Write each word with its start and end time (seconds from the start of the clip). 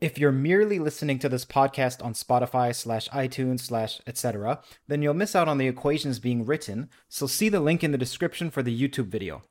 If 0.00 0.16
you're 0.16 0.30
merely 0.30 0.78
listening 0.78 1.18
to 1.18 1.28
this 1.28 1.44
podcast 1.44 2.04
on 2.04 2.12
Spotify 2.12 2.72
slash 2.72 3.08
iTunes 3.08 3.62
slash 3.62 4.00
etc., 4.06 4.62
then 4.86 5.02
you'll 5.02 5.12
miss 5.12 5.34
out 5.34 5.48
on 5.48 5.58
the 5.58 5.66
equations 5.66 6.20
being 6.20 6.44
written, 6.44 6.88
so 7.08 7.26
see 7.26 7.48
the 7.48 7.58
link 7.58 7.82
in 7.82 7.90
the 7.90 7.98
description 7.98 8.48
for 8.48 8.62
the 8.62 8.80
YouTube 8.80 9.08
video. 9.08 9.42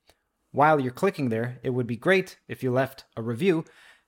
While 0.53 0.79
you're 0.79 0.93
clicking 0.93 1.27
there, 1.27 1.59
it 1.63 1.71
would 1.71 1.85
be 1.85 1.97
great 1.97 2.39
if 2.47 2.63
you 2.63 2.71
left 2.71 3.03
a 3.17 3.21
review, 3.21 3.65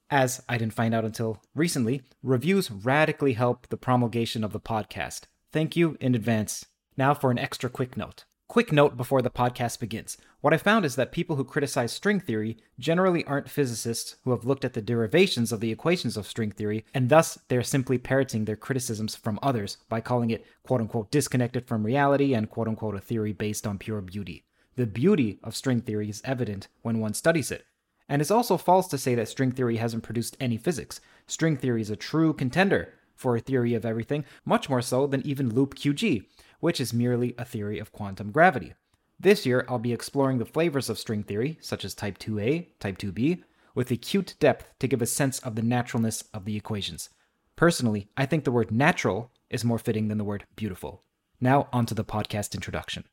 as 0.10 0.42
I 0.48 0.58
didn't 0.58 0.74
find 0.74 0.96
out 0.96 1.04
until 1.04 1.42
recently, 1.54 2.04
reviews 2.24 2.72
radically 2.72 3.34
help 3.34 3.68
the 3.68 3.76
promulgation 3.76 4.46
of 4.46 4.54
the 4.54 4.62
podcast. 4.62 5.24
Thank 5.52 5.76
you 5.76 5.98
in 6.00 6.16
advance. 6.16 6.66
Now 6.96 7.14
for 7.14 7.32
an 7.32 7.38
extra 7.38 7.70
quick 7.70 7.98
note. 7.98 8.24
Quick 8.50 8.72
note 8.72 8.98
before 8.98 9.22
the 9.22 9.30
podcast 9.30 9.80
begins. 9.80 10.18
What 10.42 10.56
I 10.56 10.58
found 10.58 10.84
is 10.84 10.96
that 10.96 11.12
people 11.12 11.36
who 11.36 11.44
criticize 11.44 11.92
string 11.92 12.20
theory 12.20 12.58
generally 12.80 13.24
aren't 13.26 13.48
physicists 13.48 14.16
who 14.24 14.32
have 14.32 14.44
looked 14.44 14.66
at 14.66 14.74
the 14.74 14.82
derivations 14.82 15.52
of 15.52 15.60
the 15.60 15.72
equations 15.72 16.18
of 16.18 16.26
string 16.26 16.50
theory, 16.50 16.84
and 16.92 17.10
thus 17.10 17.38
they're 17.48 17.62
simply 17.62 18.00
parroting 18.00 18.46
their 18.46 18.56
criticisms 18.56 19.16
from 19.16 19.38
others 19.44 19.78
by 19.88 20.02
calling 20.02 20.32
it 20.32 20.48
quote 20.64 20.82
unquote 20.82 21.12
disconnected 21.12 21.68
from 21.68 21.86
reality 21.86 22.34
and 22.34 22.50
quote 22.50 22.68
unquote 22.68 22.96
a 22.96 23.00
theory 23.00 23.34
based 23.34 23.68
on 23.68 23.78
pure 23.78 24.02
beauty. 24.02 24.46
The 24.78 24.88
beauty 24.88 25.38
of 25.44 25.56
string 25.56 25.82
theory 25.82 26.10
is 26.10 26.24
evident 26.26 26.70
when 26.82 26.98
one 26.98 27.14
studies 27.14 27.52
it. 27.52 27.66
And 28.08 28.20
it's 28.20 28.32
also 28.32 28.58
false 28.58 28.88
to 28.88 28.98
say 28.98 29.14
that 29.14 29.30
string 29.30 29.52
theory 29.52 29.78
hasn't 29.78 30.02
produced 30.02 30.36
any 30.40 30.58
physics. 30.58 31.02
String 31.28 31.56
theory 31.56 31.82
is 31.82 31.92
a 31.92 31.96
true 31.96 32.34
contender 32.34 32.96
for 33.14 33.36
a 33.36 33.42
theory 33.42 33.76
of 33.76 33.86
everything, 33.86 34.26
much 34.44 34.70
more 34.70 34.82
so 34.82 35.06
than 35.06 35.22
even 35.24 35.54
loop 35.54 35.76
QG 35.76 36.26
which 36.60 36.80
is 36.80 36.94
merely 36.94 37.36
a 37.38 37.46
theory 37.46 37.80
of 37.80 37.92
quantum 37.92 38.32
gravity. 38.32 38.74
This 39.20 39.46
year, 39.46 39.66
I'll 39.68 39.80
be 39.80 39.94
exploring 39.94 40.38
the 40.38 40.46
flavors 40.46 40.90
of 40.90 40.98
string 40.98 41.24
theory, 41.24 41.58
such 41.62 41.84
as 41.84 41.94
type 41.94 42.18
2a, 42.20 42.68
type 42.80 42.98
2b, 42.98 43.44
with 43.76 43.92
acute 43.92 44.36
depth 44.40 44.66
to 44.80 44.88
give 44.88 45.02
a 45.02 45.06
sense 45.06 45.40
of 45.40 45.56
the 45.56 45.62
naturalness 45.62 46.24
of 46.34 46.46
the 46.46 46.56
equations. 46.56 47.10
Personally, 47.56 48.08
I 48.16 48.26
think 48.26 48.44
the 48.44 48.52
word 48.52 48.72
natural 48.72 49.32
is 49.50 49.66
more 49.66 49.80
fitting 49.80 50.08
than 50.08 50.18
the 50.18 50.24
word 50.24 50.46
beautiful. 50.56 51.04
Now, 51.42 51.68
onto 51.74 51.94
the 51.94 52.06
podcast 52.06 52.56
introduction. 52.56 53.04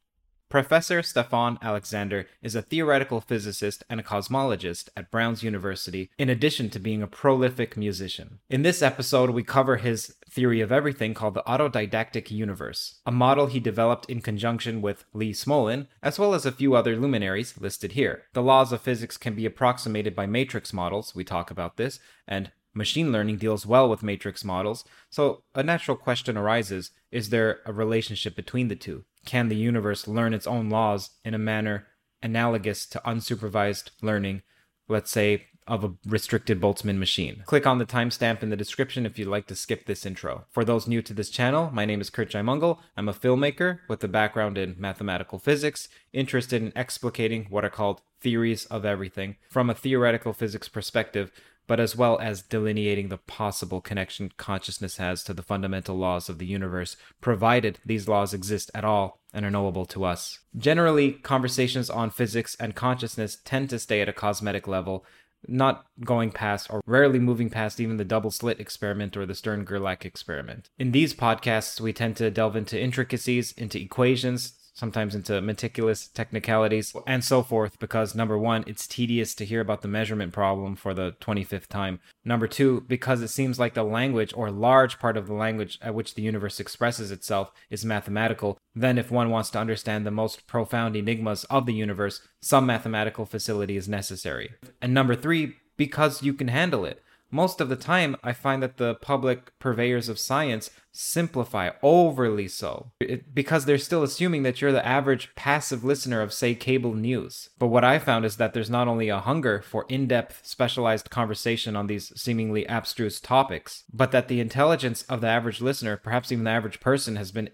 Professor 0.49 1.03
Stephon 1.03 1.61
Alexander 1.61 2.29
is 2.41 2.55
a 2.55 2.63
theoretical 2.63 3.21
physicist 3.21 3.83
and 3.91 3.99
a 3.99 4.03
cosmologist 4.03 4.89
at 4.97 5.11
Brown's 5.11 5.43
University, 5.43 6.09
in 6.19 6.31
addition 6.31 6.71
to 6.71 6.79
being 6.79 7.03
a 7.03 7.09
prolific 7.09 7.77
musician. 7.77 8.39
In 8.49 8.63
this 8.63 8.81
episode, 8.81 9.31
we 9.31 9.43
cover 9.43 9.79
his 9.79 10.15
theory 10.31 10.61
of 10.61 10.71
everything 10.71 11.15
called 11.15 11.35
the 11.35 11.43
autodidactic 11.49 12.31
universe, 12.31 13.01
a 13.05 13.11
model 13.11 13.47
he 13.47 13.59
developed 13.59 14.09
in 14.09 14.21
conjunction 14.21 14.81
with 14.81 15.05
Lee 15.13 15.33
Smolin, 15.33 15.89
as 16.01 16.17
well 16.17 16.33
as 16.33 16.47
a 16.47 16.53
few 16.53 16.77
other 16.77 16.95
luminaries 16.97 17.59
listed 17.61 17.93
here. 17.93 18.23
The 18.33 18.43
laws 18.43 18.71
of 18.71 18.81
physics 18.81 19.17
can 19.17 19.35
be 19.35 19.47
approximated 19.47 20.15
by 20.15 20.27
matrix 20.27 20.73
models, 20.73 21.13
we 21.13 21.25
talk 21.25 21.51
about 21.51 21.77
this, 21.77 21.99
and 22.29 22.53
machine 22.77 23.11
learning 23.11 23.39
deals 23.39 23.67
well 23.67 23.89
with 23.89 24.03
matrix 24.03 24.45
models, 24.45 24.85
so 25.11 25.43
a 25.55 25.63
natural 25.63 25.97
question 25.97 26.37
arises 26.37 26.91
is 27.11 27.31
there 27.31 27.61
a 27.67 27.73
relationship 27.73 28.37
between 28.37 28.69
the 28.69 28.77
two? 28.77 29.05
can 29.27 29.49
the 29.49 29.57
universe 29.57 30.09
learn 30.09 30.33
its 30.33 30.47
own 30.47 30.71
laws 30.71 31.11
in 31.23 31.35
a 31.35 31.39
manner 31.39 31.89
analogous 32.23 32.87
to 32.87 33.03
unsupervised 33.05 33.91
learning, 34.01 34.41
let's 34.89 35.11
say, 35.11 35.47
of 35.67 35.83
a 35.83 35.93
restricted 36.07 36.61
Boltzmann 36.61 36.97
machine. 36.97 37.43
Click 37.45 37.67
on 37.67 37.79
the 37.79 37.85
timestamp 37.85 38.41
in 38.41 38.51
the 38.51 38.57
description 38.57 39.05
if 39.05 39.19
you'd 39.19 39.27
like 39.27 39.49
to 39.49 39.57
skip 39.57 39.85
this 39.85 40.07
intro. 40.07 40.47
For 40.49 40.65
those 40.65 40.87
new 40.87 41.03
to 41.03 41.13
this 41.13 41.29
channel, 41.29 41.71
my 41.73 41.85
name 41.85 42.01
is 42.01 42.09
Curt 42.09 42.31
Jaimungal. 42.31 42.79
I'm 42.97 43.09
a 43.09 43.13
filmmaker 43.13 43.81
with 43.89 44.03
a 44.05 44.09
background 44.09 44.57
in 44.57 44.77
mathematical 44.79 45.41
physics, 45.41 45.89
interested 46.13 46.63
in 46.63 46.71
explicating 46.73 47.51
what 47.51 47.65
are 47.65 47.71
called 47.71 48.01
theories 48.21 48.65
of 48.67 48.85
everything 48.85 49.37
from 49.51 49.69
a 49.69 49.75
theoretical 49.75 50.33
physics 50.33 50.69
perspective 50.69 51.33
but 51.67 51.81
as 51.81 51.97
well 51.97 52.19
as 52.21 52.43
delineating 52.43 53.09
the 53.09 53.19
possible 53.19 53.81
connection 53.81 54.33
consciousness 54.37 54.97
has 54.97 55.25
to 55.25 55.35
the 55.35 55.43
fundamental 55.43 55.97
laws 55.97 56.29
of 56.29 56.39
the 56.39 56.47
universe, 56.47 56.97
provided 57.21 57.79
these 57.85 58.09
laws 58.09 58.33
exist 58.33 58.71
at 58.75 58.85
all 58.85 59.21
and 59.33 59.45
are 59.45 59.51
knowable 59.51 59.87
to 59.87 60.05
us. 60.05 60.41
Generally, 60.57 61.13
conversations 61.13 61.91
on 61.91 62.11
physics 62.11 62.57
and 62.59 62.75
consciousness 62.75 63.39
tend 63.45 63.71
to 63.71 63.79
stay 63.79 64.01
at 64.01 64.09
a 64.09 64.13
cosmetic 64.13 64.67
level, 64.67 65.05
not 65.49 65.87
going 66.05 66.31
past 66.31 66.69
or 66.71 66.83
rarely 66.87 67.19
moving 67.19 67.51
past 67.51 67.79
even 67.79 67.97
the 67.97 68.05
double 68.05 68.31
slit 68.31 68.59
experiment 68.59 69.17
or 69.17 69.27
the 69.27 69.35
Stern 69.35 69.65
Gerlach 69.65 70.05
experiment. 70.05 70.71
In 70.79 70.93
these 70.93 71.15
podcasts, 71.15 71.81
we 71.81 71.93
tend 71.93 72.17
to 72.17 72.31
delve 72.31 72.57
into 72.57 72.81
intricacies, 72.81 73.53
into 73.53 73.81
equations, 73.81 74.55
sometimes 74.77 75.15
into 75.15 75.41
meticulous 75.41 76.07
technicalities 76.09 76.95
and 77.07 77.25
so 77.25 77.43
forth 77.43 77.79
because 77.79 78.15
number 78.15 78.39
one 78.39 78.63
it's 78.67 78.87
tedious 78.87 79.35
to 79.35 79.45
hear 79.45 79.61
about 79.61 79.83
the 79.83 79.89
measurement 79.89 80.33
problem 80.33 80.77
for 80.77 80.95
the 80.95 81.13
25th 81.21 81.67
time. 81.67 81.99
Number 82.25 82.47
two 82.47 82.83
because 82.83 83.23
it 83.23 83.29
seems 83.29 83.59
like 83.59 83.75
the 83.75 83.83
language 83.83 84.33
or 84.37 84.51
large 84.51 84.99
part 84.99 85.17
of 85.17 85.27
the 85.27 85.35
language 85.35 85.79
at 85.81 85.95
which 85.95 86.15
the 86.15 86.23
universe 86.23 86.61
expresses 86.61 87.11
itself 87.11 87.51
is 87.71 87.85
mathematical 87.85 88.59
then 88.75 88.99
if 88.99 89.11
one 89.11 89.31
wants 89.31 89.51
to 89.51 89.59
understand 89.59 90.05
the 90.05 90.11
most 90.11 90.47
profound 90.47 90.95
enigmas 90.95 91.45
of 91.45 91.65
the 91.65 91.73
universe 91.73 92.21
some 92.41 92.67
mathematical 92.67 93.25
facility 93.25 93.77
is 93.77 93.89
necessary. 93.89 94.53
And 94.83 94.93
number 94.93 95.17
three 95.17 95.57
because 95.77 96.23
you 96.23 96.35
can 96.35 96.49
handle 96.49 96.85
it 96.85 97.03
most 97.31 97.61
of 97.61 97.69
the 97.69 97.77
time, 97.77 98.17
I 98.23 98.33
find 98.33 98.63
that 98.63 98.77
the 98.77 98.95
public 98.95 99.59
purveyors 99.59 100.09
of 100.09 100.19
science 100.19 100.71
simplify 100.93 101.71
overly 101.83 102.49
so 102.49 102.93
it, 103.01 103.35
because 103.35 103.65
they're 103.65 103.79
still 103.79 104.03
assuming 104.03 104.43
that 104.45 104.61
you're 104.61 104.73
the 104.73 104.87
average 104.87 105.35
passive 105.35 105.85
listener 105.85 106.23
of, 106.23 106.33
say, 106.33 106.55
cable 106.55 106.95
news. 106.95 107.51
But 107.59 107.67
what 107.67 107.85
I 107.85 107.99
found 107.99 108.25
is 108.25 108.37
that 108.37 108.55
there's 108.55 108.71
not 108.71 108.89
only 108.89 109.09
a 109.09 109.21
hunger 109.21 109.61
for 109.61 109.85
in 109.89 110.07
depth, 110.07 110.41
specialized 110.45 111.11
conversation 111.11 111.77
on 111.77 111.87
these 111.87 112.19
seemingly 112.21 112.67
abstruse 112.67 113.21
topics, 113.21 113.85
but 113.93 114.13
that 114.13 114.29
the 114.29 114.41
intelligence 114.41 115.03
of 115.05 115.21
the 115.21 115.29
average 115.29 115.61
listener, 115.61 115.97
perhaps 115.97 116.33
even 116.33 116.45
the 116.45 116.51
average 116.51 116.81
person, 116.81 117.17
has 117.17 117.33
been 117.33 117.51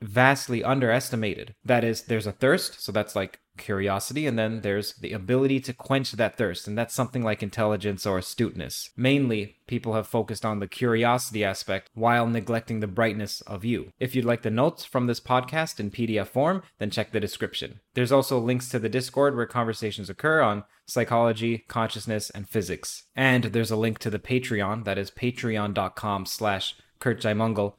vastly 0.00 0.62
underestimated. 0.62 1.54
That 1.64 1.84
is, 1.84 2.02
there's 2.02 2.26
a 2.26 2.32
thirst, 2.32 2.82
so 2.82 2.92
that's 2.92 3.16
like 3.16 3.40
curiosity, 3.56 4.26
and 4.26 4.38
then 4.38 4.60
there's 4.60 4.94
the 4.94 5.12
ability 5.12 5.60
to 5.60 5.72
quench 5.72 6.12
that 6.12 6.36
thirst, 6.36 6.68
and 6.68 6.76
that's 6.76 6.94
something 6.94 7.22
like 7.22 7.42
intelligence 7.42 8.06
or 8.06 8.18
astuteness. 8.18 8.90
Mainly, 8.96 9.56
people 9.66 9.94
have 9.94 10.06
focused 10.06 10.44
on 10.44 10.60
the 10.60 10.68
curiosity 10.68 11.44
aspect 11.44 11.90
while 11.94 12.26
neglecting 12.26 12.80
the 12.80 12.86
brightness 12.86 13.40
of 13.42 13.64
you. 13.64 13.92
If 13.98 14.14
you'd 14.14 14.24
like 14.24 14.42
the 14.42 14.50
notes 14.50 14.84
from 14.84 15.06
this 15.06 15.20
podcast 15.20 15.80
in 15.80 15.90
PDF 15.90 16.28
form, 16.28 16.62
then 16.78 16.90
check 16.90 17.12
the 17.12 17.20
description. 17.20 17.80
There's 17.94 18.12
also 18.12 18.38
links 18.38 18.68
to 18.70 18.78
the 18.78 18.88
Discord 18.88 19.36
where 19.36 19.46
conversations 19.46 20.10
occur 20.10 20.40
on 20.42 20.64
psychology, 20.86 21.64
consciousness, 21.68 22.30
and 22.30 22.48
physics. 22.48 23.04
And 23.16 23.44
there's 23.44 23.70
a 23.70 23.76
link 23.76 23.98
to 24.00 24.10
the 24.10 24.18
Patreon, 24.18 24.84
that 24.84 24.98
is 24.98 25.10
patreon.com 25.10 26.26
slash 26.26 26.76
Curt 26.98 27.20
Jaimungal, 27.20 27.74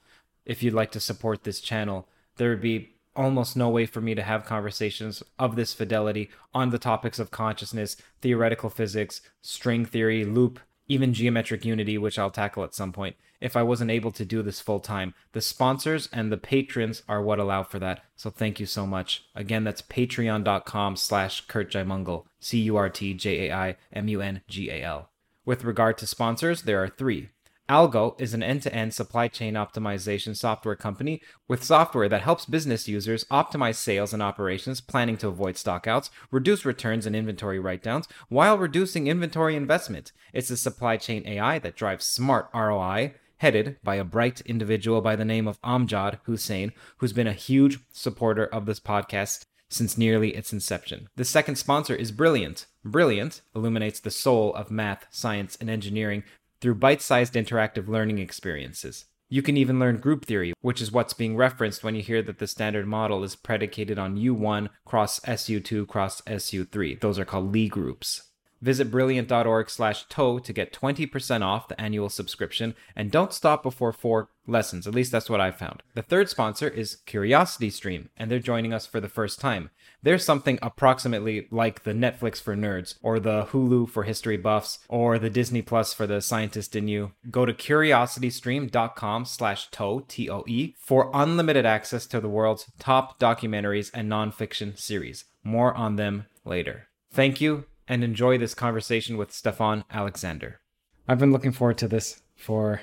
if 0.48 0.64
you'd 0.64 0.74
like 0.74 0.90
to 0.92 1.00
support 1.00 1.44
this 1.44 1.62
channel. 1.62 2.08
There 2.38 2.50
would 2.50 2.62
be 2.62 2.96
almost 3.16 3.56
no 3.58 3.70
way 3.70 3.86
for 3.86 4.02
me 4.02 4.16
to 4.16 4.24
have 4.24 4.46
conversations 4.46 5.22
of 5.38 5.56
this 5.56 5.74
fidelity 5.74 6.30
on 6.54 6.70
the 6.70 6.80
topics 6.80 7.20
of 7.20 7.32
consciousness, 7.32 7.98
theoretical 8.22 8.70
physics, 8.70 9.20
string 9.42 9.86
theory, 9.86 10.24
loop, 10.24 10.62
even 10.88 11.14
geometric 11.14 11.66
unity, 11.66 11.98
which 11.98 12.18
I'll 12.18 12.32
tackle 12.32 12.64
at 12.64 12.74
some 12.74 12.94
point, 12.94 13.18
if 13.42 13.58
I 13.58 13.64
wasn't 13.64 13.92
able 13.92 14.14
to 14.14 14.24
do 14.24 14.42
this 14.42 14.62
full 14.62 14.80
time. 14.80 15.14
The 15.34 15.42
sponsors 15.42 16.08
and 16.14 16.32
the 16.32 16.38
patrons 16.38 17.04
are 17.10 17.22
what 17.22 17.40
allow 17.40 17.64
for 17.64 17.80
that. 17.80 18.06
So 18.16 18.30
thank 18.30 18.62
you 18.62 18.66
so 18.66 18.88
much. 18.88 19.26
Again, 19.36 19.66
that's 19.66 19.82
patreon.com 19.82 20.96
slash 20.96 21.46
Curt 21.48 21.70
Jaimungal, 21.72 22.24
C-U-R-T-J-A-I-M-U-N-G-A-L. 22.40 25.10
With 25.44 25.64
regard 25.64 25.98
to 25.98 26.08
sponsors, 26.08 26.62
there 26.64 26.84
are 26.84 26.90
three. 26.90 27.30
Algo 27.70 28.20
is 28.20 28.34
an 28.34 28.42
end 28.42 28.62
to 28.62 28.74
end 28.74 28.94
supply 28.94 29.28
chain 29.28 29.56
optimization 29.56 30.36
software 30.38 30.76
company 30.76 31.22
with 31.50 31.66
software 31.66 32.08
that 32.08 32.22
helps 32.22 32.46
business 32.46 32.88
users 32.88 33.26
optimize 33.26 33.76
sales 33.76 34.14
and 34.14 34.24
operations, 34.24 34.80
planning 34.80 35.18
to 35.18 35.28
avoid 35.28 35.56
stockouts, 35.56 36.10
reduce 36.32 36.64
returns 36.64 37.06
and 37.06 37.16
inventory 37.16 37.60
write 37.60 37.84
downs, 37.84 38.08
while 38.30 38.58
reducing 38.58 39.08
inventory 39.08 39.56
investment. 39.56 40.14
It's 40.32 40.50
a 40.50 40.56
supply 40.56 40.96
chain 40.96 41.28
AI 41.28 41.60
that 41.60 41.76
drives 41.76 42.06
smart 42.06 42.50
ROI, 42.54 43.16
headed 43.40 43.78
by 43.84 43.96
a 43.96 44.06
bright 44.06 44.40
individual 44.42 45.02
by 45.02 45.18
the 45.18 45.26
name 45.26 45.48
of 45.48 45.62
Amjad 45.62 46.20
Hussein, 46.24 46.72
who's 46.98 47.14
been 47.14 47.28
a 47.28 47.34
huge 47.34 47.80
supporter 47.92 48.46
of 48.46 48.66
this 48.66 48.80
podcast 48.80 49.46
since 49.70 49.98
nearly 49.98 50.36
its 50.36 50.54
inception. 50.54 51.10
The 51.16 51.26
second 51.26 51.58
sponsor 51.58 51.96
is 51.96 52.12
Brilliant. 52.12 52.68
Brilliant 52.86 53.42
illuminates 53.54 54.00
the 54.00 54.12
soul 54.12 54.54
of 54.56 54.72
math, 54.72 55.06
science, 55.10 55.58
and 55.60 55.70
engineering 55.70 56.24
through 56.62 56.76
bite 56.76 57.02
sized 57.02 57.34
interactive 57.34 57.88
learning 57.88 58.20
experiences. 58.20 59.06
You 59.30 59.42
can 59.42 59.58
even 59.58 59.78
learn 59.78 59.98
group 59.98 60.26
theory, 60.26 60.54
which 60.62 60.82
is 60.82 60.92
what's 60.92 61.14
being 61.14 61.36
referenced 61.36 61.84
when 61.84 61.96
you 61.96 62.02
hear 62.02 62.22
that 62.22 62.40
the 62.40 62.48
standard 62.48 62.88
model 62.88 63.24
is 63.24 63.36
predicated 63.36 64.00
on 64.00 64.16
U1 64.16 64.70
cross 64.86 65.20
SU2 65.22 65.86
cross 65.88 66.22
SU3. 66.22 67.02
Those 67.02 67.20
are 67.20 67.26
called 67.26 67.54
Lie 67.54 67.68
groups. 67.68 68.27
Visit 68.62 68.92
brilliant.org 68.92 69.70
slash 69.70 70.06
toe 70.10 70.40
to 70.40 70.54
get 70.54 70.74
20% 70.74 71.42
off 71.42 71.68
the 71.68 71.80
annual 71.80 72.10
subscription 72.10 72.76
and 72.96 73.12
don't 73.12 73.34
stop 73.34 73.64
before 73.64 73.94
four 73.94 74.30
lessons. 74.48 74.88
At 74.88 74.96
least 74.96 75.12
that's 75.12 75.30
what 75.30 75.42
I 75.42 75.52
found. 75.52 75.84
The 75.94 76.02
third 76.02 76.30
sponsor 76.30 76.68
is 76.68 76.98
Curiosity 77.06 77.70
Stream, 77.70 78.10
and 78.18 78.32
they're 78.32 78.40
joining 78.40 78.74
us 78.74 78.86
for 78.86 79.00
the 79.00 79.10
first 79.10 79.40
time. 79.40 79.70
There's 80.02 80.24
something 80.24 80.58
approximately 80.62 81.48
like 81.52 81.84
the 81.84 81.94
Netflix 81.94 82.42
for 82.42 82.56
nerds, 82.56 82.96
or 83.02 83.20
the 83.20 83.46
Hulu 83.48 83.90
for 83.90 84.04
history 84.04 84.38
buffs, 84.38 84.80
or 84.88 85.20
the 85.20 85.30
Disney 85.30 85.62
Plus 85.62 85.94
for 85.94 86.08
the 86.08 86.22
scientist 86.22 86.76
in 86.76 86.88
you. 86.88 87.12
Go 87.30 87.46
to 87.46 87.54
curiositystream.com 87.54 89.26
slash 89.26 89.70
toe, 89.70 90.06
T-O-E, 90.08 90.76
for 90.78 91.12
unlimited 91.14 91.66
access 91.66 92.06
to 92.08 92.22
the 92.22 92.30
world's 92.30 92.72
top 92.80 93.20
documentaries 93.20 93.92
and 93.94 94.10
nonfiction 94.10 94.78
series. 94.78 95.26
More 95.44 95.74
on 95.74 95.96
them 95.96 96.26
later. 96.46 96.88
Thank 97.12 97.42
you, 97.42 97.66
and 97.88 98.04
enjoy 98.04 98.38
this 98.38 98.54
conversation 98.54 99.18
with 99.18 99.32
Stephon 99.32 99.84
Alexander. 99.92 100.60
I've 101.08 101.20
been 101.20 101.32
looking 101.32 101.52
forward 101.52 101.78
to 101.80 101.88
this 101.88 102.22
for 102.36 102.82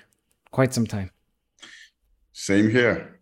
quite 0.51 0.73
some 0.73 0.87
time. 0.87 1.11
Same 2.33 2.71
here. 2.71 3.21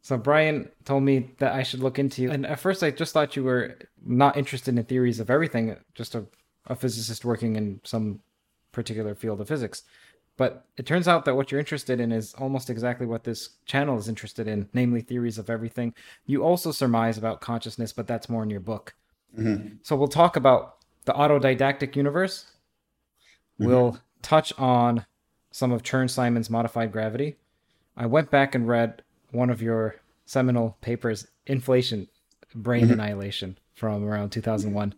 So 0.00 0.16
Brian 0.16 0.70
told 0.84 1.04
me 1.04 1.30
that 1.38 1.52
I 1.52 1.62
should 1.62 1.80
look 1.80 1.98
into 1.98 2.22
you. 2.22 2.30
And 2.30 2.44
at 2.46 2.58
first 2.58 2.82
I 2.82 2.90
just 2.90 3.12
thought 3.12 3.36
you 3.36 3.44
were 3.44 3.78
not 4.04 4.36
interested 4.36 4.76
in 4.76 4.84
theories 4.84 5.20
of 5.20 5.30
everything, 5.30 5.76
just 5.94 6.14
a, 6.14 6.26
a 6.66 6.74
physicist 6.74 7.24
working 7.24 7.56
in 7.56 7.80
some 7.84 8.20
particular 8.72 9.14
field 9.14 9.40
of 9.40 9.48
physics. 9.48 9.82
But 10.36 10.64
it 10.76 10.86
turns 10.86 11.08
out 11.08 11.24
that 11.26 11.36
what 11.36 11.52
you're 11.52 11.60
interested 11.60 12.00
in 12.00 12.10
is 12.10 12.34
almost 12.34 12.70
exactly 12.70 13.06
what 13.06 13.22
this 13.22 13.50
channel 13.66 13.98
is 13.98 14.08
interested 14.08 14.48
in, 14.48 14.68
namely 14.72 15.02
theories 15.02 15.38
of 15.38 15.50
everything. 15.50 15.94
You 16.26 16.42
also 16.42 16.72
surmise 16.72 17.18
about 17.18 17.40
consciousness, 17.40 17.92
but 17.92 18.06
that's 18.06 18.28
more 18.28 18.42
in 18.42 18.50
your 18.50 18.60
book. 18.60 18.94
Mm-hmm. 19.38 19.76
So 19.82 19.94
we'll 19.94 20.08
talk 20.08 20.36
about 20.36 20.76
the 21.04 21.12
autodidactic 21.12 21.96
universe. 21.96 22.46
Mm-hmm. 23.60 23.66
We'll 23.66 23.98
touch 24.22 24.52
on 24.58 25.06
some 25.50 25.72
of 25.72 25.82
Chern-Simons' 25.82 26.50
modified 26.50 26.92
gravity. 26.92 27.36
I 27.96 28.06
went 28.06 28.30
back 28.30 28.54
and 28.54 28.66
read 28.66 29.02
one 29.30 29.50
of 29.50 29.60
your 29.60 29.96
seminal 30.24 30.76
papers, 30.80 31.26
Inflation, 31.46 32.08
Brane 32.54 32.84
mm-hmm. 32.84 32.92
Annihilation, 32.92 33.58
from 33.74 34.04
around 34.04 34.30
2001. 34.30 34.94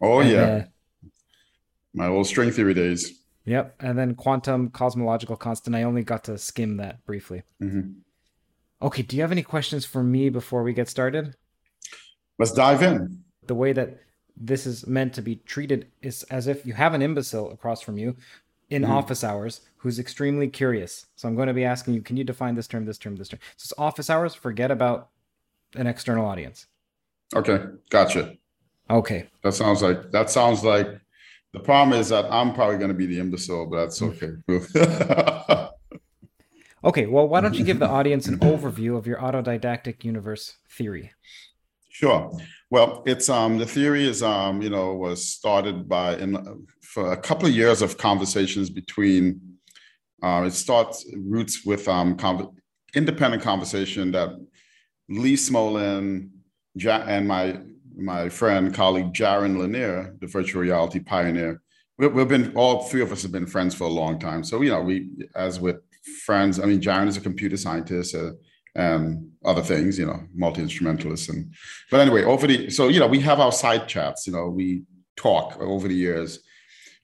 Oh, 0.00 0.20
and, 0.20 0.30
yeah. 0.30 0.40
Uh, 0.40 0.64
My 1.94 2.06
old 2.06 2.26
string 2.26 2.50
theory 2.50 2.74
days. 2.74 3.20
Yep. 3.44 3.76
And 3.80 3.98
then 3.98 4.14
Quantum 4.14 4.70
Cosmological 4.70 5.36
Constant. 5.36 5.74
I 5.74 5.82
only 5.82 6.02
got 6.02 6.24
to 6.24 6.38
skim 6.38 6.76
that 6.76 7.04
briefly. 7.06 7.42
Mm-hmm. 7.62 7.92
Okay. 8.82 9.02
Do 9.02 9.16
you 9.16 9.22
have 9.22 9.32
any 9.32 9.42
questions 9.42 9.84
for 9.84 10.02
me 10.02 10.28
before 10.28 10.62
we 10.62 10.72
get 10.72 10.88
started? 10.88 11.34
Let's 12.38 12.52
dive 12.52 12.82
in. 12.82 13.24
The 13.46 13.54
way 13.54 13.72
that 13.72 13.98
this 14.40 14.66
is 14.66 14.86
meant 14.86 15.14
to 15.14 15.22
be 15.22 15.36
treated 15.36 15.88
is 16.02 16.22
as 16.24 16.46
if 16.46 16.64
you 16.64 16.72
have 16.74 16.94
an 16.94 17.02
imbecile 17.02 17.50
across 17.50 17.80
from 17.80 17.98
you 17.98 18.16
in 18.70 18.82
mm-hmm. 18.82 18.92
office 18.92 19.24
hours 19.24 19.62
who's 19.78 19.98
extremely 19.98 20.48
curious. 20.48 21.06
So 21.16 21.28
I'm 21.28 21.34
going 21.34 21.48
to 21.48 21.54
be 21.54 21.64
asking 21.64 21.94
you, 21.94 22.02
can 22.02 22.16
you 22.16 22.24
define 22.24 22.54
this 22.54 22.68
term, 22.68 22.84
this 22.84 22.98
term, 22.98 23.16
this 23.16 23.28
term? 23.28 23.40
So 23.56 23.64
it's 23.64 23.72
office 23.78 24.10
hours. 24.10 24.34
Forget 24.34 24.70
about 24.70 25.10
an 25.74 25.86
external 25.86 26.26
audience. 26.26 26.66
Okay, 27.34 27.64
gotcha. 27.90 28.36
Okay. 28.90 29.28
That 29.42 29.52
sounds 29.52 29.82
like 29.82 30.10
that 30.12 30.30
sounds 30.30 30.64
like 30.64 30.86
the 31.52 31.60
problem 31.60 31.98
is 31.98 32.08
that 32.08 32.26
I'm 32.30 32.54
probably 32.54 32.78
going 32.78 32.88
to 32.88 32.94
be 32.94 33.06
the 33.06 33.20
imbecile, 33.20 33.66
but 33.66 33.80
that's 33.80 34.00
mm. 34.00 34.44
okay. 34.48 35.68
okay, 36.84 37.06
well, 37.06 37.28
why 37.28 37.40
don't 37.40 37.54
you 37.54 37.64
give 37.64 37.78
the 37.78 37.88
audience 37.98 38.26
an 38.26 38.38
overview 38.38 38.96
of 38.96 39.06
your 39.06 39.18
autodidactic 39.18 40.04
universe 40.04 40.56
theory? 40.68 41.12
Sure. 41.90 42.32
Well, 42.70 43.02
it's 43.06 43.28
um 43.28 43.58
the 43.58 43.66
theory 43.66 44.06
is 44.06 44.22
um 44.22 44.60
you 44.60 44.70
know 44.70 44.94
was 44.94 45.26
started 45.26 45.88
by 45.88 46.16
in 46.16 46.66
for 46.82 47.12
a 47.12 47.16
couple 47.16 47.48
of 47.48 47.54
years 47.54 47.82
of 47.82 47.96
conversations 47.98 48.68
between 48.70 49.40
uh, 50.22 50.42
it 50.46 50.50
starts 50.52 51.06
roots 51.16 51.64
with 51.64 51.88
um 51.88 52.16
con- 52.16 52.54
independent 52.94 53.42
conversation 53.42 54.10
that 54.12 54.30
Lee 55.08 55.34
Smolin 55.36 56.30
ja- 56.74 57.04
and 57.06 57.26
my 57.26 57.58
my 57.96 58.28
friend 58.28 58.72
colleague 58.74 59.12
Jaron 59.12 59.58
Lanier, 59.58 60.14
the 60.20 60.26
virtual 60.26 60.62
reality 60.62 61.00
pioneer, 61.00 61.60
we, 61.98 62.06
we've 62.06 62.28
been 62.28 62.52
all 62.54 62.82
three 62.84 63.00
of 63.00 63.10
us 63.12 63.22
have 63.22 63.32
been 63.32 63.46
friends 63.46 63.74
for 63.74 63.84
a 63.84 63.88
long 63.88 64.18
time. 64.18 64.44
So 64.44 64.60
you 64.60 64.70
know 64.70 64.82
we 64.82 65.08
as 65.34 65.58
with 65.58 65.76
friends, 66.26 66.60
I 66.60 66.66
mean 66.66 66.80
Jaron 66.80 67.08
is 67.08 67.16
a 67.16 67.20
computer 67.22 67.56
scientist. 67.56 68.14
Uh, 68.14 68.32
and 68.78 69.32
other 69.44 69.62
things, 69.62 69.98
you 69.98 70.06
know, 70.06 70.20
multi 70.34 70.62
instrumentalists. 70.62 71.28
And 71.28 71.52
but 71.90 72.00
anyway, 72.00 72.22
over 72.24 72.46
the 72.46 72.70
so 72.70 72.88
you 72.88 73.00
know 73.00 73.08
we 73.08 73.20
have 73.20 73.40
our 73.40 73.52
side 73.52 73.88
chats. 73.88 74.26
You 74.26 74.32
know, 74.32 74.48
we 74.48 74.84
talk 75.16 75.60
over 75.60 75.88
the 75.88 75.94
years 75.94 76.40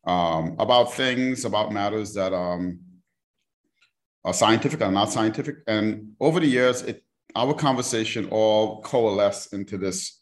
um, 0.06 0.56
about 0.59 0.94
things, 0.94 1.45
about 1.45 1.73
matters 1.73 2.14
that 2.14 2.33
um, 2.33 2.78
are 4.25 4.33
scientific 4.33 4.81
or 4.81 4.90
not 4.90 5.11
scientific. 5.11 5.57
And 5.66 6.12
over 6.21 6.40
the 6.40 6.47
years, 6.47 6.83
it 6.83 7.02
our 7.35 7.52
conversation 7.52 8.28
all 8.31 8.81
coalesce 8.83 9.52
into 9.52 9.76
this 9.76 10.21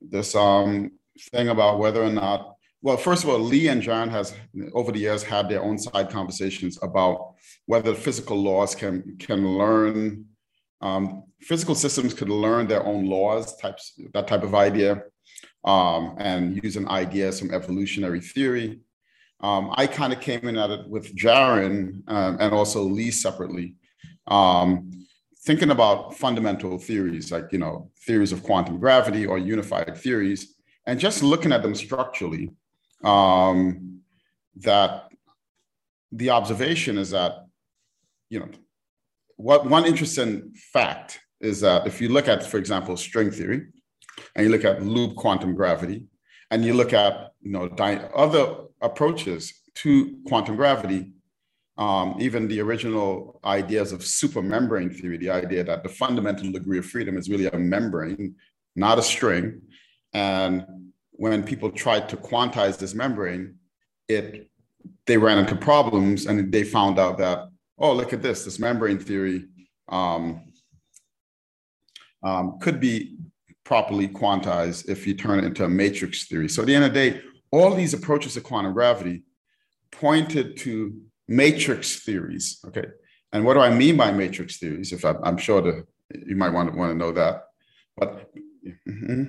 this 0.00 0.34
um, 0.34 0.92
thing 1.30 1.48
about 1.48 1.78
whether 1.78 2.02
or 2.02 2.10
not. 2.10 2.54
Well, 2.80 2.98
first 2.98 3.24
of 3.24 3.30
all, 3.30 3.38
Lee 3.38 3.68
and 3.68 3.82
Jaron 3.82 4.10
has 4.10 4.34
over 4.72 4.92
the 4.92 4.98
years 4.98 5.22
had 5.22 5.48
their 5.48 5.62
own 5.62 5.78
side 5.78 6.10
conversations 6.10 6.78
about 6.82 7.34
whether 7.66 7.94
physical 7.94 8.42
laws 8.42 8.74
can 8.74 9.16
can 9.18 9.46
learn 9.58 10.26
um, 10.80 11.24
physical 11.40 11.74
systems 11.74 12.14
could 12.14 12.28
learn 12.28 12.66
their 12.66 12.84
own 12.84 13.06
laws, 13.06 13.56
types 13.56 13.94
that 14.12 14.28
type 14.28 14.42
of 14.42 14.54
idea, 14.54 15.02
um, 15.64 16.16
and 16.18 16.62
using 16.62 16.88
ideas 16.88 17.40
from 17.40 17.52
evolutionary 17.52 18.20
theory. 18.20 18.80
Um, 19.40 19.72
I 19.74 19.86
kind 19.86 20.12
of 20.12 20.20
came 20.20 20.46
in 20.48 20.56
at 20.56 20.70
it 20.70 20.88
with 20.88 21.14
Jaron 21.14 22.02
um, 22.08 22.36
and 22.40 22.54
also 22.54 22.82
Lee 22.82 23.10
separately, 23.10 23.74
um, 24.26 24.90
thinking 25.44 25.70
about 25.70 26.16
fundamental 26.16 26.78
theories 26.78 27.30
like 27.30 27.52
you 27.52 27.58
know 27.58 27.90
theories 28.06 28.32
of 28.32 28.42
quantum 28.42 28.78
gravity 28.78 29.26
or 29.26 29.38
unified 29.38 29.96
theories, 29.96 30.54
and 30.86 31.00
just 31.00 31.22
looking 31.22 31.52
at 31.52 31.62
them 31.62 31.74
structurally. 31.74 32.50
Um, 33.02 34.00
that 34.56 35.10
the 36.12 36.30
observation 36.30 36.96
is 36.96 37.10
that 37.10 37.46
you 38.30 38.38
know 38.38 38.48
what 39.36 39.66
one 39.66 39.84
interesting 39.84 40.52
fact 40.72 41.20
is 41.40 41.60
that 41.60 41.86
if 41.86 42.00
you 42.00 42.08
look 42.08 42.28
at, 42.28 42.44
for 42.44 42.58
example, 42.58 42.96
string 42.96 43.30
theory, 43.30 43.66
and 44.34 44.46
you 44.46 44.50
look 44.50 44.64
at 44.64 44.82
loop 44.82 45.16
quantum 45.16 45.54
gravity, 45.54 46.06
and 46.50 46.64
you 46.64 46.74
look 46.74 46.92
at 46.92 47.32
you 47.40 47.50
know 47.50 47.64
other 48.14 48.56
approaches 48.80 49.52
to 49.76 50.18
quantum 50.26 50.56
gravity, 50.56 51.12
um, 51.76 52.16
even 52.20 52.46
the 52.46 52.60
original 52.60 53.40
ideas 53.44 53.92
of 53.92 54.00
supermembrane 54.00 54.94
theory, 54.94 55.18
the 55.18 55.30
idea 55.30 55.64
that 55.64 55.82
the 55.82 55.88
fundamental 55.88 56.50
degree 56.52 56.78
of 56.78 56.86
freedom 56.86 57.16
is 57.16 57.28
really 57.28 57.46
a 57.46 57.58
membrane, 57.58 58.36
not 58.76 58.98
a 58.98 59.02
string, 59.02 59.60
and 60.12 60.64
when 61.16 61.42
people 61.42 61.70
tried 61.70 62.08
to 62.08 62.16
quantize 62.16 62.78
this 62.78 62.94
membrane, 62.94 63.56
it 64.08 64.50
they 65.06 65.16
ran 65.16 65.38
into 65.38 65.56
problems 65.56 66.26
and 66.26 66.52
they 66.52 66.64
found 66.64 66.98
out 66.98 67.18
that 67.18 67.48
oh, 67.78 67.92
look 67.92 68.12
at 68.12 68.22
this, 68.22 68.44
this 68.44 68.58
membrane 68.58 68.98
theory 68.98 69.46
um, 69.88 70.42
um, 72.22 72.58
could 72.60 72.80
be 72.80 73.16
properly 73.64 74.08
quantized 74.08 74.88
if 74.88 75.06
you 75.06 75.14
turn 75.14 75.38
it 75.38 75.44
into 75.44 75.64
a 75.64 75.68
matrix 75.68 76.26
theory. 76.26 76.48
So 76.48 76.62
at 76.62 76.66
the 76.66 76.74
end 76.74 76.84
of 76.84 76.94
the 76.94 77.10
day, 77.10 77.20
all 77.50 77.74
these 77.74 77.94
approaches 77.94 78.34
to 78.34 78.40
quantum 78.40 78.72
gravity 78.72 79.22
pointed 79.90 80.56
to 80.58 81.00
matrix 81.28 82.04
theories. 82.04 82.60
Okay. 82.66 82.86
And 83.32 83.44
what 83.44 83.54
do 83.54 83.60
I 83.60 83.70
mean 83.70 83.96
by 83.96 84.12
matrix 84.12 84.58
theories? 84.58 84.92
If 84.92 85.04
I, 85.04 85.14
am 85.24 85.36
sure 85.36 85.60
that 85.62 85.86
you 86.26 86.36
might 86.36 86.50
want 86.50 86.70
to 86.70 86.76
want 86.76 86.92
to 86.92 86.98
know 86.98 87.12
that. 87.12 87.44
But 87.96 88.30
mm-hmm. 88.88 89.24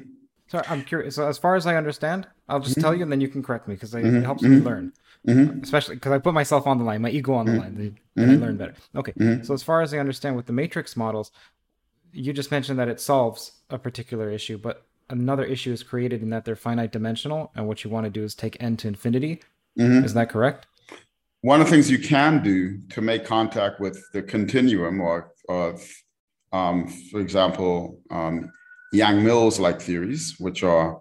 so 0.48 0.62
I'm 0.68 0.84
curious. 0.84 1.16
So 1.16 1.28
as 1.28 1.38
far 1.38 1.56
as 1.56 1.66
I 1.66 1.76
understand, 1.76 2.28
I'll 2.48 2.60
just 2.60 2.74
mm-hmm. 2.74 2.82
tell 2.82 2.94
you, 2.94 3.04
and 3.04 3.12
then 3.12 3.22
you 3.22 3.28
can 3.28 3.42
correct 3.42 3.68
me 3.68 3.76
because 3.76 3.94
it 3.94 4.04
mm-hmm. 4.04 4.22
helps 4.22 4.44
me 4.44 4.58
mm-hmm. 4.58 4.68
learn. 4.68 4.94
Mm-hmm. 5.28 5.64
Especially 5.64 5.96
because 5.96 6.12
I 6.12 6.20
put 6.20 6.34
myself 6.34 6.68
on 6.68 6.78
the 6.78 6.84
line, 6.84 7.02
my 7.02 7.10
ego 7.10 7.34
on 7.34 7.46
the 7.48 7.54
mm-hmm. 7.54 7.62
line, 7.62 7.98
and 8.16 8.32
I 8.32 8.36
learn 8.36 8.58
better. 8.58 8.76
Okay. 8.96 9.14
So 9.44 9.54
as 9.54 9.64
far 9.64 9.82
as 9.82 9.94
I 9.94 9.98
understand, 9.98 10.36
with 10.36 10.46
the 10.46 10.54
matrix 10.54 10.96
models, 10.96 11.32
you 12.14 12.32
just 12.32 12.52
mentioned 12.52 12.78
that 12.80 12.88
it 12.88 13.00
solves 13.00 13.54
a 13.70 13.78
particular 13.78 14.30
issue, 14.30 14.58
but 14.58 14.86
another 15.10 15.44
issue 15.44 15.74
is 15.74 15.84
created 15.84 16.22
in 16.22 16.30
that 16.30 16.46
they're 16.46 16.56
finite 16.56 16.92
dimensional, 16.92 17.52
and 17.56 17.68
what 17.68 17.84
you 17.84 17.90
want 17.90 18.06
to 18.06 18.10
do 18.10 18.24
is 18.24 18.36
take 18.36 18.56
n 18.60 18.78
to 18.78 18.88
infinity. 18.88 19.42
Is 19.78 20.14
that 20.14 20.30
correct? 20.30 20.68
One 21.42 21.60
of 21.60 21.68
the 21.68 21.72
things 21.72 21.92
you 21.92 22.00
can 22.00 22.42
do 22.42 22.80
to 22.90 23.02
make 23.02 23.26
contact 23.26 23.80
with 23.80 24.02
the 24.14 24.22
continuum 24.24 25.02
or, 25.02 25.32
or 25.50 25.78
um, 26.54 26.88
for 27.12 27.20
example, 27.20 28.00
um, 28.10 28.52
Yang-Mills 28.94 29.60
like 29.60 29.82
theories, 29.82 30.36
which 30.40 30.64
are 30.64 31.00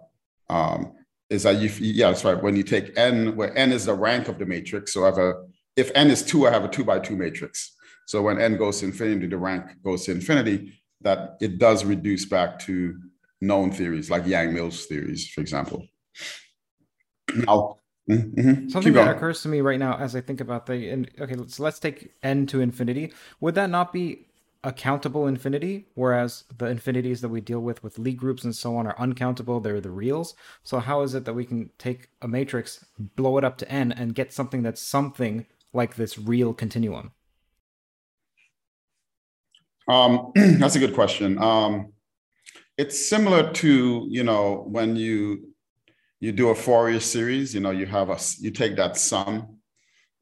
um, 0.49 0.93
is 1.29 1.43
that 1.43 1.57
you 1.57 1.69
yeah 1.79 2.09
that's 2.09 2.23
right 2.23 2.41
when 2.41 2.55
you 2.55 2.63
take 2.63 2.97
n 2.97 3.35
where 3.35 3.55
n 3.57 3.71
is 3.71 3.85
the 3.85 3.93
rank 3.93 4.27
of 4.27 4.37
the 4.39 4.45
matrix. 4.45 4.93
So 4.93 5.03
I 5.03 5.05
have 5.07 5.17
a 5.17 5.33
if 5.75 5.91
n 5.95 6.09
is 6.09 6.23
two, 6.23 6.47
I 6.47 6.51
have 6.51 6.63
a 6.63 6.69
two 6.69 6.83
by 6.83 6.99
two 6.99 7.15
matrix. 7.15 7.75
So 8.07 8.21
when 8.21 8.39
n 8.39 8.57
goes 8.57 8.79
to 8.79 8.85
infinity, 8.85 9.27
the 9.27 9.37
rank 9.37 9.81
goes 9.83 10.05
to 10.05 10.11
infinity. 10.11 10.73
That 11.01 11.37
it 11.41 11.59
does 11.59 11.85
reduce 11.85 12.25
back 12.25 12.59
to 12.59 12.97
known 13.41 13.71
theories 13.71 14.09
like 14.09 14.25
Yang-Mills 14.25 14.85
theories, 14.85 15.27
for 15.27 15.41
example. 15.41 15.85
Now, 17.35 17.79
Mm-hmm. 18.09 18.69
Something 18.69 18.93
that 18.93 19.15
occurs 19.15 19.41
to 19.41 19.47
me 19.47 19.61
right 19.61 19.79
now 19.79 19.97
as 19.97 20.15
I 20.15 20.21
think 20.21 20.39
about 20.39 20.67
the 20.67 20.89
and 20.89 21.09
okay, 21.19 21.33
let's 21.33 21.59
let's 21.59 21.79
take 21.79 22.11
n 22.21 22.45
to 22.47 22.61
infinity. 22.61 23.13
Would 23.39 23.55
that 23.55 23.71
not 23.71 23.91
be 23.91 24.27
a 24.65 24.73
countable 24.73 25.27
infinity, 25.27 25.85
whereas 25.93 26.43
the 26.57 26.65
infinities 26.65 27.21
that 27.21 27.29
we 27.29 27.39
deal 27.39 27.59
with 27.59 27.83
with 27.83 27.99
Lie 27.99 28.11
groups 28.11 28.43
and 28.43 28.55
so 28.55 28.75
on 28.75 28.87
are 28.87 28.99
uncountable. 28.99 29.59
They're 29.59 29.79
the 29.79 29.91
reals. 29.91 30.33
So 30.63 30.79
how 30.79 31.03
is 31.03 31.13
it 31.13 31.23
that 31.25 31.35
we 31.35 31.45
can 31.45 31.69
take 31.77 32.09
a 32.23 32.27
matrix, 32.27 32.83
blow 32.97 33.37
it 33.37 33.43
up 33.43 33.59
to 33.59 33.71
n, 33.71 33.91
and 33.91 34.15
get 34.15 34.33
something 34.33 34.63
that's 34.63 34.81
something 34.81 35.45
like 35.71 35.95
this 35.95 36.17
real 36.17 36.51
continuum? 36.51 37.11
Um, 39.87 40.31
that's 40.35 40.75
a 40.75 40.79
good 40.79 40.95
question. 40.95 41.37
Um, 41.37 41.93
it's 42.75 43.07
similar 43.07 43.53
to 43.53 44.07
you 44.09 44.23
know 44.23 44.65
when 44.67 44.95
you 44.95 45.53
you 46.19 46.31
do 46.31 46.49
a 46.49 46.55
Fourier 46.55 46.99
series. 46.99 47.53
You 47.53 47.61
know 47.61 47.69
you 47.69 47.85
have 47.85 48.09
a 48.09 48.17
you 48.39 48.49
take 48.49 48.77
that 48.77 48.97
sum, 48.97 49.59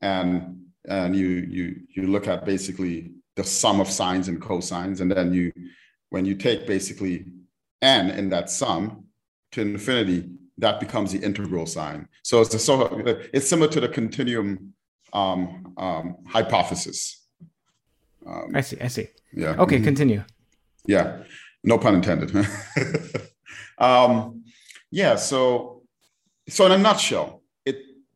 and 0.02 0.66
and 0.84 1.16
you 1.16 1.30
you 1.30 1.76
you 1.96 2.08
look 2.08 2.28
at 2.28 2.44
basically 2.44 3.14
the 3.36 3.44
sum 3.44 3.80
of 3.80 3.90
sines 3.90 4.28
and 4.28 4.42
cosines. 4.42 5.02
And 5.02 5.12
then 5.12 5.34
you, 5.34 5.52
when 6.10 6.26
you 6.26 6.36
take 6.36 6.68
basically 6.68 7.26
n 7.82 8.10
in 8.12 8.30
that 8.30 8.50
sum 8.50 9.06
to 9.52 9.62
infinity, 9.62 10.30
that 10.58 10.80
becomes 10.80 11.12
the 11.12 11.20
integral 11.20 11.66
sign. 11.66 12.08
So 12.24 12.42
it's 12.42 12.54
a 12.54 12.60
sort 12.60 12.92
of, 12.92 13.08
it's 13.34 13.50
similar 13.50 13.70
to 13.72 13.80
the 13.80 13.90
continuum 13.90 14.74
um, 15.14 15.74
um, 15.78 16.18
hypothesis. 16.28 17.26
Um, 18.26 18.52
I 18.54 18.62
see. 18.62 18.78
I 18.80 18.88
see. 18.88 19.08
Yeah. 19.34 19.56
Okay. 19.58 19.76
Mm-hmm. 19.76 19.86
Continue. 19.86 20.24
Yeah. 20.86 21.24
No 21.64 21.78
pun 21.78 21.96
intended. 21.96 22.36
um, 23.78 24.44
yeah. 24.92 25.16
So, 25.16 25.84
so 26.50 26.66
in 26.66 26.74
a 26.74 26.78
nutshell, 26.78 27.43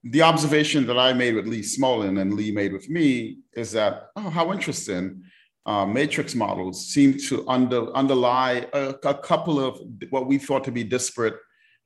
the 0.03 0.21
observation 0.21 0.85
that 0.87 0.97
I 0.97 1.13
made 1.13 1.35
with 1.35 1.47
Lee 1.47 1.61
Smolin 1.61 2.21
and 2.21 2.33
Lee 2.33 2.51
made 2.51 2.73
with 2.73 2.89
me 2.89 3.39
is 3.55 3.71
that, 3.71 4.09
oh, 4.15 4.29
how 4.29 4.51
interesting. 4.51 5.23
Uh, 5.65 5.85
matrix 5.85 6.33
models 6.33 6.87
seem 6.87 7.17
to 7.17 7.45
under, 7.49 7.93
underlie 7.93 8.65
a, 8.71 8.95
a, 9.03 9.13
couple 9.13 9.59
of 9.59 9.77
what 10.11 10.25
we 10.25 10.37
thought 10.37 10.63
to 10.63 10.71
be 10.71 10.81
disparate 10.81 11.35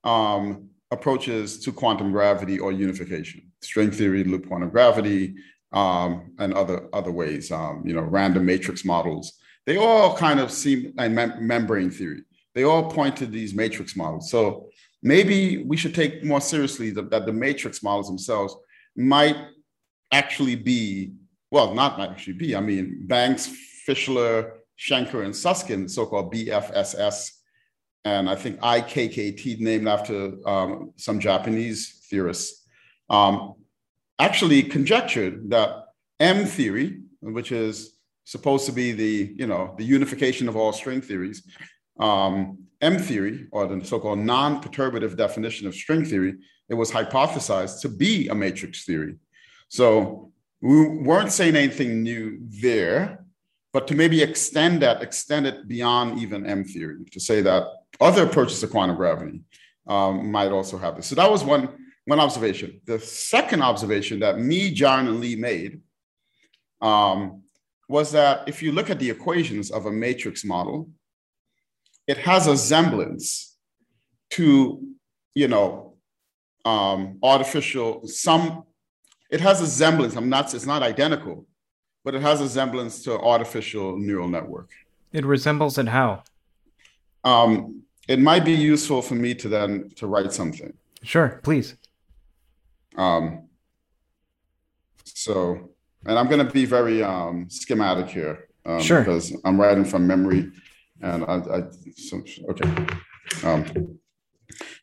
um, 0.04 0.70
approaches 0.92 1.60
to 1.62 1.72
quantum 1.72 2.12
gravity 2.12 2.60
or 2.60 2.72
unification, 2.72 3.42
string 3.62 3.90
theory, 3.90 4.24
loop 4.24 4.48
quantum 4.48 4.70
gravity, 4.70 5.34
um, 5.74 6.32
and 6.38 6.54
other 6.54 6.90
other 6.94 7.12
ways. 7.12 7.52
Um, 7.52 7.84
you 7.86 7.94
know, 7.94 8.02
random 8.02 8.46
matrix 8.46 8.86
models. 8.86 9.34
They 9.66 9.78
all 9.78 10.16
kind 10.16 10.40
of 10.40 10.52
seem 10.52 10.94
and 10.98 11.16
mem- 11.16 11.48
membrane 11.48 11.92
theory. 11.92 12.24
They 12.54 12.64
all 12.64 12.92
point 12.92 13.16
to 13.18 13.26
these 13.26 13.54
matrix 13.54 13.96
models. 13.96 14.30
So 14.30 14.68
maybe 15.02 15.64
we 15.64 15.78
should 15.78 15.96
take 15.96 16.24
more 16.24 16.42
seriously 16.42 16.92
the, 16.92 17.04
that 17.04 17.26
the 17.26 17.34
matrix 17.34 17.82
models 17.84 18.08
themselves 18.08 18.56
might 18.96 19.38
actually 20.12 20.56
be, 20.56 21.14
well, 21.50 21.74
not 21.74 22.00
actually 22.00 22.34
be, 22.34 22.56
I 22.56 22.60
mean, 22.60 23.08
Banks, 23.08 23.50
Fischler, 23.88 24.52
Shenker, 24.78 25.24
and 25.24 25.36
Susskind, 25.36 25.90
so-called 25.90 26.34
BFSS, 26.34 27.32
and 28.04 28.30
I 28.30 28.36
think 28.36 28.60
IKKT, 28.60 29.60
named 29.60 29.88
after 29.88 30.34
um, 30.48 30.92
some 30.98 31.20
Japanese 31.20 32.06
theorists, 32.10 32.66
um, 33.10 33.54
actually 34.20 34.64
conjectured 34.64 35.50
that 35.52 35.86
M 36.20 36.46
theory, 36.46 37.02
which 37.22 37.52
is 37.52 37.98
supposed 38.24 38.66
to 38.66 38.72
be 38.72 38.92
the, 38.92 39.34
you 39.36 39.48
know, 39.48 39.76
the 39.78 39.84
unification 39.84 40.48
of 40.48 40.56
all 40.56 40.74
string 40.74 41.02
theories, 41.02 41.44
um, 42.00 42.58
M 42.82 42.98
theory, 42.98 43.48
or 43.52 43.68
the 43.68 43.86
so-called 43.86 44.20
non-perturbative 44.20 45.16
definition 45.16 45.68
of 45.68 45.76
string 45.76 46.04
theory, 46.04 46.36
it 46.68 46.74
was 46.74 46.92
hypothesized 46.92 47.82
to 47.82 47.90
be 47.90 48.28
a 48.30 48.36
matrix 48.36 48.86
theory. 48.86 49.18
So 49.70 50.32
we 50.62 50.88
weren't 50.88 51.32
saying 51.32 51.56
anything 51.56 52.02
new 52.04 52.40
there, 52.62 53.24
but 53.74 53.88
to 53.88 53.96
maybe 53.96 54.22
extend 54.22 54.82
that, 54.82 55.02
extend 55.02 55.46
it 55.48 55.68
beyond 55.68 56.20
even 56.20 56.46
M 56.46 56.64
theory, 56.64 57.06
to 57.12 57.20
say 57.20 57.42
that 57.42 57.64
other 58.00 58.24
approaches 58.24 58.60
to 58.62 58.68
quantum 58.68 58.96
gravity 58.96 59.42
um, 59.88 60.32
might 60.32 60.52
also 60.52 60.78
have 60.78 60.96
this. 60.96 61.08
So 61.08 61.16
that 61.16 61.30
was 61.30 61.44
one, 61.44 61.70
one 62.06 62.20
observation. 62.20 62.82
The 62.86 63.00
second 63.00 63.62
observation 63.62 64.20
that 64.20 64.40
me, 64.40 64.74
Jaron, 64.74 65.08
and 65.08 65.20
Lee 65.20 65.36
made 65.36 65.82
um, 66.82 67.44
was 67.88 68.12
that 68.12 68.48
if 68.48 68.64
you 68.64 68.72
look 68.72 68.90
at 68.90 69.00
the 69.00 69.10
equations 69.10 69.72
of 69.72 69.86
a 69.86 69.92
matrix 69.92 70.44
model, 70.44 70.90
it 72.12 72.18
has 72.18 72.46
a 72.48 72.58
semblance 72.58 73.56
to, 74.32 74.46
you 75.34 75.48
know, 75.48 75.96
um, 76.66 77.00
artificial, 77.24 78.06
some, 78.06 78.64
it 79.30 79.40
has 79.40 79.62
a 79.62 79.68
semblance, 79.68 80.14
I'm 80.18 80.28
not, 80.28 80.54
it's 80.54 80.66
not 80.66 80.82
identical, 80.84 81.46
but 82.04 82.14
it 82.14 82.22
has 82.22 82.42
a 82.42 82.50
semblance 82.50 83.02
to 83.04 83.12
artificial 83.18 83.98
neural 83.98 84.28
network. 84.28 84.70
It 85.14 85.26
resembles 85.26 85.78
it 85.78 85.88
how? 85.88 86.24
Um, 87.24 87.84
it 88.10 88.20
might 88.20 88.44
be 88.44 88.58
useful 88.74 89.02
for 89.02 89.16
me 89.16 89.34
to 89.36 89.48
then 89.48 89.70
to 89.96 90.06
write 90.06 90.34
something. 90.34 90.74
Sure, 91.04 91.40
please. 91.44 91.76
Um, 92.98 93.48
so, 95.06 95.70
and 96.06 96.20
I'm 96.20 96.28
going 96.28 96.46
to 96.46 96.52
be 96.52 96.66
very 96.66 97.02
um, 97.02 97.50
schematic 97.50 98.10
here. 98.10 98.50
Um, 98.66 98.82
sure. 98.82 99.00
Because 99.00 99.34
I'm 99.46 99.60
writing 99.62 99.86
from 99.86 100.06
memory. 100.06 100.52
And 101.02 101.24
I, 101.26 101.36
I 101.36 101.64
so, 101.96 102.24
okay. 102.50 102.86
Um, 103.44 104.00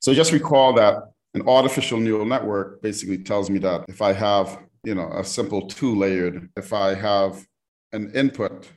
so 0.01 0.13
just 0.15 0.33
recall 0.33 0.73
that 0.75 1.03
an 1.35 1.43
artificial 1.47 1.99
neural 2.01 2.25
network 2.25 2.83
basically 2.83 3.19
tells 3.19 3.51
me 3.51 3.59
that 3.61 3.85
if 3.89 4.03
I 4.03 4.13
have, 4.13 4.59
you 4.85 4.95
know, 4.95 5.11
a 5.13 5.25
simple 5.25 5.69
two 5.69 5.95
layered, 5.95 6.49
if 6.57 6.73
I 6.73 6.95
have 6.95 7.45
an 7.93 8.11
input, 8.15 8.69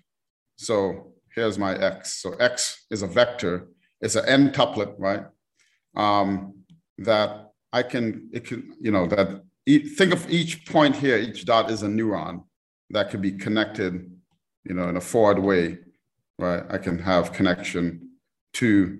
so 0.57 1.13
here's 1.33 1.57
my 1.57 1.75
X. 1.75 2.21
So 2.21 2.33
X 2.33 2.85
is 2.91 3.01
a 3.01 3.07
vector, 3.07 3.67
it's 4.01 4.15
an 4.15 4.25
n 4.27 4.51
tuplet, 4.51 4.93
right? 4.97 5.23
Um, 5.95 6.55
that 6.97 7.51
I 7.73 7.83
can, 7.83 8.29
it 8.33 8.45
can, 8.45 8.75
you 8.79 8.91
know, 8.91 9.07
that 9.07 9.43
think 9.65 10.13
of 10.13 10.29
each 10.29 10.65
point 10.65 10.95
here, 10.95 11.17
each 11.17 11.45
dot 11.45 11.71
is 11.71 11.83
a 11.83 11.87
neuron 11.87 12.43
that 12.89 13.09
could 13.09 13.21
be 13.21 13.31
connected, 13.31 14.11
you 14.65 14.73
know, 14.73 14.89
in 14.89 14.97
a 14.97 15.01
forward 15.01 15.39
way 15.39 15.79
right? 16.41 16.63
I 16.69 16.77
can 16.77 16.97
have 16.99 17.31
connection 17.31 18.09
to, 18.53 18.99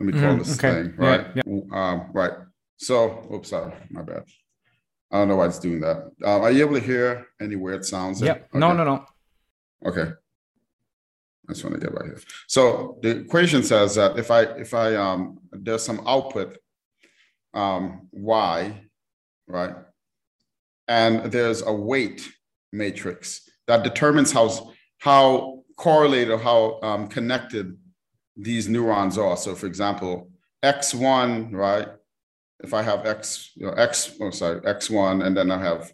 let 0.00 0.06
me 0.06 0.12
call 0.20 0.34
mm, 0.34 0.38
this 0.38 0.58
okay. 0.58 0.82
thing, 0.82 0.96
right? 0.96 1.26
Yeah, 1.34 1.42
yeah. 1.46 1.62
Um, 1.72 2.10
right. 2.12 2.32
So, 2.78 3.28
oops, 3.32 3.50
sorry, 3.50 3.74
my 3.90 4.02
bad. 4.02 4.24
I 5.10 5.18
don't 5.18 5.28
know 5.28 5.36
why 5.36 5.46
it's 5.46 5.58
doing 5.58 5.80
that. 5.80 6.10
Um, 6.24 6.42
are 6.42 6.50
you 6.50 6.64
able 6.64 6.74
to 6.74 6.80
hear 6.80 7.26
any 7.40 7.56
weird 7.56 7.84
sounds? 7.84 8.20
Yeah. 8.20 8.32
Okay. 8.32 8.44
No, 8.54 8.72
no, 8.72 8.84
no. 8.84 9.04
Okay. 9.84 10.12
I 11.48 11.52
just 11.52 11.64
want 11.64 11.80
to 11.80 11.80
get 11.80 11.94
right 11.94 12.04
here. 12.04 12.20
So 12.46 12.98
the 13.02 13.20
equation 13.20 13.62
says 13.62 13.94
that 13.94 14.18
if 14.18 14.30
I 14.30 14.42
if 14.42 14.74
I 14.74 14.94
um 14.96 15.38
there's 15.50 15.82
some 15.82 16.06
output 16.06 16.58
um 17.54 18.08
y, 18.12 18.82
right, 19.46 19.74
and 20.88 21.32
there's 21.32 21.62
a 21.62 21.72
weight 21.72 22.30
matrix 22.70 23.48
that 23.66 23.82
determines 23.82 24.30
how 24.30 24.72
how 24.98 25.57
correlated 25.78 26.30
or 26.30 26.38
how 26.38 26.78
um, 26.82 27.08
connected 27.08 27.78
these 28.36 28.68
neurons 28.68 29.16
are. 29.16 29.36
So, 29.36 29.54
for 29.54 29.66
example, 29.66 30.28
X1, 30.62 31.52
right? 31.52 31.88
If 32.60 32.74
I 32.74 32.82
have 32.82 33.06
X, 33.06 33.52
you 33.54 33.66
know, 33.66 33.72
X, 33.72 34.14
oh, 34.20 34.30
sorry, 34.30 34.60
X1, 34.60 35.24
and 35.24 35.36
then 35.36 35.50
I 35.50 35.62
have 35.62 35.92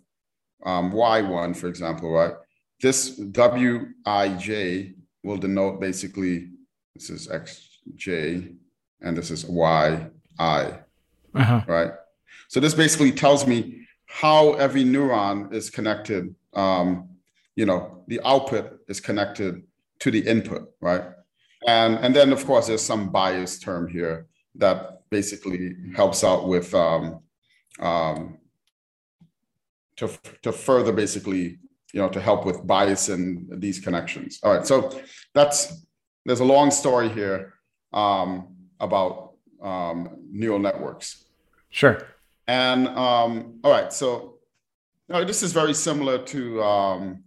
um, 0.64 0.90
Y1, 0.92 1.54
for 1.56 1.68
example, 1.68 2.10
right? 2.10 2.32
This 2.80 3.20
Wij 3.20 4.94
will 5.22 5.36
denote 5.36 5.80
basically 5.80 6.50
this 6.94 7.10
is 7.10 7.28
Xj 7.28 8.56
and 9.02 9.16
this 9.16 9.30
is 9.30 9.44
Yi, 9.44 10.08
uh-huh. 10.38 11.62
right? 11.66 11.92
So 12.48 12.60
this 12.60 12.74
basically 12.74 13.12
tells 13.12 13.46
me 13.46 13.86
how 14.06 14.54
every 14.54 14.84
neuron 14.84 15.52
is 15.52 15.70
connected. 15.70 16.34
Um, 16.54 17.08
you 17.56 17.66
know, 17.66 18.02
the 18.06 18.20
output 18.24 18.80
is 18.88 19.00
connected 19.00 19.62
to 20.00 20.10
the 20.10 20.20
input, 20.20 20.72
right? 20.80 21.02
And 21.66 21.96
and 21.98 22.14
then 22.14 22.32
of 22.32 22.44
course 22.44 22.66
there's 22.66 22.82
some 22.82 23.10
bias 23.10 23.58
term 23.58 23.88
here 23.88 24.26
that 24.56 25.02
basically 25.10 25.76
helps 25.96 26.22
out 26.22 26.46
with 26.48 26.74
um, 26.74 27.20
um, 27.80 28.38
to 29.96 30.10
to 30.42 30.52
further 30.52 30.92
basically 30.92 31.58
you 31.92 32.00
know 32.00 32.08
to 32.08 32.20
help 32.20 32.44
with 32.44 32.66
bias 32.66 33.08
in 33.08 33.48
these 33.58 33.80
connections. 33.80 34.40
All 34.42 34.54
right, 34.54 34.66
so 34.66 35.00
that's 35.32 35.86
there's 36.26 36.40
a 36.40 36.44
long 36.44 36.70
story 36.70 37.08
here 37.08 37.54
um, 37.92 38.54
about 38.80 39.34
um, 39.62 40.16
neural 40.30 40.58
networks. 40.58 41.24
Sure. 41.70 42.06
And 42.46 42.88
um, 42.88 43.60
all 43.64 43.70
right, 43.70 43.92
so 43.92 44.38
you 45.08 45.14
know, 45.14 45.24
this 45.24 45.42
is 45.42 45.52
very 45.52 45.74
similar 45.74 46.18
to 46.18 46.62
um, 46.62 47.24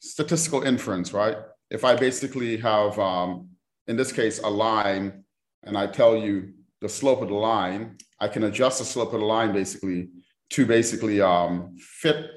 statistical 0.00 0.62
inference, 0.62 1.12
right? 1.12 1.36
If 1.70 1.84
I 1.84 1.94
basically 1.94 2.56
have, 2.58 2.98
um, 2.98 3.50
in 3.86 3.96
this 3.96 4.12
case, 4.12 4.40
a 4.40 4.48
line, 4.48 5.24
and 5.64 5.76
I 5.76 5.86
tell 5.86 6.16
you 6.16 6.52
the 6.80 6.88
slope 6.88 7.22
of 7.22 7.28
the 7.28 7.34
line, 7.34 7.98
I 8.20 8.28
can 8.28 8.44
adjust 8.44 8.78
the 8.78 8.84
slope 8.84 9.12
of 9.12 9.20
the 9.20 9.26
line 9.26 9.52
basically 9.52 10.08
to 10.50 10.66
basically 10.66 11.20
um, 11.20 11.76
fit 11.78 12.30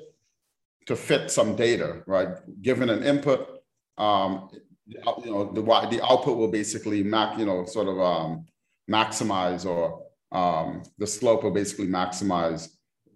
to 0.87 0.95
fit 0.95 1.31
some 1.31 1.55
data, 1.55 2.01
right? 2.07 2.29
Given 2.61 2.89
an 2.89 3.03
input, 3.03 3.47
um, 3.97 4.49
you 4.85 4.99
know, 5.25 5.51
the 5.53 5.61
the 5.61 6.03
output 6.03 6.37
will 6.37 6.51
basically 6.51 7.03
mac, 7.03 7.37
you 7.37 7.45
know, 7.45 7.65
sort 7.65 7.87
of 7.87 7.99
um, 7.99 8.45
maximize 8.89 9.65
or 9.65 10.03
um, 10.31 10.83
the 10.97 11.07
slope 11.07 11.43
will 11.43 11.51
basically 11.51 11.87
maximize. 11.87 12.69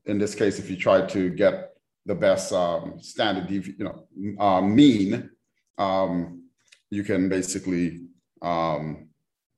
In 0.06 0.20
this 0.20 0.36
case, 0.36 0.60
if 0.60 0.70
you 0.70 0.78
try 0.78 1.06
to 1.08 1.30
get 1.32 1.72
the 2.06 2.16
best 2.16 2.54
um, 2.54 3.00
standard, 3.02 3.50
you 3.50 3.74
know, 3.80 4.08
uh, 4.40 4.62
mean, 4.62 5.32
um, 5.78 6.44
you 6.90 7.04
can 7.04 7.30
basically 7.30 8.02
um, 8.42 9.10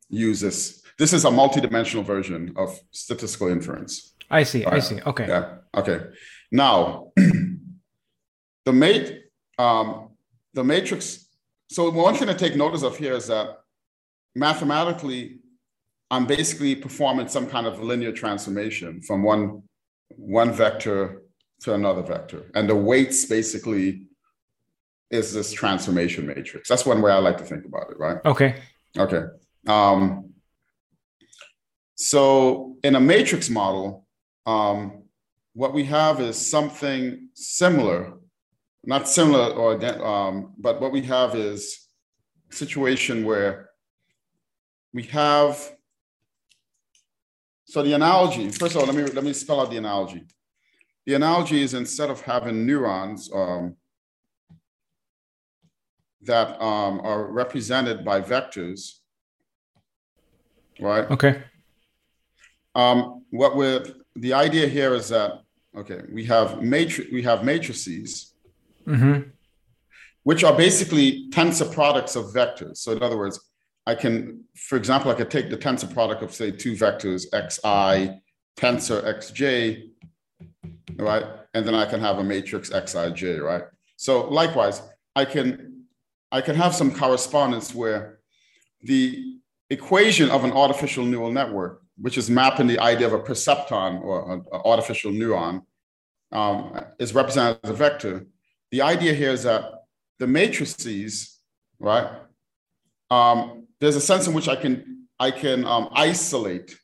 use 0.09 0.39
this. 0.39 0.83
This 0.97 1.13
is 1.13 1.25
a 1.25 1.29
multidimensional 1.29 2.03
version 2.03 2.53
of 2.55 2.79
statistical 2.91 3.49
inference. 3.49 4.15
I 4.29 4.43
see. 4.43 4.65
Right? 4.65 4.75
I 4.75 4.79
see. 4.79 5.01
Okay. 5.01 5.27
Yeah. 5.27 5.57
Okay. 5.75 6.01
Now, 6.51 7.11
the 8.65 8.73
mate, 8.73 9.23
um, 9.57 10.09
the 10.53 10.63
matrix. 10.63 11.27
So 11.69 11.89
one 11.91 12.15
thing 12.15 12.27
to 12.27 12.33
take 12.33 12.55
notice 12.55 12.83
of 12.83 12.97
here 12.97 13.13
is 13.13 13.27
that 13.27 13.59
mathematically, 14.35 15.39
I'm 16.09 16.25
basically 16.25 16.75
performing 16.75 17.27
some 17.27 17.47
kind 17.47 17.67
of 17.67 17.81
linear 17.81 18.11
transformation 18.11 19.01
from 19.01 19.23
one 19.23 19.63
one 20.09 20.53
vector 20.53 21.23
to 21.61 21.73
another 21.73 22.01
vector, 22.01 22.49
and 22.55 22.69
the 22.69 22.75
weights 22.75 23.25
basically 23.25 24.06
is 25.09 25.33
this 25.33 25.51
transformation 25.51 26.27
matrix. 26.27 26.67
That's 26.67 26.85
one 26.85 27.01
way 27.01 27.11
I 27.11 27.17
like 27.17 27.37
to 27.37 27.43
think 27.43 27.65
about 27.65 27.89
it, 27.91 27.97
right? 27.97 28.17
Okay. 28.25 28.55
Okay. 28.97 29.23
Um, 29.67 30.33
so 31.95 32.77
in 32.83 32.95
a 32.95 32.99
matrix 32.99 33.49
model, 33.49 34.05
um, 34.45 35.03
what 35.53 35.73
we 35.73 35.83
have 35.85 36.21
is 36.21 36.37
something 36.37 37.29
similar, 37.33 38.13
not 38.83 39.07
similar 39.07 39.49
or 39.53 39.83
um, 40.05 40.53
but 40.57 40.79
what 40.79 40.91
we 40.91 41.01
have 41.01 41.35
is 41.35 41.87
a 42.51 42.55
situation 42.55 43.25
where 43.25 43.69
we 44.93 45.03
have. 45.03 45.71
So 47.65 47.81
the 47.81 47.93
analogy, 47.93 48.49
first 48.49 48.75
of 48.75 48.81
all, 48.81 48.87
let 48.87 48.95
me 48.95 49.03
let 49.11 49.23
me 49.23 49.33
spell 49.33 49.61
out 49.61 49.71
the 49.71 49.77
analogy. 49.77 50.25
The 51.05 51.15
analogy 51.15 51.61
is 51.61 51.73
instead 51.73 52.09
of 52.09 52.21
having 52.21 52.65
neurons 52.65 53.29
um, 53.33 53.75
that 56.23 56.61
um, 56.61 56.99
are 57.01 57.25
represented 57.25 58.03
by 58.03 58.21
vectors, 58.21 58.99
right? 60.79 61.09
Okay. 61.11 61.43
Um, 62.75 63.23
what 63.31 63.55
we're 63.55 63.83
the 64.15 64.33
idea 64.33 64.67
here 64.67 64.93
is 64.93 65.09
that 65.09 65.41
okay, 65.75 66.01
we 66.11 66.25
have 66.25 66.61
matrix 66.61 67.11
we 67.11 67.21
have 67.23 67.43
matrices, 67.43 68.33
mm-hmm. 68.85 69.29
which 70.23 70.43
are 70.43 70.55
basically 70.55 71.29
tensor 71.29 71.71
products 71.71 72.15
of 72.15 72.25
vectors. 72.25 72.77
So 72.77 72.91
in 72.91 73.03
other 73.03 73.17
words, 73.17 73.39
I 73.85 73.95
can, 73.95 74.43
for 74.55 74.75
example, 74.75 75.11
I 75.11 75.13
could 75.13 75.31
take 75.31 75.49
the 75.49 75.57
tensor 75.57 75.91
product 75.91 76.21
of 76.21 76.33
say 76.33 76.51
two 76.51 76.73
vectors 76.73 77.25
xi 77.31 78.19
tensor 78.57 79.03
xj, 79.03 79.89
right, 80.97 81.25
and 81.53 81.65
then 81.65 81.75
I 81.75 81.85
can 81.85 81.99
have 81.99 82.17
a 82.17 82.23
matrix 82.23 82.69
xij, 82.69 83.41
right. 83.41 83.63
So 83.95 84.27
likewise, 84.29 84.81
I 85.15 85.25
can 85.25 85.76
I 86.31 86.41
can 86.41 86.55
have 86.55 86.75
some 86.75 86.93
correspondence 86.93 87.73
where 87.73 88.19
the 88.81 89.39
equation 89.69 90.29
of 90.29 90.43
an 90.43 90.51
artificial 90.51 91.05
neural 91.05 91.31
network 91.31 91.81
which 91.99 92.17
is 92.17 92.29
mapping 92.29 92.67
the 92.67 92.79
idea 92.79 93.07
of 93.07 93.13
a 93.13 93.19
perceptron 93.19 94.01
or 94.01 94.33
an 94.33 94.45
artificial 94.51 95.11
neuron, 95.11 95.63
um, 96.31 96.79
is 96.99 97.13
represented 97.13 97.59
as 97.63 97.69
a 97.71 97.73
vector. 97.73 98.25
The 98.71 98.81
idea 98.81 99.13
here 99.13 99.31
is 99.31 99.43
that 99.43 99.63
the 100.19 100.27
matrices, 100.27 101.39
right? 101.79 102.07
Um, 103.09 103.67
there's 103.79 103.95
a 103.95 104.01
sense 104.01 104.27
in 104.27 104.33
which 104.33 104.47
I 104.47 104.55
can 104.55 105.07
I 105.19 105.31
can 105.31 105.65
um, 105.65 105.89
isolate 105.93 106.77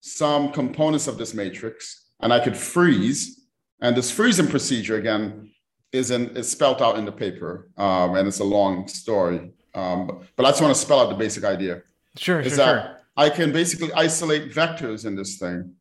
some 0.00 0.52
components 0.52 1.06
of 1.06 1.16
this 1.16 1.32
matrix, 1.32 2.10
and 2.20 2.32
I 2.32 2.40
could 2.40 2.56
freeze. 2.56 3.38
And 3.80 3.96
this 3.96 4.10
freezing 4.10 4.48
procedure 4.48 4.96
again 4.96 5.51
is 5.92 6.10
in 6.10 6.36
is 6.36 6.50
spelled 6.50 6.82
out 6.82 6.98
in 6.98 7.04
the 7.04 7.12
paper, 7.12 7.70
um, 7.76 8.16
and 8.16 8.26
it's 8.26 8.40
a 8.40 8.44
long 8.44 8.88
story. 8.88 9.52
Um, 9.74 10.26
but 10.36 10.46
I 10.46 10.50
just 10.50 10.62
want 10.62 10.74
to 10.74 10.80
spell 10.80 11.00
out 11.00 11.08
the 11.08 11.14
basic 11.14 11.44
idea. 11.44 11.82
Sure, 12.16 12.40
is 12.40 12.48
sure, 12.48 12.56
that, 12.56 12.82
sure 12.86 12.96
I 13.16 13.28
can 13.28 13.52
basically 13.52 13.92
isolate 13.92 14.52
vectors 14.52 15.04
in 15.04 15.14
this 15.14 15.36
thing, 15.36 15.74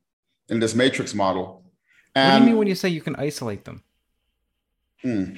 in 0.49 0.59
this 0.59 0.75
matrix 0.75 1.13
model. 1.13 1.63
And, 2.13 2.31
what 2.33 2.39
do 2.39 2.43
you 2.43 2.49
mean 2.49 2.57
when 2.57 2.67
you 2.67 2.75
say 2.75 2.89
you 2.89 3.01
can 3.01 3.15
isolate 3.15 3.63
them? 3.63 3.83
Hmm. 5.01 5.33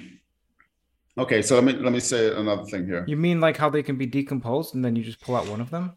Okay, 1.17 1.43
so 1.43 1.55
let 1.55 1.63
me 1.63 1.73
let 1.73 1.93
me 1.93 1.99
say 1.99 2.35
another 2.35 2.63
thing 2.63 2.85
here. 2.85 3.05
You 3.07 3.17
mean 3.17 3.39
like 3.39 3.55
how 3.55 3.69
they 3.69 3.83
can 3.83 3.97
be 3.97 4.07
decomposed 4.07 4.73
and 4.73 4.83
then 4.83 4.95
you 4.95 5.03
just 5.03 5.21
pull 5.21 5.35
out 5.35 5.47
one 5.47 5.61
of 5.61 5.69
them? 5.69 5.95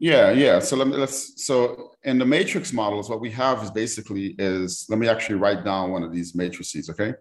Yeah, 0.00 0.30
yeah. 0.32 0.58
So 0.58 0.76
let 0.76 0.88
me 0.88 0.96
let's 0.96 1.44
so 1.44 1.92
in 2.02 2.18
the 2.18 2.24
matrix 2.24 2.72
models, 2.72 3.08
what 3.08 3.20
we 3.20 3.30
have 3.30 3.62
is 3.62 3.70
basically 3.70 4.34
is 4.38 4.86
let 4.88 4.98
me 4.98 5.08
actually 5.08 5.36
write 5.36 5.64
down 5.64 5.92
one 5.92 6.02
of 6.02 6.12
these 6.12 6.34
matrices, 6.34 6.90
okay? 6.90 7.14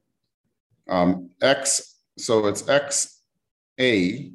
Um, 0.89 1.29
X, 1.41 1.95
so 2.17 2.47
it's 2.47 2.67
X 2.67 3.21
A, 3.79 4.31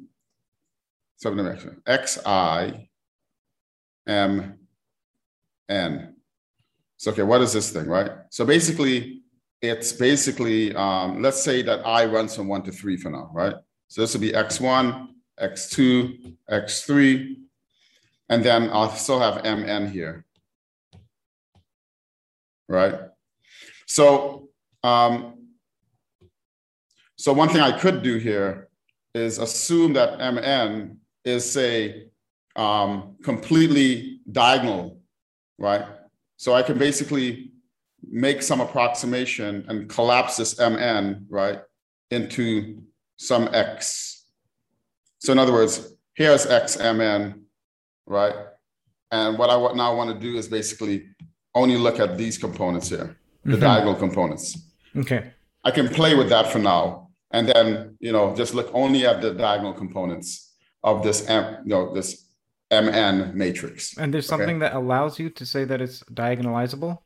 so 1.17 1.29
let 1.29 1.43
me 1.45 1.51
actually 1.51 1.77
X 1.85 2.19
I 2.25 2.89
M, 4.07 4.59
N. 5.69 6.15
So, 6.97 7.11
okay, 7.11 7.23
what 7.23 7.41
is 7.41 7.53
this 7.53 7.71
thing, 7.71 7.87
right? 7.87 8.11
So 8.29 8.45
basically, 8.45 9.23
it's 9.61 9.93
basically, 9.93 10.75
um, 10.75 11.21
let's 11.21 11.41
say 11.41 11.61
that 11.63 11.85
I 11.85 12.05
runs 12.05 12.35
from 12.35 12.47
one 12.47 12.63
to 12.63 12.71
three 12.71 12.97
for 12.97 13.09
now, 13.09 13.29
right? 13.33 13.55
So 13.87 14.01
this 14.01 14.13
will 14.13 14.21
be 14.21 14.31
X1, 14.31 15.07
X2, 15.41 16.35
X3, 16.49 17.35
and 18.29 18.43
then 18.43 18.69
I'll 18.71 18.89
still 18.91 19.19
have 19.19 19.43
MN 19.43 19.91
here, 19.91 20.25
right? 22.67 22.95
So, 23.85 24.49
um, 24.83 25.42
so 27.23 27.31
one 27.31 27.47
thing 27.47 27.61
I 27.61 27.71
could 27.71 28.03
do 28.03 28.17
here 28.17 28.67
is 29.15 29.37
assume 29.37 29.93
that 29.93 30.19
MN 30.19 30.97
is 31.23 31.49
say 31.49 32.07
um, 32.57 33.15
completely 33.23 34.19
diagonal, 34.29 34.99
right? 35.57 35.85
So 36.35 36.53
I 36.53 36.63
can 36.63 36.77
basically 36.77 37.53
make 38.11 38.41
some 38.41 38.59
approximation 38.59 39.63
and 39.69 39.87
collapse 39.87 40.35
this 40.35 40.59
mn, 40.59 41.25
right, 41.29 41.61
into 42.11 42.83
some 43.15 43.47
x. 43.53 44.25
So 45.19 45.31
in 45.31 45.39
other 45.39 45.53
words, 45.53 45.93
here's 46.15 46.45
xmn, 46.45 47.39
right? 48.05 48.35
And 49.11 49.37
what 49.37 49.49
I 49.49 49.55
now 49.73 49.95
want 49.95 50.09
to 50.13 50.19
do 50.19 50.37
is 50.37 50.49
basically 50.49 51.07
only 51.55 51.77
look 51.77 52.01
at 52.01 52.17
these 52.17 52.37
components 52.37 52.89
here, 52.89 53.15
the 53.45 53.53
mm-hmm. 53.53 53.61
diagonal 53.61 53.95
components. 53.95 54.57
Okay. 54.97 55.31
I 55.63 55.71
can 55.71 55.87
play 55.87 56.15
with 56.15 56.27
that 56.27 56.51
for 56.51 56.59
now, 56.59 57.02
and 57.33 57.47
then 57.49 57.97
you 57.99 58.11
know 58.11 58.33
just 58.35 58.53
look 58.53 58.69
only 58.73 59.05
at 59.05 59.21
the 59.21 59.33
diagonal 59.33 59.73
components 59.73 60.53
of 60.83 61.03
this, 61.03 61.27
M, 61.27 61.63
you 61.63 61.69
know, 61.69 61.93
this 61.93 62.25
MN 62.71 63.31
matrix. 63.35 63.97
And 63.97 64.13
there's 64.13 64.27
something 64.27 64.57
okay? 64.57 64.59
that 64.59 64.73
allows 64.73 65.19
you 65.19 65.29
to 65.29 65.45
say 65.45 65.63
that 65.65 65.81
it's 65.81 66.03
diagonalizable? 66.03 66.99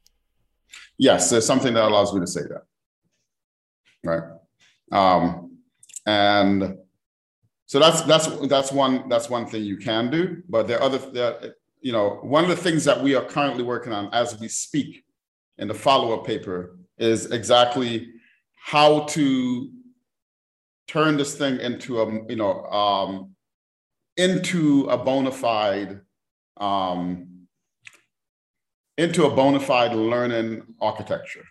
Yes, 0.97 1.29
there's 1.29 1.45
something 1.45 1.73
that 1.73 1.83
allows 1.83 2.13
me 2.13 2.19
to 2.21 2.27
say 2.27 2.41
that. 2.41 2.63
Right. 4.03 4.23
Um, 4.91 5.57
and 6.05 6.77
so 7.65 7.79
that's 7.79 8.01
that's 8.03 8.27
that's 8.47 8.71
one 8.71 9.09
that's 9.09 9.29
one 9.29 9.45
thing 9.45 9.63
you 9.63 9.77
can 9.77 10.09
do. 10.09 10.41
But 10.49 10.67
there 10.67 10.79
are 10.79 10.83
other 10.83 10.97
there, 10.97 11.55
you 11.81 11.91
know 11.91 12.19
one 12.21 12.43
of 12.43 12.49
the 12.49 12.55
things 12.55 12.83
that 12.85 13.01
we 13.01 13.15
are 13.15 13.23
currently 13.23 13.63
working 13.63 13.93
on 13.93 14.13
as 14.13 14.39
we 14.39 14.47
speak 14.47 15.03
in 15.57 15.67
the 15.67 15.73
follow-up 15.73 16.25
paper 16.25 16.77
is 16.97 17.31
exactly 17.31 18.13
how 18.55 19.01
to 19.05 19.69
turn 20.88 21.17
this 21.17 21.36
thing 21.36 21.60
into 21.60 22.02
a 22.02 22.12
you 22.30 22.36
know 22.36 22.63
um, 22.65 23.36
into 24.15 24.88
a 24.89 24.97
bona 24.97 25.32
fide 25.32 26.02
um, 26.58 27.47
into 28.97 29.26
a 29.26 29.36
bona 29.36 29.60
fide 29.60 29.93
learning 29.93 30.63
architecture 30.82 31.43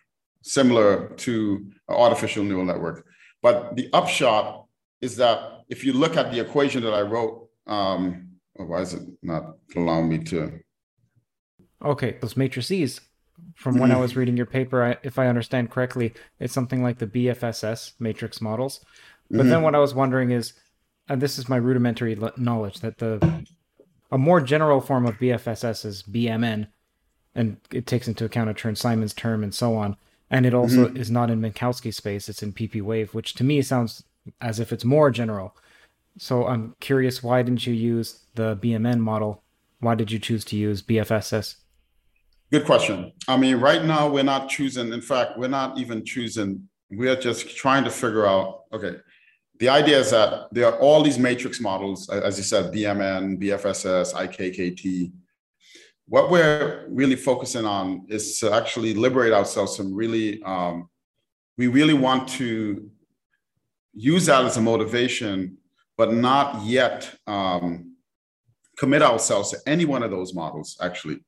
similar 0.43 1.09
to 1.17 1.71
an 1.89 1.97
artificial 1.97 2.45
neural 2.45 2.65
network 2.65 3.07
but 3.43 3.77
the 3.77 3.89
upshot 3.93 4.65
is 5.01 5.17
that 5.17 5.61
if 5.69 5.85
you 5.85 5.93
look 5.93 6.17
at 6.17 6.33
the 6.33 6.41
equation 6.41 6.83
that 6.83 6.95
i 6.95 7.01
wrote 7.01 7.49
um, 7.67 8.29
oh, 8.59 8.65
why 8.65 8.81
is 8.81 8.95
it 8.95 9.03
not 9.23 9.57
allowing 9.75 10.09
me 10.09 10.19
to 10.19 10.59
okay 11.85 12.17
those 12.21 12.37
matrices 12.37 13.01
from 13.55 13.79
when 13.79 13.93
I 13.93 13.97
was 13.97 14.17
reading 14.17 14.37
your 14.37 14.47
paper, 14.47 14.83
I, 14.83 14.97
if 15.03 15.19
I 15.19 15.29
understand 15.29 15.71
correctly, 15.71 16.15
it's 16.41 16.53
something 16.53 16.83
like 16.83 16.99
the 16.99 17.07
BFSS 17.07 17.93
matrix 17.99 18.41
models. 18.41 18.81
But 19.31 19.41
mm-hmm. 19.41 19.49
then 19.49 19.63
what 19.63 19.75
I 19.75 19.79
was 19.79 19.95
wondering 19.95 20.31
is, 20.31 20.53
and 21.09 21.21
this 21.21 21.39
is 21.39 21.49
my 21.49 21.57
rudimentary 21.57 22.19
knowledge, 22.37 22.81
that 22.81 22.99
the 22.99 23.47
a 24.11 24.19
more 24.19 24.41
general 24.41 24.81
form 24.81 25.07
of 25.07 25.19
BFSS 25.19 25.85
is 25.85 26.03
BMN, 26.03 26.69
and 27.35 27.57
it 27.73 27.87
takes 27.87 28.09
into 28.09 28.25
account 28.25 28.51
a 28.51 28.55
Chern-Simons 28.55 29.15
term 29.15 29.43
and 29.43 29.55
so 29.55 29.75
on. 29.77 29.97
And 30.31 30.47
it 30.47 30.55
also 30.55 30.87
mm-hmm. 30.87 30.97
is 30.97 31.11
not 31.11 31.31
in 31.31 31.41
Minkowski 31.41 31.95
space; 31.95 32.29
it's 32.29 32.43
in 32.43 32.53
PP 32.53 32.83
wave, 32.83 33.15
which 33.15 33.35
to 33.35 33.45
me 33.45 33.63
sounds 33.63 34.03
as 34.41 34.59
if 34.59 34.73
it's 34.73 34.85
more 34.85 35.11
general. 35.11 35.57
So 36.19 36.47
I'm 36.47 36.75
curious, 36.81 37.23
why 37.23 37.43
didn't 37.43 37.67
you 37.67 37.75
use 37.75 38.25
the 38.35 38.57
BMN 38.57 39.01
model? 39.01 39.43
Why 39.81 39.95
did 39.95 40.11
you 40.11 40.19
choose 40.19 40.45
to 40.47 40.57
use 40.57 40.83
BFSS? 40.83 41.57
Good 42.51 42.65
question. 42.65 43.13
I 43.29 43.37
mean, 43.37 43.57
right 43.57 43.85
now 43.85 44.09
we're 44.09 44.23
not 44.23 44.49
choosing. 44.49 44.93
In 44.93 45.01
fact, 45.01 45.37
we're 45.37 45.49
not 45.49 45.79
even 45.79 46.05
choosing. 46.05 46.69
We're 46.91 47.17
just 47.17 47.57
trying 47.57 47.85
to 47.85 47.91
figure 47.91 48.27
out. 48.27 48.63
Okay, 48.73 48.97
the 49.59 49.69
idea 49.69 49.99
is 49.99 50.11
that 50.11 50.49
there 50.53 50.67
are 50.67 50.79
all 50.79 51.03
these 51.03 51.19
matrix 51.19 51.61
models, 51.61 52.09
as 52.11 52.37
you 52.37 52.45
said, 52.45 52.73
BMN, 52.73 53.41
BFSS, 53.41 54.15
IKKT. 54.15 55.13
What 56.09 56.31
we're 56.31 56.87
really 56.89 57.17
focusing 57.17 57.65
on 57.65 58.07
is 58.09 58.39
to 58.41 58.53
actually 58.53 58.95
liberate 58.95 59.33
ourselves 59.33 59.77
from 59.77 59.95
really. 59.95 60.43
Um, 60.43 60.89
we 61.59 61.69
really 61.69 61.95
want 61.95 62.29
to 62.29 62.91
use 63.95 64.27
that 64.27 64.45
as 64.45 64.59
a 64.59 64.61
motivation, 64.61 65.57
but 65.97 66.13
not 66.13 66.67
yet 66.67 67.11
um, 67.27 67.97
commit 68.77 69.01
ourselves 69.01 69.53
to 69.53 69.59
any 69.67 69.87
one 69.87 70.03
of 70.03 70.11
those 70.11 70.35
models. 70.35 70.77
Actually, 70.83 71.21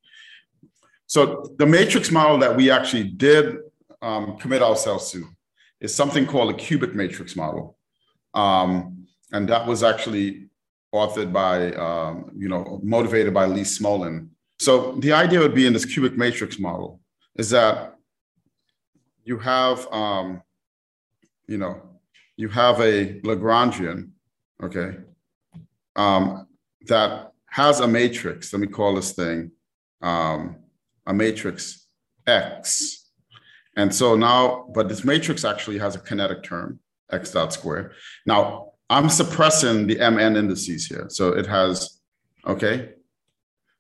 so 1.06 1.54
the 1.56 1.66
matrix 1.66 2.10
model 2.10 2.38
that 2.38 2.54
we 2.54 2.70
actually 2.70 3.04
did 3.04 3.56
um, 4.02 4.36
commit 4.36 4.62
ourselves 4.62 5.10
to 5.12 5.26
is 5.80 5.94
something 5.94 6.26
called 6.26 6.50
a 6.50 6.54
cubic 6.54 6.94
matrix 6.94 7.34
model. 7.34 7.77
Um, 8.34 9.06
and 9.32 9.48
that 9.48 9.66
was 9.66 9.82
actually 9.82 10.48
authored 10.94 11.32
by, 11.32 11.72
um, 11.72 12.30
you 12.36 12.48
know, 12.48 12.80
motivated 12.82 13.34
by 13.34 13.46
Lee 13.46 13.62
Smolin. 13.62 14.28
So 14.58 14.92
the 14.92 15.12
idea 15.12 15.40
would 15.40 15.54
be 15.54 15.66
in 15.66 15.72
this 15.72 15.84
cubic 15.84 16.16
matrix 16.16 16.58
model 16.58 17.00
is 17.36 17.50
that 17.50 17.96
you 19.24 19.38
have, 19.38 19.86
um, 19.92 20.42
you 21.46 21.58
know, 21.58 21.82
you 22.36 22.48
have 22.48 22.80
a 22.80 23.20
Lagrangian, 23.20 24.10
okay, 24.62 24.96
um, 25.96 26.46
that 26.86 27.32
has 27.46 27.80
a 27.80 27.88
matrix. 27.88 28.52
Let 28.52 28.60
me 28.60 28.66
call 28.66 28.94
this 28.94 29.12
thing 29.12 29.50
um, 30.00 30.56
a 31.06 31.12
matrix 31.12 31.86
X. 32.26 33.10
And 33.76 33.94
so 33.94 34.16
now, 34.16 34.66
but 34.74 34.88
this 34.88 35.04
matrix 35.04 35.44
actually 35.44 35.78
has 35.78 35.94
a 35.94 36.00
kinetic 36.00 36.42
term, 36.42 36.80
X 37.12 37.30
dot 37.30 37.52
square. 37.52 37.92
Now, 38.26 38.72
I'm 38.90 39.08
suppressing 39.08 39.86
the 39.86 39.96
MN 39.96 40.36
indices 40.36 40.86
here. 40.86 41.06
So 41.08 41.28
it 41.28 41.46
has, 41.46 42.00
okay, 42.46 42.90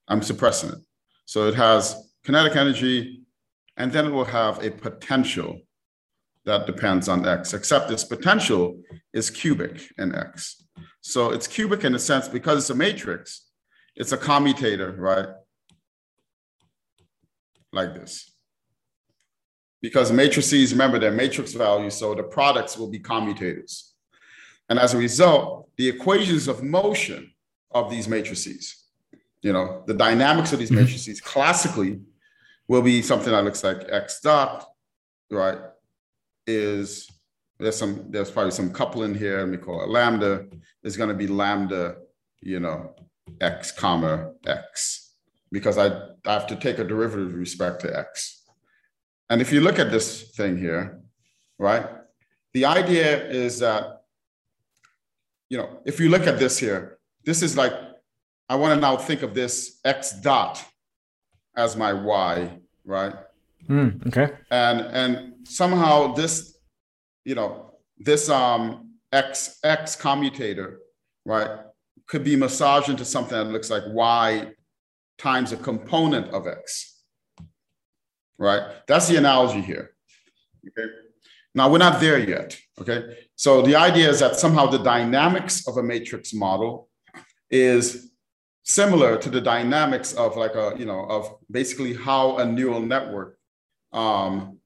I'm 0.06 0.22
suppressing 0.22 0.70
it. 0.70 0.78
So 1.24 1.48
it 1.48 1.54
has 1.54 1.96
kinetic 2.24 2.56
energy, 2.56 3.22
and 3.76 3.92
then 3.92 4.06
it 4.06 4.10
will 4.10 4.24
have 4.24 4.62
a 4.64 4.70
potential 4.70 5.60
that 6.44 6.66
depends 6.66 7.08
on 7.08 7.26
X, 7.26 7.52
except 7.52 7.88
this 7.88 8.04
potential 8.04 8.80
is 9.12 9.30
cubic 9.30 9.92
in 9.98 10.14
X. 10.14 10.64
So 11.00 11.30
it's 11.30 11.46
cubic 11.46 11.84
in 11.84 11.94
a 11.94 11.98
sense 11.98 12.28
because 12.28 12.58
it's 12.58 12.70
a 12.70 12.74
matrix, 12.74 13.46
it's 13.96 14.12
a 14.12 14.16
commutator, 14.16 14.92
right? 14.92 15.28
like 17.72 17.94
this. 17.94 18.30
Because 19.80 20.10
matrices, 20.10 20.72
remember, 20.72 20.98
they're 20.98 21.12
matrix 21.12 21.52
values, 21.52 21.94
so 21.94 22.14
the 22.14 22.24
products 22.24 22.76
will 22.76 22.88
be 22.88 22.98
commutators. 22.98 23.94
And 24.68 24.78
as 24.78 24.92
a 24.92 24.98
result, 24.98 25.68
the 25.76 25.88
equations 25.88 26.48
of 26.48 26.62
motion 26.62 27.32
of 27.70 27.90
these 27.90 28.08
matrices, 28.08 28.84
you 29.40 29.52
know, 29.52 29.84
the 29.86 29.94
dynamics 29.94 30.52
of 30.52 30.58
these 30.58 30.70
mm-hmm. 30.70 30.80
matrices 30.80 31.20
classically 31.20 32.00
will 32.66 32.82
be 32.82 33.02
something 33.02 33.32
that 33.32 33.44
looks 33.44 33.62
like 33.62 33.86
x 33.88 34.20
dot, 34.20 34.66
right? 35.30 35.58
Is 36.46 37.08
there's 37.58 37.76
some 37.76 38.06
there's 38.10 38.30
probably 38.30 38.50
some 38.50 38.72
coupling 38.72 39.14
here, 39.14 39.38
let 39.38 39.48
me 39.48 39.56
call 39.58 39.82
it 39.82 39.88
lambda, 39.88 40.46
is 40.82 40.96
going 40.96 41.08
to 41.08 41.14
be 41.14 41.26
lambda, 41.26 41.96
you 42.40 42.60
know, 42.60 42.94
x 43.40 43.70
comma 43.70 44.32
x 44.46 45.08
because 45.50 45.78
I, 45.78 45.86
I 46.26 46.32
have 46.32 46.46
to 46.48 46.56
take 46.56 46.78
a 46.78 46.84
derivative 46.84 47.28
with 47.28 47.36
respect 47.36 47.80
to 47.82 47.98
x. 47.98 48.37
And 49.30 49.40
if 49.40 49.52
you 49.52 49.60
look 49.60 49.78
at 49.78 49.90
this 49.90 50.30
thing 50.30 50.56
here, 50.56 51.00
right, 51.58 51.86
the 52.54 52.64
idea 52.64 53.28
is 53.28 53.58
that, 53.60 54.02
you 55.50 55.58
know, 55.58 55.80
if 55.84 56.00
you 56.00 56.08
look 56.08 56.26
at 56.26 56.38
this 56.38 56.58
here, 56.58 56.98
this 57.24 57.42
is 57.42 57.56
like, 57.56 57.72
I 58.48 58.56
want 58.56 58.74
to 58.74 58.80
now 58.80 58.96
think 58.96 59.22
of 59.22 59.34
this 59.34 59.78
x 59.84 60.12
dot 60.12 60.64
as 61.56 61.76
my 61.76 61.92
y, 61.92 62.58
right? 62.84 63.14
Mm, 63.68 64.06
okay. 64.06 64.34
And 64.50 64.80
and 64.80 65.46
somehow 65.46 66.14
this, 66.14 66.56
you 67.24 67.34
know, 67.34 67.74
this 67.98 68.30
um 68.30 68.94
x 69.12 69.58
x 69.62 69.94
commutator, 69.96 70.78
right, 71.26 71.50
could 72.06 72.24
be 72.24 72.36
massaged 72.36 72.88
into 72.88 73.04
something 73.04 73.36
that 73.36 73.52
looks 73.52 73.70
like 73.70 73.82
y 73.88 74.52
times 75.18 75.52
a 75.52 75.56
component 75.56 76.28
of 76.28 76.46
x, 76.46 76.97
right? 78.38 78.62
That's 78.86 79.08
the 79.08 79.16
analogy 79.16 79.60
here, 79.60 79.90
okay? 80.68 80.90
Now, 81.54 81.70
we're 81.70 81.78
not 81.78 82.00
there 82.00 82.18
yet, 82.18 82.56
okay? 82.80 83.18
So 83.34 83.62
the 83.62 83.76
idea 83.76 84.08
is 84.08 84.20
that 84.20 84.36
somehow 84.36 84.66
the 84.66 84.78
dynamics 84.78 85.66
of 85.66 85.76
a 85.76 85.82
matrix 85.82 86.32
model 86.32 86.88
is 87.50 88.12
similar 88.62 89.16
to 89.16 89.30
the 89.30 89.40
dynamics 89.40 90.12
of 90.12 90.36
like 90.36 90.54
a, 90.54 90.74
you 90.78 90.84
know, 90.84 91.04
of 91.06 91.36
basically 91.50 91.94
how 91.94 92.38
a 92.38 92.44
neural 92.44 92.80
network 92.80 93.38
um, 93.92 94.58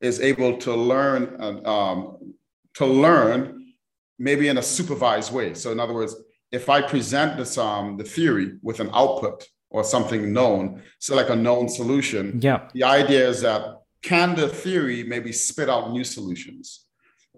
is 0.00 0.20
able 0.20 0.58
to 0.58 0.74
learn, 0.74 1.40
um, 1.64 2.34
to 2.74 2.84
learn 2.84 3.72
maybe 4.18 4.48
in 4.48 4.58
a 4.58 4.62
supervised 4.62 5.32
way. 5.32 5.54
So 5.54 5.72
in 5.72 5.80
other 5.80 5.94
words, 5.94 6.14
if 6.50 6.68
I 6.68 6.82
present 6.82 7.36
this, 7.36 7.56
um, 7.56 7.96
the 7.96 8.04
theory 8.04 8.58
with 8.62 8.80
an 8.80 8.90
output, 8.92 9.46
or 9.74 9.82
something 9.82 10.32
known. 10.32 10.80
So 11.00 11.16
like 11.16 11.30
a 11.30 11.34
known 11.34 11.68
solution. 11.68 12.38
Yeah. 12.40 12.68
The 12.74 12.84
idea 12.84 13.28
is 13.28 13.40
that 13.40 13.80
can 14.02 14.36
the 14.36 14.48
theory 14.48 15.02
maybe 15.02 15.32
spit 15.32 15.68
out 15.68 15.90
new 15.90 16.04
solutions? 16.04 16.86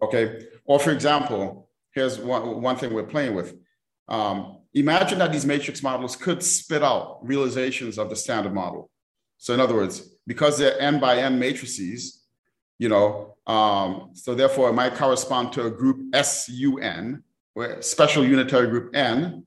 Okay. 0.03 0.42
Or 0.66 0.79
for 0.79 0.90
example, 0.90 1.70
here's 1.92 2.18
one, 2.18 2.61
one 2.61 2.77
thing 2.77 2.92
we're 2.92 3.05
playing 3.05 3.35
with. 3.35 3.57
Um, 4.07 4.59
imagine 4.75 5.18
that 5.20 5.33
these 5.33 5.46
matrix 5.46 5.83
models 5.83 6.14
could 6.14 6.42
spit 6.42 6.83
out 6.83 7.20
realizations 7.22 7.96
of 7.96 8.11
the 8.11 8.16
standard 8.16 8.53
model. 8.53 8.90
So 9.38 9.55
in 9.55 9.61
other 9.61 9.75
words, 9.75 10.07
because 10.27 10.59
they're 10.59 10.79
n 10.79 11.01
by 11.01 11.16
n 11.16 11.38
matrices, 11.38 12.22
you 12.79 12.90
know, 12.90 13.37
um, 13.46 14.11
so 14.12 14.35
therefore 14.35 14.68
it 14.68 14.75
might 14.75 14.94
correspond 14.94 15.55
to 15.55 15.64
a 15.64 15.70
group 15.70 16.14
SUN, 16.14 17.22
where 17.55 17.81
special 17.81 18.27
unitary 18.27 18.68
group 18.68 18.94
n, 18.94 19.46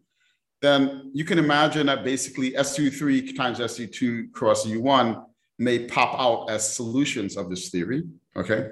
then 0.61 1.11
you 1.13 1.23
can 1.23 1.39
imagine 1.39 1.87
that 1.87 2.03
basically 2.03 2.51
SU3 2.51 3.35
times 3.35 3.59
SU2 3.59 4.31
cross 4.31 4.65
U1 4.65 5.23
may 5.57 5.87
pop 5.87 6.19
out 6.19 6.49
as 6.49 6.75
solutions 6.75 7.37
of 7.37 7.49
this 7.49 7.69
theory, 7.69 8.03
okay? 8.35 8.71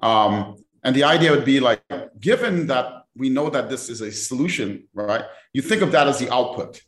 Um, 0.00 0.56
and 0.84 0.94
the 0.94 1.04
idea 1.04 1.30
would 1.30 1.44
be 1.44 1.60
like, 1.60 1.82
given 2.20 2.66
that 2.68 3.04
we 3.16 3.28
know 3.28 3.50
that 3.50 3.68
this 3.68 3.88
is 3.88 4.00
a 4.00 4.12
solution, 4.12 4.84
right? 4.94 5.24
You 5.52 5.62
think 5.62 5.82
of 5.82 5.92
that 5.92 6.06
as 6.06 6.18
the 6.18 6.32
output, 6.32 6.82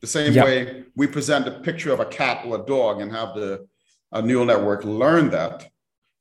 The 0.00 0.06
same 0.06 0.32
yep. 0.34 0.44
way 0.44 0.84
we 0.94 1.06
present 1.06 1.48
a 1.48 1.60
picture 1.60 1.92
of 1.92 2.00
a 2.00 2.06
cat 2.06 2.44
or 2.46 2.60
a 2.60 2.64
dog 2.64 3.00
and 3.00 3.10
have 3.12 3.34
the 3.34 3.66
a 4.12 4.22
neural 4.22 4.46
network 4.46 4.84
learn 4.84 5.30
that. 5.30 5.68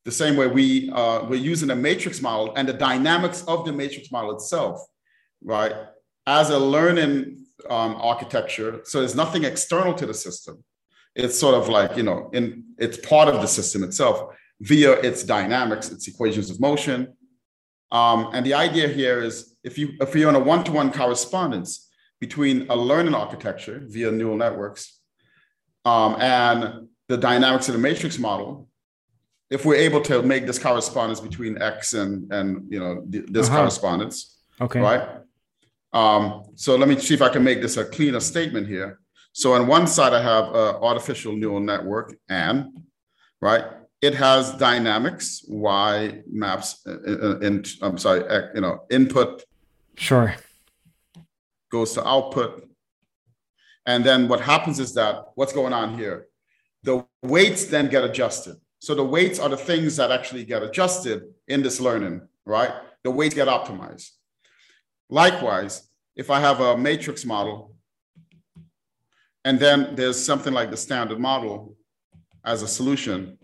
The 0.03 0.11
same 0.11 0.35
way 0.35 0.47
we 0.47 0.89
uh, 0.91 1.25
we're 1.29 1.49
using 1.53 1.69
a 1.71 1.75
matrix 1.75 2.21
model 2.21 2.53
and 2.55 2.67
the 2.67 2.73
dynamics 2.73 3.43
of 3.47 3.65
the 3.65 3.73
matrix 3.73 4.11
model 4.11 4.35
itself, 4.35 4.85
right, 5.41 5.73
as 6.25 6.49
a 6.49 6.59
learning 6.59 7.44
um, 7.69 7.95
architecture. 7.95 8.81
So 8.83 8.99
there's 8.99 9.15
nothing 9.15 9.43
external 9.43 9.93
to 9.95 10.05
the 10.05 10.13
system. 10.13 10.63
It's 11.15 11.37
sort 11.37 11.55
of 11.55 11.69
like 11.69 11.95
you 11.95 12.03
know, 12.03 12.29
in 12.33 12.65
it's 12.77 12.97
part 12.97 13.27
of 13.29 13.41
the 13.41 13.47
system 13.47 13.83
itself 13.83 14.35
via 14.61 14.91
its 14.91 15.23
dynamics, 15.23 15.91
its 15.91 16.07
equations 16.07 16.49
of 16.49 16.59
motion. 16.59 17.13
Um, 17.91 18.29
and 18.33 18.45
the 18.45 18.53
idea 18.53 18.87
here 18.87 19.21
is 19.21 19.55
if 19.63 19.77
you 19.77 19.93
if 20.01 20.15
you're 20.15 20.29
in 20.29 20.35
a 20.35 20.39
one-to-one 20.39 20.91
correspondence 20.91 21.89
between 22.19 22.67
a 22.69 22.75
learning 22.75 23.13
architecture 23.13 23.81
via 23.85 24.11
neural 24.11 24.37
networks 24.37 24.99
um, 25.85 26.15
and 26.19 26.87
the 27.07 27.17
dynamics 27.17 27.67
of 27.69 27.73
the 27.73 27.79
matrix 27.79 28.17
model, 28.17 28.67
if 29.49 29.65
we're 29.65 29.75
able 29.75 30.01
to 30.01 30.21
make 30.23 30.45
this 30.45 30.59
correspondence 30.59 31.19
between 31.19 31.61
X 31.61 31.93
and 31.93 32.31
and 32.33 32.71
you 32.71 32.79
know 32.79 33.03
this 33.05 33.47
uh-huh. 33.47 33.59
correspondence, 33.59 34.37
okay, 34.59 34.79
right? 34.79 35.21
Um, 35.95 36.43
so 36.55 36.75
let 36.75 36.89
me 36.89 36.99
see 36.99 37.13
if 37.13 37.21
I 37.21 37.29
can 37.29 37.43
make 37.43 37.61
this 37.61 37.77
a 37.77 37.85
cleaner 37.85 38.19
statement 38.19 38.67
here. 38.67 38.99
So 39.31 39.53
on 39.53 39.65
one 39.65 39.87
side, 39.87 40.13
I 40.13 40.21
have 40.21 40.47
an 40.49 40.75
artificial 40.83 41.35
neural 41.35 41.61
network, 41.61 42.15
and 42.29 42.81
right, 43.41 43.63
it 44.01 44.13
has 44.15 44.51
dynamics, 44.57 45.43
Y 45.47 46.21
maps, 46.29 46.85
uh, 46.85 46.91
uh, 46.91 47.39
in, 47.39 47.63
I'm 47.81 47.97
sorry, 47.97 48.23
you 48.53 48.61
know, 48.61 48.83
input. 48.91 49.43
Sure. 49.95 50.35
Goes 51.71 51.93
to 51.93 52.05
output. 52.05 52.69
And 53.85 54.03
then 54.03 54.27
what 54.27 54.41
happens 54.41 54.79
is 54.79 54.93
that 54.95 55.25
what's 55.35 55.53
going 55.53 55.73
on 55.73 55.97
here? 55.97 56.27
The 56.83 57.05
weights 57.23 57.65
then 57.65 57.87
get 57.87 58.03
adjusted. 58.03 58.57
So 58.79 58.95
the 58.95 59.03
weights 59.03 59.39
are 59.39 59.49
the 59.49 59.57
things 59.57 59.95
that 59.95 60.11
actually 60.11 60.43
get 60.43 60.61
adjusted 60.61 61.23
in 61.47 61.63
this 61.63 61.79
learning, 61.79 62.21
right? 62.45 62.71
The 63.03 63.11
weights 63.11 63.33
get 63.33 63.47
optimized. 63.47 64.11
Likewise, 65.09 65.89
if 66.15 66.29
I 66.29 66.39
have 66.39 66.59
a 66.59 66.77
matrix 66.77 67.25
model, 67.25 67.75
and 69.43 69.59
then 69.59 69.95
there's 69.95 70.23
something 70.23 70.53
like 70.53 70.71
the 70.71 70.77
standard 70.77 71.19
model 71.19 71.75
as 72.43 72.61
a 72.63 72.67
solution, 72.67 73.37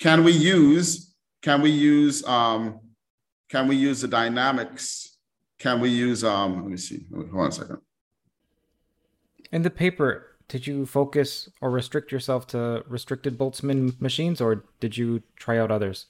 can 0.00 0.24
we 0.24 0.32
use, 0.32 1.14
can 1.42 1.60
we 1.60 1.70
use, 1.70 2.24
um, 2.26 2.80
can 3.48 3.66
we 3.66 3.76
use 3.76 4.00
the 4.00 4.08
dynamics? 4.08 5.18
Can 5.58 5.80
we 5.80 5.90
use, 5.90 6.24
um, 6.24 6.62
let 6.62 6.70
me 6.70 6.76
see, 6.76 7.06
hold 7.12 7.34
on 7.34 7.48
a 7.48 7.52
second. 7.52 7.78
In 9.52 9.62
the 9.62 9.70
paper, 9.70 10.36
did 10.48 10.66
you 10.66 10.86
focus 10.86 11.48
or 11.60 11.70
restrict 11.70 12.12
yourself 12.12 12.46
to 12.48 12.84
restricted 12.88 13.36
Boltzmann 13.36 14.00
machines, 14.00 14.40
or 14.40 14.64
did 14.80 14.96
you 14.96 15.22
try 15.36 15.58
out 15.58 15.70
others? 15.70 16.06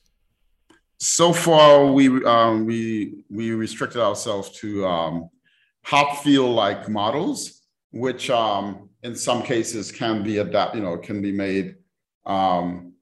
So 1.01 1.33
far, 1.33 1.87
we 1.87 2.25
um, 2.25 2.67
we 2.67 3.25
we 3.31 3.53
restricted 3.53 4.03
ourselves 4.03 4.51
to 4.61 4.87
um, 4.87 5.31
Hopfield-like 5.87 6.91
models, 6.91 7.63
which 7.91 8.29
um, 8.29 8.91
in 9.03 9.17
some 9.17 9.43
cases 9.43 9.91
can 9.91 10.23
be 10.23 10.39
adapt, 10.39 10.75
you 10.75 10.83
know, 10.83 10.99
can 10.99 11.23
be 11.23 11.33
made 11.33 11.77
um, 12.27 12.93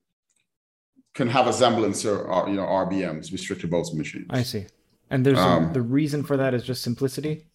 can 1.14 1.28
have 1.28 1.48
a 1.48 1.52
semblance 1.52 2.04
or, 2.04 2.48
you 2.48 2.54
know 2.54 2.62
RBMs, 2.62 3.32
restricted 3.32 3.70
Boltzmann 3.70 3.96
machines. 3.96 4.26
I 4.30 4.42
see. 4.42 4.66
And 5.10 5.26
there's 5.26 5.38
um, 5.38 5.70
a, 5.70 5.72
the 5.72 5.82
reason 5.82 6.22
for 6.22 6.36
that 6.36 6.54
is 6.54 6.62
just 6.62 6.82
simplicity. 6.82 7.46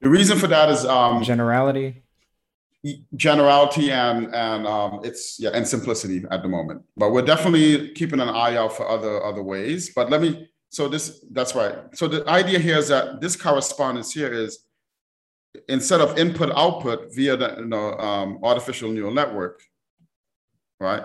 The 0.00 0.08
reason 0.08 0.38
for 0.38 0.48
that 0.48 0.68
is 0.68 0.84
um, 0.84 1.22
generality. 1.22 2.02
Generality 3.16 3.90
and 3.90 4.34
and 4.34 4.66
um, 4.66 5.00
it's 5.04 5.38
yeah 5.38 5.50
and 5.54 5.66
simplicity 5.66 6.24
at 6.30 6.42
the 6.42 6.48
moment. 6.48 6.82
But 6.96 7.12
we're 7.12 7.28
definitely 7.34 7.92
keeping 7.94 8.20
an 8.20 8.28
eye 8.28 8.56
out 8.56 8.72
for 8.76 8.88
other 8.88 9.24
other 9.24 9.42
ways. 9.42 9.90
But 9.94 10.10
let 10.10 10.20
me 10.20 10.48
so 10.70 10.88
this 10.88 11.24
that's 11.32 11.54
right. 11.54 11.76
So 11.94 12.08
the 12.08 12.28
idea 12.28 12.58
here 12.58 12.78
is 12.78 12.88
that 12.88 13.20
this 13.20 13.36
correspondence 13.36 14.12
here 14.12 14.32
is 14.32 14.68
instead 15.68 16.00
of 16.00 16.18
input 16.18 16.50
output 16.54 17.14
via 17.14 17.36
the 17.36 17.56
you 17.58 17.66
know, 17.66 17.92
um, 17.94 18.38
artificial 18.42 18.90
neural 18.90 19.12
network, 19.12 19.62
right? 20.80 21.02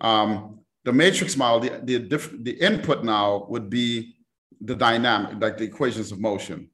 Um, 0.00 0.60
the 0.84 0.92
matrix 0.92 1.36
model, 1.36 1.60
the, 1.60 1.98
the, 1.98 2.38
the 2.42 2.52
input 2.52 3.04
now 3.04 3.46
would 3.48 3.68
be 3.68 4.14
the 4.60 4.74
dynamic, 4.74 5.40
like 5.40 5.58
the 5.58 5.64
equations 5.64 6.12
of 6.12 6.20
motion. 6.20 6.70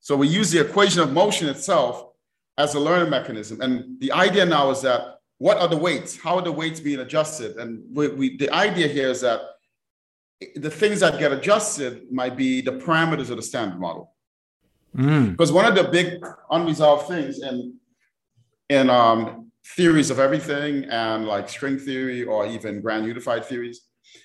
So 0.00 0.16
we 0.16 0.28
use 0.28 0.50
the 0.50 0.60
equation 0.60 1.00
of 1.00 1.12
motion 1.12 1.48
itself 1.48 2.09
as 2.60 2.74
a 2.74 2.80
learning 2.80 3.10
mechanism. 3.10 3.60
And 3.60 3.98
the 4.00 4.12
idea 4.12 4.44
now 4.44 4.70
is 4.70 4.82
that 4.82 5.00
what 5.38 5.56
are 5.56 5.68
the 5.68 5.76
weights? 5.76 6.18
How 6.18 6.36
are 6.36 6.42
the 6.42 6.52
weights 6.52 6.80
being 6.80 7.00
adjusted? 7.00 7.56
And 7.56 7.82
we, 7.96 8.08
we, 8.08 8.36
the 8.36 8.50
idea 8.52 8.88
here 8.88 9.08
is 9.08 9.22
that 9.22 9.40
the 10.56 10.70
things 10.70 11.00
that 11.00 11.18
get 11.18 11.32
adjusted 11.32 12.12
might 12.12 12.36
be 12.36 12.60
the 12.60 12.72
parameters 12.72 13.30
of 13.30 13.36
the 13.36 13.42
standard 13.42 13.80
model. 13.80 14.14
Mm. 14.94 15.32
Because 15.32 15.50
one 15.50 15.64
of 15.64 15.74
the 15.74 15.84
big 15.84 16.22
unresolved 16.50 17.08
things 17.08 17.42
in, 17.42 17.74
in 18.68 18.90
um, 18.90 19.50
theories 19.76 20.10
of 20.10 20.18
everything 20.18 20.84
and 20.84 21.26
like 21.26 21.48
string 21.48 21.78
theory 21.78 22.24
or 22.24 22.46
even 22.46 22.82
grand 22.82 23.06
unified 23.06 23.44
theories 23.44 23.80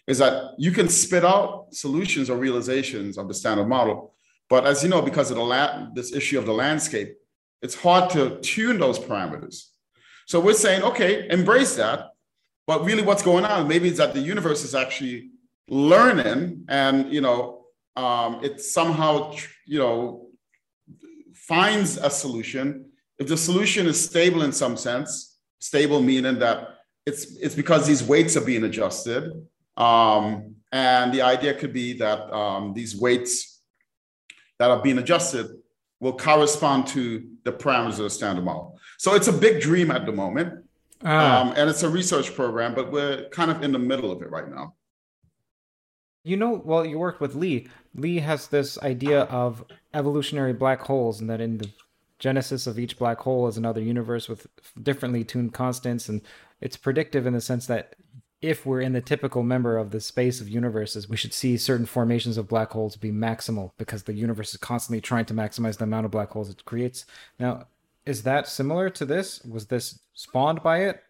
is 0.07 0.17
that 0.17 0.51
you 0.57 0.71
can 0.71 0.89
spit 0.89 1.23
out 1.23 1.67
solutions 1.71 2.29
or 2.29 2.37
realizations 2.37 3.17
of 3.17 3.27
the 3.29 3.33
standard 3.33 3.67
model. 3.67 4.13
But 4.49 4.65
as 4.65 4.83
you 4.83 4.89
know, 4.89 5.01
because 5.01 5.31
of 5.31 5.37
the 5.37 5.43
la- 5.43 5.87
this 5.93 6.13
issue 6.13 6.37
of 6.37 6.45
the 6.45 6.53
landscape, 6.53 7.15
it's 7.61 7.75
hard 7.75 8.09
to 8.11 8.39
tune 8.39 8.79
those 8.79 8.99
parameters. 8.99 9.69
So 10.27 10.39
we're 10.39 10.53
saying, 10.53 10.83
okay, 10.83 11.27
embrace 11.29 11.75
that. 11.75 12.09
But 12.67 12.83
really, 12.83 13.03
what's 13.03 13.21
going 13.21 13.45
on? 13.45 13.67
Maybe 13.67 13.89
it's 13.89 13.99
that 13.99 14.13
the 14.13 14.19
universe 14.19 14.63
is 14.63 14.73
actually 14.73 15.29
learning, 15.67 16.65
and 16.67 17.13
you 17.13 17.21
know, 17.21 17.65
um, 17.95 18.43
it 18.43 18.59
somehow, 18.59 19.35
you 19.65 19.77
know, 19.77 20.27
finds 21.33 21.97
a 21.97 22.09
solution 22.09 22.85
if 23.17 23.27
the 23.27 23.37
solution 23.37 23.87
is 23.87 24.03
stable 24.03 24.41
in 24.41 24.51
some 24.51 24.75
sense, 24.75 25.37
stable 25.59 26.01
meaning 26.01 26.39
that 26.39 26.69
it's 27.05 27.37
it's 27.37 27.55
because 27.55 27.87
these 27.87 28.03
weights 28.03 28.35
are 28.35 28.41
being 28.41 28.63
adjusted, 28.63 29.31
um, 29.77 30.55
and 30.71 31.13
the 31.13 31.21
idea 31.21 31.53
could 31.53 31.71
be 31.71 31.93
that 31.93 32.33
um, 32.33 32.73
these 32.73 32.95
weights 32.99 33.61
that 34.59 34.69
are 34.69 34.81
being 34.81 34.97
adjusted 34.97 35.47
will 36.05 36.15
correspond 36.15 36.85
to 36.85 37.27
the 37.45 37.51
parameters 37.51 37.93
of 37.93 38.03
the 38.03 38.09
standard 38.11 38.45
model. 38.45 38.79
So 38.99 39.15
it's 39.15 39.27
a 39.27 39.33
big 39.33 39.59
dream 39.59 39.89
at 39.89 40.05
the 40.05 40.11
moment, 40.11 40.63
ah. 41.03 41.41
um, 41.41 41.53
and 41.57 41.67
it's 41.67 41.81
a 41.81 41.89
research 41.89 42.35
program, 42.35 42.75
but 42.75 42.91
we're 42.91 43.27
kind 43.29 43.49
of 43.49 43.63
in 43.63 43.71
the 43.71 43.79
middle 43.79 44.11
of 44.11 44.21
it 44.21 44.29
right 44.29 44.47
now. 44.47 44.75
You 46.23 46.37
know, 46.37 46.61
well, 46.63 46.85
you 46.85 46.99
worked 46.99 47.21
with 47.21 47.33
Lee. 47.33 47.67
Lee 47.95 48.19
has 48.19 48.49
this 48.49 48.77
idea 48.83 49.23
of 49.23 49.65
evolutionary 49.95 50.53
black 50.53 50.81
holes, 50.81 51.19
and 51.21 51.29
that 51.31 51.41
in 51.41 51.57
the 51.57 51.71
genesis 52.19 52.67
of 52.67 52.77
each 52.77 52.99
black 52.99 53.19
hole 53.19 53.47
is 53.47 53.57
another 53.57 53.81
universe 53.81 54.29
with 54.29 54.45
differently 54.81 55.23
tuned 55.23 55.53
constants 55.53 56.07
and 56.07 56.21
it's 56.61 56.77
predictive 56.77 57.27
in 57.27 57.33
the 57.33 57.41
sense 57.41 57.67
that 57.67 57.93
if 58.47 58.65
we're 58.65 58.81
in 58.81 58.93
the 58.93 59.01
typical 59.01 59.43
member 59.43 59.77
of 59.77 59.91
the 59.91 59.99
space 59.99 60.39
of 60.41 60.49
universes 60.49 61.09
we 61.09 61.17
should 61.17 61.33
see 61.33 61.57
certain 61.57 61.85
formations 61.85 62.37
of 62.37 62.47
black 62.47 62.71
holes 62.71 62.95
be 62.95 63.11
maximal 63.11 63.71
because 63.77 64.03
the 64.03 64.13
universe 64.13 64.51
is 64.51 64.57
constantly 64.57 65.01
trying 65.01 65.25
to 65.25 65.33
maximize 65.33 65.77
the 65.77 65.83
amount 65.83 66.05
of 66.05 66.11
black 66.11 66.29
holes 66.29 66.49
it 66.49 66.63
creates. 66.65 67.05
Now 67.39 67.67
is 68.05 68.23
that 68.23 68.47
similar 68.47 68.89
to 68.91 69.05
this? 69.05 69.43
Was 69.45 69.65
this 69.65 69.99
spawned 70.13 70.61
by 70.61 70.83
it? 70.83 71.03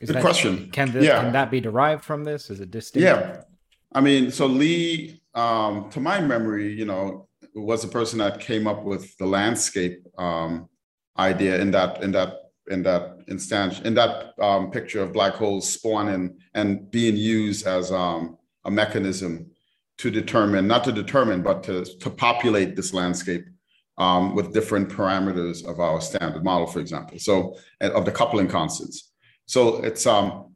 Is 0.00 0.08
Good 0.08 0.16
that, 0.16 0.22
question. 0.22 0.70
can, 0.70 0.90
this, 0.90 1.04
yeah. 1.04 1.20
can 1.20 1.32
that 1.32 1.50
be 1.50 1.60
derived 1.60 2.04
from 2.04 2.24
this? 2.24 2.50
Is 2.50 2.60
it 2.60 2.70
distinct? 2.70 3.04
Yeah. 3.04 3.42
I 3.92 4.00
mean 4.00 4.30
so 4.30 4.46
lee 4.46 5.20
um, 5.34 5.90
to 5.90 6.00
my 6.00 6.20
memory 6.20 6.72
you 6.72 6.84
know 6.84 7.28
was 7.54 7.82
the 7.82 7.88
person 7.88 8.18
that 8.18 8.40
came 8.40 8.66
up 8.66 8.84
with 8.84 9.16
the 9.18 9.26
landscape 9.26 10.04
um, 10.18 10.68
idea 11.18 11.60
in 11.60 11.70
that 11.70 12.02
in 12.02 12.12
that 12.12 12.50
in 12.68 12.82
that 12.82 13.13
instance 13.28 13.80
in 13.80 13.94
that 13.94 14.34
um, 14.40 14.70
picture 14.70 15.02
of 15.02 15.12
black 15.12 15.34
holes 15.34 15.68
spawning 15.68 16.36
and 16.54 16.90
being 16.90 17.16
used 17.16 17.66
as 17.66 17.92
um, 17.92 18.38
a 18.64 18.70
mechanism 18.70 19.50
to 19.98 20.10
determine 20.10 20.66
not 20.66 20.84
to 20.84 20.92
determine 20.92 21.42
but 21.42 21.62
to 21.62 21.84
to 21.84 22.10
populate 22.10 22.74
this 22.76 22.92
landscape 22.92 23.44
um, 23.98 24.34
with 24.34 24.52
different 24.52 24.88
parameters 24.88 25.64
of 25.64 25.78
our 25.78 26.00
standard 26.00 26.42
model, 26.42 26.66
for 26.66 26.80
example. 26.80 27.18
So 27.18 27.56
of 27.80 28.04
the 28.04 28.10
coupling 28.12 28.48
constants. 28.48 29.12
So 29.46 29.82
it's 29.84 30.06
um 30.06 30.54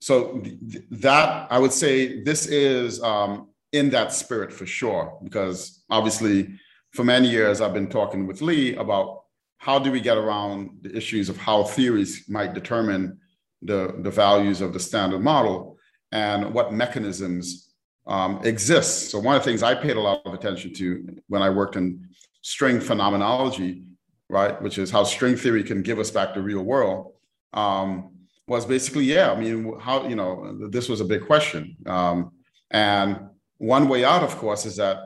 so 0.00 0.40
th- 0.40 0.84
that 0.90 1.46
I 1.50 1.58
would 1.58 1.72
say 1.72 2.22
this 2.22 2.46
is 2.46 3.00
um, 3.02 3.50
in 3.72 3.90
that 3.90 4.12
spirit 4.12 4.52
for 4.52 4.66
sure, 4.66 5.18
because 5.22 5.84
obviously 5.90 6.58
for 6.90 7.04
many 7.04 7.28
years 7.28 7.60
I've 7.60 7.72
been 7.72 7.88
talking 7.88 8.26
with 8.26 8.42
Lee 8.42 8.74
about 8.74 9.21
how 9.62 9.78
do 9.78 9.92
we 9.92 10.00
get 10.00 10.18
around 10.18 10.70
the 10.80 10.92
issues 10.96 11.28
of 11.28 11.36
how 11.36 11.62
theories 11.62 12.24
might 12.28 12.52
determine 12.52 13.16
the, 13.62 13.94
the 14.00 14.10
values 14.10 14.60
of 14.60 14.72
the 14.72 14.80
standard 14.80 15.20
model 15.20 15.78
and 16.10 16.52
what 16.52 16.72
mechanisms 16.72 17.72
um, 18.08 18.40
exist. 18.42 19.10
So 19.10 19.20
one 19.20 19.36
of 19.36 19.42
the 19.42 19.48
things 19.48 19.62
I 19.62 19.76
paid 19.76 19.96
a 19.96 20.00
lot 20.00 20.20
of 20.26 20.34
attention 20.34 20.74
to 20.74 21.06
when 21.28 21.42
I 21.42 21.50
worked 21.50 21.76
in 21.76 22.08
string 22.40 22.80
phenomenology, 22.80 23.84
right, 24.28 24.60
which 24.60 24.78
is 24.78 24.90
how 24.90 25.04
string 25.04 25.36
theory 25.36 25.62
can 25.62 25.80
give 25.80 26.00
us 26.00 26.10
back 26.10 26.34
the 26.34 26.42
real 26.42 26.64
world, 26.64 27.12
um, 27.52 28.10
was 28.48 28.66
basically, 28.66 29.04
yeah, 29.04 29.30
I 29.30 29.38
mean, 29.38 29.78
how, 29.78 30.08
you 30.08 30.16
know, 30.16 30.68
this 30.70 30.88
was 30.88 31.00
a 31.00 31.04
big 31.04 31.24
question. 31.24 31.76
Um, 31.86 32.32
and 32.72 33.28
one 33.58 33.88
way 33.88 34.04
out, 34.04 34.24
of 34.24 34.36
course, 34.38 34.66
is 34.66 34.74
that 34.78 35.04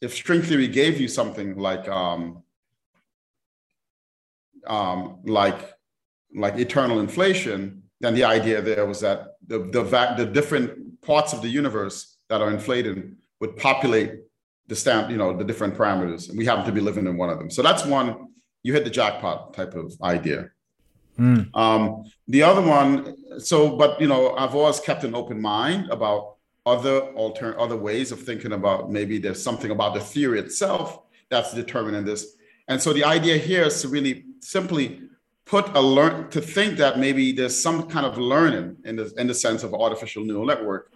if 0.00 0.12
string 0.12 0.42
theory 0.42 0.66
gave 0.66 1.00
you 1.00 1.06
something 1.06 1.56
like, 1.56 1.88
um, 1.88 2.41
um, 4.66 5.18
like, 5.24 5.74
like 6.34 6.58
eternal 6.58 7.00
inflation, 7.00 7.82
then 8.00 8.14
the 8.14 8.24
idea 8.24 8.60
there 8.62 8.86
was 8.86 9.00
that 9.00 9.36
the, 9.46 9.58
the, 9.58 9.82
the 10.16 10.26
different 10.26 11.00
parts 11.02 11.32
of 11.32 11.42
the 11.42 11.48
universe 11.48 12.16
that 12.28 12.40
are 12.40 12.50
inflated 12.50 13.16
would 13.40 13.56
populate 13.56 14.14
the 14.68 14.76
stamp, 14.76 15.10
you 15.10 15.16
know, 15.16 15.36
the 15.36 15.44
different 15.44 15.74
parameters. 15.74 16.28
And 16.28 16.38
we 16.38 16.46
happen 16.46 16.64
to 16.64 16.72
be 16.72 16.80
living 16.80 17.06
in 17.06 17.16
one 17.16 17.30
of 17.30 17.38
them. 17.38 17.50
So 17.50 17.62
that's 17.62 17.84
one, 17.84 18.28
you 18.62 18.72
hit 18.72 18.84
the 18.84 18.90
jackpot 18.90 19.54
type 19.54 19.74
of 19.74 19.92
idea. 20.02 20.50
Mm. 21.18 21.54
Um, 21.54 22.04
the 22.28 22.42
other 22.42 22.62
one, 22.62 23.16
so, 23.38 23.76
but 23.76 24.00
you 24.00 24.06
know, 24.06 24.34
I've 24.34 24.54
always 24.54 24.80
kept 24.80 25.04
an 25.04 25.14
open 25.14 25.40
mind 25.40 25.90
about 25.90 26.36
other 26.64 27.00
alter 27.14 27.58
other 27.60 27.76
ways 27.76 28.12
of 28.12 28.22
thinking 28.22 28.52
about 28.52 28.90
maybe 28.90 29.18
there's 29.18 29.42
something 29.42 29.72
about 29.72 29.94
the 29.94 30.00
theory 30.00 30.38
itself 30.38 31.00
that's 31.28 31.52
determining 31.52 32.04
this. 32.04 32.36
And 32.68 32.80
so 32.80 32.92
the 32.92 33.04
idea 33.04 33.36
here 33.36 33.64
is 33.64 33.82
to 33.82 33.88
really 33.88 34.26
simply 34.42 35.00
put 35.44 35.68
a 35.76 35.80
learn 35.80 36.28
to 36.30 36.40
think 36.40 36.78
that 36.78 36.98
maybe 36.98 37.32
there's 37.32 37.60
some 37.60 37.88
kind 37.88 38.06
of 38.06 38.18
learning 38.18 38.76
in 38.84 38.96
the 38.96 39.12
in 39.16 39.26
the 39.26 39.34
sense 39.34 39.62
of 39.62 39.74
artificial 39.74 40.24
neural 40.24 40.46
network 40.46 40.92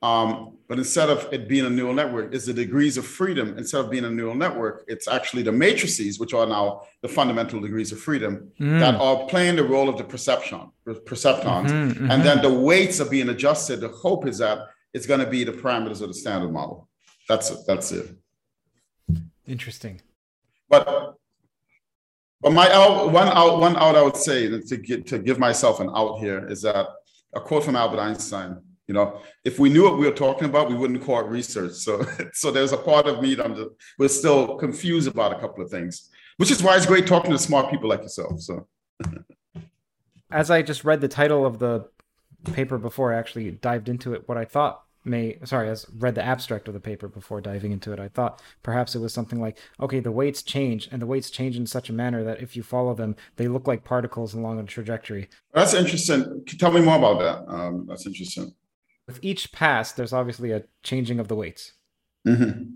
um, 0.00 0.56
but 0.68 0.78
instead 0.78 1.10
of 1.10 1.28
it 1.32 1.48
being 1.48 1.66
a 1.66 1.70
neural 1.70 1.94
network, 1.94 2.32
is 2.32 2.46
the 2.46 2.52
degrees 2.52 2.96
of 2.96 3.06
freedom. 3.06 3.58
Instead 3.58 3.84
of 3.84 3.90
being 3.90 4.04
a 4.04 4.10
neural 4.10 4.34
network, 4.34 4.84
it's 4.86 5.08
actually 5.08 5.42
the 5.42 5.50
matrices, 5.50 6.20
which 6.20 6.34
are 6.34 6.46
now 6.46 6.82
the 7.02 7.08
fundamental 7.08 7.60
degrees 7.60 7.90
of 7.90 7.98
freedom, 7.98 8.50
mm. 8.60 8.78
that 8.78 8.94
are 8.94 9.26
playing 9.26 9.56
the 9.56 9.64
role 9.64 9.88
of 9.88 9.98
the 9.98 10.04
perception, 10.04 10.70
perceptrons. 10.86 11.68
Mm-hmm, 11.68 11.90
mm-hmm. 11.90 12.10
And 12.10 12.22
then 12.22 12.42
the 12.42 12.52
weights 12.52 13.00
are 13.00 13.08
being 13.08 13.30
adjusted. 13.30 13.80
The 13.80 13.88
hope 13.88 14.26
is 14.26 14.38
that 14.38 14.68
it's 14.94 15.06
going 15.06 15.20
to 15.20 15.26
be 15.26 15.42
the 15.42 15.52
parameters 15.52 16.00
of 16.00 16.08
the 16.08 16.14
standard 16.14 16.52
model. 16.52 16.88
That's 17.28 17.50
it. 17.50 17.58
That's 17.66 17.90
it. 17.90 18.16
Interesting. 19.46 20.00
But 20.68 21.16
but 22.40 22.52
my 22.52 22.70
out 22.72 23.12
one 23.12 23.28
out 23.28 23.60
one 23.60 23.76
out 23.76 23.96
I 23.96 24.02
would 24.02 24.16
say 24.16 24.48
to 24.60 24.76
get 24.76 25.06
to 25.08 25.18
give 25.18 25.38
myself 25.38 25.80
an 25.80 25.90
out 25.94 26.18
here 26.18 26.46
is 26.48 26.62
that 26.62 26.86
a 27.34 27.40
quote 27.40 27.64
from 27.64 27.76
Albert 27.76 28.00
Einstein 28.00 28.62
you 28.88 28.94
know, 28.94 29.20
if 29.44 29.58
we 29.58 29.68
knew 29.68 29.84
what 29.84 29.98
we 29.98 30.06
were 30.06 30.14
talking 30.14 30.48
about, 30.48 30.70
we 30.70 30.74
wouldn't 30.74 31.02
call 31.02 31.20
it 31.20 31.26
research. 31.26 31.72
So, 31.72 32.04
so 32.32 32.50
there's 32.50 32.72
a 32.72 32.78
part 32.78 33.06
of 33.06 33.20
me 33.20 33.34
that 33.34 33.44
I'm 33.44 33.54
just, 33.54 33.68
we're 33.98 34.08
still 34.08 34.56
confused 34.56 35.06
about 35.06 35.32
a 35.32 35.38
couple 35.38 35.62
of 35.62 35.70
things, 35.70 36.08
which 36.38 36.50
is 36.50 36.62
why 36.62 36.74
it's 36.74 36.86
great 36.86 37.06
talking 37.06 37.30
to 37.30 37.38
smart 37.38 37.70
people 37.70 37.90
like 37.90 38.00
yourself. 38.00 38.40
So, 38.40 38.66
as 40.30 40.50
I 40.50 40.62
just 40.62 40.84
read 40.84 41.02
the 41.02 41.08
title 41.08 41.44
of 41.44 41.58
the 41.58 41.86
paper 42.52 42.78
before 42.78 43.12
I 43.12 43.18
actually 43.18 43.50
dived 43.50 43.90
into 43.90 44.14
it, 44.14 44.26
what 44.26 44.38
I 44.38 44.46
thought 44.46 44.82
may 45.04 45.38
sorry, 45.44 45.70
I 45.70 45.76
read 45.96 46.14
the 46.14 46.24
abstract 46.24 46.68
of 46.68 46.74
the 46.74 46.80
paper 46.80 47.08
before 47.08 47.40
diving 47.40 47.72
into 47.72 47.92
it. 47.92 48.00
I 48.00 48.08
thought 48.08 48.42
perhaps 48.62 48.94
it 48.94 49.00
was 49.00 49.12
something 49.12 49.40
like, 49.40 49.58
okay, 49.80 50.00
the 50.00 50.12
weights 50.12 50.42
change, 50.42 50.88
and 50.90 51.00
the 51.00 51.06
weights 51.06 51.30
change 51.30 51.56
in 51.56 51.66
such 51.66 51.88
a 51.88 51.92
manner 51.92 52.24
that 52.24 52.40
if 52.40 52.56
you 52.56 52.62
follow 52.62 52.94
them, 52.94 53.16
they 53.36 53.48
look 53.48 53.66
like 53.66 53.84
particles 53.84 54.34
along 54.34 54.58
a 54.58 54.64
trajectory. 54.64 55.28
That's 55.52 55.74
interesting. 55.74 56.44
Tell 56.58 56.72
me 56.72 56.80
more 56.80 56.96
about 56.96 57.18
that. 57.20 57.52
Um, 57.52 57.86
that's 57.88 58.06
interesting 58.06 58.54
with 59.08 59.18
each 59.22 59.50
pass, 59.50 59.90
there's 59.90 60.12
obviously 60.12 60.52
a 60.52 60.64
changing 60.84 61.18
of 61.18 61.26
the 61.26 61.34
weights. 61.34 61.72
Mm-hmm. 62.26 62.74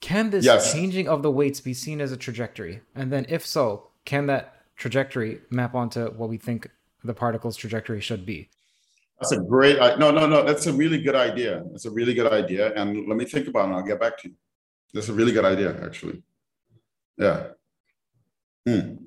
Can 0.00 0.30
this 0.30 0.44
yes. 0.44 0.72
changing 0.72 1.06
of 1.06 1.22
the 1.22 1.30
weights 1.30 1.60
be 1.60 1.74
seen 1.74 2.00
as 2.00 2.10
a 2.10 2.16
trajectory? 2.16 2.80
And 2.94 3.12
then, 3.12 3.26
if 3.28 3.46
so, 3.46 3.90
can 4.04 4.26
that 4.26 4.54
trajectory 4.74 5.40
map 5.50 5.74
onto 5.74 6.10
what 6.12 6.28
we 6.28 6.38
think 6.38 6.70
the 7.04 7.14
particle's 7.14 7.56
trajectory 7.56 8.00
should 8.00 8.24
be? 8.24 8.48
That's 9.18 9.32
a 9.32 9.40
great 9.40 9.78
no, 9.98 10.10
no, 10.10 10.26
no. 10.26 10.44
That's 10.44 10.66
a 10.66 10.72
really 10.72 11.00
good 11.00 11.14
idea. 11.14 11.64
That's 11.70 11.86
a 11.86 11.90
really 11.90 12.12
good 12.12 12.32
idea. 12.32 12.74
And 12.74 13.08
let 13.08 13.16
me 13.16 13.24
think 13.24 13.48
about 13.48 13.70
it. 13.70 13.72
I'll 13.72 13.82
get 13.82 14.00
back 14.00 14.18
to 14.18 14.28
you. 14.28 14.34
That's 14.92 15.08
a 15.08 15.12
really 15.12 15.32
good 15.32 15.44
idea, 15.44 15.82
actually. 15.84 16.22
Yeah. 17.16 17.48
Hmm. 18.66 19.06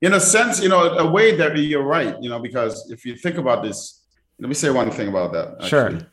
in 0.00 0.12
a 0.14 0.20
sense, 0.20 0.62
you 0.62 0.68
know, 0.68 0.82
a 0.82 1.10
way 1.10 1.36
that 1.36 1.56
you're 1.56 1.82
right, 1.82 2.20
you 2.22 2.28
know, 2.28 2.38
because 2.38 2.90
if 2.90 3.04
you 3.04 3.16
think 3.16 3.38
about 3.38 3.62
this, 3.62 4.04
let 4.38 4.48
me 4.48 4.54
say 4.54 4.70
one 4.70 4.90
thing 4.90 5.08
about 5.08 5.32
that. 5.32 5.54
Actually. 5.62 6.00
Sure. 6.00 6.12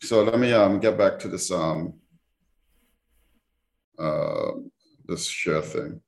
So 0.00 0.22
let 0.22 0.38
me 0.38 0.52
um, 0.52 0.78
get 0.80 0.96
back 0.96 1.18
to 1.20 1.28
this 1.28 1.50
um, 1.50 1.94
uh, 3.98 4.52
this 5.06 5.26
share 5.26 5.62
thing. 5.62 6.00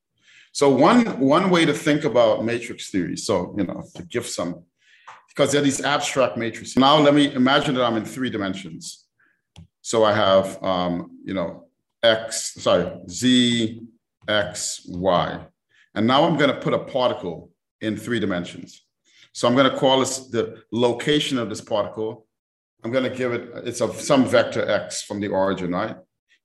So 0.59 0.71
one 0.71 1.21
one 1.21 1.51
way 1.51 1.67
to 1.67 1.75
think 1.75 2.05
about 2.05 2.43
matrix 2.43 2.89
theory. 2.89 3.19
So 3.19 3.55
you 3.59 3.65
know, 3.65 3.85
to 3.95 4.03
give 4.05 4.27
some, 4.27 4.65
because 5.29 5.53
there 5.53 5.61
are 5.61 5.65
these 5.65 5.83
abstract 5.85 6.39
matrices. 6.39 6.79
Now 6.79 6.97
let 6.97 7.13
me 7.13 7.31
imagine 7.35 7.75
that 7.75 7.85
I'm 7.85 7.99
in 7.99 8.07
three 8.07 8.31
dimensions. 8.31 9.05
So 9.83 10.03
I 10.03 10.15
have 10.15 10.47
um, 10.65 11.19
you 11.29 11.35
know 11.35 11.67
x, 12.03 12.55
sorry, 12.55 12.91
z, 13.07 13.83
x, 14.27 14.81
y. 14.89 15.45
And 15.95 16.07
now 16.07 16.25
I'm 16.25 16.39
going 16.39 16.55
to 16.55 16.61
put 16.67 16.73
a 16.73 16.79
particle 16.79 17.51
in 17.83 17.99
three 17.99 18.19
dimensions. 18.19 18.83
So 19.35 19.47
I'm 19.47 19.55
going 19.55 19.71
to 19.71 19.77
call 19.77 20.01
this 20.01 20.29
the 20.29 20.63
location 20.73 21.37
of 21.37 21.51
this 21.51 21.61
particle. 21.61 22.27
I'm 22.83 22.93
going 22.93 23.05
to 23.05 23.15
give 23.15 23.35
it, 23.35 23.43
it's 23.69 23.83
of 23.83 24.01
some 24.01 24.25
vector 24.25 24.67
x 24.67 25.03
from 25.03 25.21
the 25.21 25.29
origin, 25.29 25.73
right? 25.73 25.97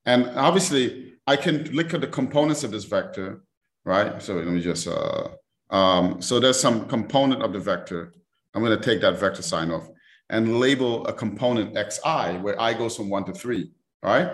And 0.06 0.32
obviously, 0.36 1.14
I 1.26 1.38
can 1.38 1.72
look 1.72 1.94
at 1.94 2.02
the 2.02 2.08
components 2.08 2.66
of 2.66 2.72
this 2.72 2.84
vector, 2.84 3.44
right? 3.86 4.22
So 4.22 4.36
let 4.36 4.48
me 4.48 4.62
just, 4.62 4.88
uh, 4.88 5.30
um, 5.70 6.22
so 6.22 6.40
there's 6.40 6.60
some 6.60 6.88
component 6.88 7.42
of 7.42 7.54
the 7.54 7.60
vector. 7.60 8.14
I'm 8.54 8.64
going 8.64 8.78
to 8.78 8.84
take 8.84 9.02
that 9.02 9.20
vector 9.20 9.42
sign 9.42 9.72
off 9.72 9.90
and 10.30 10.60
label 10.60 11.06
a 11.08 11.14
component 11.14 11.76
xi, 11.76 12.38
where 12.40 12.60
i 12.60 12.74
goes 12.74 12.96
from 12.96 13.10
one 13.10 13.26
to 13.26 13.34
three, 13.34 13.72
right? 14.02 14.32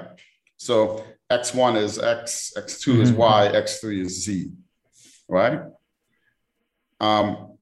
So 0.58 1.04
x1 1.32 1.78
is 1.78 2.00
x, 2.00 2.54
x2 2.56 2.94
mm-hmm. 2.94 3.02
is 3.02 3.12
y, 3.12 3.52
x3 3.54 4.02
is 4.06 4.24
z 4.24 4.52
right? 5.28 5.62
Um, 7.00 7.58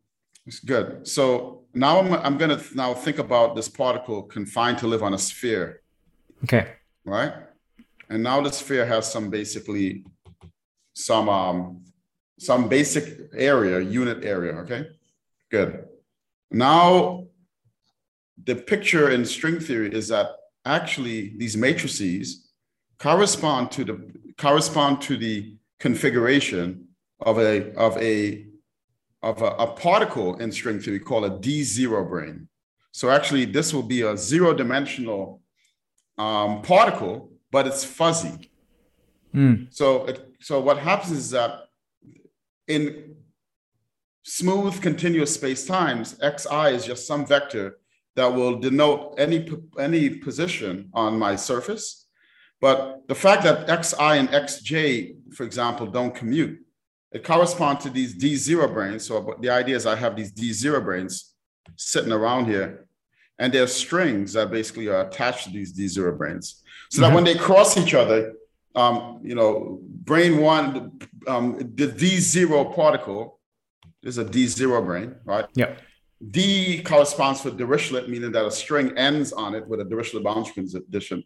it's 0.45 0.59
good. 0.59 1.07
So 1.07 1.63
now 1.73 1.99
I'm, 1.99 2.13
I'm 2.13 2.37
going 2.37 2.57
to 2.57 2.75
now 2.75 2.93
think 2.93 3.19
about 3.19 3.55
this 3.55 3.67
particle 3.67 4.23
confined 4.23 4.77
to 4.79 4.87
live 4.87 5.03
on 5.03 5.13
a 5.13 5.17
sphere. 5.17 5.81
Okay. 6.43 6.73
Right. 7.03 7.33
And 8.09 8.21
now 8.21 8.41
the 8.41 8.51
sphere 8.51 8.85
has 8.85 9.11
some 9.11 9.29
basically 9.29 10.05
some 10.95 11.29
um 11.29 11.83
some 12.39 12.67
basic 12.67 13.29
area, 13.33 13.79
unit 13.79 14.25
area. 14.25 14.53
Okay. 14.63 14.87
Good. 15.51 15.85
Now 16.51 17.27
the 18.43 18.55
picture 18.55 19.11
in 19.11 19.25
string 19.25 19.59
theory 19.59 19.93
is 19.93 20.07
that 20.09 20.27
actually 20.65 21.37
these 21.37 21.55
matrices 21.55 22.51
correspond 22.97 23.71
to 23.71 23.83
the 23.85 24.11
correspond 24.37 25.01
to 25.01 25.17
the 25.17 25.55
configuration 25.79 26.87
of 27.19 27.37
a 27.37 27.73
of 27.75 27.97
a 27.97 28.47
of 29.21 29.41
a, 29.41 29.47
a 29.47 29.67
particle 29.67 30.35
in 30.37 30.51
string 30.51 30.79
theory 30.79 30.99
called 30.99 31.25
a 31.25 31.39
D 31.39 31.63
zero 31.63 32.03
brane. 32.03 32.47
So 32.91 33.09
actually, 33.09 33.45
this 33.45 33.73
will 33.73 33.83
be 33.83 34.01
a 34.03 34.15
zero 34.15 34.53
dimensional 34.53 35.41
um, 36.17 36.61
particle, 36.61 37.31
but 37.51 37.67
it's 37.67 37.83
fuzzy. 37.83 38.51
Mm. 39.33 39.73
So 39.73 40.05
it, 40.05 40.34
so 40.45 40.59
what 40.59 40.77
happens 40.77 41.11
is 41.11 41.31
that 41.31 41.61
in 42.67 43.15
smooth 44.21 44.79
continuous 44.79 45.33
space 45.33 45.65
times, 45.65 46.15
xi 46.21 46.75
is 46.75 46.85
just 46.85 47.07
some 47.07 47.25
vector 47.25 47.79
that 48.15 48.31
will 48.31 48.59
denote 48.59 49.15
any 49.17 49.39
any 49.79 50.11
position 50.11 50.91
on 50.93 51.17
my 51.17 51.35
surface. 51.35 52.05
But 52.61 53.07
the 53.07 53.15
fact 53.15 53.41
that 53.45 53.57
xi 53.85 53.95
and 54.21 54.29
xj, 54.29 55.33
for 55.33 55.45
example, 55.45 55.87
don't 55.87 56.13
commute 56.13 56.59
it 57.11 57.23
corresponds 57.23 57.83
to 57.85 57.89
these 57.89 58.13
D0 58.13 58.71
branes. 58.75 59.01
So 59.01 59.35
the 59.39 59.49
idea 59.49 59.75
is 59.77 59.87
I 59.87 59.95
have 59.95 60.15
these 60.15 60.31
D0 60.31 60.85
branes 60.85 61.31
sitting 61.75 62.11
around 62.11 62.45
here, 62.45 62.85
and 63.39 63.51
there's 63.51 63.73
strings 63.73 64.33
that 64.33 64.51
basically 64.51 64.89
are 64.89 65.07
attached 65.07 65.45
to 65.45 65.49
these 65.49 65.73
D0 65.73 66.19
branes. 66.19 66.61
So 66.91 67.01
mm-hmm. 67.01 67.01
that 67.01 67.15
when 67.15 67.23
they 67.23 67.33
cross 67.35 67.77
each 67.77 67.95
other, 67.95 68.33
um, 68.75 69.19
you 69.23 69.35
know, 69.35 69.79
brane 69.81 70.39
one, 70.39 70.99
um, 71.27 71.57
the 71.75 71.87
D0 71.87 72.75
particle 72.75 73.39
is 74.03 74.17
a 74.17 74.25
D0 74.25 74.85
brane, 74.85 75.15
right? 75.25 75.45
Yeah. 75.53 75.75
D 76.31 76.81
corresponds 76.83 77.41
to 77.41 77.51
Dirichlet, 77.51 78.07
meaning 78.07 78.31
that 78.31 78.45
a 78.45 78.51
string 78.51 78.97
ends 78.97 79.33
on 79.33 79.53
it 79.55 79.67
with 79.67 79.81
a 79.81 79.85
Dirichlet 79.85 80.23
boundary 80.23 80.53
condition, 80.53 81.23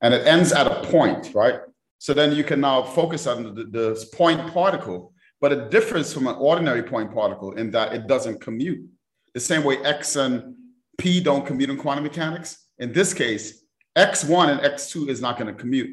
and 0.00 0.12
it 0.14 0.26
ends 0.26 0.52
at 0.52 0.66
a 0.66 0.84
point, 0.86 1.32
right? 1.34 1.60
So 1.98 2.12
then 2.12 2.32
you 2.32 2.42
can 2.42 2.60
now 2.60 2.82
focus 2.82 3.26
on 3.26 3.54
the, 3.54 3.64
the 3.64 4.06
point 4.12 4.52
particle 4.52 5.12
but 5.42 5.50
it 5.50 5.72
differs 5.72 6.14
from 6.14 6.28
an 6.28 6.36
ordinary 6.36 6.84
point 6.84 7.12
particle 7.12 7.52
in 7.54 7.72
that 7.72 7.92
it 7.92 8.06
doesn't 8.06 8.40
commute. 8.40 8.88
The 9.34 9.40
same 9.40 9.64
way 9.64 9.76
X 9.78 10.14
and 10.14 10.54
P 10.98 11.20
don't 11.20 11.44
commute 11.44 11.68
in 11.68 11.76
quantum 11.76 12.04
mechanics. 12.04 12.64
In 12.78 12.92
this 12.92 13.12
case, 13.12 13.64
X1 13.96 14.50
and 14.52 14.60
X2 14.60 15.08
is 15.08 15.20
not 15.20 15.36
going 15.36 15.52
to 15.52 15.60
commute. 15.60 15.90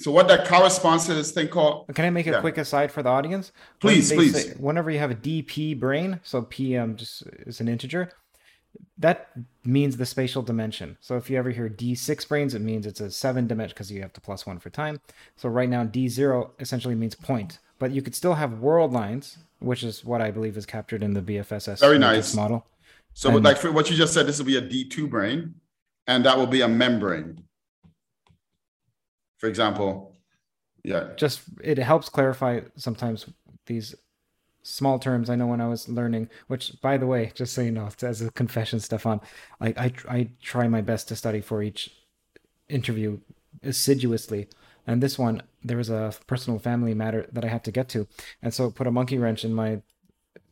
So 0.00 0.12
what 0.12 0.28
that 0.28 0.46
corresponds 0.46 1.06
to 1.06 1.14
this 1.14 1.32
thing 1.32 1.48
called. 1.48 1.86
Can 1.92 2.04
I 2.04 2.10
make 2.10 2.28
a 2.28 2.30
yeah. 2.30 2.40
quick 2.40 2.56
aside 2.56 2.92
for 2.92 3.02
the 3.02 3.08
audience? 3.08 3.50
Please, 3.80 4.12
please. 4.12 4.44
Say, 4.44 4.54
whenever 4.56 4.90
you 4.90 4.98
have 5.00 5.10
a 5.10 5.16
DP 5.16 5.78
brane, 5.78 6.20
so 6.22 6.42
PM 6.42 6.90
um, 6.90 6.96
just 6.96 7.24
is 7.46 7.60
an 7.60 7.68
integer, 7.68 8.12
that 8.98 9.30
means 9.64 9.96
the 9.96 10.06
spatial 10.06 10.42
dimension. 10.42 10.96
So 11.00 11.16
if 11.16 11.28
you 11.28 11.36
ever 11.36 11.50
hear 11.50 11.68
D6 11.68 12.26
branes, 12.28 12.54
it 12.54 12.60
means 12.60 12.86
it's 12.86 13.00
a 13.00 13.10
seven 13.10 13.48
dimension 13.48 13.74
because 13.74 13.90
you 13.90 14.00
have 14.02 14.12
to 14.12 14.20
plus 14.20 14.46
one 14.46 14.60
for 14.60 14.70
time. 14.70 15.00
So 15.36 15.48
right 15.48 15.68
now 15.68 15.84
D0 15.84 16.50
essentially 16.60 16.94
means 16.94 17.16
point, 17.16 17.58
but 17.80 17.90
you 17.90 18.00
could 18.00 18.14
still 18.14 18.34
have 18.34 18.60
world 18.60 18.92
lines, 18.92 19.38
which 19.58 19.82
is 19.82 20.04
what 20.04 20.20
I 20.20 20.30
believe 20.30 20.56
is 20.56 20.66
captured 20.66 21.02
in 21.02 21.14
the 21.14 21.22
BFSS 21.22 21.80
Very 21.80 21.98
nice. 21.98 22.34
model. 22.34 22.66
So 23.14 23.30
and, 23.30 23.44
like 23.44 23.56
for 23.56 23.72
what 23.72 23.90
you 23.90 23.96
just 23.96 24.14
said, 24.14 24.28
this 24.28 24.38
will 24.38 24.46
be 24.46 24.58
a 24.58 24.62
D2 24.62 25.10
brane, 25.10 25.56
and 26.06 26.24
that 26.24 26.38
will 26.38 26.46
be 26.46 26.60
a 26.60 26.68
membrane 26.68 27.42
for 29.38 29.46
example 29.46 30.14
yeah. 30.84 31.08
Just 31.16 31.42
it 31.62 31.76
helps 31.76 32.08
clarify 32.08 32.60
sometimes 32.76 33.26
these 33.66 33.94
small 34.62 34.98
terms 34.98 35.30
i 35.30 35.34
know 35.34 35.46
when 35.46 35.62
i 35.62 35.66
was 35.66 35.88
learning 35.88 36.28
which 36.48 36.78
by 36.82 36.98
the 36.98 37.06
way 37.06 37.32
just 37.34 37.54
so 37.54 37.62
you 37.62 37.70
know 37.70 37.88
as 38.02 38.20
a 38.20 38.30
confession 38.32 38.78
Stephon 38.78 39.22
i 39.60 39.92
i 40.08 40.28
try 40.42 40.68
my 40.68 40.82
best 40.82 41.08
to 41.08 41.16
study 41.16 41.40
for 41.40 41.62
each 41.62 41.90
interview 42.68 43.18
assiduously. 43.62 44.48
And 44.86 45.02
this 45.02 45.18
one 45.18 45.42
there 45.62 45.76
was 45.76 45.90
a 45.90 46.14
personal 46.26 46.58
family 46.58 46.94
matter 46.94 47.26
that 47.32 47.44
i 47.44 47.48
had 47.48 47.64
to 47.64 47.72
get 47.72 47.88
to. 47.90 48.06
And 48.42 48.54
so 48.54 48.66
it 48.66 48.74
put 48.74 48.86
a 48.86 48.90
monkey 48.90 49.18
wrench 49.18 49.44
in 49.44 49.52
my 49.54 49.82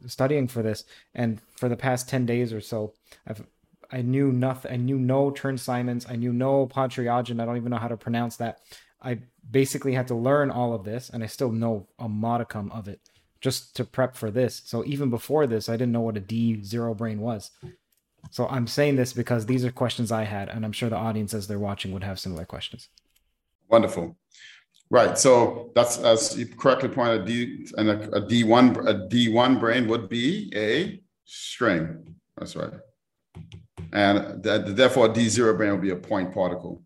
studying 0.07 0.49
for 0.49 0.62
this. 0.62 0.84
And 1.14 1.41
for 1.57 1.68
the 1.68 1.76
past 1.76 2.09
10 2.09 2.26
days 2.26 2.53
or 2.53 2.61
so 2.61 2.95
i've 3.26 3.47
I 3.91 4.03
knew 4.03 4.32
nothing. 4.32 4.72
I 4.72 4.76
knew 4.76 4.99
no 4.99 5.30
Chern-Simons. 5.30 6.07
I 6.09 6.16
knew 6.16 6.32
no 6.32 6.66
Pontryagin. 6.66 7.41
I 7.41 7.45
don't 7.45 7.57
even 7.57 7.70
know 7.70 7.78
how 7.78 7.89
to 7.89 7.97
pronounce 7.97 8.37
that. 8.37 8.61
I 9.03 9.18
basically 9.51 9.93
had 9.93 10.09
to 10.09 10.14
learn 10.14 10.51
all 10.51 10.74
of 10.74 10.84
this, 10.84 11.11
and 11.11 11.22
I 11.22 11.26
still 11.26 11.53
know 11.53 11.87
a 11.99 12.09
modicum 12.09 12.70
of 12.72 12.89
it 12.89 13.01
just 13.41 13.76
to 13.76 13.84
prep 13.84 14.16
for 14.16 14.30
this. 14.30 14.62
So 14.64 14.84
even 14.84 15.11
before 15.11 15.47
this, 15.47 15.68
I 15.68 15.72
didn't 15.72 15.93
know 15.93 16.01
what 16.01 16.16
a 16.16 16.20
D 16.20 16.62
zero 16.62 16.95
brane 16.95 17.20
was. 17.20 17.51
So 18.30 18.49
I'm 18.49 18.66
saying 18.66 18.97
this 18.97 19.12
because 19.12 19.47
these 19.47 19.64
are 19.64 19.70
questions 19.70 20.11
I 20.11 20.24
had, 20.24 20.49
and 20.49 20.64
I'm 20.64 20.72
sure 20.72 20.89
the 20.89 20.97
audience 20.97 21.32
as 21.34 21.47
they're 21.47 21.59
watching 21.59 21.93
would 21.93 22.03
have 22.03 22.18
similar 22.18 22.45
questions. 22.45 22.89
Wonderful. 23.68 24.16
Right. 24.91 25.18
So 25.18 25.70
that's 25.74 25.99
as 25.99 26.37
you 26.37 26.47
correctly 26.47 26.89
pointed, 26.89 27.26
D 27.26 27.66
and 27.76 27.91
a, 27.91 28.16
a 28.16 28.22
D1 28.22 28.89
a 28.89 29.09
D1 29.09 29.61
brane 29.61 29.87
would 29.89 30.09
be 30.09 30.53
a 30.55 31.01
string. 31.24 32.16
That's 32.37 32.57
right 32.57 32.72
and 33.93 34.43
that, 34.43 34.76
therefore 34.76 35.09
D0 35.09 35.57
brane 35.57 35.72
will 35.72 35.78
be 35.78 35.91
a 35.91 35.97
point 35.97 36.32
particle. 36.32 36.82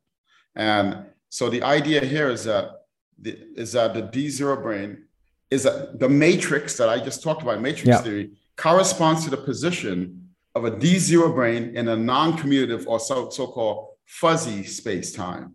And 0.55 1.07
so 1.29 1.49
the 1.49 1.63
idea 1.63 2.05
here 2.05 2.29
is 2.29 2.45
that 2.45 2.71
the, 3.19 3.39
is 3.57 3.73
that 3.73 3.95
the 3.95 4.03
D0 4.03 4.63
brane 4.63 5.05
is 5.51 5.65
that 5.65 5.99
the 5.99 6.09
matrix 6.09 6.77
that 6.77 6.89
I 6.89 7.01
just 7.01 7.23
talked 7.23 7.43
about, 7.43 7.61
matrix 7.61 7.89
yeah. 7.89 7.99
theory, 7.99 8.31
corresponds 8.57 9.25
to 9.25 9.31
the 9.31 9.37
position 9.37 10.29
of 10.55 10.65
a 10.65 10.71
D0 10.71 11.35
brane 11.35 11.77
in 11.77 11.89
a 11.89 11.97
non-commutative 11.97 12.87
or 12.87 13.01
so, 13.01 13.31
so-called 13.31 13.89
fuzzy 14.07 14.65
space-time. 14.65 15.55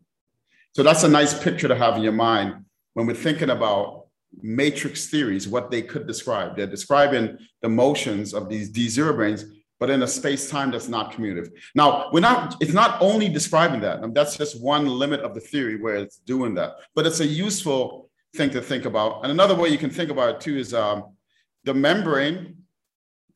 So 0.73 0.83
that's 0.83 1.03
a 1.03 1.09
nice 1.09 1.37
picture 1.37 1.67
to 1.67 1.75
have 1.75 1.95
in 1.95 2.01
your 2.01 2.13
mind 2.13 2.65
when 2.93 3.05
we're 3.05 3.13
thinking 3.13 3.49
about 3.49 4.07
matrix 4.41 5.07
theories, 5.07 5.47
what 5.47 5.71
they 5.71 5.81
could 5.81 6.07
describe. 6.07 6.55
They're 6.55 6.67
describing 6.67 7.37
the 7.61 7.69
motions 7.69 8.33
of 8.33 8.49
these 8.49 8.69
D0 8.71 9.13
branes 9.15 9.45
but 9.79 9.89
in 9.89 10.03
a 10.03 10.07
space-time 10.07 10.71
that's 10.71 10.87
not 10.87 11.11
commutative. 11.11 11.51
Now, 11.73 12.09
we're 12.11 12.21
not, 12.21 12.55
it's 12.61 12.73
not 12.73 13.01
only 13.01 13.27
describing 13.29 13.81
that. 13.81 13.97
I 13.99 14.01
mean, 14.01 14.13
that's 14.13 14.37
just 14.37 14.61
one 14.61 14.87
limit 14.87 15.21
of 15.21 15.33
the 15.33 15.41
theory 15.41 15.81
where 15.81 15.95
it's 15.95 16.17
doing 16.17 16.55
that, 16.55 16.75
but 16.95 17.05
it's 17.05 17.19
a 17.19 17.25
useful 17.25 18.09
thing 18.35 18.49
to 18.51 18.61
think 18.61 18.85
about. 18.85 19.23
And 19.23 19.31
another 19.31 19.55
way 19.55 19.69
you 19.69 19.77
can 19.77 19.89
think 19.89 20.09
about 20.09 20.35
it 20.35 20.41
too 20.41 20.57
is 20.57 20.73
um, 20.73 21.15
the 21.63 21.73
membrane, 21.73 22.57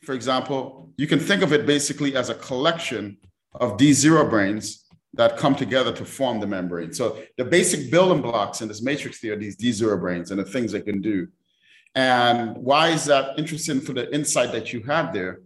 for 0.03 0.13
example, 0.13 0.91
you 0.97 1.07
can 1.07 1.19
think 1.19 1.41
of 1.41 1.53
it 1.53 1.65
basically 1.65 2.15
as 2.15 2.29
a 2.29 2.35
collection 2.35 3.17
of 3.53 3.77
D0 3.77 4.29
branes 4.29 4.83
that 5.13 5.37
come 5.37 5.55
together 5.55 5.91
to 5.91 6.05
form 6.05 6.39
the 6.39 6.47
membrane. 6.47 6.93
So 6.93 7.17
the 7.37 7.45
basic 7.45 7.91
building 7.91 8.21
blocks 8.21 8.61
in 8.61 8.67
this 8.67 8.81
matrix 8.81 9.19
theory 9.19 9.35
are 9.35 9.39
these 9.39 9.57
D0 9.57 9.99
branes 9.99 10.31
and 10.31 10.39
the 10.39 10.45
things 10.45 10.71
they 10.71 10.81
can 10.81 11.01
do. 11.01 11.27
And 11.95 12.55
why 12.57 12.89
is 12.89 13.05
that 13.05 13.39
interesting 13.39 13.81
for 13.81 13.93
the 13.93 14.13
insight 14.13 14.51
that 14.51 14.71
you 14.71 14.83
had 14.83 15.11
there? 15.11 15.41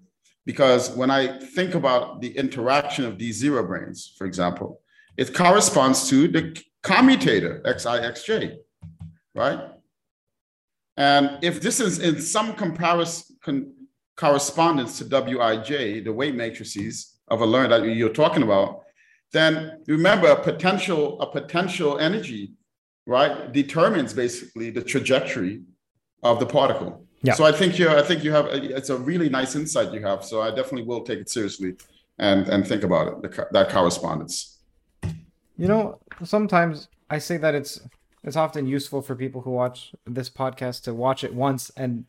Because 0.45 0.89
when 0.91 1.09
I 1.09 1.39
think 1.39 1.73
about 1.73 2.21
the 2.21 2.35
interaction 2.37 3.05
of 3.05 3.17
these 3.17 3.37
zero 3.37 3.65
branes, 3.65 4.17
for 4.17 4.25
example, 4.27 4.81
it 5.17 5.33
corresponds 5.33 6.09
to 6.09 6.27
the 6.27 6.59
commutator 6.81 7.61
XIXJ, 7.65 8.57
right? 9.35 9.59
And 10.97 11.39
if 11.41 11.61
this 11.61 11.79
is 11.79 11.99
in 11.99 12.21
some 12.21 12.53
comparison 12.53 13.73
correspondence 14.15 14.99
to 14.99 15.05
Wij, 15.05 16.03
the 16.03 16.13
weight 16.13 16.35
matrices 16.35 17.19
of 17.29 17.41
a 17.41 17.45
learner 17.45 17.79
that 17.79 17.87
you're 17.87 18.09
talking 18.09 18.43
about, 18.43 18.81
then 19.31 19.81
remember 19.87 20.27
a 20.27 20.39
potential 20.39 21.19
a 21.21 21.31
potential 21.31 21.97
energy, 21.97 22.53
right, 23.07 23.51
determines 23.51 24.13
basically 24.13 24.69
the 24.69 24.83
trajectory 24.83 25.63
of 26.21 26.39
the 26.39 26.45
particle. 26.45 27.07
Yeah. 27.23 27.33
So 27.33 27.45
I 27.45 27.53
think 27.53 27.79
you 27.79 27.89
I 27.89 28.01
think 28.01 28.23
you 28.23 28.31
have 28.31 28.47
it's 28.47 28.89
a 28.89 28.97
really 28.97 29.29
nice 29.29 29.55
insight 29.55 29.93
you 29.93 30.01
have. 30.01 30.23
So 30.25 30.41
I 30.41 30.49
definitely 30.49 30.83
will 30.83 31.01
take 31.01 31.19
it 31.19 31.29
seriously 31.29 31.75
and 32.19 32.47
and 32.49 32.67
think 32.67 32.83
about 32.83 33.07
it 33.07 33.21
the, 33.21 33.47
that 33.51 33.69
correspondence. 33.69 34.59
You 35.57 35.67
know, 35.67 35.99
sometimes 36.23 36.89
I 37.09 37.19
say 37.19 37.37
that 37.37 37.55
it's 37.55 37.79
it's 38.23 38.35
often 38.35 38.67
useful 38.67 39.01
for 39.01 39.15
people 39.15 39.41
who 39.41 39.51
watch 39.51 39.93
this 40.05 40.29
podcast 40.29 40.83
to 40.83 40.93
watch 40.93 41.23
it 41.23 41.33
once 41.33 41.71
and 41.77 42.05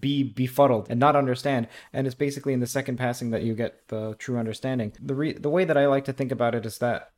be 0.00 0.22
befuddled 0.22 0.86
and 0.88 0.98
not 0.98 1.14
understand 1.14 1.68
and 1.92 2.06
it's 2.06 2.14
basically 2.14 2.54
in 2.54 2.60
the 2.60 2.66
second 2.66 2.96
passing 2.96 3.30
that 3.30 3.42
you 3.42 3.54
get 3.54 3.86
the 3.88 4.14
true 4.18 4.38
understanding 4.38 4.90
the 4.98 5.14
re- 5.14 5.34
the 5.34 5.50
way 5.50 5.66
that 5.66 5.76
i 5.76 5.86
like 5.86 6.06
to 6.06 6.12
think 6.12 6.32
about 6.32 6.54
it 6.54 6.64
is 6.64 6.78
that 6.78 7.10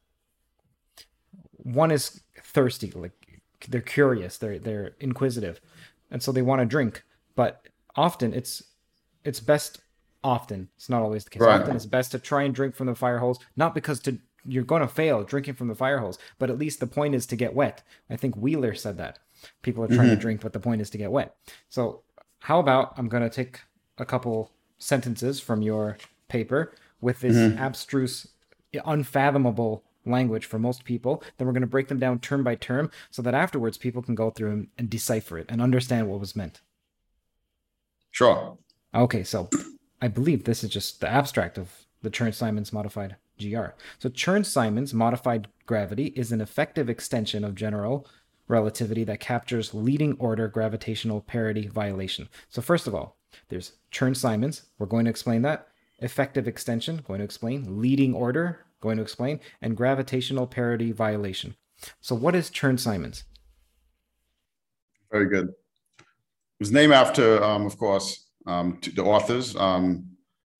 one 1.58 1.92
is 1.92 2.22
thirsty 2.42 2.90
like 2.90 3.40
they're 3.68 3.80
curious 3.80 4.36
they're 4.36 4.58
they're 4.58 4.96
inquisitive 4.98 5.60
and 6.10 6.20
so 6.24 6.32
they 6.32 6.42
want 6.42 6.60
to 6.60 6.66
drink 6.66 7.04
but 7.36 7.68
often 7.94 8.34
it's 8.34 8.62
it's 9.24 9.40
best 9.40 9.80
often. 10.24 10.68
It's 10.76 10.88
not 10.88 11.02
always 11.02 11.24
the 11.24 11.30
case. 11.30 11.42
Right. 11.42 11.60
often 11.60 11.76
it's 11.76 11.86
best 11.86 12.10
to 12.12 12.18
try 12.18 12.42
and 12.42 12.54
drink 12.54 12.74
from 12.74 12.88
the 12.88 12.94
fire 12.94 13.18
hose 13.18 13.38
not 13.56 13.74
because 13.74 14.00
to 14.00 14.18
you're 14.48 14.64
going 14.64 14.82
to 14.82 14.88
fail 14.88 15.24
drinking 15.24 15.54
from 15.54 15.68
the 15.68 15.74
fire 15.74 15.98
hose 15.98 16.18
but 16.38 16.50
at 16.50 16.58
least 16.58 16.80
the 16.80 16.86
point 16.86 17.14
is 17.14 17.26
to 17.26 17.36
get 17.36 17.54
wet. 17.54 17.82
I 18.10 18.16
think 18.16 18.36
wheeler 18.36 18.74
said 18.74 18.98
that. 18.98 19.20
People 19.62 19.84
are 19.84 19.88
trying 19.88 20.08
mm-hmm. 20.08 20.16
to 20.16 20.20
drink 20.20 20.40
but 20.40 20.52
the 20.52 20.60
point 20.60 20.80
is 20.80 20.90
to 20.90 20.98
get 20.98 21.12
wet. 21.12 21.36
So 21.68 22.02
how 22.40 22.58
about 22.58 22.94
i'm 22.98 23.08
going 23.08 23.22
to 23.22 23.30
take 23.30 23.60
a 23.98 24.04
couple 24.04 24.52
sentences 24.78 25.40
from 25.40 25.62
your 25.62 25.96
paper 26.28 26.72
with 27.00 27.20
this 27.20 27.36
mm-hmm. 27.36 27.62
abstruse 27.62 28.28
unfathomable 28.84 29.82
language 30.04 30.46
for 30.46 30.58
most 30.58 30.84
people. 30.84 31.22
Then 31.36 31.46
we're 31.46 31.52
going 31.52 31.62
to 31.62 31.66
break 31.66 31.88
them 31.88 31.98
down 31.98 32.20
term 32.20 32.44
by 32.44 32.54
term 32.54 32.90
so 33.10 33.22
that 33.22 33.34
afterwards 33.34 33.78
people 33.78 34.02
can 34.02 34.14
go 34.14 34.30
through 34.30 34.68
and 34.78 34.90
decipher 34.90 35.38
it 35.38 35.46
and 35.48 35.60
understand 35.60 36.08
what 36.08 36.20
was 36.20 36.36
meant 36.36 36.60
Sure. 38.16 38.56
Okay, 38.94 39.22
so 39.22 39.50
I 40.00 40.08
believe 40.08 40.44
this 40.44 40.64
is 40.64 40.70
just 40.70 41.02
the 41.02 41.08
abstract 41.08 41.58
of 41.58 41.70
the 42.00 42.08
Chern-Simons 42.08 42.72
modified 42.72 43.16
GR. 43.38 43.66
So 43.98 44.08
Chern-Simons 44.08 44.94
modified 44.94 45.48
gravity 45.66 46.06
is 46.16 46.32
an 46.32 46.40
effective 46.40 46.88
extension 46.88 47.44
of 47.44 47.54
general 47.54 48.08
relativity 48.48 49.04
that 49.04 49.20
captures 49.20 49.74
leading 49.74 50.16
order 50.18 50.48
gravitational 50.48 51.20
parity 51.20 51.66
violation. 51.68 52.30
So 52.48 52.62
first 52.62 52.86
of 52.86 52.94
all, 52.94 53.18
there's 53.50 53.72
Chern-Simons. 53.92 54.62
We're 54.78 54.86
going 54.86 55.04
to 55.04 55.10
explain 55.10 55.42
that. 55.42 55.68
Effective 55.98 56.48
extension, 56.48 57.02
going 57.06 57.18
to 57.18 57.24
explain. 57.24 57.82
Leading 57.82 58.14
order, 58.14 58.64
going 58.80 58.96
to 58.96 59.02
explain. 59.02 59.40
And 59.60 59.76
gravitational 59.76 60.46
parity 60.46 60.90
violation. 60.90 61.54
So 62.00 62.14
what 62.14 62.34
is 62.34 62.48
Chern-Simons? 62.48 63.24
Very 65.12 65.28
good. 65.28 65.52
It 66.58 66.62
was 66.62 66.72
named 66.72 66.94
after, 66.94 67.44
um, 67.44 67.66
of 67.66 67.76
course, 67.76 68.28
um, 68.46 68.80
the 68.94 69.04
authors. 69.04 69.54
Um, 69.56 70.16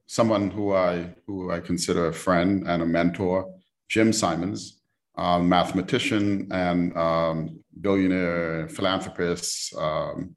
someone 0.07 0.51
who 0.51 0.75
I 0.75 1.15
who 1.27 1.51
I 1.51 1.61
consider 1.61 2.09
a 2.09 2.13
friend 2.13 2.69
and 2.69 2.83
a 2.83 2.87
mentor, 2.87 3.51
Jim 3.89 4.13
Simons, 4.13 4.83
um, 5.17 5.49
mathematician 5.49 6.49
and 6.53 6.97
um, 6.97 7.61
billionaire 7.81 8.69
philanthropist 8.69 9.75
um, 9.77 10.37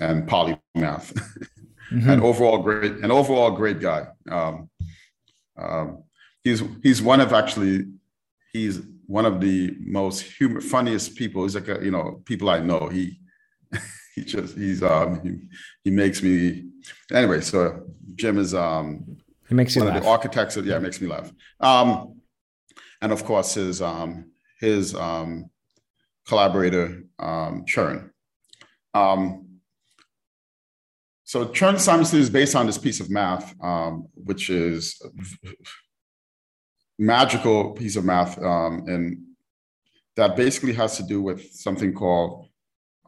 and 0.00 0.28
polymath, 0.28 0.58
mm-hmm. 1.92 2.10
and 2.10 2.20
overall 2.20 2.58
great 2.58 2.92
and 2.96 3.12
overall 3.12 3.52
great 3.52 3.80
guy. 3.80 4.08
he's 6.42 6.62
he's 6.82 7.00
one 7.00 7.20
of 7.20 7.32
actually 7.32 7.84
he's 8.52 8.80
one 9.06 9.24
of 9.24 9.40
the 9.40 9.76
most 9.80 10.22
humor 10.22 10.60
funniest 10.60 11.14
people. 11.14 11.44
He's 11.44 11.54
like 11.54 11.68
a, 11.68 11.78
you 11.82 11.92
know 11.92 12.22
people 12.24 12.50
I 12.50 12.58
know. 12.58 12.88
He 12.88 13.20
he 14.16 14.24
just 14.24 14.56
he's 14.56 14.82
um 14.82 15.20
he, 15.22 15.38
he 15.84 15.90
makes 15.90 16.22
me 16.22 16.64
anyway. 17.12 17.40
So 17.42 17.86
Jim 18.16 18.38
is 18.38 18.54
um 18.54 19.18
he 19.48 19.54
makes 19.54 19.76
you 19.76 19.82
one 19.82 19.90
laugh. 19.90 19.98
of 19.98 20.02
the 20.02 20.08
architects. 20.08 20.56
Of, 20.56 20.66
yeah, 20.66 20.78
makes 20.78 21.00
me 21.00 21.06
laugh. 21.06 21.30
Um, 21.60 22.20
and 23.00 23.12
of 23.12 23.24
course 23.24 23.54
his 23.54 23.80
um, 23.80 24.32
his 24.58 24.94
um, 24.94 25.50
collaborator 26.26 27.04
um, 27.18 27.64
Chern. 27.66 28.10
Um, 28.94 29.60
so 31.24 31.46
Chern 31.46 31.78
Simons 31.78 32.14
is 32.14 32.30
based 32.30 32.54
on 32.54 32.66
this 32.66 32.78
piece 32.78 33.00
of 33.00 33.10
math, 33.10 33.54
um, 33.62 34.06
which 34.14 34.48
is 34.48 35.00
magical 36.98 37.72
piece 37.72 37.96
of 37.96 38.04
math, 38.04 38.40
um, 38.42 38.84
and 38.86 39.18
that 40.16 40.36
basically 40.36 40.72
has 40.72 40.96
to 40.96 41.02
do 41.02 41.20
with 41.20 41.52
something 41.52 41.92
called 41.92 42.48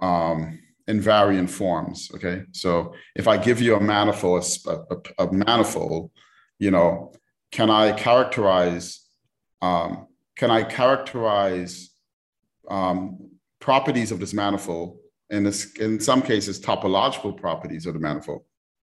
um, 0.01 0.59
invariant 0.89 1.51
forms. 1.51 2.11
Okay, 2.15 2.43
so 2.53 2.95
if 3.15 3.29
I 3.29 3.37
give 3.37 3.61
you 3.61 3.77
a 3.77 3.81
manifold, 3.81 4.45
a, 4.67 4.73
a, 4.73 5.27
a 5.27 5.33
manifold, 5.33 6.11
you 6.59 6.71
know, 6.71 7.13
can 7.53 7.71
I 7.71 7.93
characterize? 7.93 9.05
Um, 9.61 10.07
can 10.37 10.51
I 10.51 10.63
characterize 10.63 11.91
um, 12.71 13.31
properties 13.61 14.13
of 14.13 14.21
this 14.21 14.33
manifold? 14.33 14.99
And 15.31 15.45
this, 15.45 15.73
in 15.77 16.01
some 16.01 16.23
cases, 16.23 16.61
topological 16.61 17.37
properties 17.37 17.87
of 17.87 17.95
the 17.95 18.01
manifold. 18.01 18.43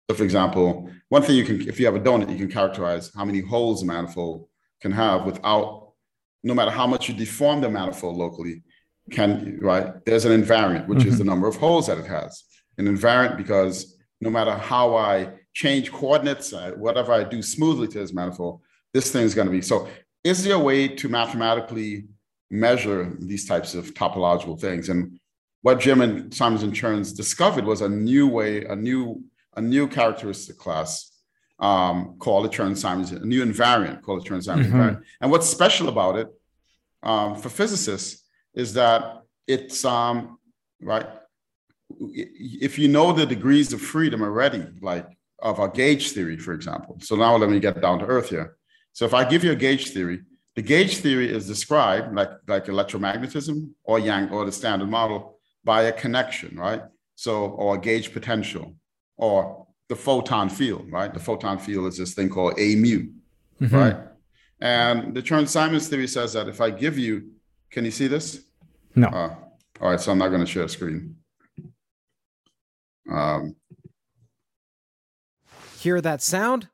So, 0.09 0.15
for 0.15 0.23
example, 0.23 0.91
one 1.09 1.23
thing 1.23 1.35
you 1.35 1.43
can, 1.43 1.67
if 1.67 1.79
you 1.79 1.87
have 1.87 1.95
a 1.95 1.99
donut, 1.99 2.29
you 2.29 2.37
can 2.37 2.51
characterize 2.51 3.11
how 3.15 3.25
many 3.25 3.41
holes 3.41 3.81
a 3.81 3.85
manifold 3.85 4.47
can 4.81 4.91
have 4.91 5.25
without, 5.25 5.93
no 6.43 6.53
matter 6.53 6.69
how 6.69 6.85
much 6.85 7.09
you 7.09 7.15
deform 7.15 7.61
the 7.61 7.69
manifold 7.69 8.17
locally, 8.17 8.61
can 9.11 9.59
right 9.61 10.03
there's 10.05 10.25
an 10.25 10.43
invariant 10.43 10.87
which 10.87 10.99
mm-hmm. 10.99 11.09
is 11.09 11.17
the 11.17 11.23
number 11.23 11.47
of 11.47 11.55
holes 11.55 11.87
that 11.87 11.97
it 11.97 12.07
has 12.07 12.43
an 12.77 12.85
invariant 12.85 13.37
because 13.37 13.97
no 14.19 14.29
matter 14.29 14.51
how 14.51 14.95
i 14.95 15.29
change 15.53 15.91
coordinates 15.91 16.53
uh, 16.53 16.71
whatever 16.77 17.13
i 17.13 17.23
do 17.23 17.41
smoothly 17.41 17.87
to 17.87 17.99
this 17.99 18.13
manifold 18.13 18.61
this 18.93 19.11
thing 19.11 19.23
is 19.23 19.35
going 19.35 19.47
to 19.47 19.51
be 19.51 19.61
so 19.61 19.87
is 20.23 20.43
there 20.43 20.55
a 20.55 20.59
way 20.59 20.87
to 20.87 21.07
mathematically 21.07 22.05
measure 22.49 23.15
these 23.19 23.47
types 23.47 23.75
of 23.75 23.93
topological 23.93 24.59
things 24.59 24.89
and 24.89 25.19
what 25.61 25.79
jim 25.79 26.01
and 26.01 26.33
simons 26.33 26.63
and 26.63 26.75
cherns 26.75 27.13
discovered 27.13 27.65
was 27.65 27.81
a 27.81 27.89
new 27.89 28.27
way 28.27 28.65
a 28.65 28.75
new 28.75 29.23
a 29.55 29.61
new 29.61 29.87
characteristic 29.87 30.57
class 30.57 31.11
um, 31.57 32.15
called 32.19 32.45
a 32.45 32.49
Chern 32.49 32.75
Simons, 32.75 33.13
a 33.13 33.25
new 33.25 33.41
invariant 33.45 34.01
called 34.01 34.25
a 34.25 34.29
Chern 34.29 34.43
Simons 34.43 34.67
mm-hmm. 34.67 34.75
invariant. 34.75 35.01
And 35.21 35.31
what's 35.31 35.47
special 35.47 35.87
about 35.87 36.17
it 36.17 36.27
um, 37.01 37.35
for 37.35 37.47
physicists 37.47 38.24
is 38.55 38.73
that 38.73 39.21
it's 39.47 39.85
um, 39.85 40.39
right. 40.81 41.07
If 41.99 42.79
you 42.79 42.87
know 42.87 43.11
the 43.11 43.25
degrees 43.25 43.71
of 43.73 43.81
freedom 43.81 44.21
already, 44.23 44.65
like 44.81 45.07
of 45.39 45.59
a 45.59 45.69
gauge 45.69 46.11
theory, 46.11 46.37
for 46.37 46.53
example. 46.53 46.97
So 47.01 47.15
now 47.15 47.35
let 47.35 47.49
me 47.49 47.59
get 47.59 47.81
down 47.81 47.99
to 47.99 48.05
earth 48.05 48.29
here. 48.29 48.57
So 48.93 49.05
if 49.05 49.13
I 49.13 49.23
give 49.25 49.43
you 49.43 49.51
a 49.51 49.55
gauge 49.55 49.91
theory, 49.91 50.21
the 50.55 50.61
gauge 50.61 50.97
theory 50.97 51.29
is 51.29 51.45
described 51.47 52.15
like 52.15 52.31
like 52.47 52.65
electromagnetism 52.65 53.69
or 53.83 53.99
Yang 53.99 54.31
or 54.31 54.45
the 54.45 54.51
standard 54.51 54.89
model 54.89 55.37
by 55.63 55.83
a 55.83 55.91
connection, 55.91 56.57
right? 56.57 56.81
So 57.15 57.47
or 57.47 57.75
a 57.75 57.77
gauge 57.79 58.13
potential 58.13 58.75
or 59.17 59.67
the 59.89 59.95
photon 59.95 60.49
field, 60.49 60.91
right? 60.91 61.13
The 61.13 61.19
photon 61.19 61.59
field 61.59 61.87
is 61.87 61.97
this 61.97 62.13
thing 62.13 62.29
called 62.29 62.53
a 62.57 62.75
mu, 62.75 63.07
mm-hmm. 63.61 63.75
right? 63.75 63.97
And 64.61 65.13
the 65.13 65.21
Chern 65.21 65.47
Simons 65.47 65.87
theory 65.87 66.07
says 66.07 66.33
that 66.33 66.47
if 66.47 66.61
I 66.61 66.69
give 66.69 66.97
you, 66.97 67.29
can 67.75 67.83
you 67.83 67.91
see 67.91 68.07
this? 68.07 68.41
No. 68.95 69.09
Uh, 69.09 69.35
all 69.81 69.89
right, 69.89 69.99
so 69.99 70.09
I'm 70.09 70.17
not 70.17 70.29
going 70.29 70.39
to 70.39 70.47
share 70.47 70.63
a 70.63 70.69
screen. 70.69 71.17
Um, 73.11 73.57
Hear 75.79 75.99
that 75.99 76.21
sound? 76.21 76.69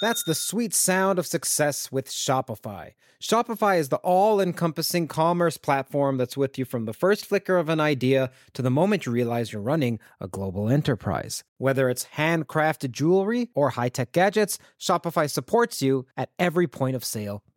That's 0.00 0.22
the 0.22 0.36
sweet 0.36 0.72
sound 0.72 1.18
of 1.18 1.26
success 1.26 1.90
with 1.90 2.08
Shopify. 2.08 2.92
Shopify 3.20 3.80
is 3.80 3.88
the 3.88 3.96
all 3.96 4.40
encompassing 4.40 5.08
commerce 5.08 5.56
platform 5.56 6.18
that's 6.18 6.36
with 6.36 6.56
you 6.56 6.64
from 6.64 6.84
the 6.84 6.92
first 6.92 7.26
flicker 7.26 7.56
of 7.56 7.68
an 7.68 7.80
idea 7.80 8.30
to 8.52 8.62
the 8.62 8.70
moment 8.70 9.04
you 9.04 9.10
realize 9.10 9.52
you're 9.52 9.60
running 9.60 9.98
a 10.20 10.28
global 10.28 10.68
enterprise. 10.68 11.42
Whether 11.56 11.90
it's 11.90 12.06
handcrafted 12.14 12.92
jewelry 12.92 13.50
or 13.56 13.70
high 13.70 13.88
tech 13.88 14.12
gadgets, 14.12 14.60
Shopify 14.80 15.28
supports 15.28 15.82
you 15.82 16.06
at 16.16 16.30
every 16.38 16.68
point 16.68 16.94
of 16.94 17.04
sale, 17.04 17.42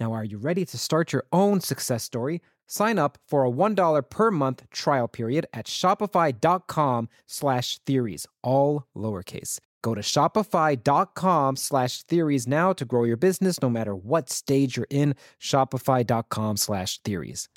Now, 0.00 0.14
are 0.14 0.24
you 0.24 0.38
ready 0.38 0.64
to 0.64 0.78
start 0.78 1.12
your 1.12 1.24
own 1.30 1.60
success 1.60 2.02
story? 2.02 2.40
Sign 2.66 2.98
up 2.98 3.18
for 3.28 3.44
a 3.44 3.50
$1 3.50 4.08
per 4.08 4.30
month 4.30 4.68
trial 4.70 5.06
period 5.06 5.46
at 5.52 5.66
shopify.com 5.66 7.08
slash 7.26 7.78
theories, 7.84 8.26
all 8.42 8.86
lowercase. 8.96 9.58
Go 9.82 9.94
to 9.94 10.00
shopify.com 10.00 11.56
slash 11.56 12.02
theories 12.04 12.46
now 12.46 12.72
to 12.72 12.84
grow 12.84 13.04
your 13.04 13.16
business 13.16 13.60
no 13.60 13.68
matter 13.68 13.94
what 13.94 14.30
stage 14.30 14.76
you're 14.76 14.86
in. 14.88 15.14
Shopify.com 15.40 16.56
slash 16.56 16.98
theories. 17.02 17.48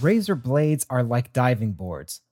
Razor 0.00 0.34
blades 0.34 0.86
are 0.90 1.02
like 1.02 1.32
diving 1.32 1.72
boards. 1.72 2.20